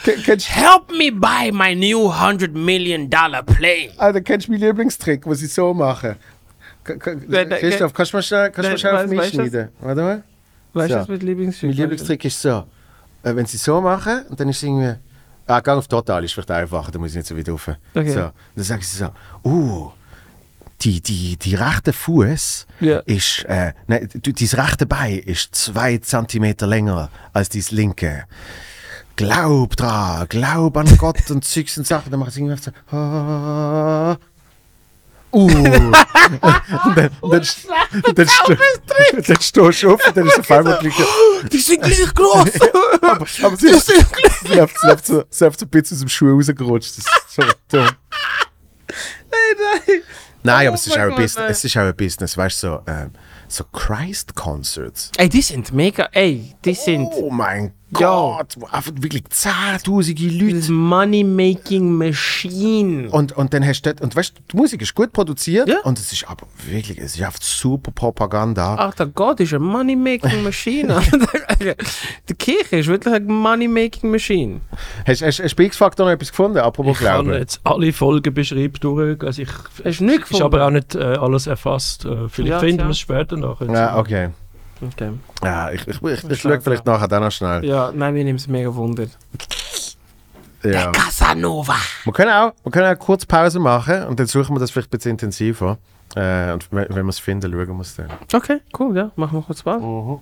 Ken- 0.03 0.39
Kennst, 0.43 0.55
Help 0.55 0.91
me 0.91 1.11
buy 1.11 1.51
my 1.51 1.73
new 1.75 2.09
hundred 2.11 2.55
million 2.55 3.09
dollar 3.09 3.43
plane. 3.43 3.91
Alter, 3.97 4.21
kennst 4.21 4.47
du 4.47 4.51
meinen 4.51 4.61
Lieblingstrick, 4.61 5.25
was 5.25 5.39
sie 5.39 5.47
so? 5.47 5.73
K- 6.83 6.97
nein, 7.27 7.49
Christoph, 7.49 7.93
kannst 7.93 8.11
du 8.13 8.17
mal 8.17 8.23
schnell, 8.23 8.51
kannst 8.51 8.67
du 8.67 8.71
mal 8.71 8.77
schnell 8.77 8.95
auf 8.97 9.07
mich 9.07 9.29
schneiden? 9.29 9.69
Warte 9.79 10.01
mal. 10.01 10.23
Weißt 10.73 10.89
du, 10.89 10.93
So. 10.93 10.99
was 11.01 11.07
mein 11.09 11.19
Lieblingsstück 11.19 11.69
Mein 11.69 11.77
Lieblingstrick 11.77 12.25
ist 12.25 12.41
so, 12.41 12.63
äh, 13.23 13.35
wenn 13.35 13.45
sie 13.45 13.57
so 13.57 13.81
machen, 13.81 14.23
und 14.29 14.39
dann 14.39 14.49
ist 14.49 14.57
es 14.57 14.63
irgendwie, 14.63 14.95
ah, 15.47 15.59
gang 15.59 15.77
auf 15.77 15.87
total, 15.87 16.23
ist 16.23 16.33
vielleicht 16.33 16.49
einfacher, 16.51 16.91
da 16.91 16.97
muss 16.97 17.11
ich 17.11 17.17
nicht 17.17 17.27
so 17.27 17.37
weit 17.37 17.49
rauf. 17.49 17.69
Okay. 17.93 18.09
So, 18.09 18.31
dann 18.55 18.63
sagen 18.63 18.81
sie 18.81 18.97
so, 18.97 19.09
uh, 19.47 19.91
die, 20.81 21.01
die, 21.01 21.37
die 21.37 21.55
rechte 21.55 21.93
Fuß 21.93 22.65
Ja. 22.79 22.99
ist, 22.99 23.43
äh, 23.45 23.73
nein, 23.85 24.09
dein 24.13 24.33
rechte 24.63 24.85
Bein 24.87 25.19
ist 25.19 25.53
zwei 25.53 25.97
Zentimeter 25.99 26.65
länger 26.65 27.09
als 27.33 27.49
dein 27.49 27.63
linke. 27.69 28.23
Glaub 29.15 29.75
dran, 29.75 30.25
glaub 30.29 30.77
an 30.77 30.97
Gott 30.97 31.29
und 31.29 31.45
Zeugs 31.45 31.77
und 31.77 31.85
Sachen. 31.85 32.11
Dann 32.11 32.19
machen 32.19 32.31
sie 32.31 32.41
irgendwie 32.41 32.61
so, 32.61 32.95
ah. 32.95 34.17
Uh. 35.33 35.47
und 35.47 35.63
dann, 35.63 35.93
dann, 36.95 37.11
dann, 37.21 37.47
dann, 38.15 38.27
dann 39.25 39.41
stehst 39.41 39.55
du 39.55 39.65
auf 39.65 40.07
und 40.07 40.17
dann 40.17 40.27
ist 40.27 40.39
auf 40.39 40.51
einmal 40.51 40.77
gleich, 40.79 40.93
Die 41.49 41.57
sind 41.57 41.81
gleich 41.81 42.13
groß. 42.13 42.49
aber, 43.01 43.25
aber 43.43 43.57
sie, 43.57 43.73
sie, 43.73 43.93
sie, 44.43 44.53
läuft, 44.53 44.77
sie, 44.77 44.87
läuft 44.87 45.05
so, 45.05 45.23
sie 45.29 45.45
läuft 45.45 45.59
so 45.59 45.65
ein 45.65 45.69
bisschen 45.69 45.95
aus 45.95 45.99
dem 46.01 46.09
Schuh 46.09 46.35
rausgerutscht. 46.35 46.97
Das 46.97 47.05
ist 47.05 47.09
so 47.29 47.43
dumm. 47.69 47.89
nein. 49.31 50.01
Nein, 50.43 50.65
Oh 50.65 50.69
aber 50.69 50.75
es 50.75 50.87
ist, 50.87 50.97
auch 50.97 51.01
ein 51.01 51.09
Business, 51.11 51.35
nein. 51.37 51.51
es 51.51 51.63
ist 51.63 51.77
auch 51.77 51.81
ein 51.81 51.95
Business, 51.95 52.35
weißt 52.37 52.63
du, 52.63 52.67
so, 52.67 52.81
ähm, 52.87 53.11
so 53.47 53.63
Christ-Concerts. 53.71 55.11
Ey, 55.17 55.29
die 55.29 55.41
sind 55.41 55.71
mega. 55.71 56.09
Ey, 56.11 56.55
die 56.65 56.73
sind. 56.73 57.09
Oh 57.13 57.29
mein. 57.29 57.73
Gott, 57.93 58.55
wo 58.57 58.65
einfach 58.67 58.91
wirklich 58.95 59.23
zehntausende 59.29 60.23
Leute. 60.27 60.55
Das 60.57 60.69
Money-Making 60.69 61.97
Machine. 61.97 63.09
Und, 63.09 63.31
und 63.33 63.53
dann 63.53 63.65
hast 63.65 63.81
du 63.81 63.89
dort, 63.89 64.01
und 64.01 64.15
weißt 64.15 64.37
du, 64.37 64.41
die 64.51 64.57
Musik 64.57 64.81
ist 64.81 64.95
gut 64.95 65.11
produziert 65.13 65.67
Ja. 65.69 65.79
und 65.83 65.99
es 65.99 66.11
ist 66.11 66.27
aber 66.27 66.47
wirklich, 66.69 66.97
es 66.97 67.15
ist 67.15 67.21
einfach 67.21 67.41
super 67.41 67.91
Propaganda. 67.91 68.75
Ach, 68.79 68.93
der 68.95 69.07
Gott 69.07 69.39
ist 69.39 69.53
eine 69.53 69.63
Money-Making 69.63 70.43
Machine. 70.43 71.01
die 72.29 72.33
Kirche 72.35 72.77
ist 72.77 72.87
wirklich 72.87 73.13
eine 73.13 73.25
Money-Making 73.25 74.09
Machine. 74.11 74.61
Hast, 75.05 75.21
hast, 75.21 75.39
hast 75.39 75.51
du 75.51 75.55
bei 75.57 75.63
X-Factor 75.65 76.05
noch 76.05 76.13
etwas 76.13 76.29
gefunden, 76.29 76.57
apropos 76.59 76.99
Ich 77.01 77.07
habe 77.07 77.23
Glauben? 77.25 77.39
jetzt 77.39 77.59
alle 77.63 77.91
Folgen 77.93 78.33
beschrieben 78.33 78.75
durch. 78.79 79.21
Also 79.23 79.41
ich, 79.41 79.49
Hast 79.83 79.99
du 79.99 80.05
nicht 80.05 80.29
ist 80.31 80.41
aber 80.41 80.65
auch 80.65 80.71
nicht 80.71 80.95
äh, 80.95 80.99
alles 80.99 81.47
erfasst. 81.47 82.05
Äh, 82.05 82.29
vielleicht 82.29 82.49
Ja, 82.51 82.59
finden 82.59 82.83
wir 82.83 82.89
es 82.91 82.99
später 82.99 83.37
noch. 83.37 83.61
Ja, 83.61 83.97
okay. 83.97 84.29
Okay. 84.81 85.11
Ja, 85.43 85.71
ich, 85.71 85.87
ich, 85.87 86.01
ich, 86.01 86.23
ich, 86.29 86.41
schaue 86.41 86.55
schau 86.55 86.61
vielleicht 86.61 86.85
nachher 86.85 87.07
dann 87.07 87.23
noch 87.23 87.31
schnell. 87.31 87.63
Ja, 87.65 87.91
nein, 87.93 88.13
mir 88.13 88.23
nimmt 88.23 88.39
es 88.39 88.47
mega 88.47 88.73
Wunder. 88.73 89.05
Ja. 90.63 90.91
Casanova. 90.91 91.75
Wir 92.03 92.13
können, 92.13 92.31
auch, 92.31 92.53
wir 92.63 92.71
können 92.71 92.95
auch 92.95 92.99
kurz 92.99 93.25
Pause 93.25 93.59
machen 93.59 94.03
und 94.03 94.19
dann 94.19 94.27
suchen 94.27 94.55
wir 94.55 94.59
das 94.59 94.71
vielleicht 94.71 94.89
ein 94.89 94.97
bisschen 94.97 95.11
intensiver. 95.11 95.77
Äh, 96.15 96.51
und 96.51 96.67
wenn, 96.71 96.87
wenn 96.89 97.05
wir 97.05 97.09
es 97.09 97.19
finden, 97.19 97.51
schauen 97.51 97.67
wir 97.67 97.81
es 97.81 97.95
dann. 97.95 98.07
Okay, 98.33 98.59
cool, 98.77 98.95
ja. 98.95 99.11
Machen 99.15 99.39
wir 99.39 99.43
kurz 99.43 99.63
Pause. 99.63 100.19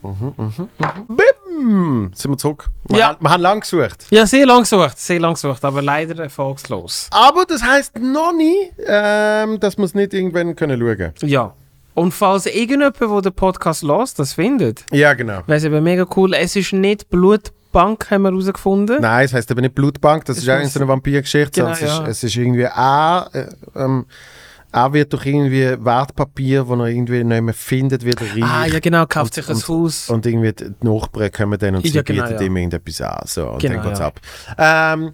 Bim! 1.08 1.40
Mm, 1.60 2.12
sind 2.14 2.32
wir 2.32 2.38
zurück. 2.38 2.70
Wir, 2.88 3.00
Ja. 3.00 3.08
haben, 3.10 3.18
wir 3.22 3.30
haben 3.32 3.42
lang 3.42 3.60
gesucht. 3.62 4.06
Ja, 4.12 4.26
sehr 4.26 4.46
lang 4.46 4.62
gesucht, 4.62 4.98
sehr 5.00 5.20
lang 5.20 5.34
gesucht, 5.34 5.66
aber 5.66 5.82
leider 5.82 6.22
erfolgslos. 6.24 7.10
Aber 7.12 7.46
das 7.46 7.64
heisst 7.64 7.98
noch 8.00 8.34
nie, 8.34 8.72
ähm, 8.86 9.60
dass 9.60 9.78
wir 9.78 9.86
es 9.86 9.94
nicht 9.94 10.14
irgendwann 10.14 10.56
können 10.56 10.80
schauen 10.80 11.14
Ja. 11.22 11.54
Und 11.94 12.14
falls 12.14 12.46
irgendjemand, 12.46 13.00
der 13.00 13.22
den 13.22 13.34
Podcast 13.34 13.84
lässt, 13.84 14.20
das 14.20 14.34
findet, 14.34 14.86
Ja, 14.92 15.14
genau. 15.14 15.42
wäre 15.48 15.58
es 15.58 15.64
eben 15.64 15.84
mega 15.84 16.06
cool. 16.16 16.34
Es 16.34 16.56
ist 16.56 16.72
nicht 16.72 17.10
Blutbank, 17.10 18.10
haben 18.10 18.22
wir 18.24 18.30
herausgefunden. 18.32 19.02
Nein, 19.02 19.26
es 19.26 19.34
heisst 19.34 19.52
aber 19.52 19.62
nicht 19.62 19.76
Blutbank, 19.76 20.24
das 20.26 20.38
Es 20.38 20.44
ist 20.44 20.50
eigentlich 20.50 20.66
muss- 20.66 20.74
so 20.74 20.80
eine 20.80 20.88
Vampirgeschichte, 20.88 21.62
Genau, 21.62 21.74
sondern 21.74 21.90
es, 21.90 21.98
ja. 21.98 22.04
ist, 22.04 22.10
es 22.18 22.24
ist 22.24 22.36
irgendwie 22.38 22.68
auch, 22.68 23.34
äh, 23.34 23.48
ähm, 23.76 24.06
auch 24.72 24.94
wird 24.94 25.12
durch 25.12 25.26
irgendwie 25.26 25.84
Wertpapier, 25.84 26.64
das 26.64 26.78
er 26.80 26.86
irgendwie 26.86 27.24
nicht 27.24 27.42
mehr 27.42 27.54
findet, 27.56 28.06
wieder 28.06 28.22
reich. 28.22 28.44
Ah, 28.44 28.66
ja 28.68 28.80
genau, 28.80 29.06
kauft 29.08 29.34
sich 29.34 29.50
ein 29.50 29.56
Haus. 29.68 30.10
Und 30.10 30.26
irgendwie 30.28 30.54
die 30.54 30.72
Nachbarn 30.82 31.32
kommen 31.32 31.58
dann 31.60 31.76
und 31.76 31.82
sie 31.86 31.90
Ja, 31.90 32.04
genau, 32.04 32.24
bieten 32.24 32.36
ja. 32.40 32.42
ihm 32.46 32.56
irgendetwas 32.56 33.02
an. 33.02 33.22
So, 33.26 33.48
und 33.50 33.60
Genau, 33.62 33.76
dann 33.82 33.84
geht's 33.88 34.00
ja. 34.00 34.06
ab. 34.06 34.20
Ähm, 34.60 35.14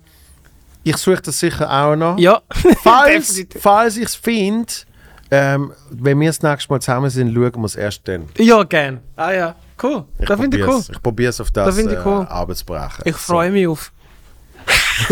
ich 0.83 0.97
suche 0.97 1.21
das 1.21 1.39
sicher 1.39 1.71
auch 1.71 1.95
noch. 1.95 2.17
ja, 2.19 2.41
Falls, 2.83 3.27
definitiv. 3.35 3.61
falls 3.61 3.97
ich 3.97 4.03
es 4.05 4.15
finde, 4.15 4.67
ähm, 5.35 5.73
wenn 5.89 6.19
wir 6.19 6.29
das 6.29 6.41
nächste 6.41 6.71
Mal 6.71 6.79
zusammen 6.81 7.09
sind, 7.09 7.33
schauen 7.33 7.53
wir 7.61 7.65
es 7.65 7.75
erst 7.75 8.07
dann. 8.07 8.27
ja, 8.37 8.63
gern. 8.63 8.99
Ah 9.15 9.31
ja, 9.31 9.55
cool. 9.83 10.05
Ich 10.19 10.25
das 10.27 10.39
finde 10.39 10.57
ich 10.57 10.67
cool. 10.67 10.81
Ich 10.91 11.01
probiere 11.01 11.29
es 11.29 11.41
auf 11.41 11.51
das, 11.51 11.75
finde 11.75 11.93
ich 11.95 12.05
cool. 12.05 12.23
äh, 12.23 12.31
Arbeitsbrechen. 12.31 13.03
Ich 13.05 13.15
freue 13.15 13.51
mich 13.51 13.67
auf. 13.67 13.91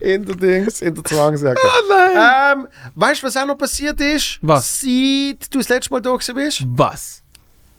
In 0.00 0.24
der 0.26 0.36
Dings, 0.36 0.82
in 0.82 0.94
der 0.94 1.02
Zwangsjacke. 1.04 1.60
nein! 1.88 2.58
ähm, 2.58 2.68
weißt 2.94 3.22
du, 3.22 3.26
was 3.26 3.36
auch 3.38 3.46
noch 3.46 3.56
passiert 3.56 3.98
ist? 4.00 4.38
Was? 4.42 4.80
Seit 4.80 5.52
du 5.52 5.58
das 5.58 5.68
letzte 5.68 5.90
Mal 5.92 6.00
da 6.02 6.12
gewesen 6.12 6.34
bist? 6.34 6.62
Was? 6.66 7.21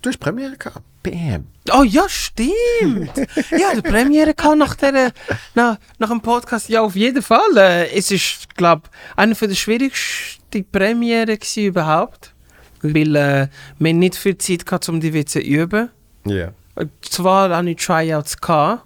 Du 0.04 0.10
hast 0.10 0.20
Premiere 0.20 0.58
gehabt. 0.58 0.84
Bam. 1.02 1.48
Oh 1.72 1.84
ja, 1.84 2.04
stimmt. 2.10 3.16
ja, 3.52 3.74
die 3.74 3.82
Premiere 3.82 4.34
kam 4.34 4.58
nach, 4.58 4.76
der, 4.76 5.14
nach, 5.56 5.78
nach 5.98 6.10
dem 6.10 6.20
Podcast. 6.20 6.68
Ja, 6.68 6.82
auf 6.82 6.98
jeden 6.98 7.22
Fall. 7.22 7.56
Äh, 7.56 7.90
es 7.98 8.12
ist, 8.12 8.54
glaube 8.56 8.84
ich, 8.86 9.18
eine 9.18 9.34
der 9.34 9.56
schwierigsten 9.56 10.66
Premiere 10.70 11.40
überhaupt. 11.56 12.34
Weil 12.82 13.16
äh, 13.16 13.48
wir 13.80 13.94
nicht 13.94 14.18
viel 14.18 14.38
Zeit 14.38 14.66
gehabt, 14.66 14.90
um 14.90 15.00
die 15.00 15.14
Witze 15.14 15.40
zu 15.40 15.46
üben. 15.46 15.90
Ja. 16.26 16.52
Äh, 16.76 16.88
Zwar 17.02 17.56
hatte 17.56 17.70
ich 17.70 17.78
Tryouts, 17.78 18.42
gehabt, 18.42 18.84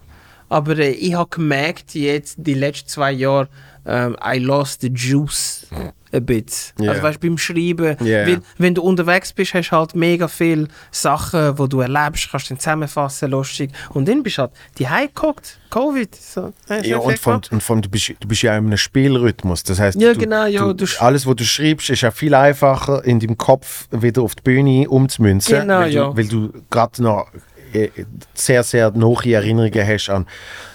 aber 0.49 0.77
äh, 0.77 0.91
ich 0.91 1.15
habe 1.15 1.31
gemerkt, 1.31 1.95
jetzt 1.95 2.35
die 2.37 2.53
letzten 2.53 2.89
zwei 2.89 3.11
Jahre, 3.11 3.49
ähm, 3.87 4.15
I 4.23 4.37
lost 4.37 4.81
the 4.81 4.89
juice 4.93 5.65
a 6.13 6.19
bit. 6.19 6.73
Ja. 6.79 6.91
Also 6.91 7.03
weißt 7.03 7.19
beim 7.19 7.37
Schreiben, 7.37 7.97
Ja. 8.01 8.25
weil, 8.27 8.39
wenn 8.57 8.75
du 8.75 8.81
unterwegs 8.81 9.33
bist, 9.33 9.53
hast 9.53 9.69
du 9.69 9.75
halt 9.75 9.95
mega 9.95 10.27
viele 10.27 10.67
Sachen, 10.91 11.55
die 11.55 11.69
du 11.69 11.81
erlebst, 11.81 12.29
kannst 12.31 12.49
du 12.49 12.53
dann 12.53 12.59
zusammenfassen, 12.59 13.31
lustig. 13.31 13.71
Und 13.93 14.07
dann 14.07 14.23
bist 14.23 14.37
du 14.37 14.43
halt 14.43 14.51
die 14.77 14.85
geguckt, 14.85 15.59
Covid. 15.69 16.15
So. 16.15 16.53
Ja, 16.83 16.97
und 16.97 17.19
von, 17.19 17.33
gemacht? 17.33 17.51
und 17.51 17.63
von 17.63 17.81
du, 17.81 17.89
bist, 17.89 18.13
du 18.19 18.27
bist 18.27 18.41
ja 18.41 18.57
in 18.57 18.67
einem 18.67 18.77
Spielrhythmus. 18.77 19.63
Das 19.63 19.79
heißt, 19.79 19.99
Ja, 19.99 20.13
du, 20.13 20.19
genau, 20.19 20.45
ja, 20.45 20.73
du, 20.73 20.85
alles, 20.99 21.25
was 21.27 21.35
du 21.35 21.43
schreibst, 21.43 21.89
ist 21.89 22.01
ja 22.01 22.11
viel 22.11 22.33
einfacher 22.33 23.03
in 23.03 23.19
deinem 23.19 23.37
Kopf 23.37 23.87
wieder 23.91 24.21
auf 24.21 24.35
die 24.35 24.43
Bühne 24.43 24.89
umzumünzen. 24.89 25.59
Genau, 25.61 25.79
weil, 25.79 25.91
ja. 25.93 26.05
du, 26.05 26.17
weil 26.17 26.27
du 26.27 26.53
gerade 26.69 27.03
noch 27.03 27.27
sehr, 28.33 28.63
sehr 28.63 28.91
nahe 28.91 29.33
Erinnerungen 29.33 29.87
hast 29.87 30.09
an 30.09 30.25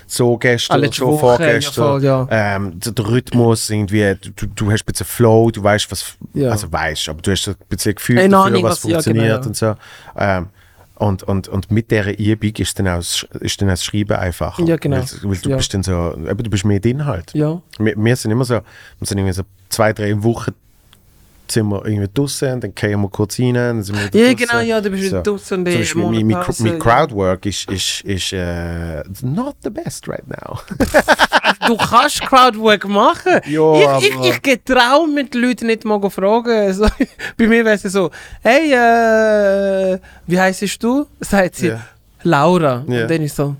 so 0.07 0.37
gestern 0.37 0.75
Alle 0.75 0.89
oder 0.89 0.97
so 0.97 1.07
Woche, 1.07 1.19
vorgestern. 1.21 1.85
ja, 1.85 1.91
voll, 1.91 2.05
ja. 2.05 2.57
Ähm, 2.57 2.79
der, 2.81 2.93
Rhythmus, 3.09 3.71
irgendwie, 3.71 4.15
du, 4.21 4.31
du, 4.37 4.47
du 4.47 4.71
hast 4.71 4.83
ein 4.83 4.87
bisschen 4.93 5.07
Flow, 5.07 5.51
du 5.51 5.63
weißt, 5.63 5.91
was, 5.91 6.17
Ja. 6.35 6.51
also 6.51 6.71
weißt, 6.71 7.09
aber 7.09 7.23
du 7.23 7.31
hast 7.31 7.49
ein 7.49 7.55
bisschen 7.69 7.95
Gefühl 7.95 8.19
Eine 8.19 8.29
dafür, 8.29 8.47
Ahnung, 8.47 8.63
was, 8.65 8.71
was- 8.71 8.83
ja, 8.85 8.91
funktioniert 8.97 9.37
genau, 9.37 9.47
und 9.47 9.57
so. 9.57 9.75
Ähm, 10.19 10.49
und, 10.97 11.23
und, 11.25 11.49
und 11.49 11.71
mit 11.71 11.91
dieser 11.91 12.17
Übung 12.19 12.53
ist 12.59 12.79
dann 12.79 12.89
auch, 12.89 12.97
das- 12.99 13.27
ist 13.41 13.61
dann 13.63 13.69
auch 13.71 13.73
das 13.73 13.85
Schreiben 13.85 14.13
einfacher. 14.17 14.63
Ja, 14.65 14.77
genau. 14.77 14.99
Weil, 14.99 15.07
weil 15.31 15.39
du 15.39 15.49
Ja. 15.51 15.57
bist 15.57 15.73
dann 15.73 15.83
so, 15.83 16.15
du 16.15 16.51
bist 16.51 16.65
mehr 16.67 16.79
drin 16.81 17.07
halt. 17.07 17.33
Ja. 17.35 17.61
Wir, 17.79 17.95
wir 17.97 18.17
sind 18.17 18.31
immer 18.33 18.45
so, 18.45 18.55
wir 18.57 19.07
sind 19.07 19.17
irgendwie 19.19 19.33
so 19.35 19.43
zwei, 19.71 19.93
drei 19.95 20.23
Wochen 20.23 20.53
sind 21.53 21.69
wir 21.69 21.85
irgendwie 21.85 22.09
draußen, 22.13 22.61
dann 22.61 22.75
gehen 22.75 23.01
wir 23.01 23.09
kurz 23.09 23.39
rein, 23.39 23.55
dann 23.55 23.83
sind 23.83 23.97
wir 23.97 24.07
wieder 24.13 24.27
Ja, 24.29 24.35
genau, 24.35 24.61
ja, 24.61 24.81
du 24.81 24.91
bist 24.91 25.05
wieder 25.05 25.23
draussen 25.23 25.59
und 25.59 25.65
Beispiel 25.65 26.03
mein, 26.03 26.27
mein, 26.27 26.45
mein. 26.59 26.79
Crowdwork 26.79 27.47
ist, 27.47 27.71
ist, 27.71 28.01
ist 28.03 28.33
äh, 28.33 29.03
not 29.23 29.57
the 29.63 29.71
best 29.71 30.09
right 30.09 30.27
now. 30.27 30.59
Du 31.67 31.77
kannst 31.77 32.21
Crowdwork 32.23 32.89
machen. 32.89 33.41
Ja, 33.47 33.99
ich, 33.99 34.09
ich, 34.09 34.21
ich 34.31 34.43
getraue 34.43 35.07
mit 35.07 35.35
Leuten 35.35 35.67
nicht 35.67 35.85
mal 35.85 36.01
fragen. 36.11 36.51
Also, 36.73 36.87
bei 37.37 37.47
mir 37.47 37.65
wäre 37.65 37.77
es 37.77 37.83
so, 37.83 38.11
hey, 38.43 38.73
äh, 38.73 39.99
wie 40.27 40.41
heißt 40.41 40.83
du? 40.83 41.07
Sagt 41.21 41.57
sie, 41.57 41.69
Ja. 41.69 41.81
Laura. 42.23 42.85
Ja. 42.89 43.03
Und 43.03 43.11
dann 43.11 43.23
ist 43.23 43.37
so, 43.37 43.57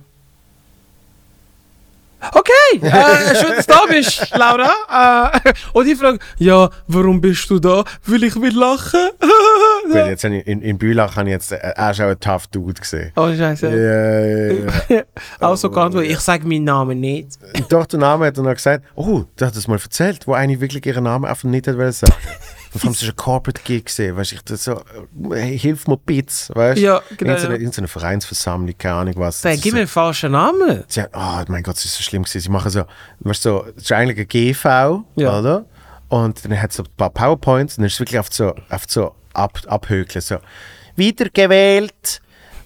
okay, 2.33 2.81
äh, 2.81 3.35
schön, 3.37 3.57
dass 3.57 3.67
du 3.67 3.73
da 3.73 3.81
bist, 3.89 4.31
Laura. 4.37 5.33
Äh, 5.45 5.53
und 5.73 5.87
ich 5.89 5.99
frage, 5.99 6.19
ja, 6.39 6.71
warum 6.87 7.21
bist 7.21 7.49
du 7.51 7.59
da? 7.59 7.85
Will 8.05 8.23
ich 8.25 8.35
mit 8.37 8.55
lachen? 8.55 9.11
Weil 9.89 10.09
jetzt 10.11 10.25
habe 10.25 10.37
ich, 10.37 10.47
in, 10.47 10.63
in 10.63 10.79
Bülach 10.79 11.17
habe 11.17 11.29
ich 11.29 11.33
jetzt 11.33 11.53
äh, 11.53 11.73
auch 11.77 11.95
schon 11.95 12.07
einen 12.07 12.21
tough 12.21 12.47
Dude 12.49 12.81
gesehen. 12.81 13.13
oh, 13.17 13.27
Ja, 13.29 13.37
Scheiße. 13.37 14.67
ja, 14.89 14.97
ja. 14.97 15.03
Auch 15.41 15.57
so 15.57 15.71
geantwortet, 15.71 16.11
ich 16.11 16.21
sage 16.21 16.47
meinen 16.47 16.65
Namen 16.65 17.01
nicht. 17.01 17.39
Doch, 17.69 17.87
der 17.87 17.99
Name 17.99 18.27
hat 18.27 18.37
er 18.37 18.45
noch 18.45 18.55
gesagt, 18.55 18.85
oh, 18.95 19.25
du 19.37 19.45
hast 19.45 19.57
das 19.57 19.67
mal 19.69 19.79
erzählt, 19.79 20.27
wo 20.27 20.35
eine 20.35 20.61
wirklich 20.61 20.87
ihren 20.87 21.05
Namen 21.05 21.25
einfach 21.25 21.49
nicht 21.49 21.67
hat 21.67 21.95
sagen. 21.95 22.13
Vor 22.73 22.83
allem, 22.85 22.93
es 22.93 23.03
ist 23.03 23.09
ein 23.11 23.17
Corporate 23.17 23.61
Gig 23.65 23.85
gesehen, 23.85 24.17
weißt 24.17 24.49
du, 24.49 24.57
so, 24.57 24.73
äh, 24.73 24.83
hey, 25.35 25.59
hilf 25.59 25.87
mir 25.87 25.97
bitte, 25.99 26.33
weißt 26.55 26.79
du? 26.79 26.83
Ja, 26.85 27.03
genau, 27.17 27.33
Irgendeine, 27.33 27.55
ja. 27.55 27.61
irgendeine 27.61 27.89
Vereinsversammlung, 27.89 28.75
keine 28.79 28.95
Ahnung 28.95 29.15
was. 29.19 29.45
Ist 29.45 29.63
gib 29.63 29.73
so- 29.73 29.77
mir 29.77 29.81
einen 29.81 29.89
falschen 29.89 30.33
Namen. 30.33 30.85
Sie 30.89 31.03
hat, 31.03 31.11
oh 31.15 31.45
mein 31.49 31.63
Gott, 31.63 31.77
es 31.77 31.85
ist 31.85 31.97
so 31.97 32.03
schlimm 32.03 32.23
gewesen. 32.23 32.41
Sie 32.41 32.49
machen 32.49 32.71
so, 32.71 32.85
weißt 33.21 33.45
du, 33.45 33.49
so, 33.51 33.67
es 33.77 33.83
ist 33.83 33.93
eigentlich 33.93 34.19
ein 34.21 34.29
GV, 34.29 35.05
Ja. 35.17 35.39
oder? 35.39 35.67
Und 36.09 36.45
dann 36.45 36.61
hat 36.61 36.71
es 36.71 36.77
so 36.77 36.83
ein 36.83 36.89
paar 36.97 37.11
PowerPoints 37.11 37.75
und 37.77 37.83
dann 37.83 37.87
ist 37.89 37.95
es 37.95 38.01
wirklich 38.01 38.19
oft 38.21 38.33
so, 38.33 38.55
oft 38.71 38.91
so 38.91 39.15
ab, 39.35 39.59
abhökeln, 39.67 40.21
so, 40.23 40.37
wiedergewählt, 40.97 42.21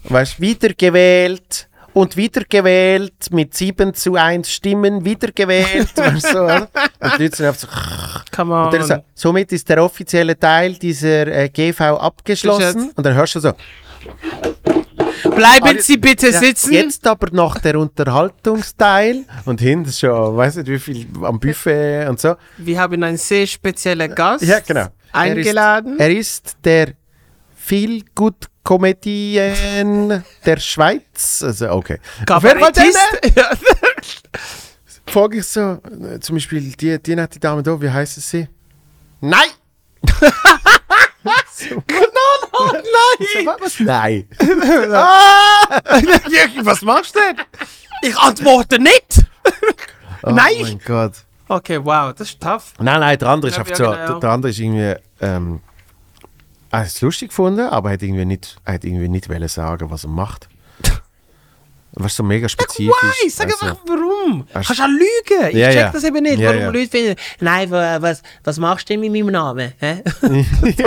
weißt 0.05 0.37
du, 0.37 0.41
wiedergewählt 0.41 1.66
und 1.97 2.15
wiedergewählt 2.15 3.31
mit 3.31 3.55
7 3.55 3.93
zu 3.93 4.15
1 4.15 4.51
Stimmen, 4.51 5.03
wiedergewählt, 5.03 5.89
so, 6.19 6.43
oder? 6.43 6.69
Und 6.99 7.17
die 7.17 7.23
Leute 7.23 7.35
sind 7.35 7.45
einfach 7.47 7.61
so, 7.61 7.67
Come 8.35 8.65
und 8.65 8.73
dann 8.73 8.81
on. 8.81 8.87
so, 8.87 8.95
somit 9.15 9.51
ist 9.51 9.67
der 9.67 9.83
offizielle 9.83 10.37
Teil 10.37 10.73
dieser 10.73 11.25
äh, 11.27 11.49
GV 11.49 11.81
abgeschlossen. 11.97 12.91
Und 12.95 13.03
dann 13.05 13.15
hörst 13.15 13.35
du 13.35 13.39
so, 13.39 13.53
Bleiben 15.35 15.67
Alle- 15.67 15.81
Sie 15.81 15.97
bitte 15.97 16.29
ja, 16.29 16.39
sitzen. 16.39 16.73
Jetzt 16.73 17.05
aber 17.07 17.29
noch 17.31 17.57
der 17.57 17.77
Unterhaltungsteil 17.79 19.25
und 19.45 19.59
hinten 19.59 19.91
schon, 19.91 20.37
weiß 20.37 20.57
nicht 20.57 20.67
wie 20.67 20.79
viel 20.79 21.07
am 21.23 21.39
Buffet 21.39 22.07
und 22.07 22.19
so. 22.19 22.35
Wir 22.57 22.79
haben 22.79 23.03
einen 23.03 23.17
sehr 23.17 23.47
speziellen 23.47 24.13
Gast 24.13 24.43
Ja, 24.43 24.59
genau. 24.59 24.87
eingeladen. 25.11 25.97
Er 25.99 26.11
ist, 26.11 26.17
er 26.17 26.19
ist 26.19 26.57
der 26.63 26.87
viel 27.67 28.03
gut 28.15 28.47
Comedian 28.63 30.23
der 30.45 30.57
Schweiz. 30.57 31.43
Also, 31.43 31.69
okay. 31.71 31.99
Kabarettist. 32.25 32.97
Frage 35.07 35.37
ich 35.39 35.47
so, 35.47 35.79
äh, 36.03 36.19
zum 36.19 36.35
Beispiel 36.35 36.61
die, 36.71 37.01
die 37.01 37.15
nette 37.15 37.39
Dame 37.39 37.63
da, 37.63 37.79
wie 37.81 37.89
heißt 37.89 38.19
sie? 38.21 38.47
Nein! 39.21 39.47
nein, 41.23 41.33
So, 41.53 41.75
wa- 43.45 43.57
was? 43.59 43.79
Nein! 43.79 44.27
nein. 44.39 44.49
Was 46.65 46.81
machst 46.81 47.15
du 47.15 47.19
denn? 47.19 47.37
Ich 48.01 48.17
antworte 48.17 48.79
nicht. 48.79 49.23
Oh 50.23 50.31
Nein! 50.31 50.55
mein 50.61 50.79
Gott. 50.85 51.13
Okay, 51.47 51.79
wow, 51.83 52.13
das 52.13 52.29
ist 52.29 52.41
tough. 52.41 52.73
Nein, 52.79 52.99
nein, 52.99 53.17
der 53.17 53.29
andere 53.29 53.49
ist 53.49 53.57
Ja, 53.57 53.63
ja, 53.65 53.75
so. 53.75 53.83
genau. 53.85 53.95
Der, 53.95 54.19
der 54.19 54.29
andere 54.29 54.49
ist 54.51 54.59
irgendwie. 54.59 54.95
Ähm, 55.21 55.61
er 56.71 56.79
hat 56.79 56.87
es 56.87 57.01
lustig 57.01 57.29
gefunden, 57.29 57.61
aber 57.61 57.89
er 57.89 57.93
hat 57.93 58.03
irgendwie 58.03 58.25
nicht, 58.25 58.57
er 58.65 58.73
hat 58.75 58.83
irgendwie 58.83 59.09
nicht 59.09 59.29
wollen 59.29 59.47
sagen, 59.47 59.89
was 59.89 60.03
er 60.03 60.09
macht. 60.09 60.49
Was 61.99 62.15
so 62.15 62.21
mega 62.21 62.47
spezifisch. 62.47 62.93
Why? 63.23 63.29
Sag 63.29 63.47
also, 63.47 63.65
einfach 63.65 63.79
warum. 63.87 64.45
Hast- 64.53 64.67
Kannst 64.67 64.79
du 64.79 64.83
auch 64.83 64.87
lügen. 64.87 65.47
Ich 65.49 65.55
Ja, 65.57 65.67
check 65.69 65.75
ja. 65.77 65.91
das 65.91 66.03
eben 66.03 66.21
nicht. 66.21 66.37
Ja, 66.37 66.49
warum 66.49 66.61
ja. 66.61 66.69
Leute 66.69 66.89
finden, 66.91 67.15
nein, 67.39 67.71
wa- 67.71 67.99
was, 68.01 68.21
was 68.43 68.59
machst 68.59 68.87
du 68.89 68.93
denn 68.93 68.99
mit 68.99 69.11
meinem 69.11 69.31
Namen? 69.31 69.73
Hä? 69.79 70.03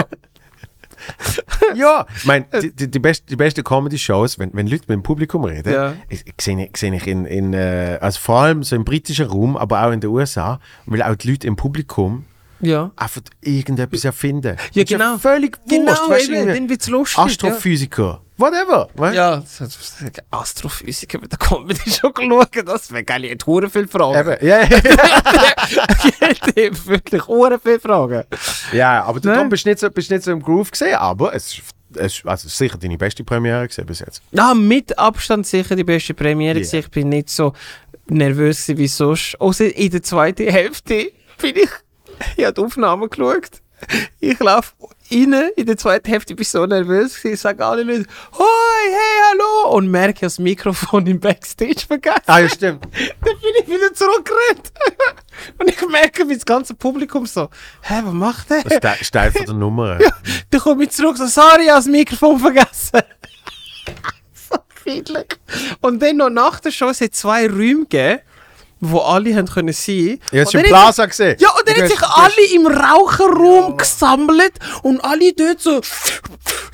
ja, 1.75 2.07
ich 2.17 2.25
meine, 2.27 2.47
die, 2.63 2.71
die, 2.75 2.91
die, 2.91 2.99
best, 2.99 3.29
die 3.31 3.37
besten 3.37 3.65
Comedy-Shows, 3.65 4.39
wenn, 4.39 4.51
wenn 4.53 4.67
Leute 4.67 4.83
mit 4.89 4.91
dem 4.91 5.03
Publikum 5.03 5.45
reden, 5.45 5.73
Ja. 5.73 5.95
ich, 6.09 6.25
ich, 6.27 6.35
sehe 6.41 6.69
ich, 6.73 6.83
ich 6.83 7.07
in, 7.07 7.25
in 7.25 7.55
äh, 7.55 7.99
also 8.01 8.21
vor 8.21 8.41
allem 8.43 8.63
so 8.63 8.77
im 8.77 8.85
britischen 8.85 9.27
Raum, 9.27 9.57
aber 9.57 9.85
auch 9.87 9.91
in 9.93 10.01
den 10.01 10.11
USA, 10.11 10.61
weil 10.87 11.03
auch 11.03 11.17
die 11.17 11.31
Leute 11.31 11.47
im 11.47 11.57
Publikum 11.57 12.27
ja. 12.61 12.91
einfach 12.97 13.21
irgendetwas 13.41 14.05
erfinden. 14.05 14.57
Ja, 14.73 14.83
Ist 14.83 14.89
genau. 14.89 15.19
völlig 15.19 15.57
wurscht. 15.59 15.71
Genau, 15.71 16.09
weißt 16.09 16.29
du, 16.29 16.33
eben, 16.37 16.47
dann 16.49 16.69
wird's 16.69 16.89
lustig. 16.89 17.19
Astrophysiker, 17.19 18.21
whatever. 18.37 18.89
weißt? 18.95 19.17
Ja, 19.17 19.43
ja 19.43 20.11
Astrophysiker 20.31 21.21
mit 21.21 21.33
der 21.33 21.39
Comedy 21.39 21.91
schon 21.91 22.13
geschaut. 22.13 22.49
Das 22.67 22.93
wäre 22.93 23.05
geil. 23.05 23.25
Ich 23.25 23.31
hätte 23.33 23.71
viele 23.71 23.89
Fragen. 23.89 24.33
Eben, 24.33 24.47
ja, 24.47 24.63
ja. 24.63 24.69
ich 25.99 26.21
hätte 26.21 26.87
wirklich 26.87 27.23
viele 27.63 27.81
Fragen. 27.81 28.25
Ja, 28.73 29.05
aber 29.05 29.21
du 29.21 29.29
Ne? 29.29 29.47
Bist 29.49 29.67
nicht 29.67 29.79
so, 29.79 29.91
bist 29.91 30.11
nicht 30.11 30.25
so 30.25 30.33
im 30.33 30.43
Groove 30.43 30.71
gesehen, 30.71 30.97
aber 30.97 31.35
es 31.35 31.55
ist 31.55 31.63
es 31.97 32.23
also 32.25 32.49
sicher 32.49 32.79
deine 32.79 32.97
beste 32.97 33.25
Premiere 33.25 33.67
gewesen 33.67 33.87
bis 33.87 34.01
jetzt. 34.01 34.23
Ja, 34.33 34.55
mit 34.55 34.97
Abstand 34.99 35.47
sicher 35.47 35.77
die 35.77 35.85
beste 35.85 36.15
Premiere. 36.15 36.59
Ja. 36.59 36.61
gewesen. 36.61 36.79
Ich 36.79 36.91
bin 36.91 37.09
nicht 37.09 37.31
so 37.31 37.53
nervös 38.09 38.69
wie 38.69 38.89
sonst. 38.89 39.41
Außer 39.41 39.75
in 39.75 39.91
der 39.91 40.03
zweiten 40.03 40.49
Hälfte 40.49 41.13
bin 41.41 41.57
ich, 41.57 41.71
ich 42.37 42.45
habe 42.45 42.55
die 42.55 42.61
Aufnahme 42.61 43.09
geschaut. 43.09 43.63
Ich 44.21 44.39
laufe 44.39 44.73
rein, 45.11 45.51
in 45.57 45.67
der 45.67 45.77
zweiten 45.77 46.09
Hälfte 46.09 46.35
bin 46.35 46.43
ich 46.43 46.51
so 46.51 46.67
nervös 46.67 47.17
gewesen. 47.17 47.35
Ich 47.35 47.41
sage 47.41 47.65
alle 47.65 47.83
Leute, 47.83 48.07
hoi, 48.39 48.45
hey, 48.91 49.23
hallo. 49.31 49.77
Und 49.77 49.91
merke, 49.91 50.11
ich 50.11 50.17
habe 50.19 50.27
das 50.27 50.39
Mikrofon 50.39 51.07
im 51.07 51.19
Backstage 51.19 51.87
vergessen. 51.87 52.23
Ah, 52.27 52.39
ja, 52.41 52.49
stimmt. 52.49 52.85
Dann 53.25 53.37
bin 53.41 53.53
ich 53.61 53.67
wieder 53.67 53.93
zurückgerannt. 53.95 54.73
Und 55.59 55.69
ich 55.71 55.89
merke, 55.89 56.29
wie 56.29 56.35
das 56.35 56.45
ganze 56.45 56.75
Publikum 56.75 57.27
so, 57.27 57.49
hä, 57.83 58.01
was 58.05 58.13
macht 58.13 58.51
der? 58.51 58.67
Ist 59.01 59.13
Teil 59.13 59.33
von 59.33 59.47
der 59.47 59.55
Nummer. 59.55 59.99
Dann 60.51 60.61
komme 60.61 60.85
ich 60.85 60.91
zurück 60.91 61.17
so, 61.17 61.27
sorry, 61.27 61.65
ich 61.65 61.71
habe 61.71 61.79
das 61.79 61.87
Mikrofon 61.87 62.39
vergessen. 62.39 63.01
so 64.35 64.59
peinlich. 64.85 65.39
Und 65.81 66.03
dann 66.03 66.19
noch 66.19 66.31
nach 66.31 66.61
der 66.61 66.71
Show, 66.71 66.89
es 66.91 67.01
hat 67.01 67.15
zwei 67.15 67.47
Räume 67.47 67.87
gegeben, 67.87 68.21
wo 68.81 68.99
alle 68.99 69.35
haben 69.37 69.47
können 69.47 69.73
sein. 69.73 70.19
Ich 70.33 70.41
hast 70.41 70.55
Und 70.55 70.61
im 70.63 70.67
Plaza 70.67 71.07
gesehen. 71.07 71.37
Ja, 71.39 71.51
und 71.51 71.69
dann 71.69 71.77
haben 71.77 71.89
sich 71.89 72.03
alle 72.03 72.55
im 72.55 72.67
Raucherraum 72.67 73.77
gesammelt 73.77 74.53
und 74.83 75.05
alle 75.05 75.33
dort 75.35 75.61
so, 75.61 75.81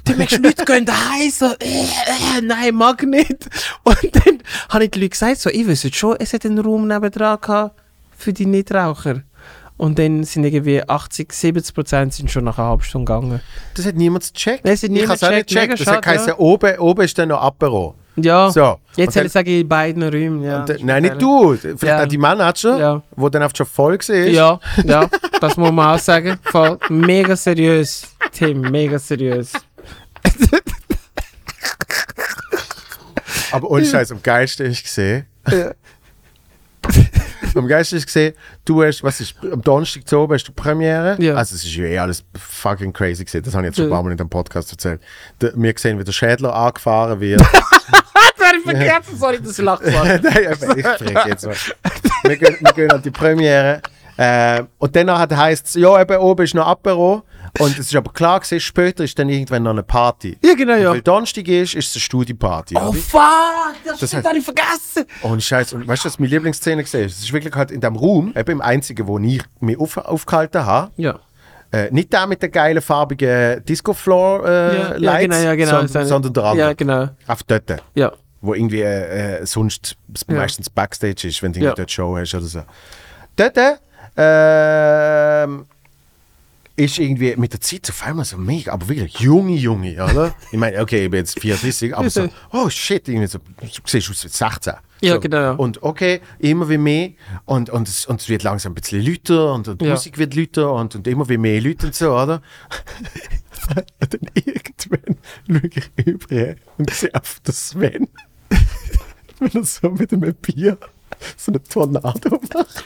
die 0.07 0.15
merkst, 0.15 0.39
Leute 0.39 0.65
gehen 0.65 0.87
heim, 0.89 1.31
so, 1.31 1.47
äh, 1.47 1.83
äh, 2.39 2.41
nein, 2.43 2.75
mag 2.75 3.03
nicht. 3.03 3.49
Und 3.83 3.99
dann 4.13 4.43
habe 4.69 4.85
ich 4.85 4.91
den 4.93 5.03
Leuten 5.03 5.11
gesagt, 5.11 5.41
so, 5.41 5.51
ich 5.51 5.67
wüsste 5.67 5.93
schon, 5.93 6.17
es 6.19 6.33
hat 6.33 6.47
einen 6.47 6.61
Raum 6.61 6.87
nebendran 6.87 7.41
gehabt 7.41 7.81
für 8.17 8.33
die 8.33 8.47
Nichtraucher. 8.47 9.23
Und 9.77 9.99
dann 9.99 10.25
sind 10.25 10.45
irgendwie 10.45 10.83
80, 10.89 11.33
70 11.33 11.75
Prozent 11.75 12.15
sind 12.15 12.31
schon 12.31 12.45
nach 12.45 12.59
einer 12.59 12.69
halben 12.69 12.83
Stunde 12.83 13.13
gegangen. 13.13 13.41
Das 13.75 13.85
hat 13.85 13.95
niemand 13.95 14.33
gecheckt. 14.33 14.65
Es 14.65 14.83
hat 14.83 14.85
ich 14.85 14.91
niemand 14.91 15.09
habe 15.09 15.17
es 15.17 15.23
auch 15.23 15.31
nicht 15.31 15.49
gecheckt. 15.49 15.81
Das 15.81 15.87
hat 15.87 16.03
geheißen, 16.03 16.33
oben, 16.35 16.79
oben 16.79 17.03
ist 17.03 17.19
dann 17.19 17.29
noch 17.29 17.43
Apero. 17.43 17.95
Ja, 18.17 18.51
So. 18.51 18.79
jetzt 18.97 19.09
Und 19.09 19.15
hätte 19.17 19.27
ich 19.27 19.33
sagen, 19.33 19.49
in 19.49 19.69
beiden 19.69 20.03
Räumen. 20.03 20.43
Ja, 20.43 20.65
äh, 20.65 20.79
nein, 20.83 21.03
nicht 21.03 21.21
du. 21.21 21.55
Vielleicht 21.55 21.83
Ja. 21.83 22.03
auch 22.03 22.07
die 22.09 22.17
Manager, 22.19 22.79
Ja. 22.79 23.03
wo 23.15 23.29
dann 23.29 23.43
oft 23.43 23.57
schon 23.57 23.67
voll 23.67 23.99
war. 23.99 24.17
Ja, 24.17 24.59
ja, 24.85 25.09
das 25.41 25.57
muss 25.57 25.71
man 25.71 25.95
auch 25.95 25.99
sagen. 25.99 26.39
Voll, 26.45 26.79
mega 26.89 27.37
seriös, 27.37 28.09
Tim, 28.33 28.61
mega 28.63 28.99
seriös. 28.99 29.53
Aber 33.53 33.71
ohne 33.71 33.85
Scheiß, 33.85 34.13
am 34.13 34.23
geilsten 34.23 34.67
ist 34.67 34.83
gesehen. 34.83 35.27
Am 37.57 37.69
ist 37.69 38.07
gesehen, 38.07 38.35
du 38.65 38.83
hast, 38.83 39.03
was 39.03 39.21
ist, 39.21 39.35
am 39.51 39.63
Donnerstag 39.63 40.07
zu 40.07 40.19
oben 40.19 40.35
hast 40.35 40.45
du 40.45 40.53
Premiere. 40.53 41.17
Ja. 41.21 41.35
Also 41.35 41.55
es 41.55 41.65
ist 41.65 41.75
ja 41.75 41.85
eh 41.85 41.99
alles 41.99 42.25
fucking 42.39 42.93
crazy 42.93 43.25
gesehen. 43.25 43.43
Das 43.43 43.55
habe 43.55 43.65
ich 43.65 43.69
jetzt 43.69 43.77
schon 43.77 43.87
ein 43.87 43.91
paar 43.91 44.03
Mal 44.03 44.13
in 44.13 44.17
dem 44.17 44.29
Podcast 44.29 44.71
erzählt. 44.73 45.01
Der, 45.41 45.53
wir 45.55 45.75
sehen, 45.77 45.99
wie 45.99 46.05
der 46.05 46.13
Schädler 46.13 46.55
angefahren 46.55 47.21
wird. 47.21 47.43
Das 48.39 48.49
habe 48.49 48.59
ich 48.59 48.65
vergessen, 48.65 49.19
sorry, 49.19 49.41
das 49.43 49.59
lacht 49.59 49.83
Nein, 49.87 50.23
aber 50.23 50.77
ich 50.77 50.87
frage 51.13 51.31
jetzt 51.31 51.47
mal. 51.47 51.57
Wir 52.25 52.37
gehen, 52.37 52.57
wir 52.61 52.73
gehen 52.73 52.91
an 52.93 53.03
die 53.03 53.11
Premiere. 53.11 53.81
Äh, 54.17 54.63
und 54.79 54.95
dann 54.95 55.11
heisst 55.37 55.67
es, 55.67 55.75
ja, 55.75 56.01
eben 56.01 56.17
oben 56.19 56.45
ist 56.45 56.55
noch 56.55 56.67
Apero. 56.67 57.23
Und 57.59 57.79
es 57.79 57.87
ist 57.87 57.97
aber 57.97 58.13
klar 58.13 58.41
gewesen, 58.41 58.61
später 58.61 59.05
ist 59.05 59.19
dann 59.19 59.29
irgendwann 59.29 59.63
noch 59.63 59.71
eine 59.73 59.83
Party. 59.83 60.37
Ja, 60.45 60.55
genau, 60.55 60.75
ja. 60.75 60.91
Weil 60.93 61.03
Donnerstag 61.03 61.49
ist, 61.49 61.75
ist 61.75 61.89
es 61.89 61.95
eine 61.97 62.01
Studieparty. 62.01 62.77
Oh 62.77 62.89
oder? 62.89 62.93
fuck, 62.95 63.23
das, 63.85 64.01
Das 64.01 64.15
habe 64.15 64.39
ich 64.39 64.45
vergessen. 64.45 65.05
Und 65.23 65.43
Scheiß, 65.43 65.73
und 65.73 65.87
weißt 65.87 66.05
du, 66.05 66.09
was 66.09 66.19
meine 66.19 66.31
Lieblingsszene 66.31 66.83
gesehen 66.83 67.07
ist? 67.07 67.19
Es 67.19 67.25
ist 67.25 67.33
wirklich 67.33 67.55
halt 67.55 67.71
in 67.71 67.81
dem 67.81 67.97
Raum, 67.97 68.33
eben 68.37 68.51
im 68.53 68.61
einzigen, 68.61 69.07
wo 69.07 69.19
ich 69.19 69.43
mich 69.61 69.79
auf, 69.79 69.97
aufgehalten 69.97 70.65
habe. 70.65 70.91
Ja. 70.97 71.19
Äh, 71.73 71.91
nicht 71.91 72.13
der 72.13 72.27
mit 72.27 72.41
der 72.43 72.49
geilen 72.49 72.81
farbigen 72.81 73.65
Disco-Floor 73.65 74.47
äh, 74.49 75.01
Ja, 75.03 75.19
genau, 75.19 75.37
ja, 75.37 75.55
genau. 75.55 75.81
sondern, 75.87 76.07
sondern 76.07 76.33
der 76.33 76.45
andere. 76.45 76.67
Ja, 76.69 76.73
genau. 76.75 77.09
Auf 77.27 77.43
dort. 77.43 77.83
Ja. 77.95 78.13
Wo 78.41 78.55
irgendwie 78.55 78.83
äh, 78.83 79.41
äh, 79.41 79.47
sonst 79.47 79.97
meistens 80.29 80.71
Backstage 80.71 81.27
ist, 81.29 81.43
wenn 81.43 81.53
du 81.53 81.61
Ja. 81.61 81.75
dort 81.75 81.91
Show 81.91 82.17
hast 82.17 82.35
oder 82.35 82.45
so. 82.45 82.63
Dort 83.35 83.59
ähm, 84.19 85.67
ist 86.77 86.99
irgendwie 86.99 87.35
mit 87.37 87.53
der 87.53 87.61
Zeit 87.61 87.89
auf 87.89 88.03
einmal 88.05 88.25
so 88.25 88.37
mega, 88.37 88.73
aber 88.73 88.89
wirklich 88.89 89.19
junge, 89.19 89.55
junge, 89.55 89.95
oder? 89.95 90.35
ich 90.53 90.59
meine, 90.59 90.81
okay, 90.81 91.07
ich 91.07 91.11
bin 91.11 91.19
jetzt 91.19 91.41
34, 91.41 91.97
aber 91.97 92.11
so, 92.11 92.29
oh 92.53 92.69
shit, 92.69 93.09
irgendwie 93.09 93.27
so, 93.27 93.39
du 93.39 93.67
siehst 93.87 94.11
aus 94.11 94.25
wie 94.25 94.29
16. 94.29 94.75
Ja, 95.01 95.15
so. 95.15 95.21
genau, 95.21 95.37
ja. 95.37 95.51
Und 95.53 95.83
okay, 95.83 96.21
immer 96.39 96.69
wie 96.69 96.79
mehr 96.79 97.11
und, 97.47 97.71
und, 97.71 97.89
es, 97.89 98.07
und 98.07 98.21
es 98.21 98.29
wird 98.29 98.43
langsam 98.43 98.73
ein 98.73 98.75
bisschen 98.75 99.03
lauter 99.05 99.55
und, 99.55 99.69
und 99.69 99.81
die 99.81 99.87
Ja. 99.87 99.93
Musik 99.93 100.19
wird 100.19 100.35
lauter 100.35 100.73
und, 100.75 100.95
und 100.95 101.07
immer 101.07 101.29
wie 101.29 101.39
mehr 101.39 101.61
Leute 101.61 101.87
und 101.87 101.95
so, 101.95 102.13
oder? 102.13 102.43
und 104.01 104.15
dann 104.15 104.31
irgendwann 104.35 105.17
schaue 105.49 105.71
ich 105.97 106.07
über 106.07 106.55
und 106.79 106.91
sehe 106.91 107.15
auf 107.15 107.41
den 107.41 107.55
Sven, 107.55 108.09
wenn 109.39 109.51
er 109.51 109.65
so 109.65 109.91
mit 109.91 110.13
einem 110.13 110.35
Bier 110.35 110.79
so 111.37 111.53
eine 111.53 111.63
Tornado 111.63 112.41
macht. 112.55 112.85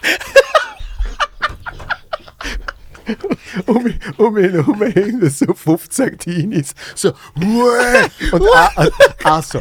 Um 3.66 3.82
mich 3.82 3.97
um 4.16 4.37
ihn 4.39 4.51
herum 4.51 4.82
hängen 4.82 5.31
so 5.31 5.53
15 5.55 6.19
Teenies. 6.19 6.74
So, 6.95 7.12
und 7.35 8.47
er, 8.55 8.73
er, 8.77 8.91
er 9.24 9.43
so. 9.43 9.61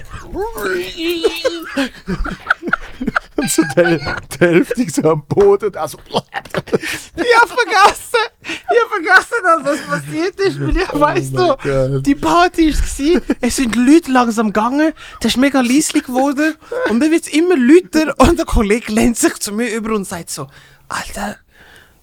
und 3.36 3.50
so 3.50 3.62
die, 3.76 4.00
die 4.00 4.40
Hälfte 4.40 4.90
so 4.90 5.10
am 5.10 5.26
Boden 5.26 5.76
und 5.76 5.90
so. 5.90 5.98
Ich 6.10 7.36
habe 7.36 7.48
vergessen, 7.48 8.26
ich 8.44 8.80
habe 8.80 8.90
vergessen, 8.90 9.38
dass 9.44 9.64
was 9.66 9.82
passiert 10.02 10.40
ist. 10.40 10.60
Weil 10.60 10.78
ich, 10.78 10.94
weißt 10.94 11.34
du, 11.34 11.48
Gott. 11.48 12.06
die 12.06 12.16
Party 12.16 12.74
war, 12.74 13.22
es 13.42 13.56
sind 13.56 13.76
Leute 13.76 14.12
langsam 14.12 14.48
gegangen, 14.48 14.94
das 15.22 15.34
ist 15.34 15.38
mega 15.38 15.62
leislich 15.62 16.04
geworden 16.04 16.56
und 16.90 17.00
dann 17.00 17.12
wird 17.12 17.24
es 17.24 17.34
immer 17.34 17.56
lauter 17.56 18.14
und 18.18 18.38
der 18.38 18.46
Kollege 18.46 18.92
lehnt 18.92 19.18
sich 19.18 19.36
zu 19.36 19.54
mir 19.54 19.74
über 19.74 19.96
und 19.96 20.06
sagt 20.06 20.30
so, 20.30 20.48
Alter, 20.88 21.38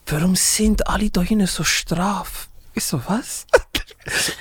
warum 0.07 0.37
sind 0.37 0.87
alle 0.87 1.11
da 1.11 1.20
hinten 1.20 1.47
so 1.47 1.65
straff? 1.65 2.49
Ich 2.74 2.85
so, 2.85 3.01
was? 3.07 3.47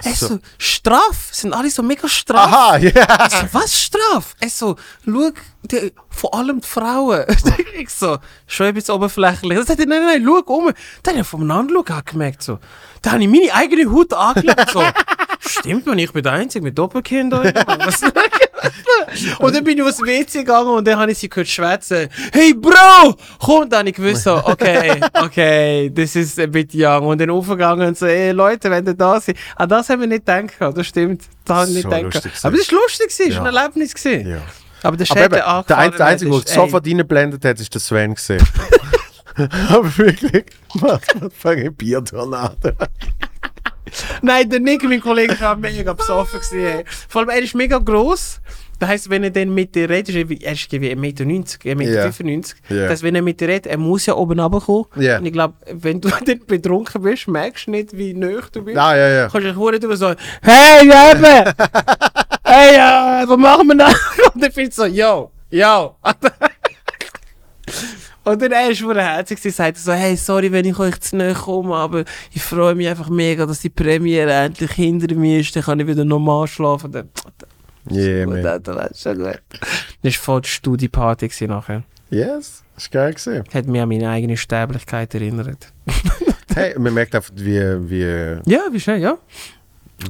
Er 0.03 0.13
so, 0.13 0.37
straff? 0.59 1.29
Sind 1.31 1.51
alle 1.53 1.71
so 1.71 1.81
mega 1.81 2.07
straff? 2.07 2.53
Aha, 2.53 2.77
ja. 2.77 3.25
Ich 3.25 3.33
so, 3.33 3.47
was 3.51 3.81
Straf? 3.81 4.35
Er 4.39 4.49
so, 4.49 4.75
schau, 5.03 5.31
die, 5.63 5.91
vor 6.09 6.35
allem 6.35 6.61
die 6.61 6.67
Frauen. 6.67 7.25
ich 7.79 7.89
so, 7.89 8.19
schon 8.45 8.67
ein 8.67 8.75
bisschen 8.75 8.93
oberflächlich. 8.93 9.57
Dann 9.57 9.65
sagt 9.65 9.79
er, 9.79 9.87
nein, 9.87 10.05
nein, 10.05 10.23
nein, 10.23 10.43
schau 10.45 10.53
um. 10.53 10.71
Dann 11.01 11.13
habe 11.15 11.21
ich 11.21 11.27
vom 11.27 11.49
Anschauen 11.49 12.01
gemerkt, 12.05 12.43
so. 12.43 12.59
Da 13.01 13.13
habe 13.13 13.23
ich 13.23 13.29
meine 13.29 13.53
eigene 13.53 13.91
Haut 13.91 14.13
angelegt, 14.13 14.69
so. 14.71 14.83
Stimmt 15.39 15.87
man, 15.87 15.97
ich 15.97 16.13
bin 16.13 16.23
der 16.23 16.33
Einzige 16.33 16.63
mit 16.63 16.77
Doppelkind 16.77 17.33
Und 19.39 19.55
dann 19.55 19.63
bin 19.63 19.77
ich 19.77 19.83
aufs 19.83 20.01
WC 20.01 20.39
gegangen 20.39 20.69
und 20.69 20.87
dann 20.87 20.97
habe 20.99 21.11
ich 21.11 21.17
sie 21.17 21.29
gehört 21.29 21.47
schwätzen. 21.47 22.09
Hey 22.31 22.53
Bro! 22.53 23.15
Komm, 23.39 23.69
dann 23.69 23.79
habe 23.79 23.89
ich 23.89 23.95
gewusst, 23.95 24.23
so, 24.23 24.35
okay, 24.45 24.99
okay, 25.21 25.91
das 25.93 26.15
ist 26.15 26.39
ein 26.39 26.51
bisschen 26.51 26.81
young. 26.83 27.07
Und 27.07 27.21
dann 27.21 27.29
aufgegangen 27.29 27.87
und 27.87 27.97
so, 27.97 28.05
ey 28.05 28.31
Leute, 28.31 28.69
wenn 28.69 28.85
ihr 28.85 28.93
da 28.93 29.19
seid. 29.19 29.37
An 29.55 29.69
das 29.69 29.89
haben 29.89 30.01
wir 30.01 30.07
nicht 30.07 30.25
gedacht, 30.25 30.77
das 30.77 30.87
stimmt. 30.87 31.23
Da 31.45 31.55
habe 31.55 31.69
ich 31.69 31.75
nicht 31.75 31.89
gedacht. 31.89 32.31
Aber 32.43 32.57
das 32.57 32.71
war 32.71 32.79
lustig, 32.81 33.07
das 33.07 33.19
war 33.19 33.25
ein 33.47 33.53
Ja. 33.53 33.61
Erlebnis. 33.61 33.93
Gewesen. 33.93 34.29
ja. 34.29 34.37
Aber 34.83 34.97
der 34.97 35.09
eben, 35.09 35.29
der, 35.31 35.63
der 35.63 36.05
Einzige, 36.05 36.29
der 36.31 36.41
sofort 36.53 36.85
reingeblendet 36.85 37.43
hat, 37.43 37.59
ist 37.59 37.73
der 37.73 37.81
Sven 37.81 38.13
gesehen. 38.13 38.45
Aber 39.69 39.97
wirklich, 39.97 40.45
was 40.75 41.01
fange 41.35 41.65
ich 41.69 41.75
Biertornado. 41.75 42.71
Nein, 44.21 44.49
der 44.49 44.59
Nick, 44.59 44.83
mein 44.83 45.01
Kollege, 45.01 45.39
war 45.39 45.55
mega 45.55 45.93
besoffen. 45.93 46.39
Gewesen. 46.39 46.83
Vor 47.07 47.21
allem, 47.21 47.29
er 47.29 47.39
ist 47.41 47.55
mega 47.55 47.77
gross. 47.77 48.39
Das 48.79 48.89
heisst, 48.89 49.09
wenn 49.09 49.23
er 49.23 49.31
dann 49.31 49.53
mit 49.53 49.75
dir 49.75 49.89
redet, 49.89 50.15
er 50.15 50.29
er 50.41 50.53
ist 50.53 50.71
irgendwie 50.73 50.93
1,90 50.93 50.95
Meter, 50.95 51.23
1,95 51.23 51.75
Meter. 51.75 51.91
Ja. 51.91 52.11
95. 52.11 52.57
Ja. 52.69 52.75
Das 52.75 52.89
heisst, 52.91 53.03
wenn 53.03 53.15
er 53.15 53.21
mit 53.21 53.39
dir 53.39 53.47
redet, 53.47 53.67
er 53.67 53.77
muss 53.77 54.05
ja 54.05 54.15
oben 54.15 54.39
runterkommen. 54.39 54.85
Ja. 54.97 55.17
Und 55.17 55.25
ich 55.25 55.33
glaube, 55.33 55.53
wenn 55.71 56.01
du 56.01 56.09
dann 56.25 56.39
betrunken 56.45 57.01
bist, 57.01 57.27
merkst 57.27 57.67
du 57.67 57.71
nicht, 57.71 57.97
wie 57.97 58.13
nöch 58.13 58.49
du 58.49 58.63
bist. 58.63 58.77
Ah, 58.77 58.95
ja, 58.95 59.09
ja. 59.09 59.29
Kannst 59.29 59.47
du 59.47 59.71
dich 59.71 59.79
drüber 59.79 59.97
sagen, 59.97 60.19
hey, 60.41 60.83
Jäbe! 60.83 61.53
hey, 62.43 62.75
ja, 62.75 63.23
was 63.25 63.37
machen 63.37 63.67
wir 63.67 63.77
da? 63.77 63.87
Und 64.33 64.43
dann 64.43 64.51
findest 64.51 64.77
du 64.79 64.83
so, 64.83 64.87
yo, 64.87 65.31
yo. 65.49 65.95
Und 68.25 68.41
dann 68.41 68.51
er 68.51 68.71
ist 68.71 68.81
hure 68.81 69.03
herzig, 69.03 69.37
sie 69.37 69.51
sagt 69.51 69.77
so, 69.77 69.93
hey, 69.93 70.17
sorry, 70.17 70.51
wenn 70.51 70.65
ich 70.65 70.79
euch 70.79 70.99
zu 70.99 71.15
nahe 71.15 71.35
komme, 71.35 71.75
aber 71.75 72.05
ich 72.33 72.41
freue 72.41 72.73
mich 72.73 72.87
einfach 72.87 73.07
mega, 73.07 73.45
dass 73.45 73.59
die 73.59 73.69
Premiere 73.69 74.33
endlich 74.33 74.71
hinter 74.71 75.13
mir 75.13 75.41
ist, 75.41 75.55
dann 75.55 75.61
kann 75.61 75.79
ich 75.79 75.85
wieder 75.85 76.03
normal 76.03 76.47
schlafen. 76.47 76.91
Dann, 76.91 77.09
Yeah, 77.91 78.25
gut, 78.25 78.33
man. 78.35 78.45
Alter, 78.45 78.75
das 78.75 78.91
ist 78.91 79.01
schon 79.03 79.17
gut. 79.17 79.41
Das 80.01 80.13
war 80.15 80.21
voll 80.23 80.41
die 80.41 80.49
Studieparty 80.49 81.27
gewesen 81.27 81.47
nachher. 81.49 81.83
Yes, 82.09 82.63
ist 82.77 82.91
geil 82.91 83.13
gesehen. 83.13 83.43
Hat 83.53 83.65
mich 83.67 83.81
an 83.81 83.89
meine 83.89 84.09
eigene 84.09 84.37
Sterblichkeit 84.37 85.13
erinnert. 85.13 85.71
Hey, 86.55 86.73
man 86.79 86.93
merkt 86.93 87.13
einfach, 87.13 87.33
wie, 87.35 87.59
wie, 87.89 88.39
Ja, 88.49 88.61
wie 88.71 88.79
schön, 88.79 89.01
ja. 89.01 89.17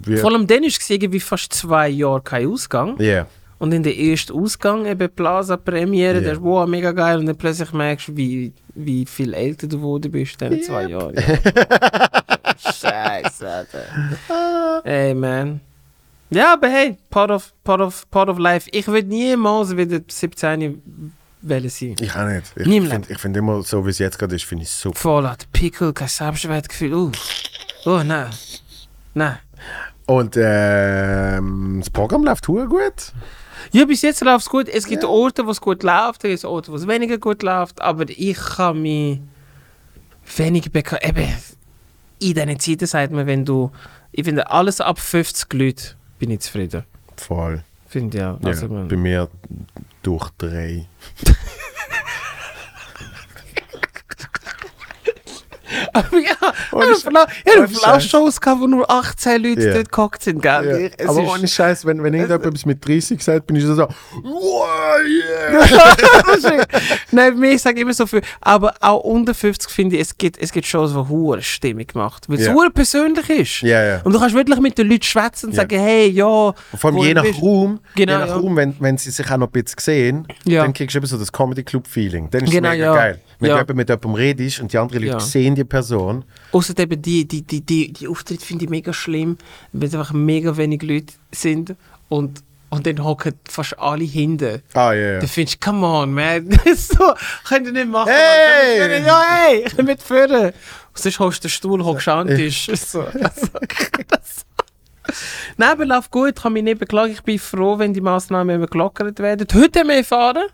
wie 0.06 0.16
Vor 0.18 0.32
allem 0.32 0.46
dann 0.46 0.62
war 0.62 0.68
es 0.68 0.90
wie 0.90 1.20
fast 1.20 1.52
zwei 1.54 1.90
Jahre 1.90 2.22
kein 2.22 2.48
Ausgang. 2.48 3.00
yeah. 3.00 3.26
Und 3.58 3.74
in 3.74 3.82
der 3.82 3.98
ersten 3.98 4.34
Ausgang, 4.40 4.86
eben 4.86 5.10
Plaza 5.10 5.58
Premiere, 5.58 6.16
Ja. 6.18 6.22
der 6.22 6.34
ist 6.34 6.44
wow, 6.44 6.68
mega 6.68 6.92
geil. 6.92 7.18
Und 7.18 7.26
dann 7.26 7.36
plötzlich 7.36 7.74
merkst 7.74 8.10
du, 8.10 8.18
wie, 8.18 8.54
wie 8.76 9.08
viel 9.08 9.34
älter 9.34 9.66
du 9.66 9.78
geworden 9.78 10.12
bist 10.12 10.40
in 10.44 10.52
diesen 10.52 10.64
zwei 10.66 10.84
Jahren. 10.88 11.16
Ja. 11.16 11.24
Scheiße, 12.74 13.50
Alter. 13.50 14.82
Ey, 14.84 15.16
man. 15.16 15.62
Ja, 16.30 16.54
aber 16.54 16.70
hey, 16.70 16.98
part 17.10 17.32
of, 17.32 17.54
part 17.64 17.82
of, 17.82 18.10
part 18.10 18.30
of 18.30 18.38
life. 18.40 18.70
Ich 18.72 18.88
würde 18.88 19.08
niemals 19.08 19.76
wieder 19.78 20.02
17 20.08 20.82
wollen 21.42 21.70
sein. 21.70 21.96
Ich 22.00 22.16
auch 22.16 22.26
nicht. 22.26 22.52
Ich 22.56 22.66
Nie 22.66 22.78
im 22.78 22.90
finde 22.90 23.16
find 23.16 23.38
immer 23.38 23.62
so, 23.62 23.86
wie 23.86 23.92
es 23.92 24.00
jetzt 24.00 24.18
gerade 24.18 24.36
ist, 24.36 24.46
finde 24.46 24.64
ich 24.64 24.70
super. 24.72 24.98
Voll 24.98 25.28
hat 25.28 25.52
Pickel, 25.52 25.94
kein 25.94 26.08
Selbstwertgefühl. 26.08 26.94
Uh. 26.94 27.12
Oh, 27.86 28.02
nein. 28.04 28.30
Nein. 29.14 29.38
Und 30.08 30.36
ähm, 30.38 31.78
das 31.80 31.90
Programm 31.90 32.24
läuft 32.24 32.48
hure 32.48 32.68
gut. 32.68 33.14
Ja, 33.72 33.86
bis 33.86 34.02
jetzt 34.02 34.24
läuft 34.24 34.46
es 34.46 34.50
gut. 34.50 34.70
Es 34.70 34.86
gibt 34.86 35.04
Orte, 35.04 35.46
wo 35.46 35.52
es 35.52 35.62
gut 35.62 35.84
läuft, 35.84 36.24
es 36.26 36.42
gibt 36.42 36.46
Orte, 36.46 36.72
wo 36.72 36.76
es 36.76 36.88
weniger 36.88 37.18
gut 37.18 37.44
läuft, 37.44 37.82
aber 37.82 38.06
ich 38.10 38.38
kann 38.38 38.82
mich 38.82 39.20
weniger 40.36 40.70
bekommen. 40.70 41.02
Eben, 41.04 41.34
in 42.20 42.34
diesen 42.34 42.60
Zeiten 42.60 42.86
sagt 42.86 43.12
man, 43.12 43.28
wenn 43.28 43.46
du, 43.46 43.72
ich 44.12 44.26
finde, 44.26 44.50
alles 44.50 44.82
ab 44.82 45.00
50 45.00 45.54
Leute 45.54 45.96
bin 46.20 46.32
ich 46.32 46.40
zufrieden. 46.42 46.84
Voll. 47.18 47.64
Finde 47.88 48.18
ja. 48.18 48.38
Ja, 48.42 48.48
Also, 48.50 48.68
man, 48.68 48.88
bei 48.88 48.96
mir 48.98 49.30
durch 50.04 50.30
drei. 50.38 50.86
aber 51.30 51.34
ja, 51.34 51.34
Ohne 51.34 51.34
ich 51.34 51.36
Sch- 51.36 51.42
habe 51.42 51.44
ja, 54.96 55.04
ohne 55.06 55.34
ich 55.34 55.42
habe 55.42 55.72
auch 55.72 55.84
Scheiß. 57.82 58.06
Shows 58.06 58.40
gehabt, 58.42 58.62
wo 58.62 58.68
nur 58.68 58.90
18 58.90 59.42
Leute 59.44 59.68
Ja. 59.68 59.74
dort 59.74 59.92
gehockt 59.92 60.24
sind, 60.24 60.42
gell? 60.42 60.92
Ja. 61.00 61.04
Es 61.04 61.10
Aber 61.10 61.32
ohne 61.34 61.48
Scheiß, 61.48 61.86
wenn, 61.86 62.04
wenn 62.04 62.14
irgendjemand 62.14 62.46
etwas 62.46 62.66
mit 62.66 62.86
30 62.88 63.22
sagt, 63.22 63.48
bin 63.48 63.56
ich 63.56 63.64
so 63.64 63.74
so, 63.76 63.88
wow, 64.24 64.68
yeah! 65.06 66.66
Nein, 67.12 67.38
mir 67.40 67.58
sage 67.60 67.82
immer 67.82 67.94
so 67.94 68.06
viel. 68.06 68.22
Aber 68.42 68.74
auch 68.80 69.02
unter 69.02 69.34
50 69.34 69.70
finde 69.72 69.96
ich, 69.96 70.02
es 70.04 70.18
gibt, 70.18 70.38
es 70.42 70.52
gibt 70.52 70.66
Shows, 70.68 70.92
die 70.92 70.98
hure 71.10 71.42
Stimmung 71.42 71.88
macht. 71.94 72.30
Weil 72.30 72.40
es 72.40 72.46
Ja. 72.48 72.54
hure 72.54 72.70
persönlich 72.72 73.30
ist. 73.30 73.62
Ja, 73.62 73.84
ja. 73.84 74.02
Und 74.04 74.14
du 74.14 74.20
kannst 74.20 74.36
wirklich 74.36 74.60
mit 74.60 74.78
den 74.78 74.90
Leuten 74.90 75.04
schwätzen 75.04 75.48
und 75.48 75.56
Ja. 75.56 75.62
sagen, 75.62 75.80
hey, 75.80 76.08
ja. 76.10 76.26
Und 76.26 76.56
vor 76.78 76.92
allem 76.92 77.00
je 77.00 77.14
nach 77.14 77.24
bist. 77.24 77.42
Raum, 77.42 77.80
Genau, 77.96 78.14
je 78.14 78.20
nach 78.20 78.28
ja. 78.28 78.36
Raum 78.36 78.56
wenn, 78.56 78.76
wenn 78.80 78.98
sie 78.98 79.12
sich 79.12 79.30
auch 79.32 79.38
noch 79.38 79.48
ein 79.48 79.52
bisschen 79.64 79.80
sehen, 79.80 80.28
Ja. 80.46 80.64
dann 80.64 80.74
kriegst 80.74 80.94
du 80.96 81.00
eben 81.00 81.08
so 81.08 81.18
das 81.18 81.32
Comedy-Club-Feeling. 81.32 82.30
Dann 82.32 82.44
ist 82.44 82.52
Genau, 82.52 82.70
es 82.70 82.74
mega 82.76 82.86
ja. 82.86 82.96
geil. 82.96 83.22
Wenn 83.40 83.50
Ja. 83.50 83.64
du 83.64 83.74
mit 83.74 83.90
jemandem 83.90 84.14
redest 84.14 84.60
und 84.62 84.72
die 84.72 84.78
anderen 84.78 85.02
Leute 85.04 85.14
Ja. 85.16 85.20
sehen 85.20 85.56
die 85.56 85.64
Person, 85.64 86.24
Außer 86.52 86.78
eben 86.80 87.02
die, 87.02 87.28
die, 87.28 87.42
die, 87.42 87.62
die, 87.62 87.92
die 87.94 88.08
Auftritte 88.08 88.46
finde 88.46 88.66
ich 88.66 88.70
mega 88.70 88.94
schlimm, 88.94 89.38
wenn 89.74 89.88
es 89.90 89.94
einfach 89.96 90.14
mega 90.14 90.56
wenig 90.58 90.82
Leute 90.84 91.14
sind 91.34 91.76
und, 92.10 92.44
und 92.70 92.86
dann 92.88 93.04
hocken 93.04 93.34
fast 93.48 93.78
alle 93.80 94.04
hinten. 94.06 94.62
ah 94.74 94.94
ja, 94.94 95.12
ja. 95.14 95.20
Dann 95.20 95.28
findest 95.28 95.64
du, 95.64 95.70
come 95.70 95.86
on, 95.86 96.14
man. 96.14 96.50
so, 96.76 97.14
könnt 97.48 97.68
ihr 97.68 97.74
nicht 97.74 97.90
machen. 97.90 98.12
Hey! 98.14 98.88
Mit. 99.00 99.06
Ja, 99.08 99.22
hey, 99.28 99.64
ich 99.68 99.76
bin 99.76 99.86
mit 99.86 100.02
vorne. 100.02 100.48
Und 100.48 100.54
sonst 101.02 101.20
holst 101.20 101.44
du 101.44 101.48
den 101.48 101.52
Stuhl, 101.52 101.84
hockst 101.84 102.08
an 102.08 102.28
den 102.28 102.38
Tisch. 102.38 102.70
So, 102.74 103.02
also, 103.02 103.48
das- 104.10 104.46
Nein, 105.58 105.70
aber 105.70 105.86
läuft 105.86 106.10
gut, 106.12 106.30
ich 106.36 106.42
kann 106.42 106.54
mich 106.54 106.64
nicht 106.64 106.80
beklagen. 106.80 107.12
Ich 107.12 107.22
bin 107.22 107.38
froh, 107.38 107.78
wenn 107.78 107.94
die 107.94 108.02
Massnahmen 108.02 108.56
immer 108.56 108.68
gelockert 108.68 109.20
werden. 109.20 109.46
Heute 109.54 109.80
haben 109.82 109.88
wir 109.90 109.98
erfahren, 109.98 110.46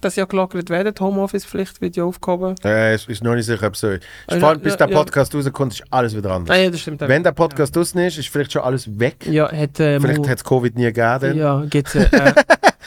dass 0.00 0.16
ja 0.16 0.24
gelockert 0.24 0.70
werden. 0.70 0.94
Die 0.94 1.00
Homeoffice-Pflicht 1.02 1.80
wird 1.80 1.96
ja 1.96 2.04
aufgehoben. 2.04 2.54
Äh, 2.64 2.94
es 2.94 3.06
ist 3.06 3.22
noch 3.22 3.34
nicht 3.34 3.46
sicher, 3.46 3.66
ob 3.66 3.74
es 3.74 3.80
so 3.80 3.88
ist. 3.88 4.04
Ja, 4.30 4.38
Vor 4.38 4.48
allem, 4.50 4.60
bis 4.60 4.72
ja, 4.72 4.76
der 4.78 4.88
ja. 4.90 4.96
Podcast 4.96 5.34
rauskommt, 5.34 5.72
ist 5.74 5.84
alles 5.90 6.16
wieder 6.16 6.30
anders. 6.32 6.56
Ah, 6.56 6.60
ja, 6.60 6.70
das 6.70 6.80
stimmt. 6.80 7.00
Wenn 7.00 7.22
der 7.22 7.32
Podcast 7.32 7.74
draußen 7.76 8.00
ist, 8.00 8.18
ist 8.18 8.28
vielleicht 8.28 8.52
schon 8.52 8.62
alles 8.62 8.98
weg. 8.98 9.26
ja, 9.26 9.44
hat, 9.50 9.80
äh, 9.80 10.00
Vielleicht 10.00 10.28
hat 10.28 10.38
es 10.38 10.44
Covid 10.44 10.76
nie 10.76 10.92
gegeben. 10.92 11.36
Ja, 11.36 11.62
gibt 11.68 11.94
es 11.94 12.12
äh, 12.12 12.34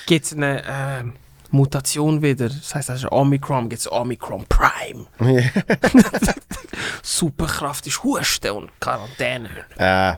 gibt's 0.05 0.33
eine 0.33 0.61
äh, 0.63 1.03
Mutation 1.51 2.21
wieder. 2.23 2.49
Das 2.49 2.73
heißt, 2.73 2.89
also 2.89 3.09
Omicron 3.11 3.69
gibt 3.69 3.81
es 3.81 3.91
Omicron 3.91 4.45
Prime. 4.49 5.05
Ja. 5.19 5.43
Superkraft 7.01 7.85
ist 7.87 8.03
Husten 8.03 8.51
und 8.51 8.71
Quarantäne. 8.79 9.49
äh, 9.77 10.13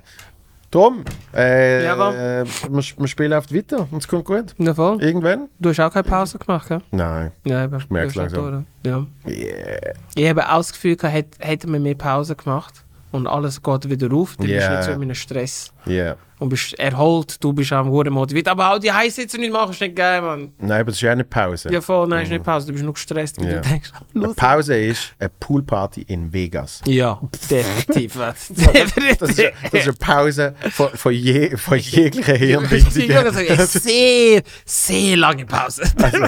Tom, 0.75 1.05
äh, 1.33 1.85
Ja, 1.85 1.97
wir, 1.97 2.83
wir 2.97 3.07
spielen 3.07 3.31
oft 3.31 3.55
weiter 3.55 3.87
und 3.89 3.99
es 3.99 4.07
kommt 4.09 4.25
gut. 4.25 4.53
Ja, 4.57 4.73
voll. 4.73 5.01
Irgendwann? 5.01 5.47
Du 5.57 5.69
hast 5.69 5.79
auch 5.79 5.89
keine 5.89 6.03
Pause 6.03 6.37
gemacht, 6.37 6.67
gell? 6.67 6.81
Nein. 6.91 7.31
Ja. 7.45 7.63
Ich 7.77 7.89
merk's 7.89 8.15
langsam. 8.15 8.65
Ja. 8.85 9.05
Yeah. 9.25 9.93
Ich 10.15 10.27
habe 10.27 10.45
auch 10.49 10.57
das 10.57 10.73
Gefühl, 10.73 10.97
gehabt, 10.97 11.15
hätt- 11.15 11.37
hätten 11.39 11.71
wir 11.71 11.79
mehr 11.79 11.95
Pause 11.95 12.35
gemacht 12.35 12.83
und 13.13 13.25
alles 13.25 13.63
geht 13.63 13.89
wieder 13.89 14.13
auf, 14.13 14.35
dann 14.35 14.47
bist 14.47 14.59
Ja. 14.63 14.69
du 14.69 14.75
nicht 14.75 14.83
so 14.85 14.91
in 14.91 15.01
einem 15.03 15.15
Stress. 15.15 15.71
Yeah. 15.87 16.17
Und 16.37 16.49
bist 16.49 16.77
erholt, 16.77 17.41
du 17.41 17.53
bist 17.53 17.71
am 17.71 17.87
Huren 17.89 18.11
motiviert. 18.11 18.49
Aber 18.49 18.73
auch 18.73 18.79
die 18.79 18.91
Heißsitze 18.91 19.37
nicht 19.37 19.53
machen, 19.53 19.71
ist 19.71 19.79
nicht 19.79 19.95
geil, 19.95 20.21
Mann. 20.21 20.51
Nein, 20.59 20.81
aber 20.81 20.85
das 20.85 20.95
ist 20.95 21.01
ja 21.01 21.13
eine 21.13 21.23
Pause. 21.23 21.71
Ja, 21.71 21.79
voll, 21.79 22.07
nein, 22.09 22.23
ist 22.23 22.29
nicht 22.29 22.43
Pause, 22.43 22.67
du 22.67 22.73
bist 22.73 22.83
nur 22.83 22.93
gestresst, 22.93 23.39
weil 23.39 23.53
Ja. 23.53 23.61
du 23.61 23.69
denkst, 23.69 23.91
Eine. 24.13 24.27
Pause 24.33 24.77
ist 24.77 25.13
eine 25.17 25.29
Poolparty 25.39 26.01
in 26.01 26.33
Vegas. 26.33 26.81
Ja, 26.85 27.21
definitiv. 27.49 28.15
Das 28.17 28.49
ist, 28.49 29.21
das 29.21 29.29
ist 29.73 29.83
eine 29.87 29.93
Pause 29.93 30.55
von, 30.71 30.89
von, 30.89 31.13
je, 31.13 31.55
von 31.55 31.77
jeglicher 31.77 32.35
Ich 32.35 32.41
würde 32.41 32.67
Hirnwindung. 32.67 33.31
sagen, 33.33 33.49
eine 33.51 33.65
sehr, 33.67 34.41
sehr 34.65 35.15
lange 35.17 35.45
Pause. 35.45 35.83
Also, 36.01 36.19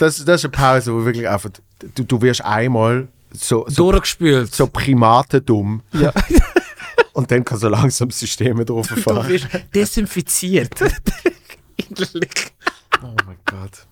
das, 0.00 0.24
das 0.24 0.40
ist 0.40 0.44
eine 0.44 0.50
Pause, 0.50 0.92
wo 0.92 1.04
wirklich 1.04 1.28
einfach, 1.28 1.50
du, 1.94 2.02
du 2.02 2.20
wirst 2.20 2.44
einmal 2.44 3.06
so, 3.32 3.64
so, 3.68 3.92
Durchgespült. 3.92 4.52
so 4.52 4.66
primatendumm 4.66 5.82
Ja. 5.92 6.12
und 7.16 7.30
dann 7.30 7.44
kann 7.44 7.58
so 7.58 7.68
langsam 7.68 8.08
das 8.08 8.18
System 8.18 8.64
drauf 8.64 8.88
Du 8.88 8.96
fahren. 9.00 9.26
wirst 9.28 9.48
desinfiziert. 9.74 10.74
Innerlich. 11.76 12.52
Oh 13.02 13.14
mein 13.26 13.38
Gott. 13.44 13.86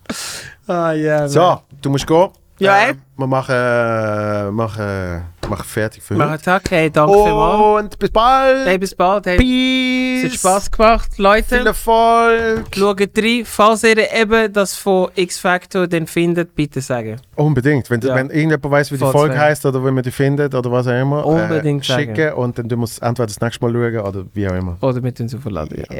Ah, 0.67 0.91
ja. 0.93 1.27
So, 1.27 1.61
du 1.81 1.89
musst 1.89 2.05
gehen. 2.07 2.29
Ja, 2.57 2.77
Äh, 2.77 2.87
ey. 2.91 2.93
wir 3.17 3.27
machen, 3.27 3.53
äh, 3.53 4.49
machen, 4.49 5.23
machen 5.49 5.63
fertig 5.65 6.01
für 6.01 6.13
Mach 6.13 6.23
heute. 6.31 6.33
einen 6.33 6.41
Tag, 6.41 6.71
hey, 6.71 6.89
danke 6.89 7.13
vielmals. 7.13 7.83
Und 7.83 7.99
bis 7.99 8.09
bald. 8.11 8.65
Hey, 8.65 8.77
bis 8.77 8.95
bald. 8.95 9.25
Hey, 9.25 9.35
es 9.35 10.23
hat 10.23 10.31
Peace. 10.31 10.39
Spaß 10.39 10.71
gemacht, 10.71 11.09
Viel 11.15 11.25
Leute. 11.25 11.65
Erfolg. 11.65 12.63
Schaut 12.73 13.01
rein. 13.01 13.41
Falls 13.43 13.83
ihr 13.83 13.97
eben 14.13 14.53
das 14.53 14.73
von 14.77 15.09
X-Factor 15.15 15.85
dann 15.87 16.07
findet, 16.07 16.55
bitte 16.55 16.79
sagen. 16.79 17.17
Unbedingt. 17.35 17.89
Wenn, 17.89 17.99
Ja. 17.99 18.15
wenn 18.15 18.29
irgendjemand 18.29 18.71
weiß, 18.71 18.89
wie 18.91 18.95
die 18.95 18.99
Voll 19.03 19.11
Folge 19.11 19.35
zwei. 19.35 19.41
heißt 19.41 19.65
oder 19.65 19.83
wie 19.85 19.91
man 19.91 20.03
die 20.03 20.11
findet 20.11 20.55
oder 20.55 20.71
was 20.71 20.87
auch 20.87 20.91
immer, 21.01 21.25
Unbedingt 21.25 21.83
äh, 21.83 21.87
sagen. 21.87 22.15
schicken 22.15 22.33
und 22.35 22.57
dann 22.57 22.69
du 22.69 22.77
musst 22.77 23.01
entweder 23.01 23.27
das 23.27 23.41
nächste 23.41 23.65
Mal 23.65 23.73
schauen 23.73 23.99
oder 24.07 24.25
wie 24.33 24.47
auch 24.47 24.53
immer. 24.55 24.77
Oder 24.79 25.01
mit 25.01 25.19
uns 25.19 25.35
aufladen. 25.35 25.83
Ja. 25.89 25.99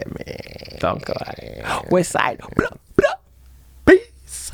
Danke. 0.79 1.13
Westside. 1.89 2.37
Bla. 2.55 2.69
Peace. 3.83 4.53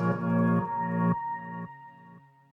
Thank 0.00 0.29